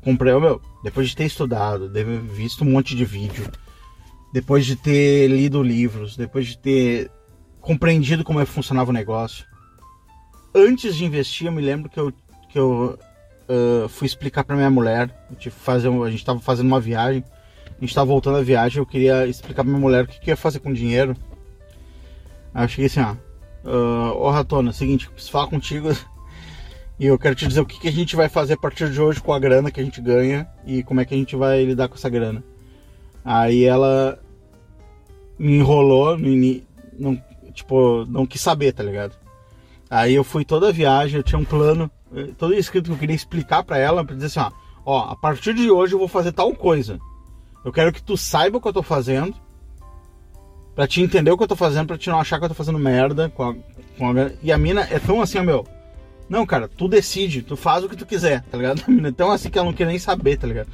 Comprei, 0.05 0.39
meu, 0.39 0.61
depois 0.83 1.09
de 1.09 1.17
ter 1.17 1.25
estudado, 1.25 1.89
de 1.89 2.05
visto 2.05 2.63
um 2.63 2.71
monte 2.71 2.95
de 2.95 3.05
vídeo, 3.05 3.51
depois 4.33 4.67
de 4.67 4.77
ter 4.77 5.29
lido 5.29 5.63
livros, 5.63 6.17
depois 6.17 6.47
de 6.47 6.59
ter 6.59 7.11
compreendido 7.61 8.23
como 8.23 8.41
é 8.41 8.45
que 8.45 8.51
funcionava 8.51 8.91
o 8.91 8.95
negócio. 8.95 9.47
Antes 10.55 10.95
de 10.95 11.05
investir, 11.05 11.47
eu 11.47 11.53
me 11.53 11.63
lembro 11.63 11.89
que 11.89 11.99
eu, 11.99 12.13
que 12.51 12.59
eu 12.59 12.99
uh, 13.49 13.89
fui 13.89 14.07
explicar 14.07 14.45
para 14.45 14.55
minha 14.55 14.71
mulher. 14.71 15.11
fazer, 15.51 15.89
a 15.89 16.11
gente 16.11 16.21
estava 16.21 16.39
fazendo 16.39 16.67
uma 16.67 16.81
viagem 16.81 17.25
a 17.79 17.85
gente 17.85 17.95
tava 17.95 18.07
voltando 18.07 18.39
a 18.39 18.43
viagem, 18.43 18.79
eu 18.79 18.87
queria 18.87 19.27
explicar 19.27 19.63
pra 19.63 19.71
minha 19.71 19.81
mulher 19.81 20.05
o 20.05 20.07
que, 20.07 20.21
que 20.21 20.31
ia 20.31 20.37
fazer 20.37 20.61
com 20.61 20.71
o 20.71 20.75
dinheiro. 20.75 21.17
Aí 22.53 22.65
eu 22.65 22.69
cheguei 22.69 22.87
assim, 22.87 23.01
ó. 23.01 23.15
Uh, 23.69 24.17
ô 24.17 24.31
Ratona, 24.31 24.69
é 24.69 24.73
o 24.73 24.75
seguinte, 24.75 25.09
preciso 25.09 25.33
falar 25.33 25.49
contigo 25.49 25.89
e 26.99 27.07
eu 27.07 27.19
quero 27.19 27.35
te 27.35 27.47
dizer 27.47 27.61
o 27.61 27.67
que, 27.67 27.81
que 27.81 27.89
a 27.89 27.93
gente 27.93 28.15
vai 28.15 28.29
fazer 28.29 28.55
a 28.55 28.57
partir 28.57 28.91
de 28.91 29.01
hoje 29.01 29.21
com 29.21 29.33
a 29.33 29.39
grana 29.39 29.71
que 29.71 29.81
a 29.81 29.85
gente 29.85 30.01
ganha 30.01 30.49
e 30.65 30.83
como 30.83 31.01
é 31.01 31.05
que 31.05 31.15
a 31.15 31.17
gente 31.17 31.35
vai 31.35 31.65
lidar 31.65 31.89
com 31.89 31.95
essa 31.95 32.09
grana. 32.09 32.43
Aí 33.25 33.65
ela 33.65 34.19
me 35.39 35.57
enrolou, 35.57 36.17
me, 36.17 36.65
não, 36.99 37.21
tipo, 37.53 38.05
não 38.07 38.27
quis 38.27 38.41
saber, 38.41 38.73
tá 38.73 38.83
ligado? 38.83 39.17
Aí 39.91 40.15
eu 40.15 40.25
fui 40.25 40.45
toda 40.45 40.69
a 40.69 40.73
viagem, 40.73 41.17
eu 41.17 41.23
tinha 41.23 41.39
um 41.39 41.45
plano, 41.45 41.91
eh, 42.15 42.31
todo 42.39 42.55
escrito 42.55 42.87
que 42.87 42.93
eu 42.93 42.99
queria 42.99 43.17
explicar 43.17 43.65
para 43.65 43.79
ela, 43.79 44.05
pra 44.05 44.15
dizer 44.15 44.27
assim, 44.27 44.41
ó, 44.41 44.51
ó, 44.85 45.11
a 45.11 45.17
partir 45.17 45.55
de 45.55 45.71
hoje 45.71 45.95
eu 45.95 45.99
vou 45.99 46.09
fazer 46.09 46.33
tal 46.33 46.53
coisa. 46.55 46.99
Eu 47.65 47.73
quero 47.73 47.93
que 47.93 48.03
tu 48.03 48.17
saiba 48.17 48.59
o 48.59 48.61
que 48.61 48.69
eu 48.69 48.73
tô 48.73 48.83
fazendo. 48.83 49.35
Pra 50.75 50.87
te 50.87 51.01
entender 51.01 51.31
o 51.31 51.37
que 51.37 51.45
eu 51.45 51.49
tô 51.49 51.57
fazendo, 51.57 51.87
pra 51.87 51.97
te 51.97 52.11
não 52.11 52.21
achar 52.21 52.39
que 52.39 52.45
eu 52.45 52.49
tô 52.49 52.55
fazendo 52.55 52.79
merda. 52.79 53.31
Com 53.31 53.43
a, 53.43 53.55
com 53.97 54.11
a... 54.11 54.31
E 54.43 54.53
a 54.53 54.59
mina 54.59 54.83
é 54.91 54.99
tão 54.99 55.23
assim, 55.23 55.39
ó, 55.39 55.43
meu. 55.43 55.67
Não, 56.29 56.47
cara, 56.47 56.68
tu 56.68 56.89
decide, 56.89 57.43
tu 57.43 57.57
faz 57.57 57.85
o 57.85 57.89
que 57.89 57.97
tu 57.97 58.07
quiser, 58.07 58.43
tá 58.45 58.57
ligado? 58.57 58.83
A 58.87 58.91
mina 58.91 59.09
é 59.09 59.12
tão 59.12 59.31
assim 59.31 59.51
que 59.51 59.59
ela 59.59 59.66
não 59.66 59.75
quer 59.75 59.87
nem 59.87 59.99
saber, 59.99 60.39
tá 60.39 60.47
ligado? 60.47 60.68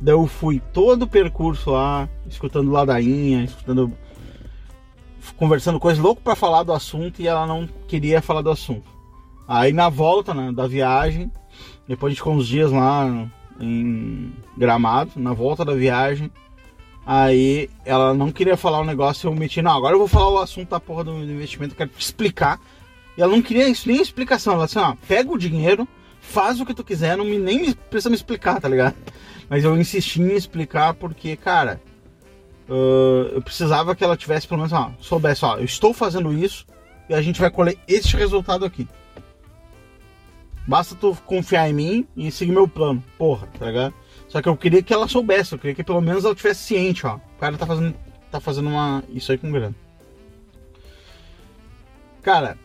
Daí 0.00 0.14
eu 0.14 0.26
fui 0.26 0.60
todo 0.72 1.02
o 1.02 1.08
percurso 1.08 1.70
lá, 1.70 2.08
escutando 2.26 2.70
ladainha, 2.70 3.44
escutando. 3.44 3.92
conversando 5.36 5.78
coisas 5.78 6.02
louco 6.02 6.22
para 6.22 6.34
falar 6.34 6.62
do 6.62 6.72
assunto 6.72 7.20
e 7.20 7.28
ela 7.28 7.46
não 7.46 7.68
queria 7.86 8.20
falar 8.20 8.42
do 8.42 8.50
assunto. 8.50 8.84
Aí 9.46 9.72
na 9.72 9.88
volta 9.88 10.32
né, 10.32 10.50
da 10.52 10.66
viagem, 10.66 11.30
depois 11.86 12.12
de 12.12 12.18
ficou 12.18 12.34
uns 12.34 12.46
dias 12.46 12.70
lá 12.72 13.28
em 13.60 14.32
Gramado, 14.56 15.12
na 15.16 15.32
volta 15.32 15.64
da 15.64 15.74
viagem. 15.74 16.30
Aí 17.06 17.68
ela 17.84 18.14
não 18.14 18.32
queria 18.32 18.56
falar 18.56 18.80
o 18.80 18.84
negócio, 18.84 19.28
eu 19.28 19.34
meti, 19.34 19.60
não, 19.60 19.72
agora 19.72 19.94
eu 19.94 19.98
vou 19.98 20.08
falar 20.08 20.30
o 20.30 20.38
assunto 20.38 20.70
da 20.70 20.80
porra 20.80 21.04
do 21.04 21.12
investimento, 21.12 21.74
quero 21.74 21.90
te 21.90 22.00
explicar. 22.00 22.58
E 23.16 23.22
ela 23.22 23.32
não 23.32 23.42
queria 23.42 23.68
isso, 23.68 23.88
nem 23.88 24.00
explicação. 24.00 24.54
Ela 24.54 24.66
disse, 24.66 24.78
ó, 24.78 24.96
pega 25.06 25.30
o 25.30 25.38
dinheiro, 25.38 25.86
faz 26.20 26.60
o 26.60 26.66
que 26.66 26.74
tu 26.74 26.82
quiser, 26.82 27.16
não 27.16 27.24
me, 27.24 27.38
nem 27.38 27.72
precisa 27.72 28.10
me 28.10 28.16
explicar, 28.16 28.60
tá 28.60 28.68
ligado? 28.68 28.94
Mas 29.48 29.62
eu 29.64 29.76
insisti 29.76 30.20
em 30.20 30.34
explicar 30.34 30.94
porque, 30.94 31.36
cara, 31.36 31.80
uh, 32.68 33.28
eu 33.32 33.42
precisava 33.42 33.94
que 33.94 34.02
ela 34.02 34.16
tivesse 34.16 34.48
pelo 34.48 34.58
menos, 34.58 34.72
ó, 34.72 34.92
soubesse, 35.00 35.44
ó, 35.44 35.58
eu 35.58 35.64
estou 35.64 35.92
fazendo 35.92 36.32
isso 36.32 36.66
e 37.08 37.14
a 37.14 37.22
gente 37.22 37.40
vai 37.40 37.50
colher 37.50 37.78
este 37.86 38.16
resultado 38.16 38.64
aqui. 38.64 38.88
Basta 40.66 40.94
tu 40.94 41.14
confiar 41.26 41.68
em 41.68 41.74
mim 41.74 42.08
e 42.16 42.30
seguir 42.30 42.52
meu 42.52 42.66
plano. 42.66 43.04
Porra, 43.18 43.46
tá 43.58 43.66
ligado? 43.66 43.94
Só 44.28 44.40
que 44.40 44.48
eu 44.48 44.56
queria 44.56 44.82
que 44.82 44.94
ela 44.94 45.06
soubesse, 45.06 45.52
eu 45.52 45.58
queria 45.58 45.74
que 45.74 45.84
pelo 45.84 46.00
menos 46.00 46.24
ela 46.24 46.34
tivesse 46.34 46.62
ciente, 46.62 47.06
ó. 47.06 47.16
O 47.16 47.38
cara 47.38 47.58
tá 47.58 47.66
fazendo, 47.66 47.94
tá 48.30 48.40
fazendo 48.40 48.70
uma, 48.70 49.04
isso 49.10 49.30
aí 49.30 49.36
com 49.36 49.52
grana. 49.52 49.74
Cara, 52.22 52.56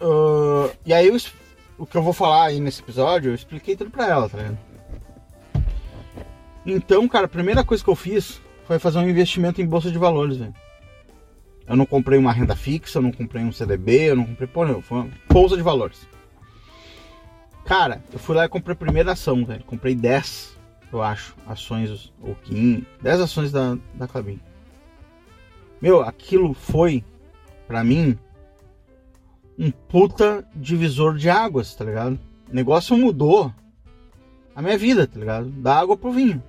uh, 0.00 0.70
e 0.84 0.92
aí 0.92 1.08
eu, 1.08 1.16
o 1.78 1.86
que 1.86 1.96
eu 1.96 2.02
vou 2.02 2.12
falar 2.12 2.46
aí 2.46 2.60
nesse 2.60 2.80
episódio, 2.82 3.30
eu 3.30 3.34
expliquei 3.34 3.76
tudo 3.76 3.90
pra 3.90 4.08
ela, 4.08 4.28
tá 4.28 4.38
ligado? 4.38 4.58
Então, 6.66 7.08
cara, 7.08 7.26
a 7.26 7.28
primeira 7.28 7.64
coisa 7.64 7.82
que 7.82 7.88
eu 7.88 7.96
fiz 7.96 8.40
foi 8.66 8.78
fazer 8.78 8.98
um 8.98 9.08
investimento 9.08 9.62
em 9.62 9.66
bolsa 9.66 9.90
de 9.90 9.96
valores, 9.96 10.36
velho. 10.36 10.54
Eu 11.66 11.76
não 11.76 11.86
comprei 11.86 12.18
uma 12.18 12.32
renda 12.32 12.56
fixa, 12.56 12.98
eu 12.98 13.02
não 13.02 13.12
comprei 13.12 13.42
um 13.42 13.52
CDB, 13.52 14.10
eu 14.10 14.16
não 14.16 14.24
comprei 14.24 14.48
porra, 14.48 14.80
foi 14.82 14.98
uma 14.98 15.10
bolsa 15.30 15.56
de 15.56 15.62
valores. 15.62 16.06
Cara, 17.64 18.02
eu 18.12 18.18
fui 18.18 18.34
lá 18.34 18.44
e 18.44 18.48
comprei 18.48 18.72
a 18.72 18.76
primeira 18.76 19.12
ação, 19.12 19.44
velho. 19.44 19.62
Comprei 19.64 19.94
10, 19.94 20.58
eu 20.92 21.02
acho, 21.02 21.36
ações 21.46 22.12
ou 22.20 22.34
15, 22.34 22.86
10 23.02 23.20
ações 23.20 23.52
da, 23.52 23.76
da 23.94 24.08
Clabin. 24.08 24.40
Meu, 25.80 26.00
aquilo 26.00 26.54
foi, 26.54 27.04
pra 27.66 27.84
mim, 27.84 28.18
um 29.58 29.70
puta 29.70 30.46
divisor 30.54 31.16
de 31.16 31.28
águas, 31.28 31.74
tá 31.74 31.84
ligado? 31.84 32.18
O 32.50 32.54
negócio 32.54 32.96
mudou 32.96 33.52
a 34.54 34.62
minha 34.62 34.78
vida, 34.78 35.06
tá 35.06 35.18
ligado? 35.18 35.50
Da 35.50 35.78
água 35.78 35.96
pro 35.96 36.12
vinho. 36.12 36.42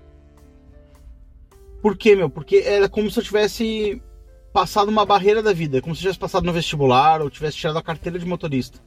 Por 1.82 1.97
quê, 1.97 2.16
meu? 2.16 2.30
Porque 2.30 2.57
era 2.57 2.88
como 2.88 3.10
se 3.10 3.20
eu 3.20 3.24
tivesse 3.24 4.01
passado 4.53 4.89
uma 4.89 5.05
barreira 5.05 5.41
da 5.41 5.53
vida, 5.53 5.82
como 5.82 5.95
se 5.95 6.01
tivesse 6.01 6.20
passado 6.20 6.45
no 6.45 6.53
vestibular 6.53 7.22
ou 7.22 7.30
tivesse 7.30 7.57
tirado 7.57 7.78
a 7.78 7.84
carteira 7.84 8.20
de 8.20 8.26
motorista. 8.26 8.80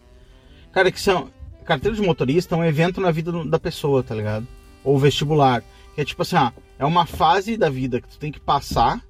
Cara, 0.73 0.91
que 0.91 1.01
são. 1.01 1.31
Carteira 1.65 1.97
de 1.97 2.03
motorista 2.03 2.57
é 2.57 2.59
um 2.59 2.65
evento 2.65 3.01
na 3.01 3.13
vida 3.13 3.45
da 3.45 3.59
pessoa, 3.59 4.03
tá 4.03 4.15
ligado? 4.15 4.47
Ou 4.83 4.99
vestibular. 4.99 5.63
Que 5.95 6.01
é 6.01 6.05
tipo 6.05 6.23
assim, 6.23 6.37
ah, 6.37 6.53
é 6.79 6.85
uma 6.85 7.07
fase 7.07 7.57
da 7.57 7.71
vida 7.71 8.01
que 8.01 8.09
tu 8.09 8.19
tem 8.19 8.33
que 8.33 8.41
passar. 8.41 9.01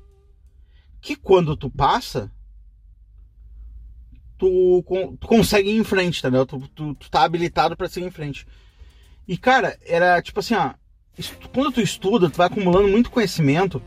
Que 1.01 1.17
quando 1.17 1.57
tu 1.57 1.71
passa, 1.71 2.31
tu, 4.43 5.17
tu 5.21 5.29
consegue 5.29 5.71
ir 5.71 5.77
em 5.77 5.85
frente, 5.85 6.25
ligado? 6.25 6.47
Tu, 6.47 6.69
tu, 6.75 6.95
tu 6.97 7.11
tá 7.11 7.23
habilitado 7.23 7.77
para 7.77 7.89
seguir 7.89 8.07
em 8.07 8.11
frente. 8.11 8.45
E 9.29 9.37
cara, 9.37 9.79
era 9.87 10.21
tipo 10.21 10.41
assim, 10.41 10.55
ó, 10.55 10.73
quando 11.55 11.73
tu 11.73 11.81
estuda, 11.81 12.29
tu 12.29 12.39
vai 12.39 12.49
acumulando 12.49 12.89
muito 12.89 13.11
conhecimento 13.11 13.81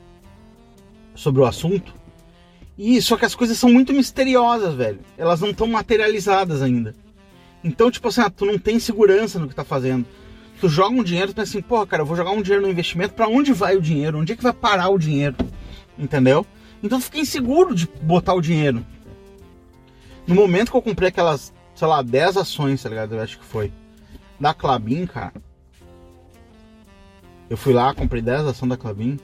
sobre 1.14 1.42
o 1.42 1.46
assunto. 1.46 1.94
E 2.78 3.02
só 3.02 3.18
que 3.18 3.26
as 3.26 3.36
coisas 3.36 3.58
são 3.58 3.70
muito 3.70 3.92
misteriosas, 3.92 4.76
velho. 4.76 5.00
Elas 5.18 5.42
não 5.42 5.50
estão 5.50 5.68
materializadas 5.68 6.62
ainda. 6.62 6.96
Então, 7.62 7.92
tipo 7.92 8.08
assim, 8.08 8.22
tu 8.30 8.46
não 8.46 8.58
tem 8.58 8.80
segurança 8.80 9.40
no 9.40 9.50
que 9.50 9.56
tá 9.56 9.64
fazendo. 9.66 10.06
Tu 10.62 10.70
joga 10.70 10.96
um 10.96 11.04
dinheiro, 11.04 11.34
tu 11.34 11.36
pensa 11.36 11.58
assim, 11.58 11.62
porra, 11.62 11.86
cara, 11.86 12.02
eu 12.04 12.06
vou 12.06 12.16
jogar 12.16 12.32
um 12.32 12.42
dinheiro 12.42 12.66
no 12.66 12.72
investimento, 12.72 13.14
para 13.14 13.28
onde 13.28 13.52
vai 13.52 13.76
o 13.76 13.82
dinheiro? 13.82 14.20
Onde 14.20 14.32
é 14.32 14.36
que 14.38 14.44
vai 14.44 14.54
parar 14.54 14.88
o 14.88 14.98
dinheiro? 14.98 15.36
Entendeu? 15.98 16.46
Então 16.82 17.00
tu 17.00 17.06
fica 17.06 17.20
inseguro 17.20 17.76
de 17.76 17.88
botar 18.02 18.34
o 18.34 18.42
dinheiro. 18.42 18.86
No 20.28 20.36
momento 20.36 20.72
que 20.72 20.78
eu 20.78 20.82
comprei 20.82 21.10
aquelas, 21.10 21.54
sei 21.76 21.88
lá, 21.88 22.02
10 22.02 22.38
ações, 22.38 22.82
tá 22.82 22.90
ligado? 22.90 23.16
Eu 23.16 23.22
acho 23.22 23.38
que 23.38 23.46
foi. 23.46 23.72
Da 24.40 24.54
Clabin, 24.54 25.06
cara. 25.06 25.34
Eu 27.50 27.58
fui 27.58 27.74
lá, 27.74 27.94
comprei 27.94 28.22
10 28.22 28.48
ações 28.48 28.70
da 28.70 28.78
Clabin. 28.78 29.20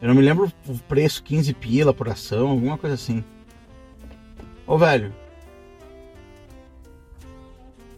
Eu 0.00 0.08
não 0.08 0.14
me 0.14 0.22
lembro 0.22 0.50
o 0.66 0.78
preço, 0.80 1.22
15 1.22 1.52
pila 1.54 1.92
por 1.92 2.08
ação, 2.08 2.48
alguma 2.48 2.78
coisa 2.78 2.94
assim. 2.94 3.24
Ô, 4.66 4.78
velho, 4.78 5.12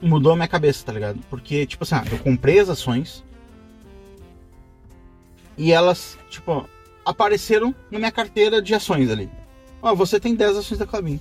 mudou 0.00 0.32
a 0.32 0.36
minha 0.36 0.48
cabeça, 0.48 0.84
tá 0.84 0.92
ligado? 0.92 1.20
Porque, 1.30 1.66
tipo 1.66 1.84
assim, 1.84 1.94
ah, 1.94 2.04
eu 2.10 2.18
comprei 2.18 2.58
as 2.58 2.68
ações 2.68 3.22
e 5.56 5.70
elas, 5.70 6.18
tipo, 6.28 6.68
apareceram 7.04 7.74
na 7.90 7.98
minha 7.98 8.10
carteira 8.10 8.60
de 8.60 8.74
ações 8.74 9.10
ali. 9.10 9.30
Ó, 9.80 9.94
você 9.94 10.18
tem 10.18 10.34
10 10.34 10.56
ações 10.56 10.78
da 10.78 10.86
Clabin. 10.86 11.20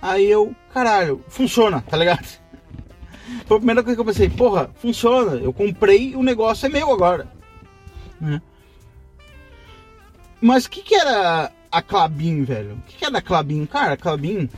Aí 0.00 0.30
eu, 0.30 0.54
caralho, 0.72 1.24
funciona, 1.28 1.80
tá 1.80 1.96
ligado? 1.96 2.26
Foi 3.46 3.56
a 3.56 3.60
primeira 3.60 3.82
coisa 3.82 3.96
que 3.96 4.00
eu 4.00 4.04
pensei, 4.04 4.28
porra, 4.30 4.70
funciona. 4.74 5.36
Eu 5.36 5.52
comprei 5.52 6.14
o 6.14 6.22
negócio 6.22 6.66
é 6.66 6.68
meu 6.68 6.92
agora. 6.92 7.26
Né? 8.20 8.40
Mas 10.40 10.64
o 10.64 10.70
que, 10.70 10.82
que 10.82 10.94
era 10.94 11.50
a 11.70 11.82
Clabin, 11.82 12.44
velho? 12.44 12.74
O 12.74 12.82
que, 12.82 12.98
que 12.98 13.04
era 13.04 13.18
a 13.18 13.22
Clabin? 13.22 13.66
Cara, 13.66 13.94
a 13.94 13.96
Clabin, 13.96 14.48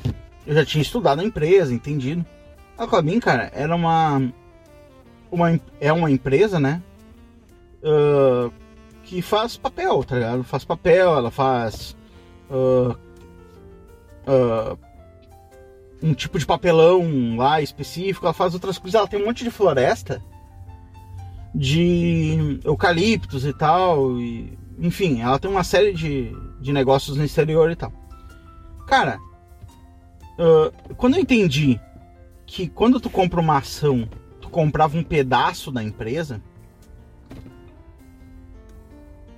eu 0.46 0.54
já 0.54 0.64
tinha 0.64 0.82
estudado 0.82 1.20
a 1.20 1.24
empresa, 1.24 1.72
entendido. 1.72 2.24
A 2.76 2.86
Clabin, 2.86 3.20
cara, 3.20 3.50
era 3.54 3.74
uma, 3.74 4.32
uma 5.30 5.60
é 5.80 5.92
uma 5.92 6.10
empresa, 6.10 6.60
né? 6.60 6.82
Uh, 7.82 8.52
que 9.04 9.22
faz 9.22 9.56
papel, 9.56 10.04
tá 10.04 10.16
ligado? 10.16 10.44
Faz 10.44 10.64
papel, 10.64 11.16
ela 11.16 11.30
faz 11.30 11.96
uh, 12.50 12.90
uh, 14.26 14.78
um 16.02 16.14
tipo 16.14 16.38
de 16.38 16.46
papelão 16.46 17.36
lá 17.36 17.60
específico, 17.60 18.26
ela 18.26 18.32
faz 18.32 18.54
outras 18.54 18.78
coisas, 18.78 18.98
ela 18.98 19.08
tem 19.08 19.20
um 19.20 19.26
monte 19.26 19.44
de 19.44 19.50
floresta 19.50 20.22
de 21.54 22.60
eucaliptos 22.64 23.44
e 23.44 23.52
tal, 23.52 24.18
e, 24.20 24.56
enfim, 24.78 25.20
ela 25.20 25.38
tem 25.38 25.50
uma 25.50 25.64
série 25.64 25.92
de, 25.92 26.30
de 26.60 26.72
negócios 26.72 27.16
no 27.16 27.24
exterior 27.24 27.70
e 27.70 27.76
tal. 27.76 27.92
Cara, 28.86 29.18
quando 30.96 31.16
eu 31.16 31.20
entendi 31.20 31.80
que 32.46 32.68
quando 32.68 33.00
tu 33.00 33.10
compra 33.10 33.40
uma 33.40 33.58
ação, 33.58 34.08
tu 34.40 34.48
comprava 34.48 34.96
um 34.96 35.02
pedaço 35.02 35.70
da 35.70 35.82
empresa. 35.82 36.40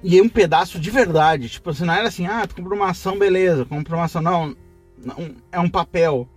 E 0.03 0.19
é 0.19 0.23
um 0.23 0.29
pedaço 0.29 0.79
de 0.79 0.91
verdade. 0.91 1.49
Tipo, 1.49 1.71
assim, 1.71 1.85
não 1.85 1.95
era 1.95 2.09
assim, 2.09 2.27
ah, 2.27 2.47
tu 2.47 2.55
comprou 2.55 2.79
uma 2.79 2.91
ação, 2.91 3.19
beleza, 3.19 3.65
comprou 3.65 3.99
uma 3.99 4.07
ação. 4.07 4.23
Não, 4.23 4.57
não 4.97 5.35
é 5.51 5.59
um 5.59 5.69
papel. 5.69 6.29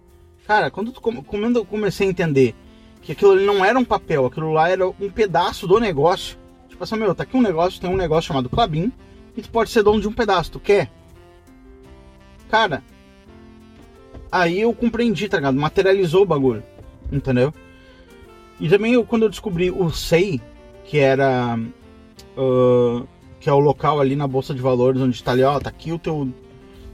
Cara, 0.48 0.70
quando, 0.70 0.91
tu, 0.91 1.02
quando 1.02 1.58
eu 1.58 1.66
comecei 1.66 2.08
a 2.08 2.10
entender 2.10 2.56
que 3.02 3.12
aquilo 3.12 3.32
ali 3.32 3.46
não 3.46 3.64
era 3.64 3.78
um 3.78 3.86
papel, 3.86 4.26
aquilo 4.26 4.52
lá 4.52 4.70
era 4.70 4.88
um 4.88 5.10
pedaço 5.10 5.68
do 5.68 5.80
negócio. 5.80 6.38
Tipo 6.70 6.84
assim, 6.84 6.96
meu, 6.98 7.14
tá 7.14 7.24
aqui 7.24 7.38
um 7.38 7.41
negócio, 7.41 7.80
tem 7.80 7.89
um 7.89 7.98
negócio 7.98 8.28
chamado 8.28 8.50
Clabin, 8.50 8.91
e 9.36 9.41
tu 9.41 9.50
pode 9.50 9.70
ser 9.70 9.84
dono 9.84 10.02
de 10.02 10.08
um 10.08 10.14
pedaço, 10.14 10.52
tu 10.52 10.60
quer? 10.60 10.91
Cara, 12.50 12.84
aí 14.32 14.62
eu 14.62 14.74
compreendi, 14.74 15.30
tá 15.30 15.38
ligado? 15.38 15.56
Materializou 15.56 16.24
o 16.24 16.26
bagulho, 16.26 16.64
entendeu? 17.12 17.54
E 18.60 18.70
também 18.70 18.94
eu, 18.94 19.06
quando 19.06 19.24
eu 19.24 19.30
descobri 19.30 19.72
o 19.72 19.89
SEI, 19.91 20.41
que 20.86 20.98
era. 20.98 21.60
Uh, 22.38 23.08
que 23.39 23.50
é 23.50 23.54
o 23.54 23.60
local 23.60 24.00
ali 24.00 24.16
na 24.16 24.28
Bolsa 24.28 24.54
de 24.54 24.62
Valores 24.62 25.02
onde 25.02 25.16
está 25.16 25.32
ali, 25.32 25.44
ó, 25.44 25.60
tá 25.60 25.70
aqui 25.70 25.91
o 25.91 26.00
teu. 26.00 26.30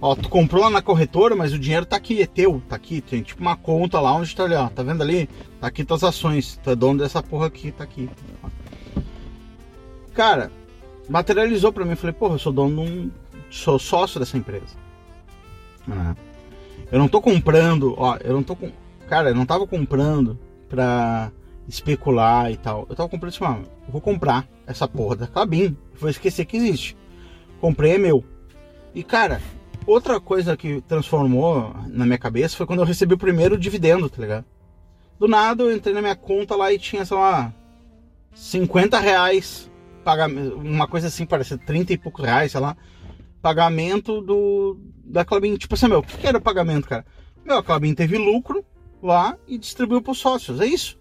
Ó, 0.02 0.16
tu 0.16 0.30
comprou 0.30 0.64
lá 0.64 0.70
na 0.70 0.82
corretora, 0.82 1.36
mas 1.36 1.54
o 1.54 1.60
dinheiro 1.60 1.86
tá 1.86 1.98
aqui, 1.98 2.22
é 2.22 2.26
teu, 2.26 2.62
tá 2.70 2.76
aqui, 2.76 3.02
tem 3.02 3.22
tipo 3.22 3.42
uma 3.42 3.58
conta 3.58 4.00
lá 4.00 4.14
onde 4.14 4.34
tá 4.34 4.44
ali, 4.44 4.56
ó, 4.56 4.70
tá 4.70 4.82
vendo 4.82 5.02
ali? 5.02 5.28
Tá 5.60 5.68
aqui 5.68 5.84
tuas 5.84 6.04
ações, 6.04 6.58
tu 6.64 6.70
é 6.70 6.76
dono 6.76 7.00
dessa 7.00 7.22
porra 7.22 7.48
aqui, 7.48 7.72
tá 7.72 7.84
aqui. 7.84 8.10
Cara, 10.14 10.52
materializou 11.10 11.74
pra 11.74 11.84
mim, 11.84 11.96
falei, 11.96 12.14
porra, 12.14 12.36
eu 12.36 12.40
sou 12.40 12.54
dono 12.54 12.86
de 12.86 12.92
um. 12.92 13.12
sou 13.50 13.78
sócio 13.78 14.20
dessa 14.20 14.38
empresa. 14.38 14.78
Uhum. 15.86 16.16
Eu 16.92 17.00
não 17.00 17.08
tô 17.08 17.22
comprando, 17.22 17.94
ó, 17.98 18.18
eu 18.24 18.34
não 18.34 18.44
tô 18.44 18.56
com. 18.56 18.72
Cara, 19.08 19.30
eu 19.30 19.36
não 19.36 19.46
tava 19.46 19.68
comprando 19.68 20.40
pra 20.70 21.32
especular 21.68 22.52
e 22.52 22.58
tal. 22.58 22.86
Eu 22.90 22.96
tava 22.96 23.10
comprando 23.10 23.34
assim, 23.34 23.44
mano, 23.44 23.66
eu 23.86 23.92
vou 23.92 24.02
comprar 24.02 24.48
essa 24.66 24.88
porra 24.88 25.16
da 25.16 25.28
cabine. 25.28 25.78
Vou 26.00 26.10
esquecer 26.10 26.46
que 26.46 26.58
existe. 26.58 26.98
Comprei, 27.60 27.96
é 27.96 27.98
meu. 27.98 28.24
E 28.94 29.04
cara, 29.04 29.42
outra 29.90 30.20
coisa 30.20 30.56
que 30.56 30.82
transformou 30.82 31.74
na 31.88 32.06
minha 32.06 32.18
cabeça 32.18 32.56
foi 32.56 32.66
quando 32.66 32.80
eu 32.80 32.86
recebi 32.86 33.14
o 33.14 33.18
primeiro 33.18 33.58
dividendo, 33.58 34.10
tá 34.10 34.22
ligado? 34.22 34.46
Do 35.18 35.28
nada 35.28 35.64
eu 35.64 35.76
entrei 35.76 35.94
na 35.94 36.02
minha 36.02 36.16
conta 36.16 36.56
lá 36.56 36.72
e 36.72 36.80
tinha, 36.80 37.04
sei 37.04 37.18
lá, 37.18 37.54
50 38.34 39.00
reais, 39.00 39.70
uma 40.56 40.88
coisa 40.88 41.08
assim, 41.08 41.26
parece 41.26 41.58
30 41.58 41.94
e 41.94 41.98
poucos 41.98 42.24
reais, 42.24 42.52
sei 42.52 42.62
lá, 42.62 42.78
pagamento 43.42 44.22
do 44.22 44.78
da 45.04 45.26
Clabin. 45.26 45.58
Tipo 45.58 45.76
assim, 45.76 45.88
meu, 45.88 46.00
o 46.00 46.04
que 46.04 46.26
era 46.26 46.38
o 46.38 46.42
pagamento, 46.42 46.88
cara? 46.88 47.06
Meu, 47.44 47.58
a 47.58 47.64
Clabin 47.64 47.94
teve 47.94 48.18
lucro 48.18 48.64
lá 49.02 49.38
e 49.48 49.58
distribuiu 49.58 50.02
para 50.02 50.12
os 50.12 50.20
sócios. 50.20 50.60
É 50.62 50.66
isso. 50.66 51.00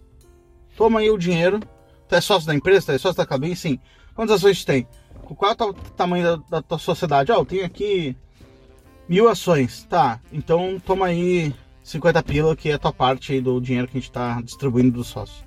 Toma 0.75 0.99
aí 0.99 1.09
o 1.09 1.17
dinheiro. 1.17 1.59
Tu 2.07 2.15
é 2.15 2.21
sócio 2.21 2.47
da 2.47 2.55
empresa? 2.55 2.87
Tu 2.87 2.91
é 2.93 2.97
sócio 2.97 3.17
da 3.17 3.25
Clabin? 3.25 3.53
Sim. 3.55 3.79
Quantas 4.15 4.37
ações 4.37 4.65
tem? 4.65 4.87
Qual 5.21 5.51
é 5.51 5.63
o 5.63 5.73
tamanho 5.73 6.23
da, 6.23 6.43
da 6.49 6.61
tua 6.61 6.79
sociedade? 6.79 7.31
Ó, 7.31 7.35
oh, 7.35 7.41
eu 7.41 7.45
tenho 7.45 7.65
aqui 7.65 8.17
mil 9.09 9.27
ações. 9.27 9.85
Tá, 9.89 10.21
então 10.31 10.79
toma 10.85 11.07
aí 11.07 11.53
50 11.83 12.23
pila, 12.23 12.55
que 12.55 12.69
é 12.69 12.73
a 12.73 12.79
tua 12.79 12.93
parte 12.93 13.33
aí 13.33 13.41
do 13.41 13.59
dinheiro 13.59 13.87
que 13.87 13.97
a 13.97 13.99
gente 13.99 14.09
está 14.09 14.39
distribuindo 14.41 14.91
dos 14.91 15.07
sócios. 15.07 15.43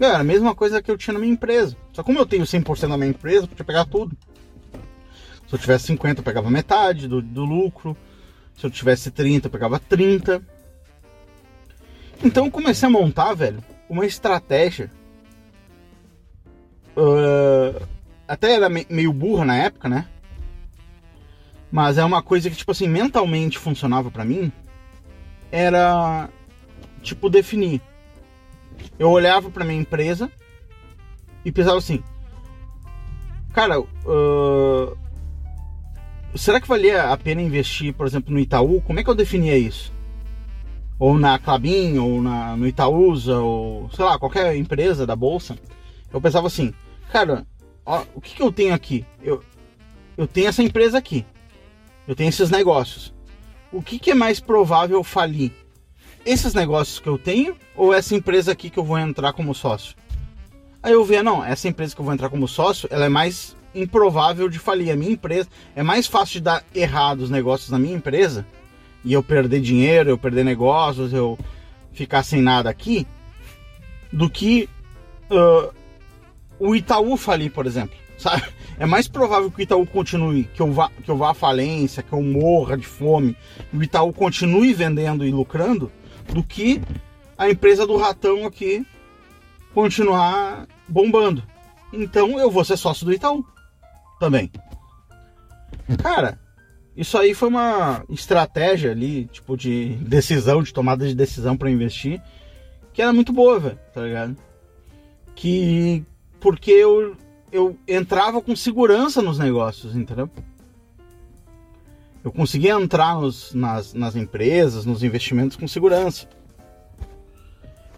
Era 0.00 0.18
a 0.18 0.24
mesma 0.24 0.54
coisa 0.54 0.82
que 0.82 0.90
eu 0.90 0.98
tinha 0.98 1.14
na 1.14 1.20
minha 1.20 1.32
empresa. 1.32 1.76
Só 1.92 2.02
como 2.02 2.18
eu 2.18 2.26
tenho 2.26 2.44
100% 2.44 2.88
na 2.88 2.96
minha 2.96 3.10
empresa, 3.10 3.44
eu 3.44 3.48
podia 3.48 3.64
pegar 3.64 3.84
tudo. 3.84 4.16
Se 5.48 5.54
eu 5.54 5.58
tivesse 5.58 5.86
50, 5.86 6.20
eu 6.20 6.24
pegava 6.24 6.50
metade 6.50 7.08
do, 7.08 7.22
do 7.22 7.44
lucro. 7.44 7.96
Se 8.56 8.66
eu 8.66 8.70
tivesse 8.70 9.10
30, 9.10 9.46
eu 9.46 9.50
pegava 9.50 9.78
30. 9.78 10.42
Então 12.22 12.44
eu 12.44 12.50
comecei 12.50 12.86
a 12.86 12.90
montar, 12.90 13.34
velho, 13.34 13.62
uma 13.88 14.04
estratégia. 14.04 14.90
Uh, 16.96 17.86
até 18.26 18.54
era 18.54 18.68
meio 18.68 19.12
burra 19.12 19.44
na 19.44 19.56
época, 19.56 19.88
né? 19.88 20.06
Mas 21.70 21.98
é 21.98 22.04
uma 22.04 22.22
coisa 22.22 22.48
que, 22.48 22.56
tipo 22.56 22.72
assim, 22.72 22.88
mentalmente 22.88 23.58
funcionava 23.58 24.10
para 24.10 24.24
mim. 24.24 24.50
Era, 25.50 26.28
tipo, 27.02 27.28
definir. 27.28 27.80
Eu 28.98 29.10
olhava 29.10 29.50
para 29.50 29.64
minha 29.64 29.80
empresa 29.80 30.30
e 31.44 31.52
pensava 31.52 31.78
assim: 31.78 32.02
Cara, 33.52 33.80
uh, 33.80 34.96
será 36.34 36.60
que 36.60 36.68
valia 36.68 37.10
a 37.10 37.16
pena 37.16 37.42
investir, 37.42 37.92
por 37.92 38.06
exemplo, 38.06 38.32
no 38.32 38.38
Itaú? 38.38 38.80
Como 38.82 39.00
é 39.00 39.04
que 39.04 39.10
eu 39.10 39.14
definia 39.14 39.56
isso? 39.58 39.92
Ou 40.98 41.18
na 41.18 41.38
Clabin, 41.38 41.98
ou 41.98 42.22
na, 42.22 42.56
no 42.56 42.66
Itaúsa, 42.66 43.38
ou 43.38 43.90
sei 43.90 44.04
lá, 44.04 44.18
qualquer 44.18 44.54
empresa 44.56 45.06
da 45.06 45.16
bolsa. 45.16 45.56
Eu 46.12 46.20
pensava 46.20 46.46
assim, 46.46 46.72
cara, 47.10 47.46
ó, 47.84 48.04
o 48.14 48.20
que, 48.20 48.34
que 48.34 48.42
eu 48.42 48.52
tenho 48.52 48.74
aqui? 48.74 49.04
Eu, 49.22 49.42
eu 50.16 50.26
tenho 50.26 50.48
essa 50.48 50.62
empresa 50.62 50.98
aqui. 50.98 51.24
Eu 52.08 52.16
tenho 52.16 52.30
esses 52.30 52.48
negócios. 52.48 53.12
O 53.70 53.82
que, 53.82 53.98
que 53.98 54.10
é 54.10 54.14
mais 54.14 54.40
provável 54.40 55.04
falir? 55.04 55.52
Esses 56.24 56.54
negócios 56.54 56.98
que 56.98 57.06
eu 57.06 57.18
tenho 57.18 57.54
ou 57.76 57.92
essa 57.92 58.14
empresa 58.14 58.50
aqui 58.50 58.70
que 58.70 58.78
eu 58.78 58.84
vou 58.84 58.98
entrar 58.98 59.34
como 59.34 59.54
sócio? 59.54 59.94
Aí 60.82 60.94
eu 60.94 61.04
via, 61.04 61.22
não, 61.22 61.44
essa 61.44 61.68
empresa 61.68 61.94
que 61.94 62.00
eu 62.00 62.04
vou 62.06 62.14
entrar 62.14 62.30
como 62.30 62.48
sócio, 62.48 62.88
ela 62.90 63.04
é 63.04 63.08
mais 63.10 63.54
improvável 63.74 64.48
de 64.48 64.58
falir. 64.58 64.90
A 64.90 64.96
minha 64.96 65.12
empresa 65.12 65.50
é 65.76 65.82
mais 65.82 66.06
fácil 66.06 66.34
de 66.34 66.40
dar 66.40 66.64
errado 66.74 67.20
os 67.20 67.30
negócios 67.30 67.68
na 67.68 67.78
minha 67.78 67.94
empresa 67.94 68.46
e 69.04 69.12
eu 69.12 69.22
perder 69.22 69.60
dinheiro, 69.60 70.08
eu 70.08 70.16
perder 70.16 70.46
negócios, 70.46 71.12
eu 71.12 71.38
ficar 71.92 72.22
sem 72.22 72.40
nada 72.40 72.70
aqui, 72.70 73.06
do 74.10 74.30
que 74.30 74.66
uh, 75.30 75.74
o 76.58 76.74
Itaú 76.74 77.18
falir, 77.18 77.50
por 77.50 77.66
exemplo. 77.66 77.96
Sabe? 78.16 78.42
É 78.78 78.86
mais 78.86 79.08
provável 79.08 79.50
que 79.50 79.60
o 79.60 79.62
Itaú 79.62 79.86
continue, 79.86 80.44
que 80.44 80.62
eu, 80.62 80.72
vá, 80.72 80.88
que 81.04 81.10
eu 81.10 81.16
vá 81.16 81.30
à 81.30 81.34
falência, 81.34 82.02
que 82.02 82.12
eu 82.12 82.22
morra 82.22 82.76
de 82.76 82.86
fome, 82.86 83.36
e 83.72 83.76
o 83.76 83.82
Itaú 83.82 84.12
continue 84.12 84.72
vendendo 84.72 85.26
e 85.26 85.32
lucrando, 85.32 85.90
do 86.32 86.44
que 86.44 86.80
a 87.36 87.50
empresa 87.50 87.86
do 87.86 87.96
ratão 87.96 88.46
aqui 88.46 88.86
continuar 89.74 90.66
bombando. 90.86 91.42
Então 91.92 92.38
eu 92.38 92.50
vou 92.50 92.64
ser 92.64 92.76
sócio 92.76 93.04
do 93.04 93.12
Itaú 93.12 93.44
também. 94.20 94.50
Cara, 96.02 96.38
isso 96.96 97.16
aí 97.16 97.34
foi 97.34 97.48
uma 97.48 98.04
estratégia 98.08 98.90
ali, 98.90 99.26
tipo, 99.26 99.56
de 99.56 99.94
decisão, 100.00 100.62
de 100.62 100.72
tomada 100.72 101.06
de 101.06 101.14
decisão 101.14 101.56
para 101.56 101.70
investir, 101.70 102.20
que 102.92 103.00
era 103.00 103.12
muito 103.12 103.32
boa, 103.32 103.58
velho, 103.58 103.78
tá 103.94 104.02
ligado? 104.02 104.36
Que. 105.34 106.04
Porque 106.40 106.70
eu, 106.70 107.16
eu 107.52 107.76
entrava 107.86 108.40
com 108.40 108.54
segurança 108.54 109.22
nos 109.22 109.38
negócios, 109.38 109.94
entendeu? 109.94 110.30
Eu 112.24 112.32
conseguia 112.32 112.72
entrar 112.72 113.14
nos, 113.14 113.54
nas, 113.54 113.94
nas 113.94 114.16
empresas, 114.16 114.84
nos 114.84 115.02
investimentos 115.02 115.56
com 115.56 115.66
segurança. 115.68 116.28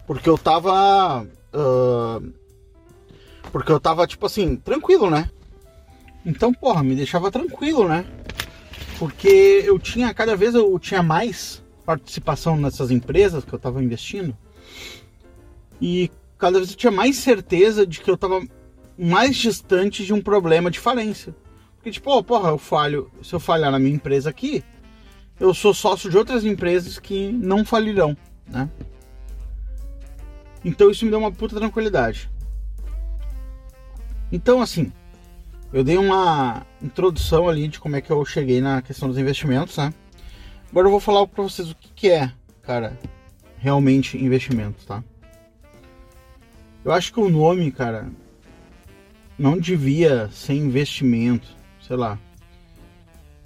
Porque 0.05 0.29
eu 0.29 0.37
tava. 0.37 1.27
Uh, 1.53 2.31
porque 3.51 3.71
eu 3.71 3.79
tava, 3.79 4.07
tipo 4.07 4.25
assim, 4.25 4.55
tranquilo, 4.55 5.09
né? 5.09 5.29
Então, 6.25 6.53
porra, 6.53 6.83
me 6.83 6.95
deixava 6.95 7.31
tranquilo, 7.31 7.87
né? 7.87 8.05
Porque 8.99 9.63
eu 9.65 9.79
tinha, 9.79 10.13
cada 10.13 10.35
vez 10.35 10.53
eu 10.53 10.77
tinha 10.77 11.01
mais 11.01 11.61
participação 11.85 12.55
nessas 12.55 12.91
empresas 12.91 13.43
que 13.43 13.51
eu 13.51 13.59
tava 13.59 13.83
investindo. 13.83 14.37
E 15.81 16.11
cada 16.37 16.59
vez 16.59 16.69
eu 16.71 16.77
tinha 16.77 16.91
mais 16.91 17.17
certeza 17.17 17.85
de 17.85 17.99
que 17.99 18.09
eu 18.09 18.15
tava 18.15 18.41
mais 19.03 19.35
distante 19.35 20.05
de 20.05 20.13
um 20.13 20.21
problema 20.21 20.69
de 20.69 20.79
falência. 20.79 21.35
Porque, 21.75 21.89
tipo, 21.89 22.15
oh, 22.15 22.23
porra, 22.23 22.49
eu 22.49 22.57
falho, 22.59 23.11
se 23.23 23.33
eu 23.33 23.39
falhar 23.39 23.71
na 23.71 23.79
minha 23.79 23.95
empresa 23.95 24.29
aqui, 24.29 24.63
eu 25.39 25.55
sou 25.55 25.73
sócio 25.73 26.07
de 26.07 26.15
outras 26.15 26.45
empresas 26.45 26.99
que 26.99 27.31
não 27.31 27.65
falirão, 27.65 28.15
né? 28.45 28.69
Então 30.63 30.91
isso 30.91 31.03
me 31.03 31.09
deu 31.09 31.19
uma 31.19 31.31
puta 31.31 31.55
tranquilidade. 31.55 32.29
Então, 34.31 34.61
assim, 34.61 34.91
eu 35.73 35.83
dei 35.83 35.97
uma 35.97 36.63
introdução 36.79 37.49
ali 37.49 37.67
de 37.67 37.79
como 37.79 37.95
é 37.95 38.01
que 38.01 38.11
eu 38.11 38.23
cheguei 38.23 38.61
na 38.61 38.83
questão 38.83 39.09
dos 39.09 39.17
investimentos, 39.17 39.75
né? 39.77 39.91
Agora 40.69 40.85
eu 40.85 40.91
vou 40.91 40.99
falar 40.99 41.25
para 41.25 41.43
vocês 41.43 41.71
o 41.71 41.75
que, 41.75 41.89
que 41.95 42.09
é, 42.11 42.31
cara, 42.61 42.97
realmente 43.57 44.15
investimento, 44.15 44.85
tá? 44.85 45.03
Eu 46.85 46.91
acho 46.91 47.11
que 47.11 47.19
o 47.19 47.29
nome, 47.29 47.71
cara, 47.71 48.11
não 49.41 49.57
devia 49.57 50.29
ser 50.31 50.53
investimento, 50.53 51.47
sei 51.81 51.95
lá. 51.95 52.19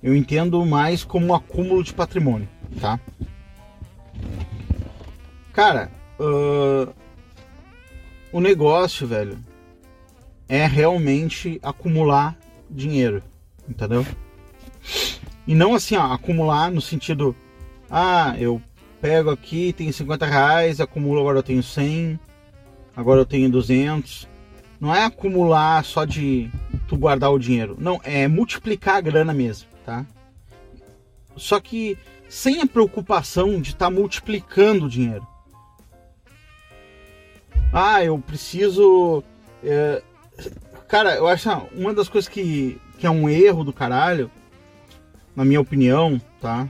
Eu 0.04 0.14
entendo 0.14 0.64
mais 0.66 1.06
como 1.06 1.28
um 1.28 1.34
acúmulo 1.34 1.82
de 1.82 1.94
patrimônio, 1.94 2.50
tá? 2.82 3.00
Cara, 5.54 5.90
uh, 6.20 6.94
o 8.30 8.42
negócio, 8.42 9.08
velho, 9.08 9.40
é 10.50 10.66
realmente 10.68 11.62
acumular 11.64 12.38
dinheiro, 12.70 13.24
entendeu? 13.68 14.06
E 15.48 15.56
não 15.56 15.74
assim, 15.74 15.96
ó, 15.96 16.12
acumular 16.12 16.70
no 16.70 16.82
sentido, 16.82 17.34
ah, 17.90 18.36
eu 18.38 18.62
pego 19.00 19.30
aqui, 19.30 19.72
tenho 19.72 19.94
50 19.94 20.26
reais, 20.26 20.82
acumulo, 20.82 21.22
agora 21.22 21.40
eu 21.40 21.44
tenho 21.44 21.64
100, 21.64 22.20
agora 22.98 23.22
eu 23.22 23.26
tenho 23.26 23.50
200. 23.50 24.35
Não 24.86 24.96
é 24.96 25.04
acumular 25.04 25.84
só 25.84 26.06
de 26.06 26.48
tu 26.88 26.96
guardar 26.96 27.32
o 27.32 27.40
dinheiro, 27.40 27.76
não, 27.80 28.00
é 28.04 28.28
multiplicar 28.28 28.98
a 28.98 29.02
grana 29.02 29.34
mesmo, 29.34 29.68
tá? 29.84 30.06
Só 31.36 31.60
que 31.60 31.98
sem 32.30 32.62
a 32.62 32.68
preocupação 32.68 33.60
de 33.60 33.72
estar 33.72 33.86
tá 33.88 33.92
multiplicando 33.92 34.86
o 34.86 34.90
dinheiro. 34.90 35.28
Ah, 37.74 38.04
eu 38.04 38.20
preciso. 38.20 39.24
É, 39.64 40.04
Cara, 40.88 41.16
eu 41.16 41.28
acho 41.28 41.50
uma 41.76 41.92
das 41.92 42.08
coisas 42.08 42.30
que, 42.30 42.80
que 43.00 43.08
é 43.08 43.10
um 43.10 43.28
erro 43.28 43.64
do 43.64 43.74
caralho, 43.74 44.30
na 45.36 45.44
minha 45.44 45.62
opinião, 45.62 46.22
tá? 46.40 46.70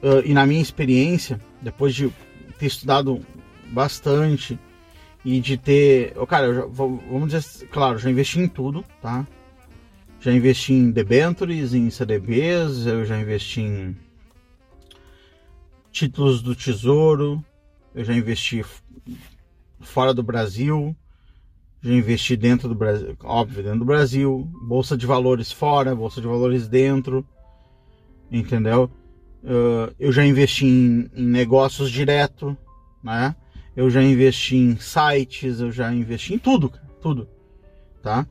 Uh, 0.00 0.22
e 0.24 0.32
na 0.32 0.46
minha 0.46 0.62
experiência, 0.62 1.40
depois 1.60 1.92
de 1.92 2.08
ter 2.56 2.66
estudado 2.66 3.20
bastante 3.66 4.56
e 5.24 5.40
de 5.40 5.56
ter. 5.56 6.14
Cara, 6.26 6.54
já, 6.54 6.66
vamos 6.66 7.32
dizer, 7.32 7.68
claro, 7.68 7.98
já 7.98 8.10
investi 8.10 8.40
em 8.40 8.48
tudo, 8.48 8.84
tá? 9.00 9.26
Já 10.20 10.32
investi 10.32 10.72
em 10.72 10.90
debentures, 10.90 11.72
em 11.72 11.88
CDBs, 11.88 12.86
eu 12.86 13.04
já 13.04 13.18
investi 13.18 13.62
em 13.62 13.96
títulos 15.90 16.42
do 16.42 16.54
Tesouro, 16.54 17.42
eu 17.94 18.04
já 18.04 18.14
investi 18.14 18.64
fora 19.80 20.12
do 20.12 20.22
Brasil, 20.22 20.94
já 21.82 21.92
investi 21.92 22.36
dentro 22.36 22.68
do 22.68 22.74
Brasil, 22.74 23.16
óbvio, 23.24 23.62
dentro 23.62 23.80
do 23.80 23.84
Brasil, 23.86 24.46
bolsa 24.62 24.96
de 24.96 25.06
valores 25.06 25.50
fora, 25.50 25.96
bolsa 25.96 26.20
de 26.20 26.26
valores 26.26 26.68
dentro, 26.68 27.26
entendeu? 28.30 28.90
Eu 29.98 30.12
já 30.12 30.24
investi 30.24 30.66
em, 30.66 31.10
em, 31.14 31.24
negócios 31.24 31.90
direto, 31.90 32.56
né? 33.02 33.34
Eu 33.80 33.88
já 33.88 34.02
investi 34.02 34.56
em 34.56 34.76
sites, 34.76 35.58
eu 35.58 35.72
já 35.72 35.90
investi 35.90 36.34
em 36.34 36.38
tudo, 36.38 36.70
tudo, 37.00 37.26
tá? 38.02 38.26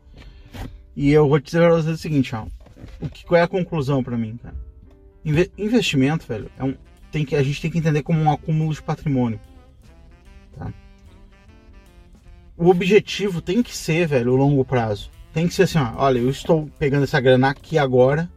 E 0.96 1.10
eu 1.10 1.28
vou 1.28 1.40
te 1.40 1.46
dizer 1.46 1.62
pra 1.62 1.70
vocês 1.72 1.96
o 1.96 1.98
seguinte, 1.98 2.36
ó, 2.36 2.46
o 3.02 3.10
que, 3.10 3.26
qual 3.26 3.40
é 3.40 3.42
a 3.42 3.48
conclusão 3.48 4.04
para 4.04 4.16
mim, 4.16 4.38
cara? 4.38 4.54
Inve 5.26 5.52
investimento, 5.58 6.28
velho, 6.28 6.52
é 6.56 6.64
um, 6.64 6.76
tem 7.12 7.26
que, 7.26 7.36
a 7.36 7.42
gente 7.42 7.60
tem 7.60 7.72
que 7.72 7.80
entender 7.80 8.04
como 8.04 8.22
um 8.22 8.32
acúmulo 8.32 8.72
de 8.72 8.84
patrimônio, 8.84 9.40
tá? 10.56 10.72
o 12.56 12.70
objetivo 12.70 13.42
tem 13.42 13.64
que 13.64 13.76
ser, 13.76 14.06
velho, 14.06 14.34
o 14.34 14.36
longo 14.36 14.64
prazo. 14.64 15.10
Tem 15.34 15.48
que 15.48 15.56
ser 15.56 15.64
assim, 15.64 15.80
ó, 15.80 15.94
olha, 15.96 16.20
eu 16.20 16.30
estou 16.30 16.70
pegando 16.78 17.06
essa 17.06 17.20
grana 17.20 17.50
aqui 17.50 17.80
agora, 17.80 18.32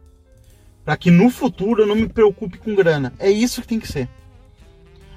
para 0.83 0.97
que 0.97 1.11
no 1.11 1.29
futuro 1.29 1.83
eu 1.83 1.87
não 1.87 1.95
me 1.95 2.09
preocupe 2.09 2.57
com 2.57 2.73
grana. 2.73 3.13
É 3.19 3.29
isso 3.29 3.61
que 3.61 3.67
tem 3.67 3.79
que 3.79 3.87
ser. 3.87 4.09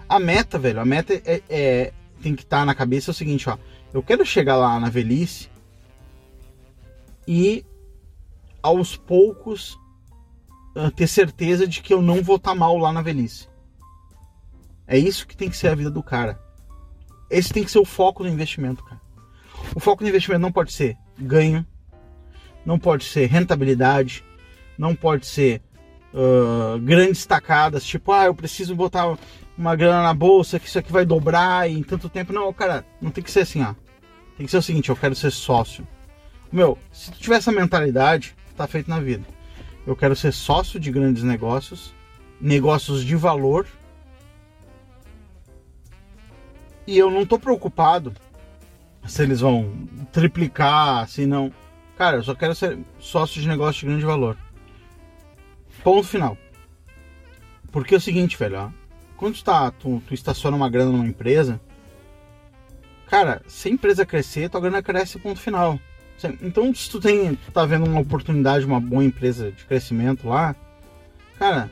A 0.09 0.19
meta, 0.19 0.59
velho, 0.59 0.81
a 0.81 0.85
meta 0.85 1.15
é, 1.15 1.43
é 1.49 1.93
tem 2.23 2.35
que 2.35 2.43
estar 2.43 2.61
tá 2.61 2.65
na 2.65 2.75
cabeça 2.75 3.11
é 3.11 3.13
o 3.13 3.15
seguinte, 3.15 3.49
ó, 3.49 3.59
eu 3.93 4.03
quero 4.03 4.25
chegar 4.25 4.57
lá 4.57 4.79
na 4.81 4.89
velhice 4.89 5.49
e 7.27 7.65
aos 8.63 8.97
poucos 8.97 9.79
uh, 10.77 10.91
ter 10.95 11.07
certeza 11.07 11.67
de 11.67 11.83
que 11.83 11.93
eu 11.93 12.03
não 12.03 12.23
vou 12.23 12.37
estar 12.37 12.51
tá 12.51 12.55
mal 12.55 12.77
lá 12.79 12.93
na 12.93 13.03
velhice. 13.03 13.49
É 14.87 14.97
isso 14.97 15.27
que 15.27 15.37
tem 15.37 15.51
que 15.51 15.57
ser 15.57 15.69
a 15.69 15.75
vida 15.75 15.91
do 15.91 16.03
cara. 16.03 16.41
Esse 17.29 17.53
tem 17.53 17.65
que 17.65 17.71
ser 17.71 17.79
o 17.79 17.85
foco 17.85 18.23
do 18.23 18.29
investimento, 18.29 18.85
cara. 18.85 19.01
O 19.75 19.81
foco 19.81 20.05
do 20.05 20.09
investimento 20.09 20.43
não 20.43 20.53
pode 20.53 20.73
ser 20.73 20.97
ganho, 21.19 21.67
não 22.65 22.79
pode 22.79 23.05
ser 23.05 23.27
rentabilidade, 23.27 24.25
não 24.79 24.95
pode 24.95 25.27
ser 25.27 25.63
uh, 26.17 26.79
grandes 26.81 27.27
tacadas, 27.27 27.85
tipo, 27.85 28.11
ah, 28.11 28.25
eu 28.25 28.35
preciso 28.35 28.75
botar 28.75 29.17
uma 29.57 29.77
grana 29.77 30.03
na 30.03 30.15
bolsa 30.15 30.59
que 30.59 30.67
isso 30.67 30.79
aqui 30.79 30.91
vai 30.91 31.05
dobrar 31.05 31.71
em 31.71 31.83
tanto 31.83 32.09
tempo. 32.09 32.33
Não, 32.33 32.53
cara, 32.53 32.85
não 33.01 33.11
tem 33.11 33.23
que 33.23 33.31
ser 33.31 33.41
assim, 33.41 33.63
ó. 33.63 33.75
Tem 34.37 34.47
que 34.47 34.51
ser 34.51 34.59
o 34.59 34.63
seguinte, 34.63 34.89
eu 34.89 34.97
quero 34.97 35.15
ser 35.15 35.31
sócio. 35.31 35.87
Meu, 36.51 36.79
se 36.91 37.11
tu 37.11 37.19
tiver 37.19 37.37
essa 37.37 37.53
mentalidade, 37.53 38.35
tá 38.57 38.67
feito 38.67 38.89
na 38.89 38.99
vida. 38.99 39.25
Eu 39.87 39.95
quero 39.95 40.17
ser 40.17 40.33
sócio 40.33 40.81
de 40.81 40.91
grandes 40.91 41.23
negócios, 41.23 41.95
negócios 42.41 43.05
de 43.05 43.15
valor, 43.15 43.67
e 46.87 46.97
eu 46.99 47.11
não 47.11 47.27
tô 47.27 47.39
preocupado 47.39 48.13
se 49.07 49.23
eles 49.23 49.41
vão 49.41 49.73
triplicar, 50.13 51.09
se 51.09 51.27
não. 51.27 51.53
Cara, 51.97 52.19
eu 52.19 52.23
só 52.23 52.35
quero 52.35 52.55
ser 52.55 52.79
sócio 52.99 53.41
de 53.41 53.49
negócio 53.49 53.81
de 53.81 53.87
grande 53.87 54.05
valor. 54.05 54.37
Ponto 55.87 56.03
final. 56.03 56.37
Porque 57.71 57.95
é 57.95 57.97
o 57.97 58.01
seguinte, 58.01 58.37
velho, 58.37 58.59
ó, 58.59 58.71
quando 59.17 59.37
tu, 59.37 59.45
tá, 59.45 59.71
tu, 59.71 60.03
tu 60.05 60.15
estaciona 60.15 60.57
uma 60.57 60.69
grana 60.69 60.91
numa 60.91 61.07
empresa, 61.07 61.61
cara, 63.07 63.41
se 63.47 63.69
a 63.69 63.71
empresa 63.71 64.05
crescer, 64.05 64.51
tua 64.51 64.61
grana 64.61 64.83
cresce, 64.83 65.17
ponto 65.17 65.39
final. 65.39 65.79
Então, 66.43 66.75
se 66.75 66.91
tu 66.91 66.99
tem, 66.99 67.37
tu 67.37 67.53
tá 67.53 67.65
vendo 67.65 67.87
uma 67.87 68.01
oportunidade, 68.01 68.67
uma 68.67 68.81
boa 68.81 69.05
empresa 69.05 69.53
de 69.53 69.65
crescimento 69.65 70.27
lá, 70.27 70.57
cara, 71.39 71.71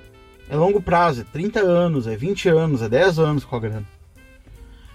é 0.49 0.55
longo 0.55 0.81
prazo, 0.81 1.23
é 1.23 1.25
30 1.25 1.59
anos, 1.59 2.07
é 2.07 2.15
20 2.15 2.49
anos, 2.51 2.83
é 2.83 2.89
10 2.89 3.19
anos 3.19 3.45
com 3.45 3.57
a 3.57 3.59
grana. 3.59 3.85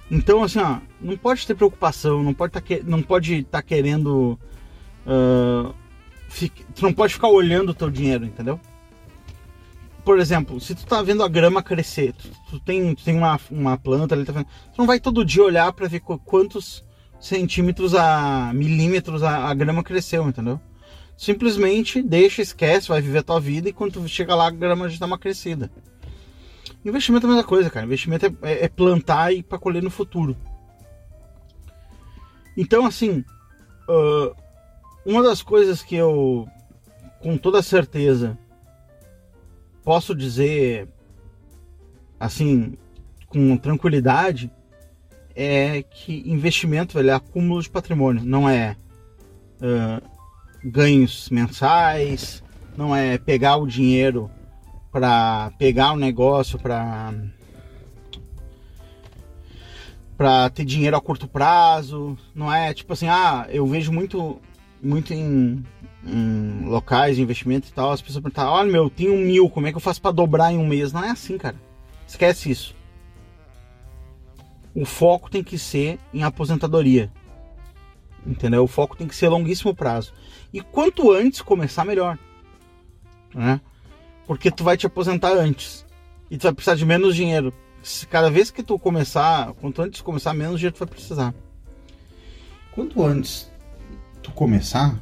Então, 0.10 0.42
assim, 0.44 0.60
ó, 0.60 0.78
não 1.02 1.18
pode 1.18 1.46
ter 1.46 1.56
preocupação, 1.56 2.24
não 2.24 2.34
pode 2.34 2.54
tá, 2.54 2.62
não 2.86 3.02
pode 3.02 3.40
estar 3.40 3.58
tá 3.58 3.62
querendo 3.62 4.40
uh, 5.06 5.76
fique, 6.30 6.64
tu 6.74 6.84
não 6.84 6.94
pode 6.94 7.16
ficar 7.16 7.28
olhando 7.28 7.72
o 7.72 7.76
teu 7.76 7.92
dinheiro, 7.92 8.24
entendeu? 8.24 8.58
Por 10.04 10.20
exemplo, 10.20 10.60
se 10.60 10.74
tu 10.74 10.86
tá 10.86 11.02
vendo 11.02 11.24
a 11.24 11.28
grama 11.28 11.62
crescer, 11.62 12.14
tu, 12.14 12.30
tu 12.50 12.60
tem, 12.60 12.96
tu 12.96 13.04
tem 13.04 13.16
uma, 13.16 13.40
uma 13.52 13.78
planta 13.78 14.16
ali, 14.16 14.26
tá 14.26 14.32
vendo, 14.32 14.46
tu 14.46 14.78
não 14.78 14.88
vai 14.88 15.00
todo 15.00 15.26
dia 15.26 15.44
olhar 15.44 15.72
para 15.74 15.88
ver 15.88 16.00
quantos 16.00 16.84
centímetros 17.20 17.94
a 17.94 18.52
milímetros 18.54 19.24
a, 19.24 19.50
a 19.50 19.54
grama 19.54 19.84
cresceu, 19.84 20.28
entendeu? 20.28 20.60
Simplesmente 21.18 22.02
deixa, 22.02 22.42
esquece, 22.42 22.88
vai 22.88 23.02
viver 23.02 23.20
a 23.20 23.24
tua 23.24 23.40
vida 23.40 23.68
e 23.68 23.74
quando 23.74 23.94
tu 23.94 24.08
chega 24.08 24.34
lá 24.34 24.48
a 24.48 24.52
grama 24.52 24.88
já 24.88 24.98
dá 24.98 25.06
uma 25.06 25.18
crescida. 25.18 25.70
Investimento 26.84 27.26
é 27.26 27.30
a 27.30 27.34
mesma 27.34 27.48
coisa, 27.48 27.70
cara. 27.70 27.86
Investimento 27.86 28.26
é, 28.26 28.32
é, 28.42 28.66
é 28.66 28.70
plantar 28.70 29.34
e 29.34 29.44
para 29.44 29.60
colher 29.60 29.84
no 29.84 29.90
futuro. 29.90 30.36
Então, 32.56 32.86
assim, 32.86 33.24
uh, 33.90 34.36
uma 35.06 35.22
das 35.22 35.42
coisas 35.42 35.82
que 35.82 35.96
eu, 35.96 36.48
com 37.22 37.38
toda 37.38 37.62
certeza, 37.62 38.38
posso 39.90 40.14
dizer, 40.14 40.88
assim, 42.20 42.78
com 43.26 43.58
tranquilidade, 43.58 44.52
é 45.36 45.82
que 45.82 46.22
investimento 46.30 47.00
é 47.00 47.12
acúmulo 47.12 47.60
de 47.60 47.72
patrimônio, 47.72 48.24
não 48.24 48.48
é 48.48 48.78
uh, 49.56 50.00
ganhos 50.64 51.28
mensais, 51.32 52.44
não 52.78 52.96
é 52.96 53.18
pegar 53.18 53.58
o 53.58 53.66
dinheiro 53.66 54.30
para 54.92 55.52
pegar 55.58 55.94
o 55.94 55.98
negócio 55.98 56.60
para 56.60 57.12
para 60.16 60.52
ter 60.52 60.66
dinheiro 60.66 60.98
a 60.98 61.02
curto 61.02 61.28
prazo, 61.28 62.16
não 62.36 62.54
é? 62.54 62.72
Tipo 62.76 62.94
assim, 62.94 63.08
ah, 63.08 63.48
eu 63.50 63.66
vejo 63.66 63.92
muito 63.92 64.40
muito 64.84 65.16
em, 65.16 65.66
em 66.06 66.66
locais 66.66 67.18
de 67.18 67.22
investimento 67.22 67.68
e 67.68 67.72
tal, 67.72 67.92
as 67.92 68.02
pessoas 68.02 68.24
perguntam, 68.24 68.48
olha 68.48 68.72
meu, 68.72 68.90
tenho 68.90 69.14
um 69.14 69.20
mil, 69.20 69.50
como 69.50 69.68
é 69.68 69.72
que 69.72 69.78
eu 69.78 69.82
faço 69.82 70.02
para 70.02 70.12
dobrar 70.12 70.52
em 70.52 70.58
um 70.58 70.68
mês? 70.68 70.94
Não 70.94 71.04
é 71.04 71.10
assim, 71.10 71.38
cara. 71.38 71.56
Esquece 72.08 72.50
isso. 72.50 72.76
O 74.74 74.86
foco 74.86 75.30
tem 75.30 75.44
que 75.44 75.58
ser 75.58 76.00
em 76.14 76.24
aposentadoria. 76.24 77.12
Entendeu? 78.26 78.64
O 78.64 78.68
foco 78.68 78.96
tem 78.96 79.08
que 79.08 79.16
ser 79.16 79.30
longuíssimo 79.30 79.76
prazo. 79.76 80.14
E 80.54 80.62
quanto 80.62 81.12
antes 81.12 81.42
começar, 81.42 81.86
melhor. 81.86 82.18
Né? 83.34 83.60
Porque 84.26 84.52
tu 84.52 84.64
vai 84.64 84.78
te 84.78 84.86
aposentar 84.86 85.32
antes. 85.32 85.86
E 86.30 86.38
tu 86.38 86.44
vai 86.44 86.54
precisar 86.54 86.76
de 86.76 86.86
menos 86.86 87.16
dinheiro. 87.16 87.54
Cada 88.10 88.30
vez 88.30 88.52
que 88.52 88.62
tu 88.62 88.78
começar, 88.78 89.54
quanto 89.54 89.82
antes 89.82 90.02
começar, 90.02 90.34
menos 90.34 90.60
dinheiro 90.60 90.76
tu 90.76 90.80
vai 90.80 90.88
precisar. 90.88 91.34
Quanto 92.72 93.04
antes 93.04 93.52
tu 94.22 94.32
começar, 94.32 95.00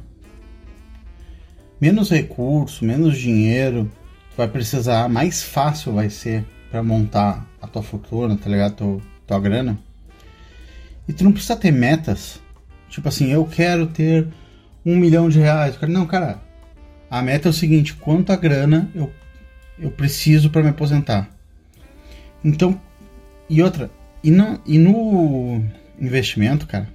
menos 1.80 2.10
recurso, 2.10 2.84
menos 2.84 3.18
dinheiro 3.18 3.90
tu 4.30 4.36
vai 4.36 4.48
precisar, 4.48 5.08
mais 5.08 5.42
fácil 5.42 5.92
vai 5.92 6.10
ser 6.10 6.44
para 6.70 6.82
montar 6.82 7.46
a 7.60 7.66
tua 7.66 7.82
fortuna, 7.82 8.36
tá 8.36 8.48
ligado? 8.48 8.74
Tua, 8.74 9.00
tua 9.26 9.40
grana. 9.40 9.78
E 11.08 11.12
tu 11.12 11.24
não 11.24 11.32
precisa 11.32 11.56
ter 11.56 11.72
metas. 11.72 12.40
Tipo 12.88 13.08
assim, 13.08 13.32
eu 13.32 13.44
quero 13.44 13.86
ter 13.86 14.26
um 14.84 14.96
milhão 14.96 15.28
de 15.28 15.38
reais. 15.38 15.78
Não, 15.88 16.06
cara, 16.06 16.40
a 17.10 17.22
meta 17.22 17.48
é 17.48 17.50
o 17.50 17.54
seguinte: 17.54 17.94
quanto 17.94 18.32
a 18.32 18.36
grana 18.36 18.90
eu, 18.94 19.12
eu 19.78 19.90
preciso 19.90 20.50
para 20.50 20.62
me 20.62 20.68
aposentar. 20.68 21.28
Então, 22.44 22.80
e 23.48 23.62
outra, 23.62 23.90
e 24.22 24.30
e 24.66 24.78
no 24.78 25.64
investimento, 25.98 26.66
cara, 26.66 26.88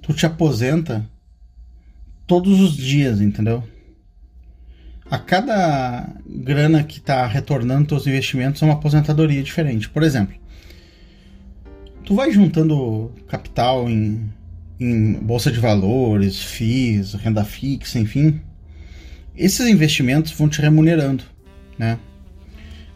tu 0.00 0.12
te 0.12 0.26
aposenta 0.26 1.08
todos 2.26 2.60
os 2.60 2.76
dias, 2.76 3.20
entendeu? 3.20 3.62
A 5.12 5.18
cada 5.18 6.08
grana 6.26 6.82
que 6.82 6.96
está 6.96 7.26
retornando 7.26 7.88
teus 7.88 8.06
investimentos 8.06 8.62
é 8.62 8.64
uma 8.64 8.72
aposentadoria 8.72 9.42
diferente. 9.42 9.86
Por 9.86 10.02
exemplo, 10.02 10.34
tu 12.02 12.14
vai 12.14 12.32
juntando 12.32 13.12
capital 13.28 13.90
em 13.90 14.32
em 14.80 15.12
bolsa 15.12 15.52
de 15.52 15.60
valores, 15.60 16.40
FIIs, 16.40 17.12
renda 17.12 17.44
fixa, 17.44 17.98
enfim, 17.98 18.40
esses 19.36 19.66
investimentos 19.68 20.32
vão 20.32 20.48
te 20.48 20.62
remunerando, 20.62 21.24
né? 21.78 21.98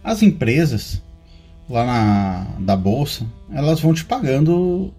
As 0.02 0.22
empresas 0.22 1.02
lá 1.68 1.84
na 1.84 2.44
da 2.60 2.76
bolsa, 2.76 3.26
elas 3.52 3.78
vão 3.78 3.92
te 3.92 4.06
pagando 4.06 4.90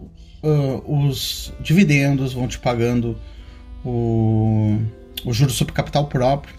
uh, 0.44 1.08
os 1.08 1.52
dividendos, 1.62 2.32
vão 2.32 2.48
te 2.48 2.60
pagando 2.60 3.18
o, 3.84 4.78
o 5.26 5.34
juros 5.34 5.56
sobre 5.56 5.74
capital 5.74 6.06
próprio, 6.06 6.54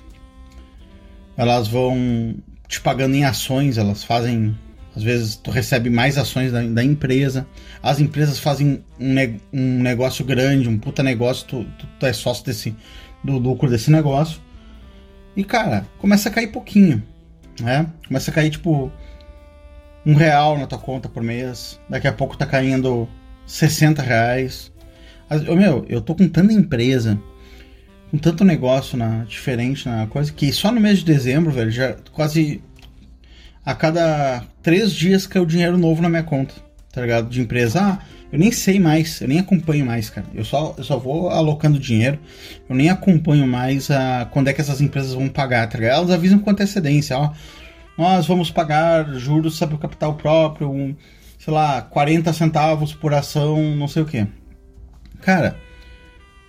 elas 1.39 1.69
vão 1.69 2.35
te 2.67 2.81
pagando 2.81 3.15
em 3.15 3.25
ações, 3.25 3.79
elas 3.79 4.05
fazem 4.05 4.55
às 4.95 5.03
vezes 5.05 5.37
tu 5.37 5.53
recebe 5.53 5.89
mais 5.89 6.19
ações 6.19 6.51
da, 6.51 6.61
da 6.61 6.83
empresa. 6.83 7.47
As 7.81 8.01
empresas 8.01 8.41
fazem 8.41 8.83
um, 8.99 9.15
ne 9.15 9.41
um, 9.53 9.81
negócio 9.81 10.25
grande, 10.25 10.69
um 10.69 10.77
puta 10.77 11.05
negócio, 11.05 11.47
tu, 11.47 11.65
tu, 11.79 11.87
tu, 12.01 12.07
é 12.07 12.13
sócio 12.13 12.45
desse, 12.45 12.75
do 13.23 13.39
lucro 13.39 13.71
desse 13.71 13.93
negócio. 13.93 14.41
E 15.37 15.45
cara, 15.45 15.87
começa 15.99 16.29
a 16.29 16.33
cair 16.33 16.49
pouquinho. 16.49 17.01
Né? 17.61 17.87
Começa 18.09 18.33
a 18.33 18.35
cair 18.35 18.51
tipo 18.51 18.91
um 20.05 20.15
real 20.15 20.59
na 20.59 20.67
tua 20.67 20.79
conta 20.79 21.09
por 21.09 21.23
mês. 21.23 21.79
Daqui 21.89 22.09
a 22.09 22.13
pouco 22.13 22.37
tá 22.37 22.45
caindo 22.45 23.09
60 23.47 24.03
reais. 24.03 24.73
Eu, 25.31 25.55
meu, 25.55 25.87
eu 25.89 26.01
tô 26.01 26.17
com 26.17 26.29
tanta 26.29 26.53
empresa, 26.53 27.21
com 28.11 28.19
tanto 28.19 28.45
negócio 28.45 28.97
na, 28.97 29.25
diferente 29.25 29.89
na 29.89 30.07
coisa, 30.07 30.33
que 30.33 30.53
só 30.53 30.73
no 30.73 30.81
mês 30.81 30.99
de 30.99 31.05
dezembro, 31.05 31.51
velho, 31.51 31.71
já 31.71 31.95
quase 32.13 32.63
a 33.65 33.75
cada 33.75 34.45
três 34.63 34.93
dias 34.93 35.27
caiu 35.27 35.45
dinheiro 35.45 35.77
novo 35.77 36.01
na 36.01 36.09
minha 36.09 36.23
conta, 36.23 36.55
tá 36.93 37.03
ligado? 37.03 37.29
De 37.29 37.41
empresa. 37.41 37.81
Ah, 37.81 37.99
eu 38.33 38.39
nem 38.39 38.51
sei 38.51 38.79
mais, 38.79 39.21
eu 39.21 39.29
nem 39.29 39.39
acompanho 39.39 39.85
mais, 39.85 40.09
cara. 40.09 40.27
Eu 40.35 40.45
só, 40.45 40.75
eu 40.77 40.85
só 40.85 40.99
vou 40.99 41.29
alocando 41.29 41.79
dinheiro, 41.79 42.19
eu 42.69 42.75
nem 42.75 42.89
acompanho 42.89 43.47
mais 43.47 43.91
a, 43.91 44.27
quando 44.31 44.49
é 44.49 44.53
que 44.53 44.61
essas 44.61 44.81
empresas 44.81 45.13
vão 45.13 45.29
pagar, 45.29 45.69
tá 45.69 45.79
ligado? 45.79 45.99
Elas 45.99 46.11
avisam 46.11 46.39
com 46.39 46.51
antecedência, 46.51 47.17
ó. 47.19 47.33
Nós 47.97 48.27
vamos 48.27 48.51
pagar 48.51 49.13
juros 49.15 49.57
sobre 49.57 49.75
o 49.75 49.79
capital 49.79 50.15
próprio, 50.15 50.71
um, 50.71 50.95
sei 51.39 51.53
lá, 51.53 51.83
40 51.83 52.33
centavos 52.33 52.95
por 52.95 53.13
ação, 53.13 53.75
não 53.75 53.89
sei 53.89 54.03
o 54.03 54.07
que. 54.07 54.27
Cara, 55.21 55.57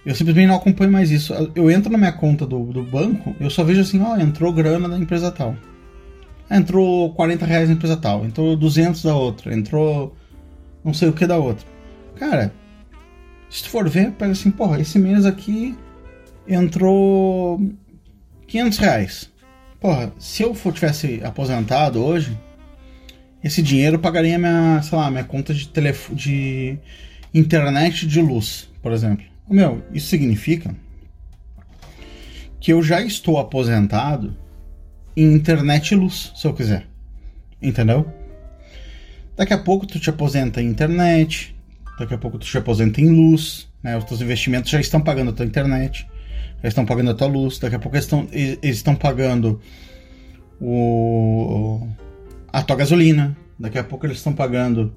eu 0.05 0.15
simplesmente 0.15 0.47
não 0.47 0.55
acompanho 0.55 0.91
mais 0.91 1.11
isso. 1.11 1.33
Eu 1.55 1.69
entro 1.69 1.91
na 1.91 1.97
minha 1.97 2.11
conta 2.11 2.45
do, 2.45 2.63
do 2.65 2.83
banco, 2.83 3.35
eu 3.39 3.49
só 3.49 3.63
vejo 3.63 3.81
assim, 3.81 4.01
ó, 4.01 4.17
entrou 4.17 4.53
grana 4.53 4.87
da 4.87 4.97
empresa 4.97 5.31
tal 5.31 5.55
entrou 6.49 7.13
40 7.13 7.45
reais 7.45 7.69
na 7.69 7.75
empresa 7.75 7.95
tal, 7.95 8.25
entrou 8.25 8.55
200 8.55 9.03
da 9.03 9.15
outra, 9.15 9.53
entrou 9.53 10.15
não 10.83 10.93
sei 10.93 11.09
o 11.09 11.13
que 11.13 11.27
da 11.27 11.37
outra. 11.37 11.65
Cara, 12.15 12.53
se 13.49 13.63
tu 13.63 13.69
for 13.69 13.87
ver, 13.87 14.11
pega 14.11 14.31
assim, 14.31 14.49
porra, 14.49 14.79
esse 14.79 14.97
mês 14.97 15.25
aqui 15.25 15.77
entrou 16.47 17.61
500 18.47 18.77
reais. 18.79 19.31
Porra, 19.79 20.11
se 20.17 20.43
eu 20.43 20.53
for, 20.53 20.73
tivesse 20.73 21.21
aposentado 21.23 22.03
hoje, 22.03 22.37
esse 23.43 23.61
dinheiro 23.61 23.99
pagaria 23.99 24.37
minha, 24.37 24.81
sei 24.81 24.97
lá, 24.97 25.09
minha 25.11 25.23
conta 25.23 25.53
de 25.53 25.67
telefone, 25.69 26.17
de 26.17 26.77
internet 27.33 28.07
de 28.07 28.21
luz, 28.21 28.69
por 28.81 28.91
exemplo. 28.91 29.28
Meu, 29.49 29.83
isso 29.91 30.07
significa 30.07 30.75
que 32.59 32.71
eu 32.71 32.83
já 32.83 33.01
estou 33.01 33.39
aposentado 33.39 34.35
em 35.15 35.33
internet 35.33 35.91
e 35.91 35.95
luz, 35.95 36.31
se 36.35 36.45
eu 36.45 36.53
quiser. 36.53 36.87
Entendeu? 37.61 38.05
Daqui 39.35 39.53
a 39.53 39.57
pouco 39.57 39.87
tu 39.87 39.99
te 39.99 40.09
aposenta 40.09 40.61
em 40.61 40.67
internet, 40.67 41.55
daqui 41.97 42.13
a 42.13 42.17
pouco 42.17 42.37
tu 42.37 42.45
te 42.45 42.57
aposenta 42.57 43.01
em 43.01 43.09
luz, 43.09 43.69
né? 43.81 43.97
Os 43.97 44.03
teus 44.03 44.21
investimentos 44.21 44.69
já 44.69 44.79
estão 44.79 45.01
pagando 45.01 45.31
a 45.31 45.33
tua 45.33 45.45
internet, 45.45 46.07
já 46.61 46.69
estão 46.69 46.85
pagando 46.85 47.11
a 47.11 47.13
tua 47.13 47.27
luz, 47.27 47.57
daqui 47.57 47.75
a 47.75 47.79
pouco 47.79 47.95
eles 47.95 48.05
estão, 48.05 48.27
eles 48.31 48.59
estão 48.77 48.95
pagando 48.95 49.61
o, 50.59 51.87
a 52.51 52.61
tua 52.61 52.75
gasolina, 52.75 53.35
daqui 53.57 53.77
a 53.77 53.83
pouco 53.83 54.05
eles 54.05 54.17
estão 54.17 54.33
pagando 54.33 54.93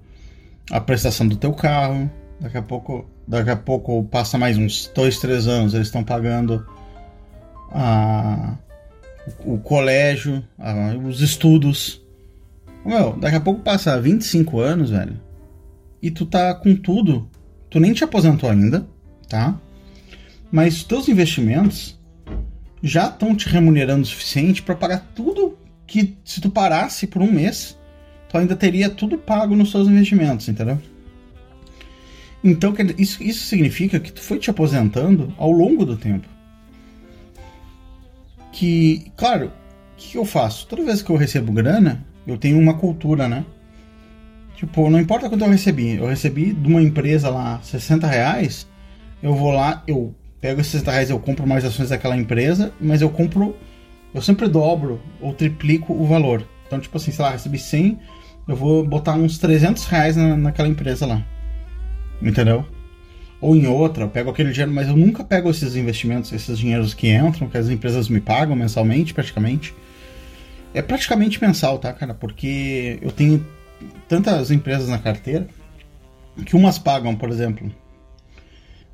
a 0.70 0.80
prestação 0.80 1.26
do 1.26 1.36
teu 1.36 1.52
carro, 1.52 2.10
daqui 2.40 2.56
a 2.56 2.62
pouco, 2.62 3.08
daqui 3.26 3.50
a 3.50 3.56
pouco 3.56 4.04
passa 4.04 4.36
mais 4.38 4.56
uns 4.58 4.90
dois, 4.94 5.18
três 5.18 5.46
anos, 5.46 5.74
eles 5.74 5.88
estão 5.88 6.04
pagando 6.04 6.66
a 7.70 8.56
o, 9.44 9.58
colégio, 9.58 10.44
os 11.04 11.20
estudos. 11.20 12.02
Meu, 12.84 13.16
daqui 13.16 13.36
a 13.36 13.40
pouco 13.40 13.60
passa 13.60 14.00
25 14.00 14.58
anos, 14.60 14.90
velho, 14.90 15.20
e 16.00 16.10
tu 16.10 16.26
tá 16.26 16.54
com 16.54 16.74
tudo. 16.74 17.28
Tu 17.70 17.78
nem 17.80 17.92
te 17.92 18.04
aposentou 18.04 18.50
ainda, 18.50 18.86
tá? 19.28 19.58
Mas 20.50 20.82
teus 20.82 21.08
investimentos 21.08 21.98
já 22.82 23.06
estão 23.06 23.34
te 23.34 23.48
remunerando 23.48 24.02
o 24.02 24.06
suficiente 24.06 24.62
para 24.62 24.74
pagar 24.74 25.12
tudo 25.14 25.56
que 25.86 26.16
se 26.24 26.40
tu 26.40 26.50
parasse 26.50 27.06
por 27.06 27.22
um 27.22 27.30
mês, 27.30 27.78
tu 28.28 28.36
ainda 28.36 28.56
teria 28.56 28.90
tudo 28.90 29.16
pago 29.16 29.54
nos 29.54 29.70
seus 29.70 29.88
investimentos, 29.88 30.48
entendeu? 30.48 30.78
Então 32.44 32.74
isso, 32.98 33.22
isso 33.22 33.46
significa 33.46 34.00
que 34.00 34.12
tu 34.12 34.20
foi 34.20 34.38
te 34.38 34.50
aposentando 34.50 35.32
ao 35.38 35.50
longo 35.50 35.84
do 35.84 35.96
tempo. 35.96 36.26
que, 38.50 39.10
claro, 39.16 39.46
o 39.46 39.50
que 39.96 40.18
eu 40.18 40.24
faço? 40.24 40.66
Toda 40.66 40.84
vez 40.84 41.00
que 41.02 41.10
eu 41.10 41.16
recebo 41.16 41.52
grana, 41.52 42.04
eu 42.26 42.36
tenho 42.36 42.58
uma 42.58 42.74
cultura, 42.74 43.28
né? 43.28 43.44
Tipo, 44.56 44.90
não 44.90 45.00
importa 45.00 45.28
quanto 45.28 45.44
eu 45.44 45.50
recebi. 45.50 45.96
Eu 45.96 46.06
recebi 46.06 46.52
de 46.52 46.68
uma 46.68 46.82
empresa 46.82 47.30
lá 47.30 47.60
60 47.62 48.06
reais, 48.06 48.66
eu 49.22 49.34
vou 49.34 49.50
lá, 49.50 49.82
eu 49.86 50.14
pego 50.40 50.60
esses 50.60 50.72
60 50.72 50.90
reais, 50.90 51.10
eu 51.10 51.18
compro 51.18 51.46
mais 51.46 51.64
ações 51.64 51.88
daquela 51.88 52.16
empresa, 52.16 52.72
mas 52.80 53.00
eu 53.00 53.08
compro, 53.08 53.56
eu 54.12 54.20
sempre 54.20 54.48
dobro 54.48 55.00
ou 55.20 55.32
triplico 55.32 55.92
o 55.92 56.06
valor. 56.06 56.46
Então, 56.66 56.80
tipo 56.80 56.96
assim, 56.96 57.12
sei 57.12 57.24
lá, 57.24 57.30
recebi 57.30 57.58
100, 57.58 57.98
eu 58.48 58.56
vou 58.56 58.84
botar 58.84 59.14
uns 59.14 59.38
300 59.38 59.84
reais 59.86 60.16
na, 60.16 60.36
naquela 60.36 60.68
empresa 60.68 61.06
lá. 61.06 61.24
Entendeu? 62.22 62.64
Ou 63.40 63.56
em 63.56 63.66
outra, 63.66 64.04
eu 64.04 64.08
pego 64.08 64.30
aquele 64.30 64.52
dinheiro, 64.52 64.72
mas 64.72 64.86
eu 64.86 64.96
nunca 64.96 65.24
pego 65.24 65.50
esses 65.50 65.74
investimentos, 65.74 66.32
esses 66.32 66.56
dinheiros 66.56 66.94
que 66.94 67.12
entram, 67.12 67.48
que 67.48 67.58
as 67.58 67.68
empresas 67.68 68.08
me 68.08 68.20
pagam 68.20 68.54
mensalmente, 68.54 69.12
praticamente. 69.12 69.74
É 70.72 70.80
praticamente 70.80 71.42
mensal, 71.42 71.78
tá, 71.78 71.92
cara? 71.92 72.14
Porque 72.14 73.00
eu 73.02 73.10
tenho 73.10 73.44
tantas 74.08 74.52
empresas 74.52 74.88
na 74.88 74.98
carteira 74.98 75.48
que 76.46 76.54
umas 76.54 76.78
pagam, 76.78 77.16
por 77.16 77.30
exemplo, 77.30 77.70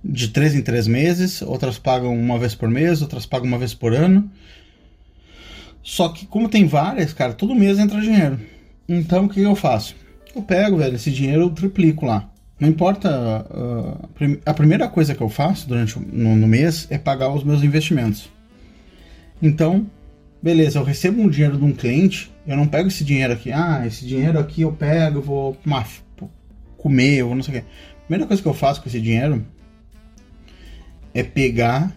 de 0.03 0.29
três 0.29 0.55
em 0.55 0.62
três 0.62 0.87
meses, 0.87 1.43
outras 1.43 1.79
pagam 1.79 2.18
uma 2.18 2.39
vez 2.39 2.55
por 2.55 2.70
mês, 2.70 3.03
outras 3.03 3.26
pagam 3.26 3.47
uma 3.47 3.59
vez 3.59 3.74
por 3.74 3.93
ano. 3.93 4.31
Só 5.83 6.09
que 6.09 6.26
como 6.26 6.49
tem 6.49 6.66
várias, 6.66 7.12
cara, 7.12 7.35
todo 7.35 7.55
mês 7.55 7.79
entra 7.79 8.01
dinheiro. 8.01 8.41
Então 8.89 9.26
o 9.26 9.29
que 9.29 9.41
eu 9.41 9.55
faço? 9.55 9.95
Eu 10.35 10.43
pego, 10.43 10.79
velho, 10.79 10.97
esse 10.97 11.11
dinheiro 11.11 11.43
eu 11.43 11.51
triplico 11.51 12.07
lá. 12.07 12.31
Não 12.59 12.68
importa. 12.68 13.46
Uh, 13.50 14.38
a 14.44 14.54
primeira 14.54 14.88
coisa 14.88 15.14
que 15.14 15.20
eu 15.20 15.28
faço 15.28 15.68
durante 15.68 15.98
no, 15.98 16.34
no, 16.34 16.48
mês 16.48 16.86
é 16.90 16.98
pagar 16.98 17.32
os 17.32 17.44
meus 17.44 17.62
investimentos. 17.62 18.28
Então, 19.40 19.86
beleza, 20.42 20.78
eu 20.78 20.84
recebo 20.84 21.22
um 21.22 21.28
dinheiro 21.28 21.56
de 21.56 21.64
um 21.64 21.72
cliente, 21.72 22.32
eu 22.46 22.56
não 22.56 22.66
pego 22.66 22.88
esse 22.88 23.04
dinheiro 23.04 23.32
aqui, 23.32 23.52
ah, 23.52 23.86
esse 23.86 24.04
dinheiro 24.04 24.38
aqui 24.38 24.62
eu 24.62 24.72
pego, 24.72 25.20
vou 25.20 25.56
uma, 25.64 25.84
comer, 26.76 27.22
ou 27.22 27.34
não 27.34 27.42
sei 27.42 27.59
o 27.59 27.61
quê. 27.61 27.66
A 27.98 28.00
primeira 28.06 28.26
coisa 28.26 28.42
que 28.42 28.48
eu 28.48 28.54
faço 28.54 28.82
com 28.82 28.88
esse 28.88 29.00
dinheiro 29.00 29.46
é 31.14 31.22
pegar 31.22 31.92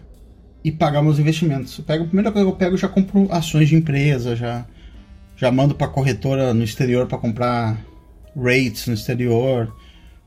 e 0.64 0.70
pagar 0.70 1.02
meus 1.02 1.18
investimentos. 1.18 1.76
Eu 1.78 1.84
pego, 1.84 2.04
a 2.04 2.06
primeira 2.06 2.30
coisa 2.30 2.46
que 2.46 2.52
eu 2.52 2.56
pego, 2.56 2.74
eu 2.74 2.78
já 2.78 2.88
compro 2.88 3.26
ações 3.32 3.68
de 3.68 3.74
empresa, 3.74 4.36
já, 4.36 4.64
já 5.36 5.50
mando 5.50 5.74
para 5.74 5.88
corretora 5.88 6.54
no 6.54 6.62
exterior 6.62 7.06
para 7.06 7.18
comprar 7.18 7.78
rates 8.36 8.86
no 8.86 8.94
exterior, 8.94 9.74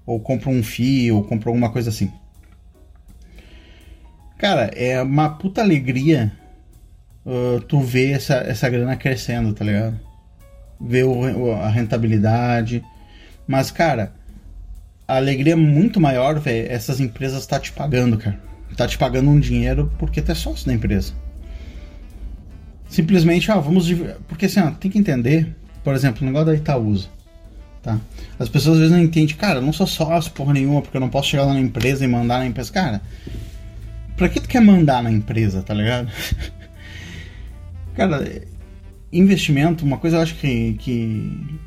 ou 0.05 0.19
compro 0.19 0.49
um 0.49 0.63
FII, 0.63 1.11
ou 1.11 1.23
compro 1.23 1.49
alguma 1.49 1.71
coisa 1.71 1.89
assim. 1.89 2.11
Cara, 4.37 4.65
é 4.75 5.01
uma 5.01 5.29
puta 5.29 5.61
alegria 5.61 6.31
uh, 7.25 7.59
tu 7.61 7.79
ver 7.79 8.11
essa, 8.11 8.35
essa 8.35 8.69
grana 8.69 8.95
crescendo, 8.95 9.53
tá 9.53 9.65
ligado? 9.65 9.99
Ver 10.79 11.03
o, 11.03 11.53
a 11.53 11.69
rentabilidade. 11.69 12.83
Mas, 13.47 13.71
cara, 13.71 14.13
a 15.07 15.15
alegria 15.15 15.53
é 15.53 15.55
muito 15.55 15.99
maior, 15.99 16.39
velho, 16.39 16.71
essas 16.71 16.99
empresas 16.99 17.45
tá 17.47 17.59
te 17.59 17.71
pagando, 17.71 18.17
cara 18.17 18.45
tá 18.75 18.87
te 18.87 18.97
pagando 18.97 19.29
um 19.29 19.39
dinheiro 19.39 19.91
porque 19.97 20.21
tu 20.21 20.31
é 20.31 20.35
sócio 20.35 20.67
da 20.67 20.73
empresa. 20.73 21.13
Simplesmente, 22.89 23.51
ah, 23.51 23.57
vamos. 23.57 23.91
Porque 24.27 24.45
assim, 24.45 24.59
ó, 24.59 24.71
tem 24.71 24.91
que 24.91 24.99
entender, 24.99 25.55
por 25.83 25.95
exemplo, 25.95 26.21
o 26.21 26.25
negócio 26.25 26.47
da 26.47 26.55
Itaúsa. 26.55 27.07
Tá? 27.85 27.99
As 28.39 28.49
pessoas 28.49 28.77
às 28.77 28.79
vezes 28.79 28.95
não 28.95 29.03
entendem, 29.03 29.35
cara, 29.35 29.59
eu 29.59 29.61
não 29.61 29.71
sou 29.71 29.85
sócio 29.85 30.31
porra 30.31 30.53
nenhuma, 30.53 30.81
porque 30.81 30.97
eu 30.97 31.01
não 31.01 31.07
posso 31.07 31.29
chegar 31.29 31.45
lá 31.45 31.53
na 31.53 31.59
empresa 31.59 32.03
e 32.03 32.07
mandar 32.07 32.39
na 32.39 32.47
empresa. 32.47 32.73
Cara, 32.73 32.99
pra 34.17 34.27
que 34.27 34.39
tu 34.39 34.49
quer 34.49 34.59
mandar 34.59 35.03
na 35.03 35.11
empresa, 35.11 35.61
tá 35.61 35.71
ligado? 35.71 36.11
cara, 37.95 38.41
investimento, 39.13 39.85
uma 39.85 39.99
coisa 39.99 40.17
eu 40.17 40.21
acho 40.21 40.33
que, 40.33 40.73
que. 40.79 41.59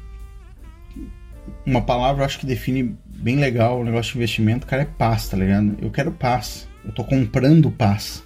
Uma 1.64 1.82
palavra 1.82 2.22
eu 2.22 2.26
acho 2.26 2.40
que 2.40 2.46
define 2.46 2.96
bem 3.06 3.36
legal 3.36 3.80
o 3.80 3.84
negócio 3.84 4.10
de 4.10 4.18
investimento, 4.18 4.66
cara, 4.66 4.82
é 4.82 4.86
paz, 4.86 5.28
tá 5.28 5.36
ligado? 5.36 5.76
Eu 5.80 5.88
quero 5.88 6.10
paz. 6.10 6.66
Eu 6.84 6.90
tô 6.90 7.04
comprando 7.04 7.70
paz. 7.70 8.24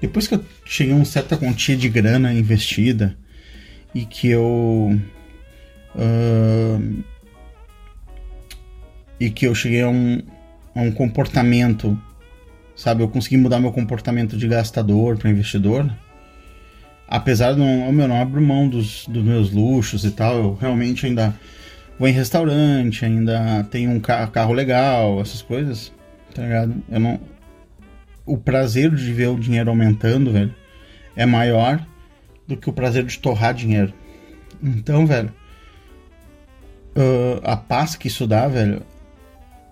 Depois 0.00 0.28
que 0.28 0.36
eu 0.36 0.44
cheguei 0.64 0.92
a 0.92 0.96
uma 0.96 1.04
certa 1.04 1.36
quantia 1.36 1.76
de 1.76 1.88
grana 1.88 2.32
investida 2.32 3.16
e 3.92 4.04
que 4.04 4.28
eu. 4.28 4.96
Uh, 5.94 7.02
e 9.18 9.30
que 9.30 9.46
eu 9.46 9.54
cheguei 9.54 9.82
a 9.82 9.88
um, 9.88 10.20
a 10.74 10.80
um 10.80 10.90
comportamento, 10.90 11.98
sabe? 12.74 13.02
Eu 13.02 13.08
consegui 13.08 13.36
mudar 13.36 13.60
meu 13.60 13.72
comportamento 13.72 14.36
de 14.36 14.48
gastador 14.48 15.16
para 15.16 15.30
investidor. 15.30 15.90
Apesar 17.06 17.52
de 17.52 17.60
não, 17.60 17.92
meu, 17.92 18.08
não 18.08 18.20
abro 18.20 18.40
mão 18.42 18.68
dos, 18.68 19.06
dos 19.06 19.22
meus 19.22 19.50
luxos 19.52 20.04
e 20.04 20.10
tal, 20.10 20.36
eu 20.36 20.54
realmente 20.54 21.06
ainda 21.06 21.34
vou 21.98 22.08
em 22.08 22.12
restaurante, 22.12 23.04
ainda 23.04 23.64
tenho 23.70 23.90
um 23.90 24.00
carro 24.00 24.52
legal, 24.52 25.20
essas 25.20 25.42
coisas 25.42 25.92
tá 26.34 26.42
ligado? 26.42 26.82
Eu 26.90 27.00
não. 27.00 27.20
O 28.26 28.36
prazer 28.36 28.90
de 28.90 29.12
ver 29.12 29.28
o 29.28 29.38
dinheiro 29.38 29.70
aumentando, 29.70 30.32
velho, 30.32 30.54
é 31.14 31.24
maior 31.24 31.86
do 32.46 32.56
que 32.56 32.68
o 32.68 32.72
prazer 32.72 33.04
de 33.04 33.18
torrar 33.18 33.54
dinheiro. 33.54 33.92
Então, 34.62 35.06
velho, 35.06 35.32
uh, 36.96 37.40
a 37.42 37.56
paz 37.56 37.96
que 37.96 38.08
isso 38.08 38.26
dá, 38.26 38.46
velho, 38.48 38.82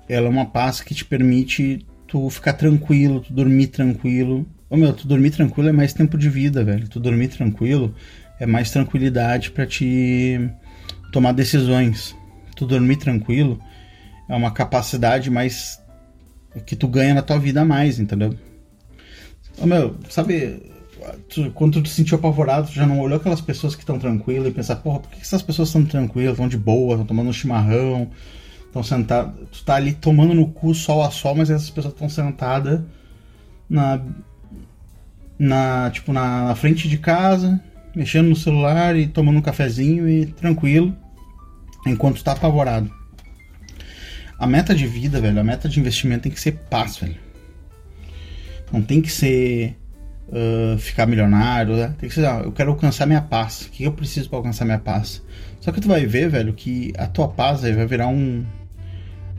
ela 0.08 0.26
é 0.26 0.30
uma 0.30 0.46
paz 0.46 0.80
que 0.80 0.94
te 0.94 1.04
permite 1.04 1.86
tu 2.06 2.28
ficar 2.28 2.52
tranquilo, 2.54 3.20
tu 3.20 3.32
dormir 3.32 3.68
tranquilo. 3.68 4.46
Ô 4.68 4.76
meu, 4.76 4.92
tu 4.92 5.06
dormir 5.06 5.30
tranquilo 5.30 5.68
é 5.68 5.72
mais 5.72 5.92
tempo 5.92 6.18
de 6.18 6.28
vida, 6.28 6.64
velho. 6.64 6.88
Tu 6.88 7.00
dormir 7.00 7.28
tranquilo 7.28 7.94
é 8.38 8.46
mais 8.46 8.70
tranquilidade 8.70 9.50
para 9.50 9.66
te 9.66 10.38
tomar 11.12 11.32
decisões. 11.32 12.16
Tu 12.56 12.66
dormir 12.66 12.96
tranquilo 12.96 13.60
é 14.28 14.34
uma 14.34 14.50
capacidade 14.50 15.30
mais 15.30 15.80
que 16.66 16.76
tu 16.76 16.86
ganha 16.88 17.14
na 17.14 17.22
tua 17.22 17.38
vida 17.38 17.62
a 17.62 17.64
mais, 17.64 17.98
entendeu? 17.98 18.34
Ô, 19.58 19.66
meu, 19.66 19.96
sabe, 20.08 20.71
tu, 21.28 21.50
quando 21.52 21.74
tu 21.74 21.82
te 21.82 21.90
sentiu 21.90 22.18
apavorado, 22.18 22.68
tu 22.68 22.74
já 22.74 22.86
não 22.86 23.00
olhou 23.00 23.18
aquelas 23.18 23.40
pessoas 23.40 23.74
que 23.74 23.82
estão 23.82 23.98
tranquilas 23.98 24.48
e 24.48 24.50
pensar, 24.50 24.76
porra, 24.76 25.00
por 25.00 25.10
que 25.10 25.20
essas 25.20 25.42
pessoas 25.42 25.68
estão 25.68 25.84
tranquilas, 25.84 26.32
estão 26.32 26.48
de 26.48 26.58
boa, 26.58 26.94
estão 26.94 27.06
tomando 27.06 27.28
um 27.28 27.32
chimarrão, 27.32 28.10
estão 28.66 28.82
sentadas, 28.82 29.34
tu 29.50 29.64
tá 29.64 29.74
ali 29.74 29.92
tomando 29.92 30.34
no 30.34 30.48
cu 30.48 30.74
sol 30.74 31.02
a 31.02 31.10
sol, 31.10 31.34
mas 31.34 31.50
essas 31.50 31.70
pessoas 31.70 31.94
estão 31.94 32.08
sentadas 32.08 32.80
na, 33.68 34.00
na, 35.38 35.90
tipo, 35.90 36.12
na, 36.12 36.46
na 36.46 36.54
frente 36.54 36.88
de 36.88 36.98
casa, 36.98 37.60
mexendo 37.94 38.28
no 38.28 38.36
celular 38.36 38.96
e 38.96 39.06
tomando 39.06 39.38
um 39.38 39.42
cafezinho 39.42 40.08
e 40.08 40.26
tranquilo, 40.26 40.96
enquanto 41.86 42.22
tá 42.22 42.32
apavorado. 42.32 42.90
A 44.38 44.46
meta 44.46 44.74
de 44.74 44.86
vida, 44.86 45.20
velho, 45.20 45.38
a 45.38 45.44
meta 45.44 45.68
de 45.68 45.78
investimento 45.78 46.24
tem 46.24 46.32
que 46.32 46.40
ser 46.40 46.52
paz, 46.68 46.96
velho. 46.96 47.16
Não 48.72 48.82
tem 48.82 49.02
que 49.02 49.12
ser 49.12 49.76
uh, 50.32 50.78
ficar 50.78 51.06
milionário, 51.06 51.76
né? 51.76 51.94
Tem 51.98 52.08
que 52.08 52.14
ser, 52.14 52.26
ah, 52.26 52.40
eu 52.44 52.52
quero 52.52 52.70
alcançar 52.70 53.06
minha 53.06 53.20
paz. 53.20 53.62
O 53.62 53.70
que 53.70 53.84
eu 53.84 53.92
preciso 53.92 54.28
para 54.28 54.38
alcançar 54.38 54.64
minha 54.64 54.78
paz? 54.78 55.22
Só 55.60 55.70
que 55.70 55.80
tu 55.80 55.88
vai 55.88 56.06
ver, 56.06 56.28
velho, 56.28 56.52
que 56.52 56.92
a 56.96 57.06
tua 57.06 57.28
paz 57.28 57.60
vai 57.60 57.86
virar 57.86 58.08
um, 58.08 58.44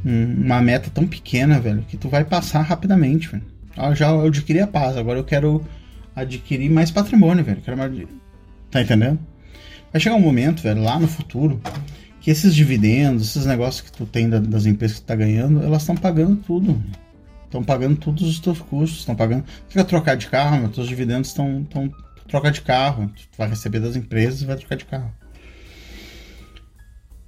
um, 0.05 0.43
uma 0.45 0.61
meta 0.61 0.89
tão 0.89 1.05
pequena, 1.05 1.59
velho, 1.59 1.83
que 1.83 1.97
tu 1.97 2.07
vai 2.07 2.23
passar 2.23 2.61
rapidamente, 2.61 3.27
velho. 3.27 3.43
Ah, 3.75 3.93
já 3.93 4.09
eu 4.09 4.27
adquiri 4.27 4.59
a 4.61 4.67
paz, 4.67 4.95
agora 4.95 5.19
eu 5.19 5.23
quero 5.23 5.63
adquirir 6.15 6.69
mais 6.69 6.91
patrimônio, 6.91 7.43
velho. 7.43 7.61
Quero 7.61 7.77
mais... 7.77 7.91
Tá 8.69 8.81
entendendo? 8.81 9.19
Vai 9.91 9.99
chegar 9.99 10.15
um 10.15 10.21
momento, 10.21 10.61
velho, 10.61 10.81
lá 10.81 10.97
no 10.99 11.07
futuro, 11.07 11.61
que 12.21 12.31
esses 12.31 12.55
dividendos, 12.55 13.29
esses 13.29 13.45
negócios 13.45 13.81
que 13.81 13.91
tu 13.91 14.05
tem 14.05 14.29
das 14.29 14.65
empresas 14.65 14.97
que 14.97 15.03
tu 15.03 15.07
tá 15.07 15.15
ganhando, 15.15 15.61
elas 15.61 15.81
estão 15.81 15.95
pagando 15.95 16.37
tudo. 16.37 16.81
Estão 17.53 17.63
pagando 17.63 17.95
todos 17.97 18.23
os 18.23 18.39
teus 18.39 18.59
custos, 18.59 19.01
estão 19.01 19.15
pagando. 19.15 19.43
Tu 19.69 19.73
quer 19.73 19.83
trocar 19.83 20.17
de 20.17 20.25
carro, 20.25 20.63
mas 20.63 20.73
teus 20.73 20.87
dividendos 20.87 21.27
estão. 21.27 21.63
Tão, 21.65 21.93
troca 22.27 22.49
de 22.49 22.61
carro. 22.61 23.11
Tu 23.15 23.37
vai 23.37 23.47
receber 23.47 23.79
das 23.79 23.95
empresas 23.95 24.41
e 24.41 24.45
vai 24.45 24.55
trocar 24.55 24.75
de 24.75 24.85
carro. 24.85 25.13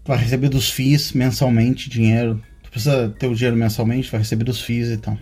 Tu 0.04 0.08
vai 0.08 0.18
receber 0.18 0.50
dos 0.50 0.72
FIIs 0.72 1.14
mensalmente 1.14 1.92
dinheiro. 1.92 2.42
Tu 2.64 2.72
precisa 2.72 3.10
ter 3.20 3.28
o 3.28 3.36
dinheiro 3.36 3.56
mensalmente, 3.56 4.10
vai 4.10 4.20
receber 4.20 4.44
dos 4.44 4.62
FIIs 4.62 4.88
e 4.90 4.98
tal. 4.98 5.16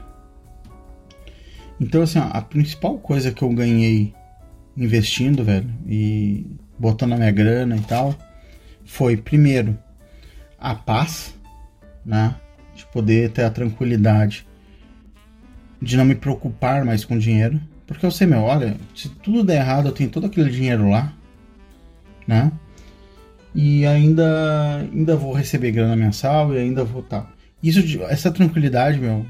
Então, 1.82 2.04
assim, 2.04 2.20
ó, 2.20 2.30
a 2.32 2.42
principal 2.42 2.98
coisa 2.98 3.30
que 3.30 3.42
eu 3.42 3.50
ganhei 3.50 4.14
investindo, 4.78 5.44
velho, 5.44 5.70
e 5.86 6.48
botando 6.80 7.12
a 7.12 7.18
minha 7.18 7.32
grana 7.32 7.76
e 7.76 7.82
tal, 7.82 8.16
foi, 8.86 9.18
primeiro, 9.18 9.78
a 10.58 10.74
paz, 10.74 11.36
né? 12.06 12.36
De 12.74 12.86
poder 12.86 13.32
ter 13.32 13.44
a 13.44 13.50
tranquilidade 13.50 14.46
de 15.84 15.98
não 15.98 16.06
me 16.06 16.16
preocupar 16.16 16.86
mais 16.86 17.04
com 17.04 17.18
dinheiro. 17.18 17.60
Porque 17.86 18.06
eu 18.06 18.12
sei, 18.12 18.26
meu, 18.26 18.42
olha, 18.42 18.78
se 18.96 19.10
tudo 19.10 19.44
der 19.44 19.58
errado, 19.58 19.90
eu 19.90 19.92
tenho 19.92 20.10
todo 20.10 20.26
aquele 20.26 20.50
dinheiro 20.50 20.90
lá, 20.90 21.14
né? 22.26 22.52
E 23.54 23.86
ainda, 23.86 24.88
ainda 24.92 25.16
vou 25.16 25.34
receber 25.34 25.72
grana 25.72 25.96
mensal 25.96 26.54
e 26.54 26.58
ainda 26.58 26.84
vou. 26.84 27.04
Tá. 27.04 27.28
Isso, 27.62 28.02
essa 28.04 28.32
tranquilidade, 28.32 28.98
meu, 28.98 29.26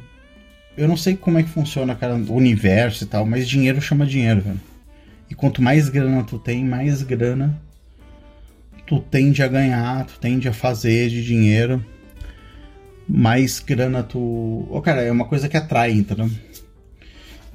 eu 0.77 0.87
não 0.87 0.95
sei 0.95 1.15
como 1.15 1.39
é 1.39 1.43
que 1.43 1.49
funciona, 1.49 1.95
cara, 1.95 2.15
o 2.15 2.33
universo 2.33 3.03
e 3.03 3.07
tal, 3.07 3.25
mas 3.25 3.49
dinheiro 3.49 3.81
chama 3.81 4.05
dinheiro, 4.05 4.41
velho. 4.41 4.61
E 5.29 5.35
quanto 5.35 5.61
mais 5.61 5.89
grana 5.89 6.23
tu 6.23 6.37
tem, 6.37 6.63
mais 6.63 7.01
grana 7.01 7.59
tu 8.85 8.99
tende 8.99 9.41
a 9.41 9.47
ganhar, 9.47 10.05
tu 10.05 10.19
tende 10.19 10.47
a 10.47 10.53
fazer 10.53 11.09
de 11.09 11.23
dinheiro, 11.23 11.83
mais 13.07 13.59
grana 13.59 14.03
tu. 14.03 14.67
Oh, 14.69 14.81
cara, 14.81 15.01
é 15.01 15.11
uma 15.11 15.25
coisa 15.25 15.49
que 15.49 15.57
atrai, 15.57 15.91
entendeu? 15.91 16.29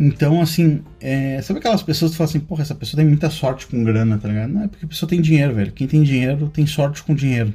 Então, 0.00 0.40
assim, 0.40 0.82
é... 1.00 1.42
sabe 1.42 1.58
aquelas 1.58 1.82
pessoas 1.82 2.12
que 2.12 2.16
falam 2.16 2.30
assim, 2.30 2.40
porra, 2.40 2.62
essa 2.62 2.74
pessoa 2.74 2.98
tem 3.00 3.08
muita 3.08 3.30
sorte 3.30 3.66
com 3.66 3.82
grana, 3.82 4.18
tá 4.18 4.28
ligado? 4.28 4.52
Não, 4.52 4.64
é 4.64 4.68
porque 4.68 4.84
a 4.84 4.88
pessoa 4.88 5.08
tem 5.08 5.20
dinheiro, 5.20 5.54
velho. 5.54 5.72
Quem 5.72 5.88
tem 5.88 6.02
dinheiro 6.02 6.48
tem 6.48 6.66
sorte 6.66 7.02
com 7.02 7.14
dinheiro. 7.14 7.52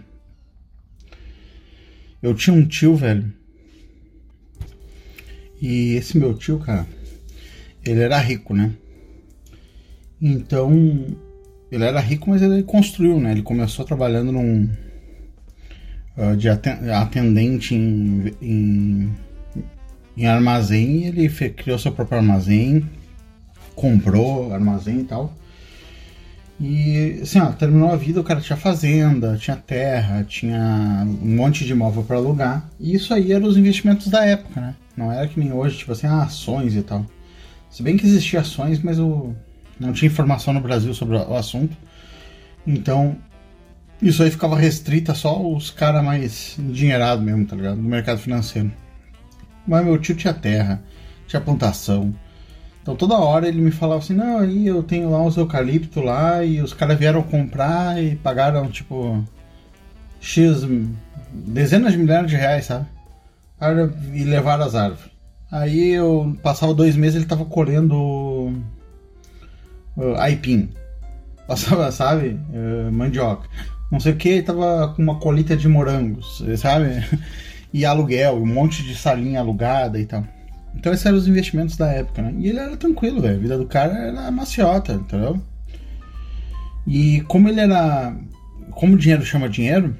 Eu 2.21 2.33
tinha 2.33 2.55
um 2.55 2.65
tio, 2.65 2.95
velho. 2.95 3.31
E 5.61 5.93
esse 5.95 6.17
meu 6.17 6.33
tio, 6.33 6.59
cara, 6.59 6.85
ele 7.85 8.01
era 8.01 8.17
rico, 8.17 8.53
né? 8.53 8.71
Então, 10.21 11.05
ele 11.71 11.83
era 11.83 11.99
rico, 11.99 12.29
mas 12.29 12.41
ele 12.41 12.63
construiu, 12.63 13.19
né? 13.19 13.31
Ele 13.31 13.41
começou 13.41 13.85
trabalhando 13.85 14.31
num 14.31 14.69
de 16.37 16.49
atendente 16.49 17.75
em, 17.75 18.33
em, 18.41 19.11
em 20.17 20.25
armazém. 20.25 21.05
Ele 21.05 21.29
criou 21.29 21.79
seu 21.79 21.91
próprio 21.91 22.19
armazém, 22.19 22.87
comprou 23.75 24.53
armazém 24.53 24.99
e 24.99 25.03
tal. 25.03 25.33
E 26.59 27.19
assim, 27.21 27.39
ó, 27.39 27.51
terminou 27.51 27.91
a 27.91 27.95
vida, 27.95 28.21
o 28.21 28.23
cara 28.23 28.39
tinha 28.39 28.55
fazenda, 28.55 29.35
tinha 29.37 29.57
terra, 29.57 30.23
tinha 30.23 31.03
um 31.05 31.35
monte 31.35 31.65
de 31.65 31.71
imóvel 31.71 32.03
para 32.03 32.17
alugar. 32.17 32.69
E 32.79 32.93
isso 32.93 33.13
aí 33.13 33.31
eram 33.31 33.47
os 33.47 33.57
investimentos 33.57 34.07
da 34.07 34.23
época, 34.23 34.61
né? 34.61 34.75
Não 34.95 35.11
era 35.11 35.27
que 35.27 35.39
nem 35.39 35.51
hoje, 35.51 35.79
tipo 35.79 35.91
assim, 35.91 36.07
ah, 36.07 36.23
ações 36.23 36.75
e 36.75 36.81
tal. 36.83 37.05
Se 37.69 37.81
bem 37.81 37.97
que 37.97 38.05
existia 38.05 38.41
ações, 38.41 38.79
mas 38.81 38.99
o, 38.99 39.33
não 39.79 39.91
tinha 39.91 40.09
informação 40.09 40.53
no 40.53 40.61
Brasil 40.61 40.93
sobre 40.93 41.17
o 41.17 41.35
assunto. 41.35 41.75
Então, 42.65 43.17
isso 44.09 44.23
aí 44.23 44.31
ficava 44.31 44.55
restrita 44.57 45.13
só 45.13 45.41
os 45.41 45.69
caras 45.69 46.03
mais 46.03 46.57
endinheirados 46.59 47.23
mesmo, 47.23 47.45
tá 47.45 47.55
ligado? 47.55 47.77
Do 47.77 47.83
mercado 47.83 48.19
financeiro. 48.19 48.71
Mas 49.67 49.85
meu 49.85 49.97
tio 49.97 50.15
tinha 50.15 50.33
terra, 50.33 50.81
tinha 51.27 51.41
plantação. 51.41 52.13
Então 52.81 52.95
toda 52.95 53.15
hora 53.15 53.47
ele 53.47 53.61
me 53.61 53.71
falava 53.71 53.99
assim, 53.99 54.13
não, 54.13 54.39
aí 54.39 54.67
eu 54.67 54.83
tenho 54.83 55.09
lá 55.09 55.23
os 55.23 55.37
eucalipto 55.37 56.01
lá 56.01 56.43
e 56.43 56.61
os 56.61 56.73
caras 56.73 56.99
vieram 56.99 57.23
comprar 57.23 58.01
e 58.01 58.15
pagaram 58.15 58.69
tipo 58.69 59.23
X 60.19 60.65
dezenas 61.31 61.93
de 61.93 61.97
milhares 61.97 62.29
de 62.29 62.35
reais, 62.35 62.65
sabe? 62.65 62.85
E 64.13 64.23
levaram 64.25 64.65
as 64.65 64.75
árvores. 64.75 65.11
Aí 65.49 65.91
eu 65.91 66.35
passava 66.43 66.73
dois 66.73 66.95
meses 66.95 67.15
ele 67.15 67.25
tava 67.25 67.45
colhendo 67.45 67.95
uh, 69.95 70.15
aipim. 70.17 70.69
Passava, 71.47 71.91
sabe? 71.93 72.39
Uh, 72.49 72.91
mandioca. 72.91 73.47
Não 73.93 73.99
sei 73.99 74.13
o 74.13 74.15
que, 74.15 74.41
tava 74.41 74.91
com 74.95 75.03
uma 75.03 75.19
colheita 75.19 75.55
de 75.55 75.67
morangos, 75.67 76.43
sabe? 76.57 76.87
E 77.71 77.85
aluguel, 77.85 78.35
um 78.35 78.45
monte 78.45 78.83
de 78.83 78.95
salinha 78.95 79.39
alugada 79.39 79.99
e 79.99 80.05
tal. 80.05 80.23
Então 80.75 80.93
esses 80.93 81.03
eram 81.07 81.17
os 81.17 81.27
investimentos 81.27 81.75
da 81.75 81.87
época, 81.91 82.21
né? 82.21 82.31
E 82.37 82.47
ele 82.49 82.59
era 82.59 82.77
tranquilo, 82.77 83.19
velho. 83.19 83.35
A 83.35 83.39
vida 83.39 83.57
do 83.57 83.65
cara 83.65 83.93
era 83.95 84.29
maciota, 84.29 84.93
entendeu? 84.93 85.41
E 86.85 87.21
como 87.21 87.49
ele 87.49 87.59
era. 87.59 88.15
Como 88.69 88.95
dinheiro 88.95 89.25
chama 89.25 89.49
dinheiro, 89.49 89.97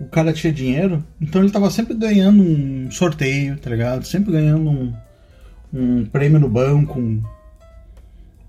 o 0.00 0.06
cara 0.06 0.32
tinha 0.32 0.50
dinheiro, 0.50 1.04
então 1.20 1.42
ele 1.42 1.52
tava 1.52 1.70
sempre 1.70 1.92
ganhando 1.92 2.42
um 2.42 2.90
sorteio, 2.90 3.58
tá 3.58 3.68
ligado? 3.68 4.06
Sempre 4.06 4.32
ganhando 4.32 4.70
um, 4.70 4.94
um 5.74 6.06
prêmio 6.06 6.40
no 6.40 6.48
banco, 6.48 6.98
um, 6.98 7.22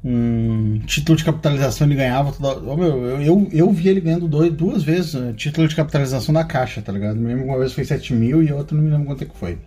um 0.04 0.80
título 0.80 1.18
de 1.18 1.24
capitalização 1.24 1.86
ele 1.86 1.96
ganhava 1.96 2.32
toda. 2.32 2.60
Oh, 2.68 2.76
meu, 2.76 3.06
eu, 3.06 3.22
eu, 3.22 3.50
eu 3.52 3.72
vi 3.72 3.90
ele 3.90 4.02
ganhando 4.02 4.28
dois, 4.28 4.52
duas 4.52 4.84
vezes 4.84 5.14
uh, 5.14 5.32
título 5.34 5.68
de 5.68 5.76
capitalização 5.76 6.34
da 6.34 6.44
caixa, 6.44 6.82
tá 6.82 6.92
ligado? 6.92 7.18
Me 7.18 7.34
uma 7.36 7.60
vez 7.60 7.74
foi 7.74 7.86
7 7.86 8.14
mil 8.14 8.42
e 8.42 8.52
outra 8.52 8.76
não 8.76 8.84
me 8.84 8.90
lembro 8.90 9.06
quanto 9.06 9.24
é 9.24 9.28
que 9.28 9.38
foi. 9.38 9.60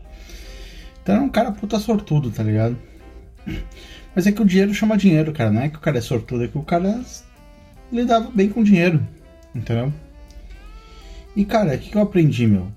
Então 1.02 1.14
era 1.14 1.24
um 1.24 1.28
cara 1.28 1.52
puta 1.52 1.78
sortudo, 1.78 2.30
tá 2.30 2.42
ligado? 2.42 2.76
Mas 4.14 4.26
é 4.26 4.32
que 4.32 4.42
o 4.42 4.44
dinheiro 4.44 4.74
chama 4.74 4.96
dinheiro, 4.96 5.32
cara. 5.32 5.50
Não 5.50 5.62
é 5.62 5.68
que 5.68 5.76
o 5.76 5.80
cara 5.80 5.98
é 5.98 6.00
sortudo, 6.00 6.44
é 6.44 6.48
que 6.48 6.58
o 6.58 6.62
cara 6.62 7.00
lidava 7.92 8.30
bem 8.30 8.48
com 8.48 8.62
dinheiro, 8.62 9.06
entendeu? 9.54 9.92
E 11.36 11.44
cara, 11.44 11.74
o 11.74 11.78
que 11.78 11.94
eu 11.94 12.02
aprendi, 12.02 12.46
meu? 12.46 12.68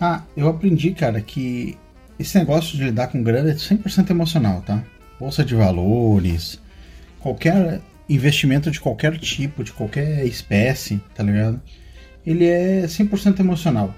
Ah, 0.00 0.22
eu 0.36 0.48
aprendi, 0.48 0.92
cara, 0.92 1.20
que 1.20 1.76
esse 2.18 2.38
negócio 2.38 2.76
de 2.76 2.84
lidar 2.84 3.08
com 3.08 3.22
grana 3.22 3.50
é 3.50 3.54
100% 3.54 4.10
emocional, 4.10 4.62
tá? 4.62 4.82
Bolsa 5.20 5.44
de 5.44 5.54
valores, 5.54 6.58
qualquer 7.20 7.82
investimento 8.08 8.70
de 8.70 8.80
qualquer 8.80 9.18
tipo, 9.18 9.62
de 9.62 9.70
qualquer 9.70 10.24
espécie, 10.24 10.98
tá 11.14 11.22
ligado? 11.22 11.60
Ele 12.26 12.46
é 12.46 12.86
100% 12.86 13.38
emocional. 13.38 13.94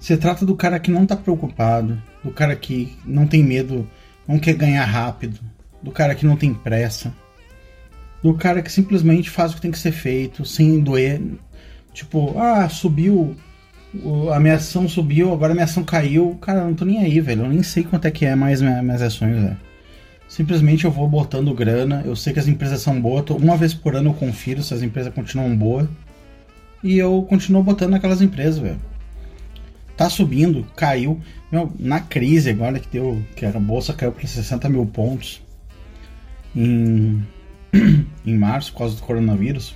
Você 0.00 0.16
trata 0.16 0.46
do 0.46 0.56
cara 0.56 0.80
que 0.80 0.90
não 0.90 1.04
tá 1.04 1.14
preocupado, 1.14 2.02
do 2.24 2.30
cara 2.30 2.56
que 2.56 2.96
não 3.04 3.26
tem 3.26 3.44
medo, 3.44 3.86
não 4.26 4.38
quer 4.38 4.54
ganhar 4.54 4.86
rápido, 4.86 5.38
do 5.82 5.90
cara 5.90 6.14
que 6.14 6.24
não 6.24 6.36
tem 6.36 6.54
pressa, 6.54 7.12
do 8.22 8.32
cara 8.32 8.62
que 8.62 8.72
simplesmente 8.72 9.28
faz 9.28 9.52
o 9.52 9.56
que 9.56 9.60
tem 9.60 9.70
que 9.70 9.78
ser 9.78 9.92
feito, 9.92 10.46
sem 10.46 10.80
doer. 10.80 11.20
Tipo, 11.92 12.38
ah, 12.38 12.68
subiu, 12.70 13.36
a 14.34 14.40
minha 14.40 14.54
ação 14.54 14.88
subiu, 14.88 15.30
agora 15.32 15.52
a 15.52 15.54
minha 15.54 15.64
ação 15.64 15.84
caiu. 15.84 16.38
Cara, 16.40 16.60
eu 16.60 16.64
não 16.64 16.74
tô 16.74 16.86
nem 16.86 17.04
aí, 17.04 17.20
velho. 17.20 17.44
Eu 17.44 17.50
nem 17.50 17.62
sei 17.62 17.84
quanto 17.84 18.06
é 18.06 18.10
que 18.10 18.24
é 18.24 18.34
mais 18.34 18.62
minhas 18.62 19.02
ações, 19.02 19.34
velho. 19.34 19.65
Simplesmente 20.28 20.84
eu 20.84 20.90
vou 20.90 21.08
botando 21.08 21.54
grana. 21.54 22.02
Eu 22.04 22.16
sei 22.16 22.32
que 22.32 22.38
as 22.38 22.48
empresas 22.48 22.80
são 22.80 23.00
boas. 23.00 23.24
Uma 23.30 23.56
vez 23.56 23.72
por 23.72 23.94
ano 23.94 24.10
eu 24.10 24.14
confiro 24.14 24.62
se 24.62 24.74
as 24.74 24.82
empresas 24.82 25.12
continuam 25.14 25.56
boas. 25.56 25.88
E 26.82 26.98
eu 26.98 27.24
continuo 27.28 27.62
botando 27.62 27.90
naquelas 27.90 28.20
empresas, 28.20 28.58
velho. 28.58 28.80
Tá 29.96 30.10
subindo, 30.10 30.66
caiu. 30.76 31.20
Meu, 31.50 31.72
na 31.78 32.00
crise 32.00 32.50
agora 32.50 32.78
que 32.78 32.88
deu. 32.88 33.22
Que 33.34 33.46
a 33.46 33.52
bolsa 33.52 33.92
caiu 33.92 34.12
para 34.12 34.26
60 34.26 34.68
mil 34.68 34.84
pontos. 34.86 35.40
Em, 36.54 37.24
em 38.26 38.36
março, 38.36 38.72
por 38.72 38.78
causa 38.78 38.96
do 38.96 39.02
coronavírus. 39.02 39.74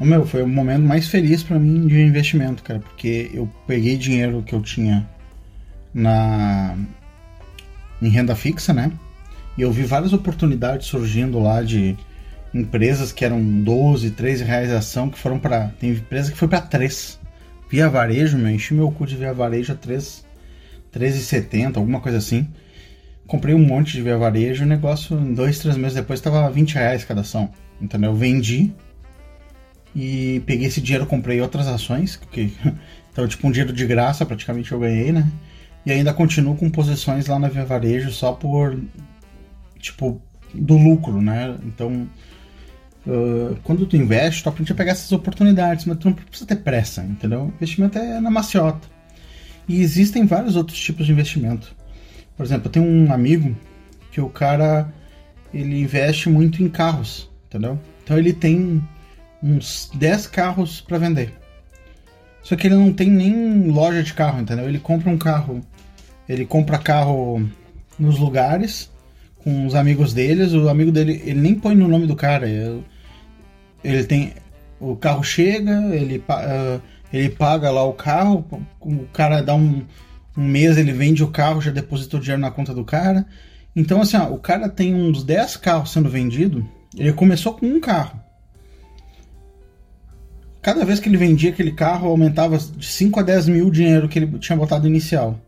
Meu, 0.00 0.26
foi 0.26 0.42
o 0.42 0.48
momento 0.48 0.82
mais 0.82 1.08
feliz 1.08 1.42
para 1.42 1.58
mim 1.58 1.86
de 1.86 2.00
investimento, 2.00 2.62
cara. 2.62 2.80
Porque 2.80 3.30
eu 3.32 3.48
peguei 3.66 3.96
dinheiro 3.96 4.42
que 4.42 4.54
eu 4.54 4.60
tinha 4.60 5.08
na 5.94 6.76
em 8.00 8.08
renda 8.08 8.34
fixa, 8.34 8.72
né? 8.72 8.92
E 9.56 9.62
eu 9.62 9.72
vi 9.72 9.82
várias 9.84 10.12
oportunidades 10.12 10.86
surgindo 10.86 11.38
lá 11.38 11.62
de 11.62 11.96
empresas 12.52 13.12
que 13.12 13.24
eram 13.24 13.42
12, 13.42 14.10
13 14.10 14.44
reais 14.44 14.72
a 14.72 14.78
ação, 14.78 15.10
que 15.10 15.18
foram 15.18 15.38
para 15.38 15.68
Tem 15.80 15.90
empresa 15.90 16.30
que 16.30 16.38
foi 16.38 16.48
para 16.48 16.60
3. 16.60 17.18
Via 17.70 17.88
varejo, 17.88 18.38
meu, 18.38 18.50
enchi 18.50 18.74
meu 18.74 18.90
cu 18.90 19.06
de 19.06 19.16
via 19.16 19.32
varejo 19.32 19.72
a 19.72 19.76
3, 19.76 20.24
13,70, 20.92 21.76
alguma 21.76 22.00
coisa 22.00 22.18
assim. 22.18 22.48
Comprei 23.26 23.54
um 23.54 23.66
monte 23.66 23.92
de 23.94 24.02
via 24.02 24.16
varejo, 24.16 24.64
o 24.64 24.66
negócio, 24.66 25.18
em 25.18 25.34
dois, 25.34 25.58
três 25.58 25.76
meses 25.76 25.94
depois, 25.94 26.20
estava 26.20 26.48
20 26.48 26.74
reais 26.74 27.04
cada 27.04 27.22
ação. 27.22 27.50
Entendeu? 27.80 28.10
Eu 28.10 28.16
vendi 28.16 28.72
e 29.94 30.42
peguei 30.46 30.66
esse 30.66 30.80
dinheiro, 30.80 31.06
comprei 31.06 31.40
outras 31.40 31.66
ações, 31.66 32.16
que 32.16 32.52
então, 33.10 33.26
tipo, 33.26 33.46
um 33.48 33.50
dinheiro 33.50 33.72
de 33.72 33.86
graça 33.86 34.24
praticamente 34.24 34.70
eu 34.70 34.78
ganhei, 34.78 35.10
né? 35.10 35.26
E 35.86 35.92
ainda 35.92 36.12
continuo 36.12 36.56
com 36.56 36.68
posições 36.68 37.28
lá 37.28 37.38
na 37.38 37.48
Via 37.48 37.64
Varejo 37.64 38.10
só 38.10 38.32
por, 38.32 38.76
tipo, 39.78 40.20
do 40.52 40.76
lucro, 40.76 41.22
né? 41.22 41.56
Então, 41.64 42.08
uh, 43.06 43.56
quando 43.62 43.86
tu 43.86 43.96
investe, 43.96 44.42
tu 44.42 44.48
aprende 44.48 44.72
a 44.72 44.74
pegar 44.74 44.90
essas 44.92 45.12
oportunidades, 45.12 45.84
mas 45.84 45.96
tu 45.98 46.08
não 46.08 46.16
precisa 46.16 46.44
ter 46.44 46.56
pressa, 46.56 47.04
entendeu? 47.04 47.52
investimento 47.56 47.98
é 47.98 48.20
na 48.20 48.32
maciota. 48.32 48.88
E 49.68 49.80
existem 49.80 50.26
vários 50.26 50.56
outros 50.56 50.76
tipos 50.76 51.06
de 51.06 51.12
investimento. 51.12 51.72
Por 52.36 52.44
exemplo, 52.44 52.66
eu 52.66 52.72
tenho 52.72 52.84
um 52.84 53.12
amigo 53.12 53.56
que 54.10 54.20
o 54.20 54.28
cara 54.28 54.92
ele 55.54 55.80
investe 55.80 56.28
muito 56.28 56.62
em 56.64 56.68
carros, 56.68 57.30
entendeu? 57.46 57.78
Então 58.02 58.18
ele 58.18 58.32
tem 58.32 58.82
uns 59.42 59.88
10 59.94 60.26
carros 60.26 60.80
para 60.80 60.98
vender. 60.98 61.32
Só 62.42 62.56
que 62.56 62.66
ele 62.66 62.74
não 62.74 62.92
tem 62.92 63.10
nem 63.10 63.70
loja 63.70 64.02
de 64.02 64.14
carro, 64.14 64.40
entendeu? 64.40 64.68
Ele 64.68 64.78
compra 64.78 65.10
um 65.10 65.18
carro 65.18 65.60
ele 66.28 66.44
compra 66.44 66.78
carro 66.78 67.48
nos 67.98 68.18
lugares 68.18 68.90
com 69.42 69.66
os 69.66 69.74
amigos 69.74 70.12
deles. 70.12 70.52
O 70.52 70.68
amigo 70.68 70.90
dele, 70.90 71.22
ele 71.24 71.40
nem 71.40 71.54
põe 71.54 71.74
no 71.74 71.86
nome 71.86 72.06
do 72.06 72.16
cara. 72.16 72.48
Ele 72.48 74.04
tem. 74.04 74.32
O 74.78 74.96
carro 74.96 75.22
chega, 75.22 75.94
ele, 75.94 76.18
uh, 76.18 76.82
ele 77.12 77.30
paga 77.30 77.70
lá 77.70 77.82
o 77.84 77.94
carro, 77.94 78.44
o 78.78 79.06
cara 79.12 79.40
dá 79.40 79.54
um, 79.54 79.82
um 80.36 80.44
mês, 80.44 80.76
ele 80.76 80.92
vende 80.92 81.24
o 81.24 81.28
carro, 81.28 81.62
já 81.62 81.70
deposita 81.70 82.16
o 82.16 82.20
dinheiro 82.20 82.42
na 82.42 82.50
conta 82.50 82.74
do 82.74 82.84
cara. 82.84 83.24
Então, 83.74 84.02
assim, 84.02 84.18
ó, 84.18 84.28
o 84.28 84.38
cara 84.38 84.68
tem 84.68 84.94
uns 84.94 85.22
10 85.22 85.56
carros 85.56 85.92
sendo 85.92 86.10
vendido. 86.10 86.66
Ele 86.96 87.12
começou 87.12 87.54
com 87.54 87.66
um 87.66 87.80
carro. 87.80 88.20
cada 90.60 90.84
vez 90.84 90.98
que 90.98 91.08
ele 91.08 91.16
vendia 91.16 91.50
aquele 91.50 91.72
carro, 91.72 92.08
aumentava 92.08 92.58
de 92.58 92.86
5 92.86 93.20
a 93.20 93.22
10 93.22 93.48
mil 93.48 93.68
o 93.68 93.70
dinheiro 93.70 94.08
que 94.08 94.18
ele 94.18 94.38
tinha 94.38 94.56
botado 94.56 94.86
inicial. 94.86 95.38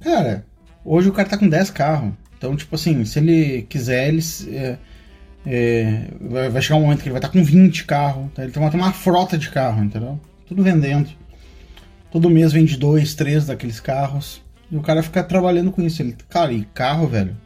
Cara, 0.00 0.44
hoje 0.84 1.08
o 1.08 1.12
cara 1.12 1.28
tá 1.28 1.38
com 1.38 1.48
10 1.48 1.70
carros. 1.70 2.12
Então, 2.36 2.54
tipo 2.56 2.74
assim, 2.74 3.04
se 3.04 3.18
ele 3.18 3.62
quiser, 3.62 4.08
ele. 4.08 4.22
É, 4.48 4.78
é, 5.46 6.08
vai, 6.20 6.48
vai, 6.48 6.62
chegar 6.62 6.76
um 6.76 6.82
momento 6.82 6.98
que 6.98 7.04
ele 7.04 7.12
vai 7.12 7.18
estar 7.18 7.28
tá 7.28 7.32
com 7.32 7.44
20 7.44 7.84
carros. 7.84 8.30
Tá? 8.32 8.44
Ele 8.44 8.52
uma, 8.56 8.70
tem 8.70 8.80
uma 8.80 8.92
frota 8.92 9.36
de 9.36 9.50
carro, 9.50 9.82
entendeu? 9.82 10.20
Tudo 10.46 10.62
vendendo. 10.62 11.10
Todo 12.10 12.30
mês 12.30 12.52
vende 12.52 12.76
dois, 12.76 13.14
três 13.14 13.46
daqueles 13.46 13.80
carros. 13.80 14.42
E 14.70 14.76
o 14.76 14.82
cara 14.82 15.02
fica 15.02 15.22
trabalhando 15.22 15.72
com 15.72 15.82
isso. 15.82 16.00
Ele, 16.00 16.16
cara, 16.28 16.52
e 16.52 16.64
carro, 16.64 17.06
velho? 17.06 17.36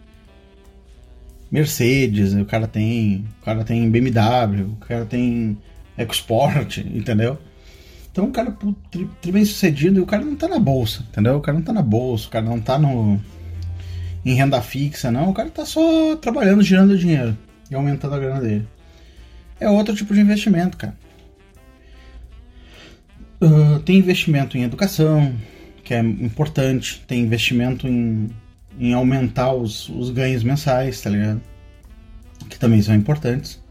Mercedes, 1.51 2.33
o 2.35 2.45
cara 2.45 2.67
tem. 2.67 3.27
O 3.41 3.45
cara 3.45 3.65
tem 3.65 3.91
BMW, 3.91 4.73
o 4.73 4.77
cara 4.77 5.05
tem 5.05 5.59
EcoSport, 5.99 6.79
entendeu? 6.79 7.39
Então 8.13 8.27
o 8.27 8.31
cara 8.31 8.55
tri 8.91 9.33
bem 9.33 9.45
sucedido 9.45 9.99
e 9.99 10.03
o 10.03 10.07
cara 10.07 10.23
não 10.23 10.37
tá 10.37 10.47
na 10.47 10.59
bolsa, 10.59 11.03
entendeu? 11.09 11.37
O 11.37 11.41
cara 11.41 11.57
não 11.57 11.65
tá 11.65 11.73
na 11.73 11.81
bolsa, 11.81 12.29
o 12.29 12.31
cara 12.31 12.45
não 12.45 12.61
tá 12.61 12.79
no. 12.79 13.19
em 14.23 14.35
renda 14.35 14.61
fixa, 14.61 15.11
não. 15.11 15.31
O 15.31 15.35
cara 15.35 15.49
tá 15.49 15.65
só 15.65 16.15
trabalhando, 16.17 16.63
girando 16.63 16.97
dinheiro 16.97 17.37
e 17.71 17.75
aumentando 17.75 18.15
a 18.15 18.19
grana 18.19 18.41
dele. 18.41 18.69
É 19.59 19.69
outro 19.69 19.97
tipo 19.97 20.13
de 20.13 20.21
investimento, 20.21 20.77
cara. 20.77 20.95
Uh, 23.41 23.81
tem 23.81 23.97
investimento 23.97 24.59
em 24.59 24.63
educação, 24.63 25.35
que 25.83 25.95
é 25.95 26.01
importante. 26.01 27.03
Tem 27.07 27.21
investimento 27.23 27.89
em, 27.89 28.29
em 28.79 28.93
aumentar 28.93 29.55
os, 29.55 29.89
os 29.89 30.11
ganhos 30.11 30.45
mensais, 30.45 31.01
tá 31.01 31.09
ligado? 31.09 31.41
Que 32.51 32.59
também 32.59 32.83
são 32.83 32.95
importantes. 32.95 33.63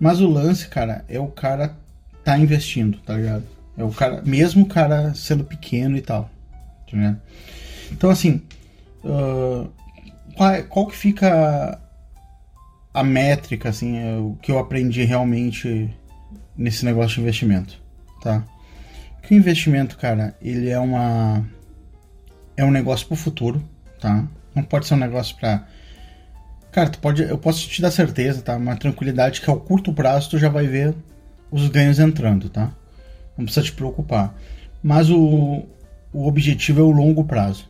Mas 0.00 0.20
o 0.20 0.28
lance, 0.28 0.66
cara, 0.68 1.04
é 1.08 1.20
o 1.20 1.28
cara 1.28 1.76
tá 2.26 2.36
investindo, 2.36 2.98
tá 2.98 3.14
ligado? 3.14 3.44
É 3.78 3.84
o 3.84 3.90
cara, 3.92 4.20
mesmo 4.26 4.64
o 4.64 4.68
cara 4.68 5.14
sendo 5.14 5.44
pequeno 5.44 5.96
e 5.96 6.00
tal, 6.00 6.28
tá 6.90 6.96
ligado? 6.96 7.22
Então, 7.92 8.10
assim, 8.10 8.42
uh, 9.04 9.70
qual, 10.36 10.50
é, 10.50 10.62
qual, 10.62 10.88
que 10.88 10.96
fica 10.96 11.80
a 12.92 13.04
métrica, 13.04 13.68
assim, 13.68 13.96
é 13.96 14.16
o 14.16 14.36
que 14.42 14.50
eu 14.50 14.58
aprendi 14.58 15.04
realmente 15.04 15.88
nesse 16.56 16.84
negócio 16.84 17.14
de 17.14 17.20
investimento, 17.20 17.80
tá? 18.20 18.44
Que 19.22 19.32
o 19.32 19.36
investimento, 19.36 19.96
cara, 19.96 20.34
ele 20.42 20.68
é 20.68 20.80
uma 20.80 21.44
é 22.56 22.64
um 22.64 22.72
negócio 22.72 23.06
pro 23.06 23.14
futuro, 23.14 23.62
tá? 24.00 24.26
Não 24.52 24.64
pode 24.64 24.88
ser 24.88 24.94
um 24.94 24.98
negócio 24.98 25.36
para 25.36 25.64
Cara, 26.72 26.90
tu 26.90 26.98
pode, 26.98 27.22
eu 27.22 27.38
posso 27.38 27.68
te 27.68 27.80
dar 27.80 27.92
certeza, 27.92 28.42
tá? 28.42 28.56
Uma 28.56 28.76
tranquilidade 28.76 29.40
que 29.40 29.48
ao 29.48 29.60
curto 29.60 29.92
prazo 29.92 30.30
tu 30.30 30.38
já 30.38 30.48
vai 30.48 30.66
ver 30.66 30.92
os 31.50 31.68
ganhos 31.68 31.98
entrando, 31.98 32.48
tá? 32.48 32.72
Não 33.36 33.44
precisa 33.44 33.64
te 33.64 33.72
preocupar. 33.72 34.34
Mas 34.82 35.10
o, 35.10 35.64
o 36.12 36.26
objetivo 36.26 36.80
é 36.80 36.84
o 36.84 36.90
longo 36.90 37.24
prazo. 37.24 37.68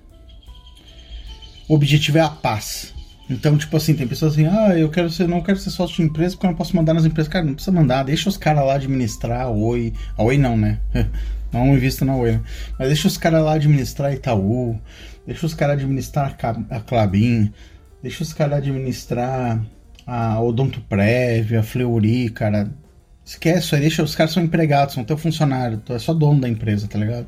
O 1.69 1.74
objetivo 1.74 2.19
é 2.19 2.20
a 2.20 2.28
paz. 2.28 2.94
Então, 3.28 3.59
tipo 3.59 3.77
assim, 3.77 3.94
tem 3.94 4.07
pessoas 4.07 4.35
assim, 4.35 4.47
ah, 4.47 4.78
eu 4.78 4.89
quero 4.89 5.11
ser, 5.11 5.27
não 5.27 5.43
quero 5.43 5.59
ser 5.59 5.70
sócio 5.70 5.97
de 5.97 6.03
empresa 6.03 6.35
porque 6.36 6.47
eu 6.47 6.51
não 6.51 6.57
posso 6.57 6.77
mandar 6.77 6.94
nas 6.94 7.05
empresas. 7.05 7.32
Cara, 7.32 7.44
não 7.44 7.55
precisa 7.55 7.77
mandar, 7.77 8.05
deixa 8.05 8.28
os 8.28 8.36
caras 8.36 8.65
lá 8.65 8.74
administrar 8.74 9.43
a 9.43 9.51
Oi. 9.51 9.93
A 10.16 10.23
Oi 10.23 10.39
não, 10.39 10.57
né? 10.57 10.78
Não 11.53 11.74
invista 11.74 12.05
na 12.05 12.15
Oi. 12.16 12.32
Né? 12.32 12.40
Mas 12.78 12.89
deixa 12.89 13.09
os 13.09 13.16
caras 13.16 13.43
lá 13.43 13.55
administrar 13.55 14.12
Itaú. 14.12 14.78
Deixa 15.27 15.47
os 15.47 15.55
caras 15.55 15.77
administrar 15.77 16.36
a 16.70 16.81
Clabin 16.81 17.53
Deixa 18.03 18.23
os 18.23 18.32
caras 18.32 18.59
administrar 18.59 19.65
a 20.07 20.40
Odontoprev, 20.40 21.57
a 21.57 21.62
Fleury, 21.62 22.28
cara. 22.31 22.70
Esquece 23.27 23.77
deixa 23.77 24.05
os 24.05 24.15
caras 24.15 24.32
são 24.32 24.40
empregados, 24.40 24.94
são 24.94 25.03
teu 25.03 25.19
funcionário, 25.19 25.78
tu 25.78 25.93
é 25.93 25.98
só 25.98 26.15
dono 26.15 26.40
da 26.40 26.48
empresa, 26.48 26.86
tá 26.86 26.97
ligado? 26.97 27.27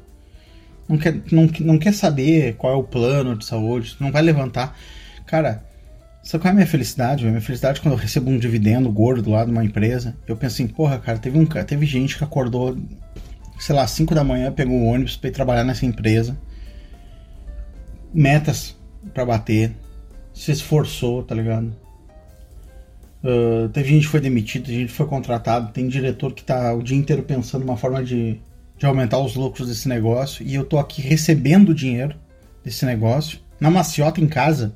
Não 0.88 0.96
quer, 0.96 1.20
não, 1.32 1.50
não 1.60 1.76
quer 1.76 1.92
saber 1.92 2.54
qual 2.54 2.72
é 2.72 2.76
o 2.76 2.84
plano 2.84 3.36
de 3.36 3.44
saúde, 3.44 3.96
não 3.98 4.12
vai 4.12 4.22
levantar. 4.22 4.78
Cara, 5.26 5.64
sabe 6.22 6.42
qual 6.42 6.50
é 6.50 6.52
a 6.52 6.54
minha 6.54 6.66
felicidade? 6.68 7.26
A 7.26 7.28
minha 7.28 7.40
felicidade 7.40 7.80
é 7.80 7.82
quando 7.82 7.94
eu 7.94 7.98
recebo 7.98 8.30
um 8.30 8.38
dividendo 8.38 8.88
gordo 8.92 9.28
lá 9.28 9.44
de 9.44 9.50
uma 9.50 9.64
empresa, 9.64 10.16
eu 10.28 10.36
penso 10.36 10.54
assim, 10.54 10.68
porra, 10.68 11.00
cara, 11.00 11.18
teve, 11.18 11.36
um, 11.36 11.44
teve 11.44 11.84
gente 11.84 12.16
que 12.16 12.22
acordou, 12.22 12.78
sei 13.58 13.74
lá, 13.74 13.84
5 13.84 14.14
da 14.14 14.22
manhã, 14.22 14.52
pegou 14.52 14.76
o 14.76 14.84
ônibus 14.84 15.16
pra 15.16 15.30
ir 15.30 15.32
trabalhar 15.32 15.64
nessa 15.64 15.84
empresa. 15.84 16.38
Metas 18.14 18.76
para 19.12 19.26
bater, 19.26 19.72
se 20.32 20.52
esforçou, 20.52 21.24
tá 21.24 21.34
ligado? 21.34 21.74
Uh, 23.22 23.68
teve 23.70 23.90
gente 23.90 24.06
que 24.06 24.10
foi 24.10 24.20
demitida, 24.20 24.66
gente 24.66 24.88
que 24.88 24.92
foi 24.92 25.06
contratado, 25.06 25.72
tem 25.72 25.88
diretor 25.88 26.32
que 26.32 26.44
tá 26.44 26.72
o 26.72 26.82
dia 26.82 26.96
inteiro 26.96 27.22
pensando 27.22 27.64
uma 27.64 27.76
forma 27.76 28.02
de, 28.02 28.40
de 28.76 28.86
aumentar 28.86 29.18
os 29.18 29.34
lucros 29.34 29.68
desse 29.68 29.88
negócio 29.88 30.46
e 30.46 30.54
eu 30.54 30.64
tô 30.64 30.78
aqui 30.78 31.02
recebendo 31.02 31.74
dinheiro 31.74 32.14
desse 32.64 32.86
negócio 32.86 33.40
na 33.60 33.70
maciota 33.70 34.20
em 34.20 34.28
casa. 34.28 34.72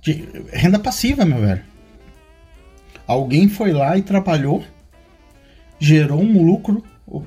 De 0.00 0.28
renda 0.52 0.78
passiva, 0.78 1.24
meu 1.24 1.40
velho. 1.40 1.62
Alguém 3.06 3.48
foi 3.48 3.72
lá 3.72 3.96
e 3.96 4.02
trabalhou, 4.02 4.64
gerou 5.78 6.20
um 6.20 6.44
lucro 6.44 6.82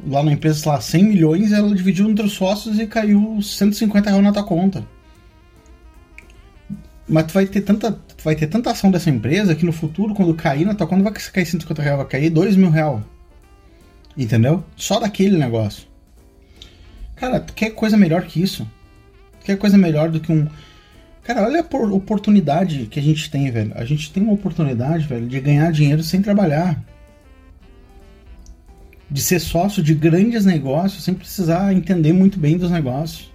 lá 0.08 0.24
na 0.24 0.34
empresa, 0.34 0.60
sei 0.60 0.72
lá, 0.72 0.82
100 0.82 1.04
milhões, 1.04 1.52
ela 1.52 1.74
dividiu 1.74 2.10
entre 2.10 2.26
os 2.26 2.34
sócios 2.34 2.80
e 2.80 2.86
caiu 2.86 3.42
150 3.42 4.10
reais 4.10 4.24
na 4.24 4.32
tua 4.32 4.44
conta. 4.44 4.86
Mas 7.08 7.26
tu 7.26 7.34
vai 7.34 7.46
ter 7.46 7.62
tanta, 7.62 7.98
vai 8.24 8.36
ter 8.36 8.48
tanta 8.48 8.72
ação 8.72 8.92
dessa 8.92 9.10
empresa 9.10 9.56
que 9.56 9.66
no 9.66 9.74
futuro, 9.74 10.14
quando 10.14 10.34
cair 10.34 10.66
na 10.66 10.76
tua 10.76 10.88
conta, 10.88 11.04
vai 11.04 11.14
cair 11.14 11.46
150 11.46 11.82
reais, 11.82 11.98
vai 11.98 12.08
cair 12.08 12.30
2 12.30 12.56
mil 12.56 12.70
reais. 12.70 13.02
Entendeu? 14.18 14.64
Só 14.76 15.00
daquele 15.00 15.38
negócio. 15.38 15.88
Cara, 17.16 17.40
tu 17.40 17.54
quer 17.54 17.72
coisa 17.72 17.98
melhor 17.98 18.24
que 18.24 18.42
isso? 18.42 18.68
Tu 19.40 19.46
quer 19.46 19.58
coisa 19.58 19.78
melhor 19.78 20.10
do 20.10 20.20
que 20.20 20.32
um. 20.32 20.48
Cara, 21.24 21.44
olha 21.44 21.62
a 21.62 21.78
oportunidade 21.94 22.88
que 22.88 23.00
a 23.00 23.04
gente 23.04 23.30
tem, 23.30 23.50
velho. 23.52 23.72
A 23.76 23.86
gente 23.86 24.12
tem 24.12 24.24
uma 24.24 24.34
oportunidade, 24.34 25.08
velho, 25.08 25.28
de 25.28 25.40
ganhar 25.40 25.72
dinheiro 25.72 26.04
sem 26.04 26.22
trabalhar. 26.22 26.84
De 29.10 29.22
ser 29.22 29.40
sócio 29.40 29.84
de 29.84 29.94
grandes 29.94 30.46
negócios 30.46 31.04
sem 31.04 31.14
precisar 31.14 31.74
entender 31.74 32.14
muito 32.14 32.40
bem 32.40 32.58
dos 32.58 32.72
negócios. 32.72 33.31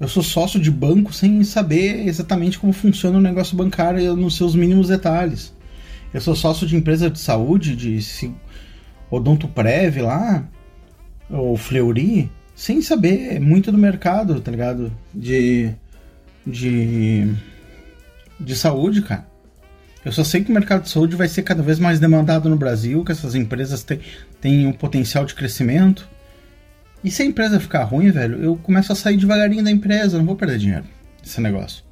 Eu 0.00 0.08
sou 0.08 0.22
sócio 0.22 0.60
de 0.60 0.70
banco 0.70 1.12
sem 1.12 1.42
saber 1.44 2.06
exatamente 2.06 2.58
como 2.58 2.72
funciona 2.72 3.18
o 3.18 3.22
negócio 3.22 3.56
bancário 3.56 4.16
nos 4.16 4.36
seus 4.36 4.54
mínimos 4.54 4.88
detalhes. 4.88 5.54
Eu 6.12 6.20
sou 6.20 6.34
sócio 6.34 6.66
de 6.66 6.76
empresa 6.76 7.10
de 7.10 7.18
saúde, 7.18 7.74
de 7.74 8.00
Odonto 9.10 9.48
Prev 9.48 10.00
lá, 10.02 10.48
ou 11.30 11.56
Fleury, 11.56 12.30
sem 12.54 12.80
saber 12.82 13.40
muito 13.40 13.72
do 13.72 13.78
mercado, 13.78 14.40
tá 14.40 14.50
ligado? 14.50 14.92
De. 15.12 15.70
de. 16.46 17.34
de 18.38 18.56
saúde, 18.56 19.02
cara. 19.02 19.26
Eu 20.04 20.12
só 20.12 20.22
sei 20.22 20.44
que 20.44 20.50
o 20.50 20.54
mercado 20.54 20.82
de 20.82 20.90
saúde 20.90 21.16
vai 21.16 21.26
ser 21.26 21.42
cada 21.42 21.62
vez 21.62 21.78
mais 21.78 21.98
demandado 21.98 22.48
no 22.48 22.56
Brasil, 22.56 23.02
que 23.04 23.12
essas 23.12 23.34
empresas 23.34 23.82
têm, 23.82 24.00
têm 24.40 24.66
um 24.66 24.72
potencial 24.72 25.24
de 25.24 25.34
crescimento. 25.34 26.06
E 27.04 27.10
se 27.10 27.22
a 27.22 27.26
empresa 27.26 27.60
ficar 27.60 27.84
ruim, 27.84 28.10
velho, 28.10 28.42
eu 28.42 28.56
começo 28.56 28.90
a 28.90 28.96
sair 28.96 29.18
devagarinho 29.18 29.62
da 29.62 29.70
empresa, 29.70 30.16
não 30.16 30.24
vou 30.24 30.36
perder 30.36 30.58
dinheiro 30.58 30.84
esse 31.22 31.38
negócio. 31.38 31.84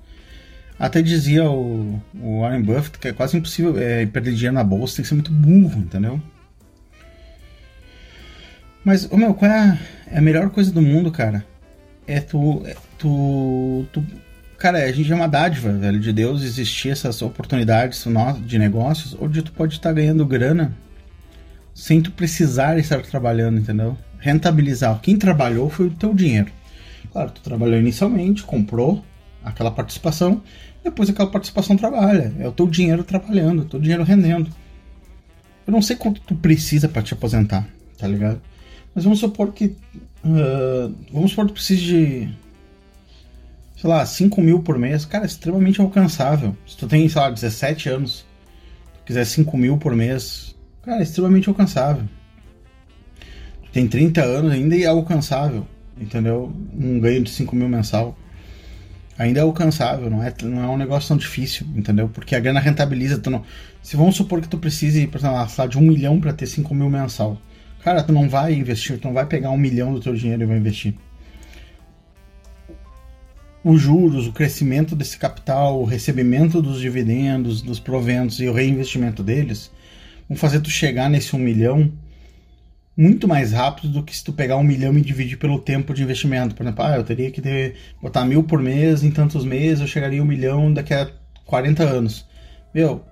Até 0.78 1.02
dizia 1.02 1.44
o, 1.48 2.02
o 2.18 2.40
Warren 2.40 2.62
Buffett 2.62 2.98
que 2.98 3.08
é 3.08 3.12
quase 3.12 3.36
impossível 3.36 3.78
é, 3.78 4.06
perder 4.06 4.32
dinheiro 4.32 4.54
na 4.54 4.64
bolsa, 4.64 4.96
tem 4.96 5.02
que 5.02 5.08
ser 5.08 5.14
muito 5.14 5.30
burro, 5.30 5.80
entendeu? 5.80 6.20
Mas, 8.82 9.06
ô 9.12 9.16
meu, 9.16 9.34
qual 9.34 9.50
é 9.50 9.58
a, 9.58 9.78
é 10.10 10.18
a 10.18 10.22
melhor 10.22 10.48
coisa 10.50 10.72
do 10.72 10.80
mundo, 10.80 11.12
cara? 11.12 11.44
É 12.06 12.18
tu, 12.18 12.62
é 12.66 12.74
tu, 12.98 13.86
tu. 13.92 14.04
Cara, 14.58 14.78
a 14.78 14.92
gente 14.92 15.12
é 15.12 15.14
uma 15.14 15.28
dádiva, 15.28 15.72
velho, 15.72 16.00
de 16.00 16.12
Deus 16.12 16.42
existir 16.42 16.88
essas 16.88 17.20
oportunidades 17.20 18.04
de 18.44 18.58
negócios 18.58 19.16
onde 19.20 19.42
tu 19.42 19.52
pode 19.52 19.74
estar 19.74 19.92
ganhando 19.92 20.24
grana 20.24 20.74
sem 21.74 22.00
tu 22.00 22.10
precisar 22.12 22.78
estar 22.78 23.02
trabalhando, 23.02 23.58
entendeu? 23.58 23.96
rentabilizar. 24.22 25.00
Quem 25.00 25.18
trabalhou 25.18 25.68
foi 25.68 25.88
o 25.88 25.90
teu 25.90 26.14
dinheiro. 26.14 26.50
Claro, 27.10 27.32
tu 27.32 27.42
trabalhou 27.42 27.78
inicialmente, 27.78 28.44
comprou 28.44 29.04
aquela 29.44 29.70
participação, 29.70 30.40
depois 30.82 31.10
aquela 31.10 31.28
participação 31.28 31.76
trabalha. 31.76 32.32
É 32.38 32.46
o 32.46 32.52
teu 32.52 32.68
dinheiro 32.68 33.02
trabalhando, 33.02 33.62
o 33.62 33.64
teu 33.64 33.80
dinheiro 33.80 34.04
rendendo. 34.04 34.48
Eu 35.66 35.72
não 35.72 35.82
sei 35.82 35.96
quanto 35.96 36.20
tu 36.20 36.36
precisa 36.36 36.88
para 36.88 37.02
te 37.02 37.12
aposentar, 37.12 37.68
tá 37.98 38.06
ligado? 38.06 38.40
Mas 38.94 39.04
vamos 39.04 39.18
supor 39.18 39.52
que. 39.52 39.76
Uh, 40.24 40.94
vamos 41.12 41.30
supor 41.30 41.46
que 41.46 41.52
tu 41.52 41.54
precise 41.54 41.82
de. 41.82 42.28
Sei 43.76 43.90
lá, 43.90 44.06
5 44.06 44.40
mil 44.40 44.60
por 44.60 44.78
mês. 44.78 45.04
Cara, 45.04 45.24
é 45.24 45.26
extremamente 45.26 45.80
alcançável. 45.80 46.56
Se 46.66 46.76
tu 46.76 46.86
tem, 46.86 47.08
sei 47.08 47.20
lá, 47.20 47.30
17 47.30 47.88
anos, 47.88 48.24
tu 48.94 49.00
quiser 49.04 49.24
5 49.24 49.56
mil 49.56 49.76
por 49.76 49.96
mês, 49.96 50.51
cara, 50.82 51.00
é 51.00 51.02
extremamente 51.02 51.48
alcançável 51.48 52.06
tem 53.72 53.88
30 53.88 54.22
anos 54.22 54.52
ainda 54.52 54.76
e 54.76 54.82
é 54.82 54.86
alcançável, 54.86 55.66
entendeu? 55.98 56.52
Um 56.78 57.00
ganho 57.00 57.22
de 57.22 57.30
5 57.30 57.56
mil 57.56 57.68
mensal. 57.68 58.16
ainda 59.18 59.40
é 59.40 59.42
alcançável, 59.42 60.10
não 60.10 60.22
é, 60.22 60.32
não 60.42 60.62
é 60.62 60.68
um 60.68 60.76
negócio 60.76 61.08
tão 61.08 61.16
difícil, 61.16 61.66
entendeu? 61.74 62.08
Porque 62.08 62.36
a 62.36 62.40
grana 62.40 62.60
rentabiliza. 62.60 63.18
Tu 63.18 63.30
não, 63.30 63.42
se 63.82 63.96
vamos 63.96 64.16
supor 64.16 64.40
que 64.40 64.48
tu 64.48 64.58
precise, 64.58 65.06
por 65.06 65.18
exemplo, 65.18 65.36
gastar 65.36 65.66
de 65.66 65.78
um 65.78 65.82
milhão 65.82 66.20
para 66.20 66.32
ter 66.32 66.46
5 66.46 66.74
mil 66.74 66.90
mensal. 66.90 67.40
Cara, 67.82 68.02
tu 68.02 68.12
não 68.12 68.28
vai 68.28 68.54
investir, 68.54 68.98
tu 68.98 69.06
não 69.06 69.14
vai 69.14 69.26
pegar 69.26 69.50
um 69.50 69.56
milhão 69.56 69.92
do 69.92 70.00
teu 70.00 70.14
dinheiro 70.14 70.42
e 70.42 70.46
vai 70.46 70.58
investir. 70.58 70.94
Os 73.64 73.80
juros, 73.80 74.26
o 74.26 74.32
crescimento 74.32 74.94
desse 74.94 75.16
capital, 75.16 75.80
o 75.80 75.84
recebimento 75.84 76.60
dos 76.60 76.80
dividendos, 76.80 77.62
dos 77.62 77.80
proventos 77.80 78.40
e 78.40 78.48
o 78.48 78.52
reinvestimento 78.52 79.22
deles 79.22 79.70
vão 80.32 80.36
fazer 80.36 80.60
tu 80.60 80.70
chegar 80.70 81.10
nesse 81.10 81.36
um 81.36 81.38
milhão 81.38 81.92
muito 82.96 83.26
mais 83.26 83.52
rápido 83.52 83.88
do 83.88 84.02
que 84.02 84.16
se 84.16 84.24
tu 84.24 84.32
pegar 84.32 84.56
um 84.56 84.62
milhão 84.62 84.96
e 84.96 85.00
dividir 85.00 85.38
pelo 85.38 85.58
tempo 85.58 85.94
de 85.94 86.02
investimento. 86.02 86.54
Por 86.54 86.62
exemplo, 86.62 86.84
ah, 86.84 86.96
eu 86.96 87.04
teria 87.04 87.30
que 87.30 87.40
ter, 87.40 87.74
botar 88.00 88.24
mil 88.24 88.42
por 88.42 88.60
mês, 88.60 89.02
em 89.02 89.10
tantos 89.10 89.44
meses 89.44 89.80
eu 89.80 89.86
chegaria 89.86 90.20
a 90.20 90.22
um 90.22 90.26
milhão 90.26 90.72
daqui 90.72 90.92
a 90.92 91.08
40 91.46 91.82
anos. 91.82 92.26
Meu, 92.74 93.04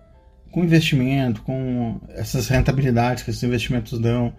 com 0.50 0.64
investimento, 0.64 1.42
com 1.42 2.00
essas 2.10 2.48
rentabilidades 2.48 3.22
que 3.22 3.30
esses 3.30 3.42
investimentos 3.42 3.98
dão, 3.98 4.32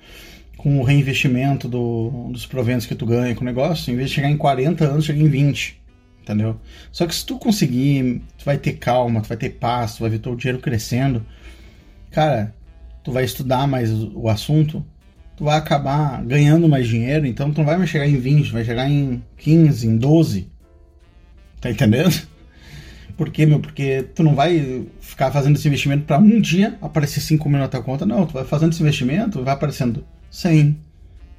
com 0.58 0.80
o 0.80 0.84
reinvestimento 0.84 1.68
do, 1.68 2.30
dos 2.32 2.46
proventos 2.46 2.86
que 2.86 2.96
tu 2.96 3.06
ganha 3.06 3.34
com 3.34 3.42
o 3.42 3.46
negócio, 3.46 3.92
em 3.92 3.96
vez 3.96 4.10
de 4.10 4.16
chegar 4.16 4.30
em 4.30 4.38
40 4.38 4.86
anos, 4.86 5.06
chega 5.06 5.22
em 5.22 5.28
20. 5.28 5.82
Entendeu? 6.22 6.60
Só 6.92 7.08
que 7.08 7.16
se 7.16 7.26
tu 7.26 7.40
conseguir, 7.40 8.22
tu 8.38 8.46
vai 8.46 8.58
ter 8.58 8.74
calma, 8.74 9.22
tu 9.22 9.28
vai 9.28 9.38
ter 9.38 9.50
paz, 9.50 9.96
tu 9.96 10.02
vai 10.02 10.10
ver 10.12 10.20
teu 10.20 10.36
dinheiro 10.36 10.60
crescendo. 10.60 11.26
Cara, 12.12 12.54
tu 13.04 13.12
vai 13.12 13.24
estudar 13.24 13.68
mais 13.68 13.92
o 13.92 14.28
assunto, 14.30 14.86
tu 15.36 15.46
vai 15.46 15.58
acabar 15.58 16.24
ganhando 16.24 16.70
mais 16.70 16.88
dinheiro, 16.88 17.26
então 17.26 17.52
tu 17.52 17.58
não 17.60 17.66
vai 17.66 17.78
mais 17.78 17.90
chegar 17.90 18.08
em 18.08 18.18
20, 18.18 18.52
vai 18.52 18.64
chegar 18.64 18.90
em 18.90 19.24
15, 19.38 19.88
em 19.88 19.98
12. 19.98 20.48
Tá 21.60 21.70
entendendo? 21.70 22.16
Por 23.18 23.30
quê, 23.30 23.46
meu? 23.46 23.60
Porque 23.60 24.04
tu 24.16 24.24
não 24.24 24.36
vai 24.36 24.86
ficar 25.00 25.32
fazendo 25.32 25.56
esse 25.56 25.68
investimento 25.68 26.06
para 26.06 26.18
um 26.18 26.40
dia 26.40 26.78
aparecer 26.82 27.22
5 27.22 27.48
mil 27.50 27.60
na 27.60 27.68
tua 27.68 27.82
conta. 27.82 28.06
Não, 28.06 28.26
tu 28.26 28.34
vai 28.34 28.46
fazendo 28.46 28.72
esse 28.72 28.82
investimento, 28.82 29.44
vai 29.44 29.54
aparecendo 29.54 30.04
100, 30.30 30.78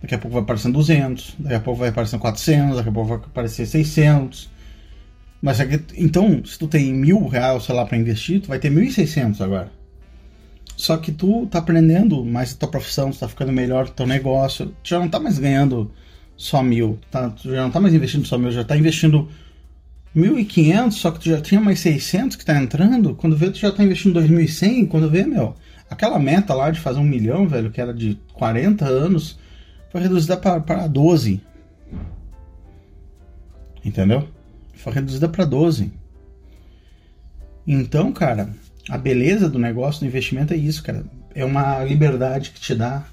daqui 0.01 0.15
a 0.15 0.19
pouco 0.19 0.35
vai 0.35 0.43
aparecendo 0.43 0.75
200, 0.75 1.37
daqui 1.39 1.55
a 1.55 1.61
pouco 1.61 1.81
vai 1.81 1.89
aparecendo 1.89 2.21
400, 2.21 2.77
daqui 2.77 2.89
a 2.89 2.93
pouco 2.93 3.09
vai 3.09 3.19
aparecer 3.19 3.67
600. 3.67 4.51
Mas 5.41 5.59
então, 5.97 6.45
se 6.45 6.57
tu 6.57 6.69
tem 6.69 6.93
mil 6.93 7.27
reais, 7.27 7.65
sei 7.65 7.75
lá, 7.75 7.85
para 7.85 7.99
investir, 7.99 8.41
tu 8.41 8.49
vai 8.49 8.61
ter 8.61 8.71
1.600 8.71 9.41
agora. 9.41 9.82
Só 10.83 10.97
que 10.97 11.13
tu 11.13 11.47
tá 11.47 11.61
aprendendo 11.61 12.25
mais 12.25 12.53
a 12.53 12.57
tua 12.57 12.69
profissão, 12.69 13.13
tu 13.13 13.19
tá 13.21 13.29
ficando 13.29 13.53
melhor 13.53 13.89
teu 13.89 14.05
negócio. 14.05 14.75
Tu 14.83 14.91
já 14.91 14.99
não 14.99 15.09
tá 15.09 15.21
mais 15.21 15.39
ganhando 15.39 15.93
só 16.37 16.61
mil. 16.61 16.99
Tá, 17.09 17.31
tu 17.31 17.53
já 17.53 17.63
não 17.63 17.71
tá 17.71 17.79
mais 17.79 17.95
investindo 17.95 18.27
só 18.27 18.37
mil, 18.37 18.51
já 18.51 18.65
tá 18.65 18.77
investindo 18.77 19.29
1.500, 20.17 20.91
só 20.91 21.13
que 21.13 21.21
tu 21.21 21.29
já 21.29 21.41
tinha 21.41 21.61
mais 21.61 21.79
600 21.79 22.37
que 22.37 22.45
tá 22.45 22.61
entrando. 22.61 23.15
Quando 23.15 23.37
vê, 23.37 23.49
tu 23.49 23.59
já 23.59 23.71
tá 23.71 23.85
investindo 23.85 24.21
2.100. 24.21 24.89
Quando 24.89 25.09
vê, 25.09 25.25
meu, 25.25 25.55
aquela 25.89 26.19
meta 26.19 26.53
lá 26.53 26.69
de 26.69 26.81
fazer 26.81 26.99
um 26.99 27.05
milhão, 27.05 27.47
velho, 27.47 27.71
que 27.71 27.81
era 27.81 27.95
de 27.95 28.19
40 28.33 28.85
anos, 28.85 29.39
foi 29.89 30.01
reduzida 30.01 30.37
para 30.37 30.89
12. 30.89 31.41
Entendeu? 33.85 34.29
Foi 34.75 34.93
reduzida 34.93 35.29
para 35.29 35.45
12. 35.45 35.93
Então, 37.69 38.11
cara, 38.11 38.51
a 38.89 38.99
beleza 38.99 39.49
do 39.49 39.59
negócio, 39.59 40.01
do 40.01 40.07
investimento 40.07 40.53
é 40.53 40.57
isso, 40.57 40.83
cara. 40.83 41.05
É 41.35 41.45
uma 41.45 41.83
liberdade 41.85 42.51
que 42.51 42.61
te 42.61 42.75
dá. 42.75 43.05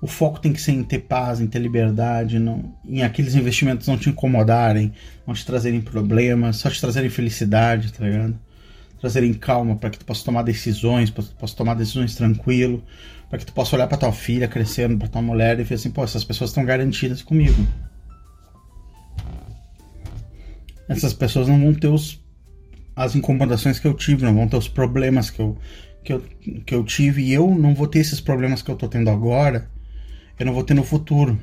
O 0.00 0.06
foco 0.06 0.38
tem 0.38 0.52
que 0.52 0.60
ser 0.60 0.72
em 0.72 0.84
ter 0.84 1.00
paz, 1.00 1.40
em 1.40 1.46
ter 1.48 1.58
liberdade, 1.58 2.38
não, 2.38 2.72
em 2.86 3.02
aqueles 3.02 3.34
investimentos 3.34 3.88
não 3.88 3.98
te 3.98 4.08
incomodarem, 4.08 4.92
não 5.26 5.34
te 5.34 5.44
trazerem 5.44 5.80
problemas, 5.80 6.56
só 6.56 6.70
te 6.70 6.80
trazerem 6.80 7.10
felicidade, 7.10 7.92
tá 7.92 8.04
ligado? 8.04 8.38
Trazerem 9.00 9.34
calma 9.34 9.74
para 9.74 9.90
que 9.90 9.98
tu 9.98 10.04
possa 10.04 10.24
tomar 10.24 10.42
decisões, 10.42 11.10
para 11.10 11.24
que 11.24 11.30
tu 11.30 11.36
possa 11.36 11.56
tomar 11.56 11.74
decisões 11.74 12.14
tranquilo, 12.14 12.84
para 13.28 13.40
que 13.40 13.46
tu 13.46 13.52
possa 13.52 13.74
olhar 13.74 13.88
para 13.88 13.98
tua 13.98 14.12
filha 14.12 14.46
crescendo, 14.46 14.96
para 14.96 15.08
tua 15.08 15.22
mulher 15.22 15.58
e 15.58 15.64
ver 15.64 15.74
assim, 15.74 15.90
pô, 15.90 16.04
essas 16.04 16.22
pessoas 16.22 16.50
estão 16.50 16.64
garantidas 16.64 17.20
comigo. 17.20 17.66
Essas 20.88 21.12
pessoas 21.12 21.48
não 21.48 21.60
vão 21.60 21.74
ter 21.74 21.88
os 21.88 22.20
as 22.98 23.14
incomodações 23.14 23.78
que 23.78 23.86
eu 23.86 23.94
tive, 23.94 24.24
não 24.24 24.34
vão 24.34 24.48
ter 24.48 24.56
os 24.56 24.66
problemas 24.66 25.30
que 25.30 25.38
eu, 25.38 25.56
que 26.02 26.12
eu, 26.12 26.20
que 26.66 26.74
eu 26.74 26.82
tive 26.82 27.22
e 27.22 27.32
eu 27.32 27.48
não 27.54 27.72
vou 27.72 27.86
ter 27.86 28.00
esses 28.00 28.20
problemas 28.20 28.60
que 28.60 28.68
eu 28.68 28.74
tô 28.74 28.88
tendo 28.88 29.08
agora, 29.08 29.70
eu 30.36 30.44
não 30.44 30.52
vou 30.52 30.64
ter 30.64 30.74
no 30.74 30.82
futuro. 30.82 31.38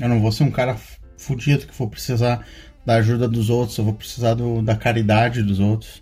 Eu 0.00 0.08
não 0.08 0.20
vou 0.20 0.30
ser 0.30 0.44
um 0.44 0.52
cara 0.52 0.76
fudido 1.18 1.66
que 1.66 1.74
for 1.74 1.88
precisar 1.88 2.46
da 2.86 2.94
ajuda 2.94 3.26
dos 3.26 3.50
outros, 3.50 3.76
eu 3.76 3.84
vou 3.84 3.92
precisar 3.92 4.34
do, 4.34 4.62
da 4.62 4.76
caridade 4.76 5.42
dos 5.42 5.58
outros. 5.58 6.00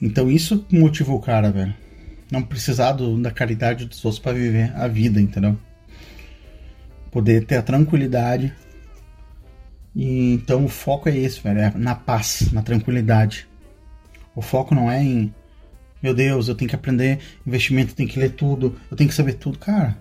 Então 0.00 0.30
isso 0.30 0.66
motiva 0.72 1.12
o 1.12 1.20
cara, 1.20 1.50
velho. 1.50 1.74
Não 2.32 2.42
precisar 2.42 2.92
do, 2.92 3.20
da 3.20 3.30
caridade 3.30 3.84
dos 3.84 4.02
outros 4.02 4.18
para 4.18 4.32
viver 4.32 4.72
a 4.74 4.88
vida, 4.88 5.20
entendeu? 5.20 5.54
Poder 7.10 7.44
ter 7.44 7.56
a 7.56 7.62
tranquilidade. 7.62 8.54
E, 9.94 10.32
então 10.32 10.64
o 10.64 10.68
foco 10.68 11.10
é 11.10 11.16
esse, 11.16 11.42
velho, 11.42 11.60
é 11.60 11.72
na 11.76 11.94
paz, 11.94 12.50
na 12.52 12.62
tranquilidade. 12.62 13.46
O 14.38 14.40
foco 14.40 14.72
não 14.72 14.88
é 14.88 15.02
em, 15.02 15.34
meu 16.00 16.14
Deus, 16.14 16.46
eu 16.46 16.54
tenho 16.54 16.68
que 16.68 16.76
aprender 16.76 17.18
investimento, 17.44 17.90
eu 17.90 17.96
tenho 17.96 18.08
que 18.08 18.20
ler 18.20 18.30
tudo, 18.30 18.78
eu 18.88 18.96
tenho 18.96 19.10
que 19.10 19.16
saber 19.16 19.32
tudo. 19.32 19.58
Cara, 19.58 19.98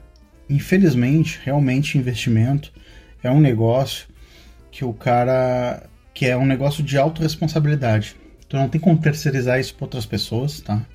infelizmente, 0.47 1.39
realmente 1.43 1.97
investimento 1.97 2.71
é 3.23 3.31
um 3.31 3.39
negócio 3.39 4.07
que 4.69 4.85
o 4.85 4.93
cara 4.93 5.89
que 6.13 6.27
é 6.27 6.37
um 6.37 6.45
negócio 6.45 6.83
de 6.83 6.99
autorresponsabilidade. 6.99 8.15
Tu 8.47 8.55
não 8.55 8.69
tem 8.69 8.79
como 8.79 8.99
terceirizar 8.99 9.59
isso 9.59 9.73
para 9.73 9.85
outras 9.85 10.05
pessoas, 10.05 10.61
tá? 10.61 10.85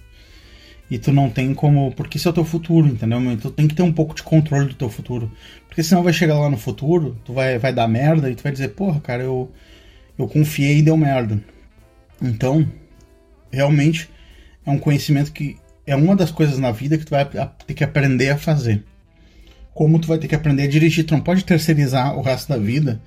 E 0.89 0.97
tu 0.97 1.10
não 1.10 1.28
tem 1.28 1.52
como. 1.52 1.90
Porque 1.97 2.19
isso 2.19 2.28
é 2.28 2.31
o 2.31 2.35
teu 2.35 2.44
futuro, 2.44 2.86
entendeu? 2.86 3.19
Tu 3.39 3.51
tem 3.51 3.66
que 3.66 3.74
ter 3.74 3.82
um 3.82 3.93
pouco 3.93 4.14
de 4.14 4.23
controle 4.23 4.69
do 4.69 4.74
teu 4.74 4.89
futuro. 4.89 5.28
Porque 5.66 5.82
senão 5.82 6.05
vai 6.05 6.12
chegar 6.12 6.39
lá 6.39 6.48
no 6.48 6.56
futuro, 6.56 7.16
tu 7.24 7.32
vai, 7.32 7.59
vai 7.59 7.73
dar 7.73 7.89
merda 7.89 8.31
e 8.31 8.36
tu 8.36 8.43
vai 8.44 8.52
dizer, 8.52 8.69
porra, 8.69 9.01
cara, 9.01 9.24
eu, 9.24 9.51
eu 10.16 10.28
confiei 10.28 10.78
e 10.78 10.82
deu 10.82 10.97
merda. 10.97 11.43
Então, 12.20 12.64
realmente 13.52 14.08
é 14.64 14.70
um 14.70 14.78
conhecimento 14.78 15.32
que 15.32 15.56
é 15.86 15.94
uma 15.94 16.16
das 16.16 16.30
coisas 16.30 16.58
na 16.58 16.70
vida 16.70 16.96
que 16.96 17.04
tu 17.04 17.10
vai 17.10 17.24
ter 17.24 17.74
que 17.74 17.84
aprender 17.84 18.30
a 18.30 18.38
fazer. 18.38 18.84
Como 19.74 19.98
tu 19.98 20.08
vai 20.08 20.18
ter 20.18 20.28
que 20.28 20.34
aprender 20.34 20.64
a 20.64 20.68
dirigir, 20.68 21.04
tu 21.04 21.14
não 21.14 21.20
pode 21.20 21.44
terceirizar 21.44 22.16
o 22.16 22.22
resto 22.22 22.48
da 22.48 22.58
vida 22.58 23.00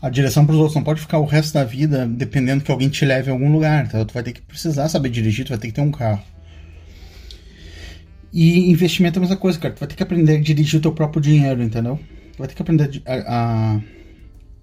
a 0.00 0.10
direção 0.10 0.44
para 0.44 0.54
os 0.54 0.58
outros, 0.58 0.76
não 0.76 0.84
pode 0.84 1.00
ficar 1.00 1.18
o 1.18 1.24
resto 1.24 1.54
da 1.54 1.64
vida 1.64 2.06
dependendo 2.06 2.62
que 2.62 2.70
alguém 2.70 2.88
te 2.88 3.04
leve 3.04 3.30
a 3.30 3.32
algum 3.32 3.50
lugar. 3.50 3.86
Então, 3.86 4.04
tu 4.04 4.14
vai 4.14 4.22
ter 4.22 4.32
que 4.32 4.42
precisar 4.42 4.88
saber 4.88 5.08
dirigir, 5.08 5.44
tu 5.44 5.50
vai 5.50 5.58
ter 5.58 5.68
que 5.68 5.72
ter 5.72 5.80
um 5.80 5.90
carro. 5.90 6.22
E 8.32 8.70
investimento 8.70 9.18
é 9.18 9.20
a 9.20 9.22
mesma 9.22 9.36
coisa, 9.36 9.58
cara. 9.58 9.74
Tu 9.74 9.80
vai 9.80 9.88
ter 9.88 9.94
que 9.94 10.02
aprender 10.02 10.36
a 10.36 10.40
dirigir 10.40 10.78
o 10.78 10.82
teu 10.82 10.92
próprio 10.92 11.22
dinheiro, 11.22 11.62
entendeu? 11.62 11.98
Tu 12.32 12.38
vai 12.38 12.46
ter 12.46 12.54
que 12.54 12.62
aprender 12.62 13.02
a, 13.06 13.14
a 13.74 13.80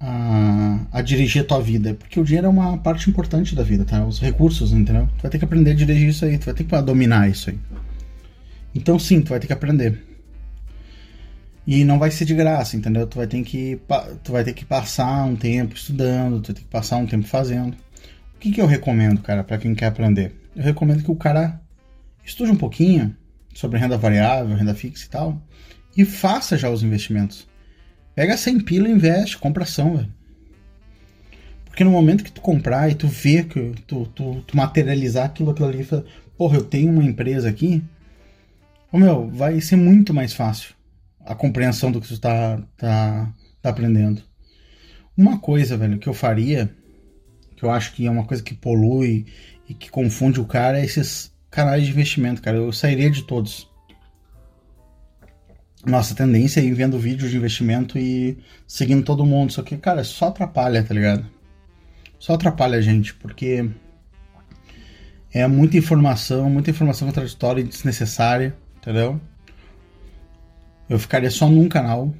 a, 0.06 0.80
a, 0.92 1.02
dirigir 1.02 1.42
a 1.42 1.46
tua 1.46 1.62
vida. 1.62 1.94
Porque 1.94 2.20
o 2.20 2.24
dinheiro 2.26 2.48
é 2.48 2.50
uma 2.50 2.78
parte 2.78 3.10
importante 3.10 3.56
da 3.56 3.64
vida, 3.64 3.86
tá? 3.86 4.06
Os 4.06 4.20
recursos, 4.20 4.74
entendeu? 4.74 5.08
Tu 5.18 5.22
vai 5.22 5.32
ter 5.32 5.40
que 5.40 5.46
aprender 5.46 5.72
a 5.72 5.74
dirigir 5.74 6.10
isso 6.10 6.26
aí, 6.26 6.38
tu 6.38 6.46
vai 6.46 6.54
ter 6.54 6.66
que 6.66 6.82
dominar 6.82 7.30
isso 7.30 7.50
aí. 7.50 7.60
Então 8.76 9.00
sim, 9.00 9.22
tu 9.22 9.30
vai 9.30 9.40
ter 9.40 9.48
que 9.48 9.54
aprender. 9.54 10.04
E 11.66 11.86
não 11.86 11.98
vai 11.98 12.12
ser 12.12 12.26
de 12.26 12.36
graça, 12.36 12.76
entendeu? 12.76 13.08
Tu 13.08 13.16
vai 13.18 13.26
ter 13.26 13.42
que, 13.44 13.80
tu 14.22 14.34
vai 14.34 14.44
ter 14.44 14.52
que 14.52 14.66
passar 14.66 15.24
um 15.24 15.36
tempo 15.36 15.74
estudando, 15.74 16.42
tu 16.42 16.48
vai 16.48 16.56
ter 16.56 16.62
que 16.62 16.68
passar 16.68 16.98
um 16.98 17.06
tempo 17.06 17.26
fazendo. 17.26 17.74
O 18.36 18.40
que, 18.40 18.52
que 18.52 18.60
eu 18.60 18.68
recomendo, 18.68 19.22
cara, 19.22 19.44
para 19.44 19.58
quem 19.58 19.74
quer 19.74 19.86
aprender? 19.86 20.36
Eu 20.54 20.64
recomendo 20.64 21.02
que 21.02 21.10
o 21.10 21.16
cara 21.16 21.62
estude 22.26 22.52
um 22.52 22.58
pouquinho 22.58 23.16
sobre 23.54 23.80
renda 23.80 23.98
variável, 23.98 24.58
renda 24.58 24.76
fixa 24.76 25.06
e 25.06 25.10
tal, 25.10 25.42
e 25.96 26.04
faça 26.04 26.58
já 26.58 26.70
os 26.70 26.84
investimentos. 26.84 27.48
Pega 28.16 28.38
100 28.38 28.60
pila 28.62 28.88
e 28.88 28.92
investe, 28.92 29.38
compra 29.38 29.64
ação, 29.64 29.98
velho. 29.98 30.14
Porque 31.66 31.84
no 31.84 31.90
momento 31.90 32.24
que 32.24 32.32
tu 32.32 32.42
comprar 32.42 32.90
e 32.92 32.96
tu 32.96 33.08
ver 33.08 33.48
que 33.48 33.74
tu, 33.88 34.06
tu, 34.08 34.42
tu 34.46 34.56
materializar 34.56 35.26
aquilo, 35.26 35.52
aquilo 35.52 35.68
ali, 35.68 35.84
fala, 35.84 36.06
porra, 36.38 36.58
eu 36.58 36.64
tenho 36.64 36.92
uma 36.92 37.04
empresa 37.04 37.50
aqui, 37.50 37.84
ô 38.92 39.00
meu, 39.00 39.28
vai 39.30 39.60
ser 39.60 39.76
muito 39.76 40.14
mais 40.14 40.34
fácil 40.34 40.76
a 41.26 41.34
compreensão 41.34 41.92
do 41.92 42.00
que 42.00 42.08
tu 42.08 42.20
tá, 42.20 42.62
tá, 42.78 43.34
tá 43.62 43.70
aprendendo. 43.70 44.22
Uma 45.18 45.40
coisa, 45.40 45.78
velho, 45.78 45.98
que 45.98 46.08
eu 46.08 46.14
faria, 46.14 46.70
que 47.56 47.64
eu 47.64 47.72
acho 47.72 47.94
que 47.94 48.06
é 48.06 48.12
uma 48.12 48.26
coisa 48.26 48.44
que 48.44 48.54
polui 48.54 49.26
e 49.68 49.74
que 49.74 49.90
confunde 49.90 50.40
o 50.40 50.46
cara, 50.46 50.80
é 50.80 50.86
esses 50.86 51.32
canais 51.50 51.84
de 51.84 51.92
investimento, 51.92 52.42
cara. 52.42 52.58
Eu 52.58 52.72
sairia 52.72 53.10
de 53.10 53.24
todos 53.24 53.70
nossa 55.86 56.16
tendência 56.16 56.62
é 56.62 56.64
ir 56.64 56.74
vendo 56.74 56.98
vídeos 56.98 57.32
de 57.32 57.38
investimento 57.38 57.98
e 57.98 58.38
seguindo 58.68 59.04
todo 59.04 59.26
mundo. 59.26 59.52
Só 59.52 59.62
que, 59.62 59.78
cara, 59.78 60.04
só 60.04 60.28
atrapalha, 60.28 60.84
tá 60.84 60.94
ligado? 60.94 61.26
Só 62.18 62.34
atrapalha 62.34 62.78
a 62.78 62.82
gente, 62.82 63.14
porque 63.14 63.70
é 65.34 65.46
muita 65.48 65.78
informação, 65.78 66.50
muita 66.50 66.70
informação 66.70 67.08
contraditória 67.08 67.62
e 67.62 67.66
desnecessária, 67.66 68.56
entendeu? 68.78 69.20
Eu 70.88 71.00
ficaria 71.00 71.32
só 71.32 71.50
num 71.50 71.68
canal, 71.68 72.14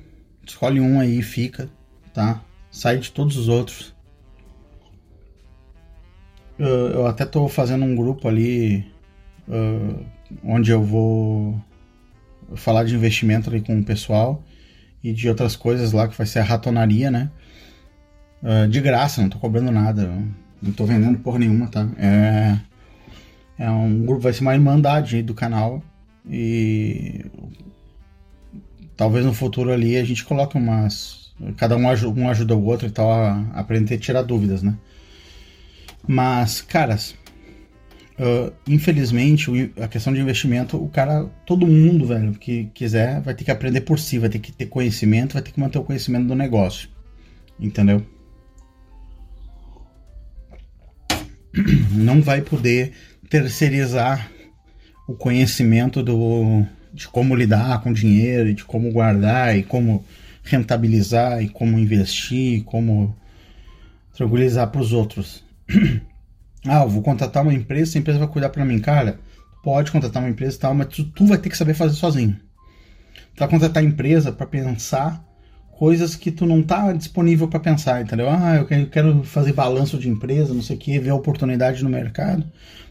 escolhe 0.46 0.82
um 0.82 1.00
aí 1.00 1.20
e 1.20 1.24
fica, 1.24 1.70
tá? 2.14 2.44
Sai 2.72 2.98
de 2.98 3.12
todos 3.12 3.38
os 3.38 3.48
outros. 3.48 3.94
eu, 6.58 6.68
eu 6.68 7.08
até 7.08 7.26
tô 7.26 7.48
fazendo 7.48 7.86
um 7.86 7.96
grupo 7.96 8.28
ali 8.28 8.92
uh, 9.48 10.06
onde 10.44 10.72
eu 10.72 10.84
vou 10.84 11.62
falar 12.56 12.84
de 12.84 12.96
investimento 12.96 13.50
ali 13.50 13.62
com 13.62 13.80
o 13.80 13.84
pessoal 13.84 14.44
e 15.04 15.12
de 15.12 15.28
outras 15.28 15.56
coisas 15.56 15.92
lá 15.92 16.08
que 16.08 16.18
vai 16.18 16.26
ser 16.26 16.40
a 16.40 16.44
ratonaria, 16.44 17.12
né? 17.12 17.30
Uh, 18.42 18.68
de 18.68 18.82
graça, 18.82 19.22
não 19.22 19.30
tô 19.30 19.38
cobrando 19.38 19.72
nada, 19.72 20.12
não 20.62 20.72
tô 20.72 20.86
vendendo 20.86 21.20
porra 21.20 21.40
nenhuma, 21.40 21.68
tá? 21.68 21.88
É, 21.98 22.58
é 23.58 23.70
um 23.70 24.06
grupo, 24.06 24.22
vai 24.22 24.34
ser 24.34 24.42
uma 24.42 24.54
irmandade 24.54 25.22
do 25.22 25.34
canal 25.34 25.82
e 26.30 27.26
talvez 28.96 29.26
no 29.26 29.34
futuro 29.34 29.72
ali 29.72 29.98
a 29.98 30.04
gente 30.04 30.24
coloque 30.24 30.58
umas. 30.58 31.24
Cada 31.58 31.76
um 31.76 31.90
ajuda, 31.90 32.20
um 32.20 32.30
ajuda 32.30 32.56
o 32.56 32.64
outro 32.64 32.88
e 32.88 32.92
tal 32.92 33.10
aprender 33.54 33.96
a 33.96 34.00
tirar 34.00 34.22
dúvidas, 34.22 34.62
né? 34.62 34.76
Mas, 36.08 36.62
caras, 36.62 37.16
uh, 38.20 38.54
infelizmente, 38.68 39.72
a 39.82 39.88
questão 39.88 40.14
de 40.14 40.20
investimento, 40.20 40.78
o 40.78 40.90
cara, 40.90 41.26
todo 41.46 41.68
mundo, 41.68 42.08
velho, 42.08 42.34
que 42.34 42.66
quiser, 42.74 43.22
vai 43.22 43.34
ter 43.34 43.44
que 43.44 43.52
aprender 43.52 43.82
por 43.82 44.00
si, 44.00 44.20
vai 44.20 44.30
ter 44.30 44.40
que 44.40 44.52
ter 44.52 44.68
conhecimento, 44.68 45.34
vai 45.34 45.42
ter 45.42 45.52
que 45.52 45.60
manter 45.60 45.80
o 45.80 45.84
conhecimento 45.84 46.28
do 46.28 46.36
negócio. 46.36 46.90
Entendeu? 47.60 48.06
Não 51.92 52.22
vai 52.22 52.42
poder 52.42 52.94
terceirizar 53.30 54.32
o 55.08 55.14
conhecimento 55.14 56.02
do, 56.02 56.66
de 56.94 57.08
como 57.08 57.36
lidar 57.36 57.82
com 57.82 57.94
dinheiro, 57.94 58.54
de 58.54 58.64
como 58.64 58.92
guardar 58.92 59.58
e 59.58 59.64
como 59.64 60.04
rentabilizar 60.44 61.42
e 61.42 61.50
como 61.50 61.80
investir, 61.80 62.60
e 62.60 62.62
como 62.62 63.16
tranquilizar 64.16 64.70
para 64.70 64.82
os 64.82 64.94
outros. 64.94 65.44
ah, 66.66 66.84
eu 66.84 66.90
vou 66.90 67.02
contratar 67.02 67.44
uma 67.44 67.54
empresa, 67.54 67.98
a 67.98 68.00
empresa 68.00 68.20
vai 68.20 68.28
cuidar 68.28 68.50
para 68.50 68.66
mim, 68.66 68.80
cara. 68.80 69.20
Pode 69.64 69.92
contratar 69.92 70.22
uma 70.22 70.30
empresa 70.30 70.58
e 70.58 70.60
tal, 70.60 70.74
mas 70.74 70.88
tu, 70.88 71.06
tu 71.06 71.26
vai 71.26 71.38
ter 71.38 71.50
que 71.50 71.58
saber 71.58 71.74
fazer 71.74 71.96
sozinho. 71.96 72.38
Tu 73.36 73.40
vai 73.40 73.48
contratar 73.48 73.82
a 73.82 73.86
empresa 73.86 74.32
para 74.32 74.46
pensar 74.46 75.24
coisas 75.72 76.16
que 76.16 76.32
tu 76.32 76.46
não 76.46 76.62
tá 76.62 76.94
disponível 76.94 77.48
para 77.48 77.60
pensar, 77.60 78.02
entendeu? 78.02 78.30
Ah, 78.30 78.56
eu 78.56 78.88
quero 78.88 79.24
fazer 79.24 79.54
balanço 79.54 79.98
de 79.98 80.08
empresa, 80.10 80.54
não 80.54 80.62
sei 80.62 80.76
o 80.76 80.80
que, 80.80 81.00
ver 81.00 81.12
oportunidade 81.12 81.84
no 81.84 81.90
mercado. 81.90 82.46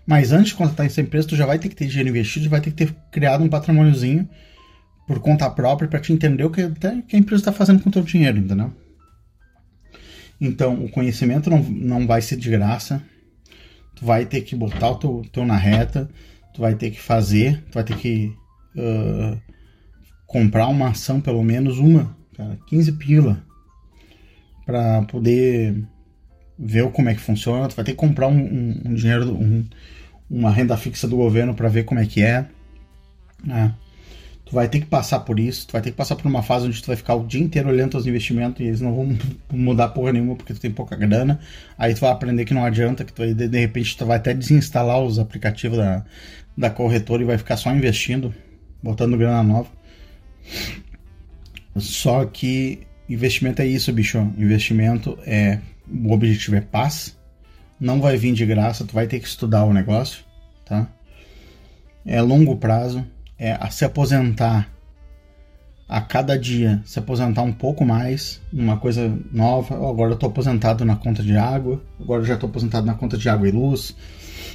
Mas 0.06 0.32
antes 0.32 0.48
de 0.48 0.56
contratar 0.56 0.86
essa 0.86 1.00
empresa, 1.00 1.28
tu 1.28 1.36
já 1.36 1.46
vai 1.46 1.58
ter 1.58 1.68
que 1.68 1.76
ter 1.76 1.86
dinheiro 1.86 2.10
investido, 2.10 2.50
vai 2.50 2.60
ter 2.60 2.70
que 2.70 2.84
ter 2.84 2.94
criado 3.10 3.44
um 3.44 3.48
patrimôniozinho 3.48 4.28
por 5.06 5.20
conta 5.20 5.48
própria 5.48 5.88
para 5.88 6.00
te 6.00 6.12
entender 6.12 6.44
o 6.44 6.50
que, 6.50 6.68
que 7.08 7.16
a 7.16 7.18
empresa 7.18 7.40
está 7.40 7.52
fazendo 7.52 7.82
com 7.82 7.88
o 7.88 7.92
teu 7.92 8.02
dinheiro, 8.02 8.38
entendeu? 8.38 8.72
Então, 10.40 10.84
o 10.84 10.90
conhecimento 10.90 11.48
não, 11.48 11.62
não 11.62 12.06
vai 12.06 12.20
ser 12.20 12.36
de 12.36 12.50
graça. 12.50 13.00
Tu 14.02 14.06
vai 14.06 14.26
ter 14.26 14.40
que 14.40 14.56
botar 14.56 14.90
o 14.90 14.96
teu, 14.96 15.22
teu 15.32 15.46
na 15.46 15.56
reta, 15.56 16.10
tu 16.52 16.60
vai 16.60 16.74
ter 16.74 16.90
que 16.90 17.00
fazer, 17.00 17.62
tu 17.70 17.74
vai 17.74 17.84
ter 17.84 17.96
que 17.96 18.34
uh, 18.74 19.40
comprar 20.26 20.66
uma 20.66 20.88
ação, 20.88 21.20
pelo 21.20 21.40
menos 21.44 21.78
uma, 21.78 22.16
cara, 22.36 22.58
15 22.66 22.92
pila, 22.94 23.44
para 24.66 25.02
poder 25.02 25.84
ver 26.58 26.90
como 26.90 27.10
é 27.10 27.14
que 27.14 27.20
funciona. 27.20 27.68
Tu 27.68 27.76
vai 27.76 27.84
ter 27.84 27.92
que 27.92 27.96
comprar 27.96 28.26
um, 28.26 28.40
um, 28.40 28.82
um 28.86 28.94
dinheiro, 28.94 29.30
um, 29.30 29.64
uma 30.28 30.50
renda 30.50 30.76
fixa 30.76 31.06
do 31.06 31.16
governo 31.16 31.54
para 31.54 31.68
ver 31.68 31.84
como 31.84 32.00
é 32.00 32.04
que 32.04 32.24
é. 32.24 32.44
Né? 33.44 33.72
Tu 34.52 34.54
vai 34.54 34.68
ter 34.68 34.80
que 34.80 34.86
passar 34.86 35.20
por 35.20 35.40
isso, 35.40 35.66
tu 35.66 35.72
vai 35.72 35.80
ter 35.80 35.92
que 35.92 35.96
passar 35.96 36.14
por 36.14 36.28
uma 36.28 36.42
fase 36.42 36.66
onde 36.66 36.82
tu 36.82 36.86
vai 36.86 36.94
ficar 36.94 37.14
o 37.14 37.26
dia 37.26 37.40
inteiro 37.40 37.70
olhando 37.70 37.96
os 37.96 38.06
investimentos 38.06 38.60
e 38.60 38.64
eles 38.64 38.82
não 38.82 38.94
vão 38.94 39.18
mudar 39.50 39.88
porra 39.88 40.12
nenhuma 40.12 40.36
porque 40.36 40.52
tu 40.52 40.60
tem 40.60 40.70
pouca 40.70 40.94
grana. 40.94 41.40
Aí 41.78 41.94
tu 41.94 42.02
vai 42.02 42.10
aprender 42.10 42.44
que 42.44 42.52
não 42.52 42.62
adianta, 42.62 43.02
que 43.02 43.14
tu 43.14 43.20
vai, 43.20 43.32
de, 43.32 43.48
de 43.48 43.58
repente 43.58 43.96
tu 43.96 44.04
vai 44.04 44.18
até 44.18 44.34
desinstalar 44.34 45.00
os 45.00 45.18
aplicativos 45.18 45.78
da, 45.78 46.04
da 46.54 46.68
corretora 46.68 47.22
e 47.22 47.24
vai 47.24 47.38
ficar 47.38 47.56
só 47.56 47.74
investindo, 47.74 48.34
botando 48.82 49.16
grana 49.16 49.42
nova. 49.42 49.70
Só 51.78 52.26
que 52.26 52.80
investimento 53.08 53.62
é 53.62 53.66
isso, 53.66 53.90
bicho. 53.90 54.18
Investimento 54.36 55.18
é 55.24 55.60
o 55.90 56.12
objetivo 56.12 56.56
é 56.56 56.60
paz, 56.60 57.18
não 57.80 58.02
vai 58.02 58.18
vir 58.18 58.34
de 58.34 58.44
graça, 58.44 58.84
tu 58.84 58.92
vai 58.92 59.06
ter 59.06 59.18
que 59.18 59.26
estudar 59.26 59.64
o 59.64 59.72
negócio, 59.72 60.22
tá? 60.66 60.86
É 62.04 62.20
longo 62.20 62.54
prazo, 62.56 63.02
é 63.42 63.58
a 63.58 63.68
se 63.70 63.84
aposentar 63.84 64.70
a 65.88 66.00
cada 66.00 66.38
dia, 66.38 66.80
se 66.84 66.96
aposentar 67.00 67.42
um 67.42 67.52
pouco 67.52 67.84
mais, 67.84 68.40
uma 68.52 68.76
coisa 68.76 69.18
nova. 69.32 69.74
agora 69.74 70.12
eu 70.12 70.16
tô 70.16 70.26
aposentado 70.26 70.84
na 70.84 70.94
conta 70.94 71.24
de 71.24 71.36
água, 71.36 71.82
agora 72.00 72.22
eu 72.22 72.24
já 72.24 72.36
tô 72.36 72.46
aposentado 72.46 72.86
na 72.86 72.94
conta 72.94 73.18
de 73.18 73.28
água 73.28 73.48
e 73.48 73.50
luz, 73.50 73.96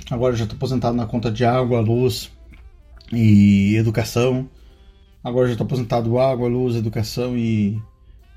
agora 0.09 0.33
eu 0.33 0.37
já 0.37 0.47
tô 0.47 0.55
aposentado 0.55 0.95
na 0.95 1.05
conta 1.05 1.29
de 1.29 1.43
água, 1.43 1.81
luz 1.81 2.31
e 3.11 3.75
educação. 3.75 4.49
Agora 5.21 5.47
eu 5.47 5.51
já 5.51 5.57
tô 5.57 5.65
aposentado 5.65 6.17
água, 6.17 6.47
luz, 6.47 6.77
educação 6.77 7.37
e, 7.37 7.77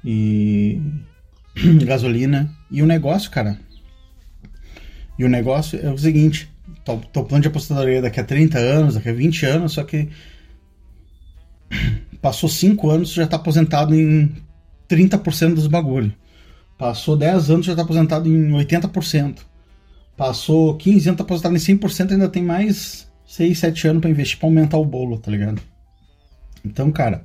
e 0.05 0.81
gasolina. 1.86 2.52
E 2.68 2.82
o 2.82 2.86
negócio, 2.86 3.31
cara. 3.31 3.56
E 5.16 5.24
o 5.24 5.28
negócio 5.28 5.78
é 5.81 5.93
o 5.93 5.97
seguinte: 5.97 6.51
tô, 6.85 6.97
tô 6.97 7.22
plano 7.22 7.43
de 7.43 7.48
aposentadoria 7.48 8.02
daqui 8.02 8.18
a 8.18 8.24
30 8.24 8.59
anos, 8.59 8.94
daqui 8.94 9.10
a 9.10 9.12
20 9.12 9.47
anos, 9.47 9.72
só 9.72 9.85
que 9.85 10.09
passou 12.20 12.48
5 12.48 12.90
anos 12.90 13.12
já 13.12 13.26
tá 13.26 13.36
aposentado 13.36 13.94
em 13.94 14.34
30% 14.88 15.55
dos 15.55 15.66
bagulho. 15.66 16.12
Passou 16.76 17.16
10 17.16 17.51
anos 17.51 17.66
já 17.66 17.76
tá 17.76 17.82
aposentado 17.82 18.28
em 18.28 18.51
80%. 18.51 19.38
Passou 20.16 20.76
15 20.76 21.09
anos 21.09 21.18
tá 21.18 21.24
aposentado 21.24 21.55
em 21.55 21.59
100%, 21.59 22.12
ainda 22.12 22.28
tem 22.28 22.42
mais 22.42 23.10
6, 23.26 23.59
7 23.59 23.88
anos 23.88 24.01
para 24.01 24.10
investir 24.10 24.38
para 24.38 24.48
aumentar 24.48 24.76
o 24.78 24.84
bolo, 24.84 25.18
tá 25.18 25.30
ligado? 25.30 25.62
Então, 26.64 26.90
cara, 26.90 27.22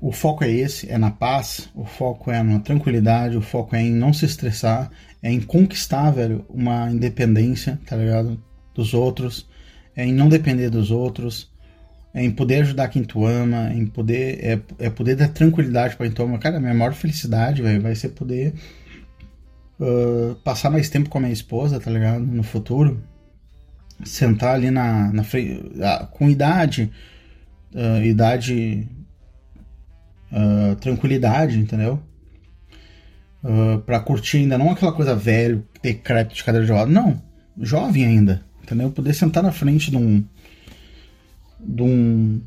o 0.00 0.12
foco 0.12 0.42
é 0.42 0.50
esse, 0.50 0.90
é 0.90 0.96
na 0.96 1.10
paz, 1.10 1.68
o 1.74 1.84
foco 1.84 2.30
é 2.30 2.42
na 2.42 2.58
tranquilidade, 2.58 3.36
o 3.36 3.42
foco 3.42 3.76
é 3.76 3.82
em 3.82 3.92
não 3.92 4.12
se 4.12 4.24
estressar, 4.24 4.90
é 5.22 5.30
em 5.30 5.40
conquistar, 5.40 6.10
velho, 6.10 6.44
uma 6.48 6.90
independência, 6.90 7.78
tá 7.86 7.96
ligado? 7.96 8.42
Dos 8.74 8.94
outros, 8.94 9.46
é 9.94 10.06
em 10.06 10.12
não 10.12 10.28
depender 10.28 10.70
dos 10.70 10.90
outros, 10.90 11.49
em 12.14 12.30
poder 12.30 12.62
ajudar 12.62 12.88
quem 12.88 13.04
tu 13.04 13.24
ama, 13.24 13.72
em 13.72 13.86
poder, 13.86 14.44
é, 14.44 14.86
é 14.86 14.90
poder 14.90 15.14
dar 15.14 15.28
tranquilidade 15.28 15.96
pra 15.96 16.06
quem 16.06 16.14
tu 16.14 16.22
ama. 16.22 16.38
Cara, 16.38 16.56
a 16.56 16.60
minha 16.60 16.74
maior 16.74 16.92
felicidade, 16.92 17.62
velho, 17.62 17.80
vai 17.80 17.94
ser 17.94 18.10
poder 18.10 18.54
uh, 19.78 20.34
passar 20.42 20.70
mais 20.70 20.88
tempo 20.88 21.08
com 21.08 21.18
a 21.18 21.20
minha 21.20 21.32
esposa, 21.32 21.78
tá 21.78 21.90
ligado? 21.90 22.20
No 22.20 22.42
futuro. 22.42 23.02
Sentar 24.04 24.54
ali 24.54 24.70
na, 24.70 25.12
na 25.12 25.22
frente, 25.22 25.60
uh, 25.60 26.06
com 26.10 26.28
idade, 26.28 26.90
uh, 27.74 28.02
idade 28.02 28.88
uh, 30.32 30.74
tranquilidade, 30.76 31.58
entendeu? 31.58 32.00
Uh, 33.44 33.78
para 33.80 34.00
curtir 34.00 34.38
ainda 34.38 34.58
não 34.58 34.70
aquela 34.70 34.92
coisa 34.92 35.14
velho, 35.14 35.66
ter 35.80 35.94
crédito 35.94 36.34
de 36.34 36.44
cadeira 36.44 36.66
de 36.66 36.72
roda, 36.72 36.90
não, 36.90 37.22
jovem 37.58 38.04
ainda, 38.04 38.42
entendeu? 38.62 38.90
Poder 38.90 39.14
sentar 39.14 39.42
na 39.42 39.52
frente 39.52 39.90
de 39.90 39.96
um, 39.96 40.24
de 41.64 41.82
um 41.82 42.40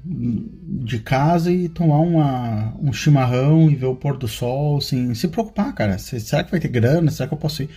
de 0.83 0.99
casa 0.99 1.51
e 1.51 1.69
tomar 1.69 1.99
uma, 1.99 2.75
um 2.79 2.91
chimarrão 2.91 3.69
e 3.69 3.75
ver 3.75 3.85
o 3.85 3.95
pôr 3.95 4.17
do 4.17 4.27
sol 4.27 4.81
sem 4.81 5.13
se 5.13 5.27
preocupar, 5.27 5.73
cara. 5.73 5.97
Será 5.97 6.43
que 6.43 6.51
vai 6.51 6.59
ter 6.59 6.67
grana? 6.67 7.11
Será 7.11 7.27
que 7.27 7.33
eu 7.33 7.37
posso 7.37 7.63
ir, 7.63 7.69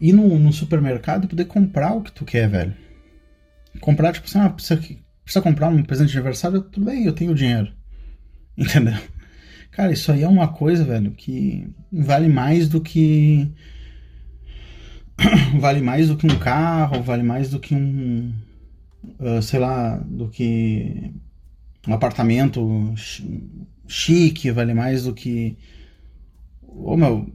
ir 0.00 0.12
no, 0.12 0.38
no 0.38 0.52
supermercado 0.52 1.24
e 1.24 1.28
poder 1.28 1.44
comprar 1.44 1.94
o 1.94 2.02
que 2.02 2.12
tu 2.12 2.24
quer, 2.24 2.48
velho? 2.48 2.74
Comprar, 3.80 4.12
tipo 4.12 4.26
assim, 4.26 4.38
ah, 4.38 4.48
precisa, 4.48 4.80
precisa 5.22 5.42
comprar 5.42 5.68
um 5.68 5.82
presente 5.82 6.10
de 6.10 6.16
aniversário? 6.16 6.62
Tudo 6.62 6.86
bem, 6.86 7.04
eu 7.04 7.12
tenho 7.12 7.34
dinheiro. 7.34 7.72
Entendeu? 8.56 8.96
Cara, 9.70 9.92
isso 9.92 10.10
aí 10.10 10.22
é 10.22 10.28
uma 10.28 10.48
coisa, 10.48 10.84
velho, 10.84 11.10
que 11.10 11.68
vale 11.92 12.28
mais 12.28 12.68
do 12.68 12.80
que. 12.80 13.52
vale 15.60 15.82
mais 15.82 16.08
do 16.08 16.16
que 16.16 16.26
um 16.26 16.38
carro, 16.38 17.02
vale 17.02 17.22
mais 17.22 17.50
do 17.50 17.60
que 17.60 17.74
um. 17.74 18.32
Uh, 19.18 19.40
sei 19.40 19.58
lá, 19.60 19.96
do 19.96 20.28
que 20.28 21.12
um 21.86 21.94
apartamento 21.94 22.94
chique, 23.86 24.50
vale 24.50 24.74
mais 24.74 25.04
do 25.04 25.14
que. 25.14 25.56
Ô 26.62 26.92
oh, 26.92 26.96
meu, 26.96 27.32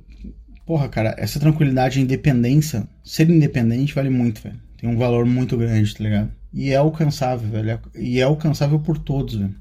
porra, 0.66 0.90
cara, 0.90 1.16
essa 1.18 1.40
tranquilidade 1.40 2.00
e 2.00 2.04
independência, 2.04 2.88
ser 3.04 3.30
independente 3.30 3.96
vale 3.96 4.10
muito, 4.10 4.42
velho. 4.42 4.60
Tem 4.78 4.90
um 4.90 4.98
valor 4.98 5.26
muito 5.26 5.58
grande, 5.58 5.96
tá 5.96 6.04
ligado? 6.04 6.32
E 6.54 6.72
é 6.72 6.76
alcançável, 6.76 7.50
velho. 7.50 7.80
E 7.96 8.20
é 8.20 8.24
alcançável 8.24 8.80
por 8.80 8.98
todos, 8.98 9.36
velho 9.36 9.56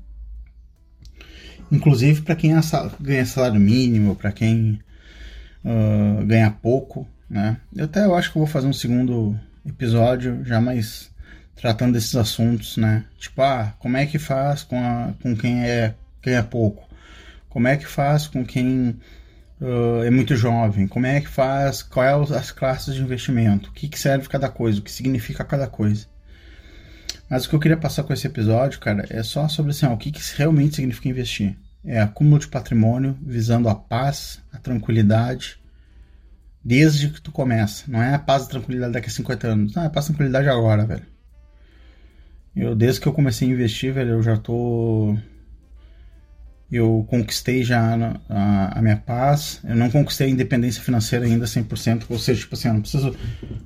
inclusive 1.70 2.22
para 2.22 2.34
quem 2.34 2.52
é 2.56 2.60
ganha 3.00 3.24
salário 3.24 3.60
mínimo, 3.60 4.16
para 4.16 4.32
quem 4.32 4.80
uh, 5.64 6.24
ganha 6.26 6.50
pouco, 6.50 7.06
né? 7.28 7.58
Eu 7.74 7.84
até 7.84 8.04
eu 8.04 8.14
acho 8.14 8.32
que 8.32 8.38
vou 8.38 8.46
fazer 8.46 8.66
um 8.66 8.72
segundo 8.72 9.38
episódio 9.64 10.44
já 10.44 10.60
mais 10.60 11.09
tratando 11.60 11.92
desses 11.92 12.16
assuntos, 12.16 12.76
né? 12.78 13.04
Tipo, 13.18 13.42
ah, 13.42 13.74
como 13.78 13.96
é 13.96 14.06
que 14.06 14.18
faz 14.18 14.62
com, 14.62 14.78
a, 14.82 15.12
com 15.22 15.36
quem 15.36 15.62
é 15.62 15.94
quem 16.22 16.34
é 16.34 16.42
pouco? 16.42 16.88
Como 17.48 17.68
é 17.68 17.76
que 17.76 17.86
faz 17.86 18.26
com 18.26 18.44
quem 18.44 18.98
uh, 19.60 20.02
é 20.04 20.10
muito 20.10 20.34
jovem, 20.36 20.86
como 20.88 21.06
é 21.06 21.20
que 21.20 21.28
faz, 21.28 21.82
qual 21.82 22.06
é 22.06 22.36
as 22.36 22.50
classes 22.50 22.94
de 22.94 23.02
investimento, 23.02 23.68
o 23.68 23.72
que, 23.72 23.88
que 23.88 23.98
serve 23.98 24.28
cada 24.28 24.48
coisa, 24.48 24.80
o 24.80 24.82
que 24.82 24.90
significa 24.90 25.44
cada 25.44 25.66
coisa. 25.66 26.06
Mas 27.28 27.44
o 27.44 27.50
que 27.50 27.54
eu 27.54 27.60
queria 27.60 27.76
passar 27.76 28.04
com 28.04 28.12
esse 28.12 28.26
episódio, 28.26 28.80
cara, 28.80 29.04
é 29.10 29.22
só 29.22 29.46
sobre 29.46 29.72
assim, 29.72 29.86
ó, 29.86 29.92
o 29.92 29.98
que, 29.98 30.10
que 30.10 30.20
realmente 30.36 30.76
significa 30.76 31.08
investir. 31.08 31.56
É 31.84 32.00
acúmulo 32.00 32.38
de 32.38 32.48
patrimônio 32.48 33.18
visando 33.22 33.68
a 33.68 33.74
paz, 33.74 34.40
a 34.52 34.58
tranquilidade, 34.58 35.58
desde 36.64 37.08
que 37.08 37.20
tu 37.20 37.30
começa. 37.30 37.84
Não 37.86 38.02
é 38.02 38.14
a 38.14 38.18
paz 38.18 38.44
e 38.44 38.48
tranquilidade 38.48 38.92
daqui 38.92 39.08
a 39.08 39.12
50 39.12 39.46
anos. 39.46 39.74
Não, 39.74 39.82
é 39.82 39.86
a 39.86 39.90
paz 39.90 40.06
e 40.06 40.08
tranquilidade 40.08 40.48
agora, 40.48 40.84
velho. 40.84 41.19
Eu, 42.54 42.74
desde 42.74 43.00
que 43.00 43.06
eu 43.06 43.12
comecei 43.12 43.48
a 43.48 43.50
investir, 43.50 43.92
velho, 43.92 44.10
eu 44.10 44.22
já 44.22 44.36
tô 44.36 45.16
eu 46.70 47.04
conquistei 47.08 47.64
já 47.64 47.80
a, 48.28 48.78
a, 48.78 48.82
minha 48.82 48.96
paz. 48.96 49.60
Eu 49.64 49.74
não 49.74 49.90
conquistei 49.90 50.28
a 50.28 50.30
independência 50.30 50.80
financeira 50.80 51.26
ainda 51.26 51.44
100%, 51.44 52.04
ou 52.08 52.18
seja, 52.18 52.40
tipo 52.40 52.54
assim, 52.54 52.68
eu 52.68 52.74
não 52.74 52.80
preciso, 52.80 53.16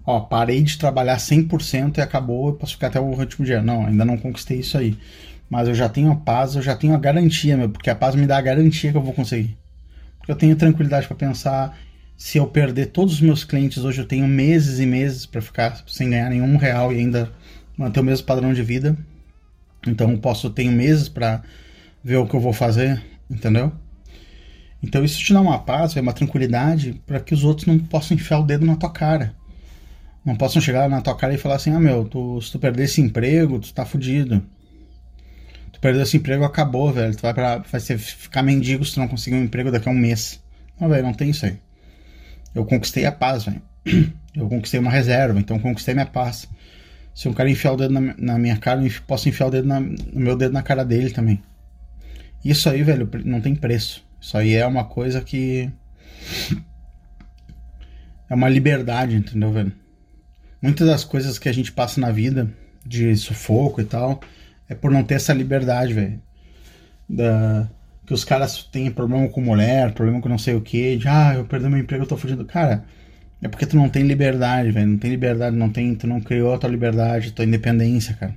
ó, 0.07 0.21
parei 0.21 0.63
de 0.63 0.79
trabalhar 0.79 1.19
100% 1.19 1.99
e 1.99 2.01
acabou, 2.01 2.49
eu 2.49 2.55
posso 2.55 2.73
ficar 2.73 2.87
até 2.87 2.99
o 2.99 3.05
último 3.05 3.45
dia. 3.45 3.61
Não, 3.61 3.87
ainda 3.87 4.05
não 4.05 4.17
conquistei 4.17 4.61
isso 4.61 4.79
aí. 4.79 4.97
Mas 5.51 5.69
eu 5.69 5.75
já 5.75 5.89
tenho 5.89 6.11
a 6.11 6.17
paz, 6.17 6.57
eu 6.57 6.63
já 6.63 6.75
tenho 6.75 6.95
a 6.95 6.99
garantia, 6.99 7.57
meu, 7.57 7.69
porque 7.69 7.91
a 7.91 7.95
paz 7.95 8.15
me 8.15 8.27
dá 8.27 8.39
a 8.39 8.43
garantia 8.43 8.91
que 8.91 8.97
eu 8.97 9.03
vou 9.03 9.13
conseguir. 9.13 9.57
Porque 10.19 10.33
eu 10.33 10.37
tenho 10.37 10.57
tranquilidade 10.57 11.07
para 11.07 11.17
pensar, 11.17 11.79
se 12.17 12.39
eu 12.39 12.47
perder 12.47 12.87
todos 12.87 13.15
os 13.15 13.21
meus 13.21 13.45
clientes 13.45 13.85
hoje, 13.85 14.01
eu 14.01 14.07
tenho 14.07 14.27
meses 14.27 14.81
e 14.81 14.87
meses 14.87 15.27
para 15.27 15.43
ficar 15.43 15.85
sem 15.87 16.09
ganhar 16.09 16.31
nenhum 16.31 16.57
real 16.57 16.91
e 16.91 16.99
ainda 16.99 17.31
manter 17.77 18.01
o 18.01 18.05
mesmo 18.05 18.27
padrão 18.27 18.53
de 18.53 18.63
vida. 18.63 18.97
Então 19.87 20.17
posso 20.17 20.51
tenho 20.51 20.73
meses 20.73 21.09
para 21.09 21.43
ver 22.03 22.17
o 22.17 22.27
que 22.27 22.35
eu 22.35 22.41
vou 22.41 22.53
fazer, 22.53 23.03
entendeu? 23.31 23.73
Então 24.83 25.03
isso 25.03 25.19
te 25.19 25.33
dá 25.33 25.41
uma 25.41 25.59
paz, 25.59 25.97
uma 25.97 26.13
tranquilidade 26.13 27.01
para 27.07 27.19
que 27.19 27.33
os 27.33 27.43
outros 27.43 27.67
não 27.67 27.79
possam 27.79 28.17
enfiar 28.17 28.41
o 28.41 28.45
dedo 28.45 28.67
na 28.67 28.77
tua 28.77 28.91
cara. 28.91 29.35
Não 30.25 30.37
possam 30.37 30.61
chegar 30.61 30.89
na 30.89 31.01
tua 31.01 31.17
cara 31.17 31.35
e 31.35 31.39
falar 31.39 31.57
assim: 31.57 31.71
ah, 31.71 31.81
meu, 31.81 32.05
tu, 32.05 32.41
se 32.41 32.53
tu 32.53 32.59
perder 32.59 32.85
esse 32.85 33.01
emprego, 33.01 33.59
tu 33.59 33.73
tá 33.73 33.85
fudido. 33.85 34.43
Tu 35.73 35.81
perdeu 35.81 36.03
esse 36.03 36.17
emprego, 36.17 36.45
acabou, 36.45 36.93
velho. 36.93 37.15
Tu 37.15 37.23
vai, 37.23 37.35
pra, 37.35 37.59
vai 37.59 37.81
ser, 37.81 37.99
ficar 37.99 38.43
mendigo 38.43 38.85
se 38.85 38.95
tu 38.95 39.01
não 39.01 39.09
conseguir 39.09 39.37
um 39.37 39.45
emprego 39.45 39.71
daqui 39.71 39.89
a 39.89 39.93
um 39.93 39.95
mês. 39.95 40.43
Não, 40.81 40.89
velho, 40.89 41.03
não 41.03 41.13
tem 41.13 41.31
isso 41.31 41.45
aí. 41.47 41.59
Eu 42.55 42.65
conquistei 42.65 43.05
a 43.05 43.13
paz, 43.13 43.45
velho. 43.45 43.63
Eu 44.35 44.49
conquistei 44.49 44.81
uma 44.81 44.91
reserva, 44.91 45.39
então 45.39 45.61
conquistei 45.61 45.95
minha 45.95 46.07
paz. 46.07 46.49
Se 47.15 47.29
um 47.29 47.33
cara 47.33 47.49
enfiar 47.49 47.73
o 47.73 47.77
dedo 47.77 47.95
na, 47.95 48.15
na 48.19 48.39
minha 48.39 48.57
cara, 48.57 48.85
eu 48.85 48.91
posso 49.07 49.29
enfiar 49.29 49.47
o 49.47 49.51
dedo 49.51 49.69
na, 49.69 49.81
meu 49.81 50.37
dedo 50.37 50.53
na 50.53 50.63
cara 50.63 50.85
dele 50.85 51.11
também. 51.11 51.41
Isso 52.45 52.69
aí, 52.69 52.83
velho, 52.83 53.09
não 53.25 53.41
tem 53.41 53.55
preço. 53.55 54.05
Isso 54.21 54.37
aí 54.37 54.55
é 54.55 54.67
uma 54.67 54.85
coisa 54.85 55.21
que. 55.21 55.71
É 58.27 58.35
uma 58.35 58.49
liberdade, 58.49 59.15
entendeu, 59.15 59.53
velho? 59.53 59.71
Muitas 60.61 60.89
das 60.89 61.05
coisas 61.05 61.39
que 61.39 61.47
a 61.47 61.53
gente 61.53 61.71
passa 61.71 62.01
na 62.01 62.11
vida, 62.11 62.51
de 62.85 63.15
sufoco 63.17 63.83
e 63.83 63.85
tal, 63.85 64.19
é 64.67 64.75
por 64.75 64.91
não 64.91 65.05
ter 65.05 65.15
essa 65.17 65.35
liberdade, 65.35 65.93
velho. 65.93 66.21
Da... 67.07 67.69
Que 68.07 68.15
os 68.15 68.25
caras 68.25 68.65
têm 68.65 68.91
problema 68.91 69.29
com 69.29 69.43
mulher, 69.43 69.93
problema 69.93 70.23
com 70.23 70.29
não 70.29 70.39
sei 70.39 70.55
o 70.55 70.63
que, 70.63 70.97
de 70.97 71.07
ah, 71.07 71.35
eu 71.35 71.45
perdi 71.45 71.69
meu 71.69 71.79
emprego, 71.79 72.05
eu 72.05 72.09
tô 72.09 72.17
fugindo. 72.17 72.47
Cara, 72.47 72.87
é 73.43 73.49
porque 73.49 73.67
tu 73.67 73.77
não 73.77 73.89
tem 73.89 74.03
liberdade, 74.03 74.71
velho. 74.71 74.87
Não 74.87 74.99
tem 74.99 75.11
liberdade, 75.11 75.57
não 75.57 75.71
tem, 75.71 75.95
tu 75.95 76.07
não 76.07 76.21
criou 76.21 76.55
a 76.55 76.59
tua 76.59 76.71
liberdade, 76.71 77.33
tua 77.33 77.45
independência, 77.45 78.15
cara. 78.15 78.35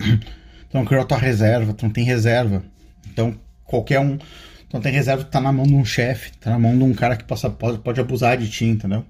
Tu 0.70 0.76
não 0.76 0.84
criou 0.84 1.02
a 1.02 1.04
tua 1.04 1.18
reserva, 1.18 1.74
tu 1.74 1.84
não 1.84 1.90
tem 1.92 2.04
reserva. 2.04 2.62
Então, 3.12 3.34
qualquer 3.64 3.98
um. 3.98 4.16
Tu 4.16 4.74
não 4.74 4.80
tem 4.80 4.92
reserva, 4.92 5.24
tu 5.24 5.30
tá 5.30 5.40
na 5.40 5.52
mão 5.52 5.66
de 5.66 5.74
um 5.74 5.84
chefe, 5.84 6.30
tá 6.38 6.48
na 6.50 6.60
mão 6.60 6.78
de 6.78 6.84
um 6.84 6.94
cara 6.94 7.16
que 7.16 7.24
possa, 7.24 7.50
pode, 7.50 7.78
pode 7.78 8.00
abusar 8.00 8.38
de 8.38 8.48
ti, 8.48 8.66
entendeu? 8.66 9.04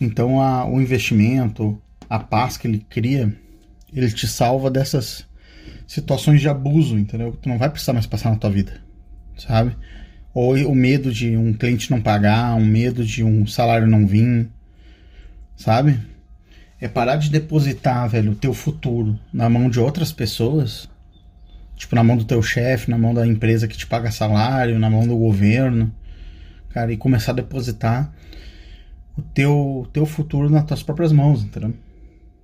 Então, 0.00 0.40
a, 0.40 0.66
o 0.66 0.80
investimento, 0.80 1.80
a 2.10 2.18
paz 2.18 2.56
que 2.56 2.66
ele 2.66 2.84
cria, 2.90 3.32
ele 3.92 4.10
te 4.10 4.26
salva 4.26 4.68
dessas 4.68 5.24
situações 5.86 6.40
de 6.40 6.48
abuso, 6.48 6.98
entendeu? 6.98 7.38
Tu 7.40 7.48
não 7.48 7.56
vai 7.56 7.70
precisar 7.70 7.92
mais 7.92 8.06
passar 8.06 8.30
na 8.30 8.36
tua 8.36 8.50
vida, 8.50 8.80
sabe? 9.38 9.76
Ou 10.34 10.54
o 10.54 10.74
medo 10.74 11.12
de 11.12 11.36
um 11.36 11.52
cliente 11.52 11.90
não 11.90 12.00
pagar, 12.00 12.54
um 12.54 12.64
medo 12.64 13.04
de 13.04 13.22
um 13.22 13.46
salário 13.46 13.86
não 13.86 14.06
vir, 14.06 14.48
sabe? 15.56 15.98
É 16.80 16.88
parar 16.88 17.16
de 17.16 17.30
depositar, 17.30 18.08
velho, 18.08 18.32
o 18.32 18.36
teu 18.36 18.54
futuro 18.54 19.18
na 19.32 19.48
mão 19.48 19.68
de 19.68 19.78
outras 19.78 20.10
pessoas. 20.10 20.88
Tipo, 21.76 21.94
na 21.94 22.04
mão 22.04 22.16
do 22.16 22.24
teu 22.24 22.42
chefe, 22.42 22.90
na 22.90 22.98
mão 22.98 23.12
da 23.12 23.26
empresa 23.26 23.68
que 23.68 23.76
te 23.76 23.86
paga 23.86 24.10
salário, 24.10 24.78
na 24.78 24.88
mão 24.88 25.06
do 25.06 25.16
governo. 25.16 25.92
Cara, 26.70 26.92
e 26.92 26.96
começar 26.96 27.32
a 27.32 27.36
depositar 27.36 28.12
o 29.16 29.22
teu, 29.22 29.86
teu 29.92 30.06
futuro 30.06 30.48
nas 30.48 30.64
tuas 30.64 30.82
próprias 30.82 31.12
mãos, 31.12 31.42
entendeu? 31.42 31.74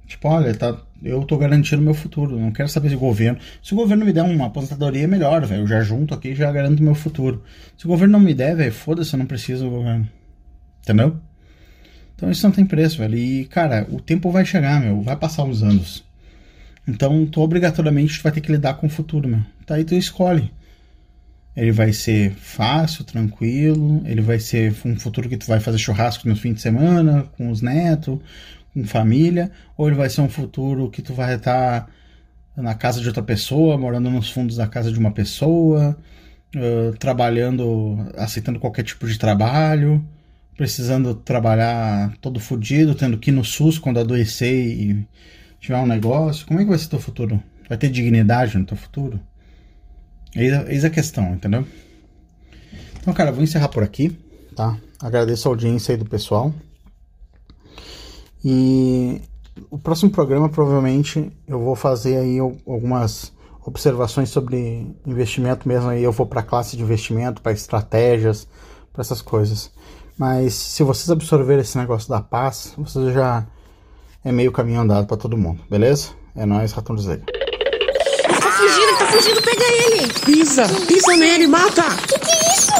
Tipo, 0.06 0.28
olha, 0.28 0.54
tá, 0.54 0.76
eu 1.02 1.22
tô 1.24 1.36
garantindo 1.38 1.80
meu 1.80 1.94
futuro, 1.94 2.38
não 2.38 2.50
quero 2.50 2.68
saber 2.68 2.88
se 2.88 2.96
o 2.96 2.98
governo. 2.98 3.38
Se 3.62 3.72
o 3.72 3.76
governo 3.76 4.04
me 4.04 4.12
der 4.12 4.22
uma 4.22 4.46
aposentadoria, 4.46 5.04
é 5.04 5.06
melhor, 5.06 5.46
velho. 5.46 5.62
Eu 5.62 5.66
já 5.66 5.80
junto 5.82 6.14
aqui 6.14 6.34
já 6.34 6.50
garanto 6.50 6.82
meu 6.82 6.94
futuro. 6.94 7.42
Se 7.76 7.86
o 7.86 7.88
governo 7.88 8.12
não 8.12 8.20
me 8.20 8.34
der, 8.34 8.56
velho, 8.56 8.72
foda-se, 8.72 9.14
eu 9.14 9.18
não 9.18 9.26
preciso 9.26 9.64
do 9.64 9.70
governo. 9.70 10.08
Entendeu? 10.82 11.18
Então 12.16 12.30
isso 12.30 12.44
não 12.44 12.52
tem 12.52 12.66
preço, 12.66 12.98
velho. 12.98 13.16
E, 13.16 13.44
cara, 13.44 13.86
o 13.90 14.00
tempo 14.00 14.30
vai 14.30 14.44
chegar, 14.44 14.80
meu. 14.80 15.00
Vai 15.02 15.14
passar 15.16 15.44
uns 15.44 15.62
anos. 15.62 16.04
Então, 16.86 17.26
tu 17.26 17.40
obrigatoriamente 17.42 18.18
tu 18.18 18.22
vai 18.22 18.32
ter 18.32 18.40
que 18.40 18.50
lidar 18.50 18.74
com 18.74 18.88
o 18.88 18.90
futuro, 18.90 19.28
meu. 19.28 19.40
Tá 19.64 19.76
aí 19.76 19.84
tu 19.84 19.94
escolhe. 19.94 20.50
Ele 21.54 21.70
vai 21.70 21.92
ser 21.92 22.32
fácil, 22.32 23.04
tranquilo. 23.04 24.02
Ele 24.04 24.20
vai 24.20 24.40
ser 24.40 24.74
um 24.84 24.98
futuro 24.98 25.28
que 25.28 25.36
tu 25.36 25.46
vai 25.46 25.60
fazer 25.60 25.78
churrasco 25.78 26.28
no 26.28 26.34
fim 26.34 26.52
de 26.52 26.60
semana, 26.60 27.24
com 27.36 27.50
os 27.50 27.60
netos, 27.60 28.18
com 28.74 28.84
família. 28.84 29.50
Ou 29.76 29.86
ele 29.88 29.96
vai 29.96 30.08
ser 30.08 30.20
um 30.20 30.28
futuro 30.28 30.90
que 30.90 31.02
tu 31.02 31.14
vai 31.14 31.34
estar 31.34 31.88
na 32.56 32.74
casa 32.74 33.00
de 33.00 33.06
outra 33.06 33.22
pessoa, 33.22 33.78
morando 33.78 34.10
nos 34.10 34.30
fundos 34.30 34.56
da 34.56 34.66
casa 34.66 34.90
de 34.90 34.98
uma 34.98 35.12
pessoa, 35.12 35.96
uh, 36.56 36.96
trabalhando, 36.98 37.96
aceitando 38.16 38.58
qualquer 38.58 38.82
tipo 38.82 39.06
de 39.06 39.18
trabalho 39.18 40.04
precisando 40.58 41.14
trabalhar 41.14 42.12
todo 42.20 42.40
fodido, 42.40 42.92
tendo 42.92 43.16
que 43.16 43.30
ir 43.30 43.32
no 43.32 43.44
SUS 43.44 43.78
quando 43.78 44.00
adoecer 44.00 44.52
e 44.52 45.06
tiver 45.60 45.78
um 45.78 45.86
negócio. 45.86 46.44
Como 46.44 46.58
é 46.58 46.64
que 46.64 46.68
vai 46.68 46.76
ser 46.76 46.88
teu 46.88 46.98
futuro? 46.98 47.40
Vai 47.68 47.78
ter 47.78 47.88
dignidade 47.88 48.58
no 48.58 48.66
teu 48.66 48.76
futuro? 48.76 49.20
Eis 50.34 50.84
a 50.84 50.90
questão, 50.90 51.32
entendeu? 51.32 51.64
Então, 53.00 53.14
cara, 53.14 53.30
vou 53.30 53.44
encerrar 53.44 53.68
por 53.68 53.84
aqui, 53.84 54.18
tá? 54.56 54.76
Agradeço 55.00 55.46
a 55.46 55.52
audiência 55.52 55.92
aí 55.92 55.98
do 55.98 56.04
pessoal. 56.04 56.52
E 58.44 59.20
o 59.70 59.78
próximo 59.78 60.10
programa, 60.10 60.48
provavelmente, 60.48 61.32
eu 61.46 61.58
vou 61.58 61.74
fazer 61.74 62.16
aí 62.16 62.38
algumas 62.38 63.32
observações 63.64 64.30
sobre 64.30 64.86
investimento 65.06 65.68
mesmo. 65.68 65.90
Aí 65.90 66.02
eu 66.02 66.12
vou 66.12 66.26
para 66.26 66.42
classe 66.42 66.76
de 66.76 66.82
investimento, 66.82 67.42
para 67.42 67.52
estratégias, 67.52 68.48
para 68.92 69.02
essas 69.02 69.20
coisas. 69.20 69.70
Mas 70.16 70.54
se 70.54 70.82
vocês 70.82 71.10
absorverem 71.10 71.62
esse 71.62 71.78
negócio 71.78 72.08
da 72.08 72.20
paz, 72.20 72.72
vocês 72.76 73.14
já 73.14 73.46
é 74.24 74.32
meio 74.32 74.50
caminho 74.50 74.80
andado 74.80 75.06
para 75.06 75.16
todo 75.16 75.36
mundo, 75.36 75.60
beleza? 75.70 76.08
É 76.34 76.44
nóis, 76.44 76.72
Ratão 76.72 76.96
de 76.96 77.08
Ele 77.08 77.22
tá 78.40 78.50
fugindo, 78.52 78.98
tá 78.98 79.06
fugindo, 79.06 79.42
pega 79.42 79.64
ele! 79.64 80.12
Pisa, 80.24 80.66
pisa 80.86 81.16
nele, 81.16 81.46
mata! 81.46 81.84
Que 82.06 82.18
que 82.18 82.30
é 82.30 82.54
isso? 82.54 82.72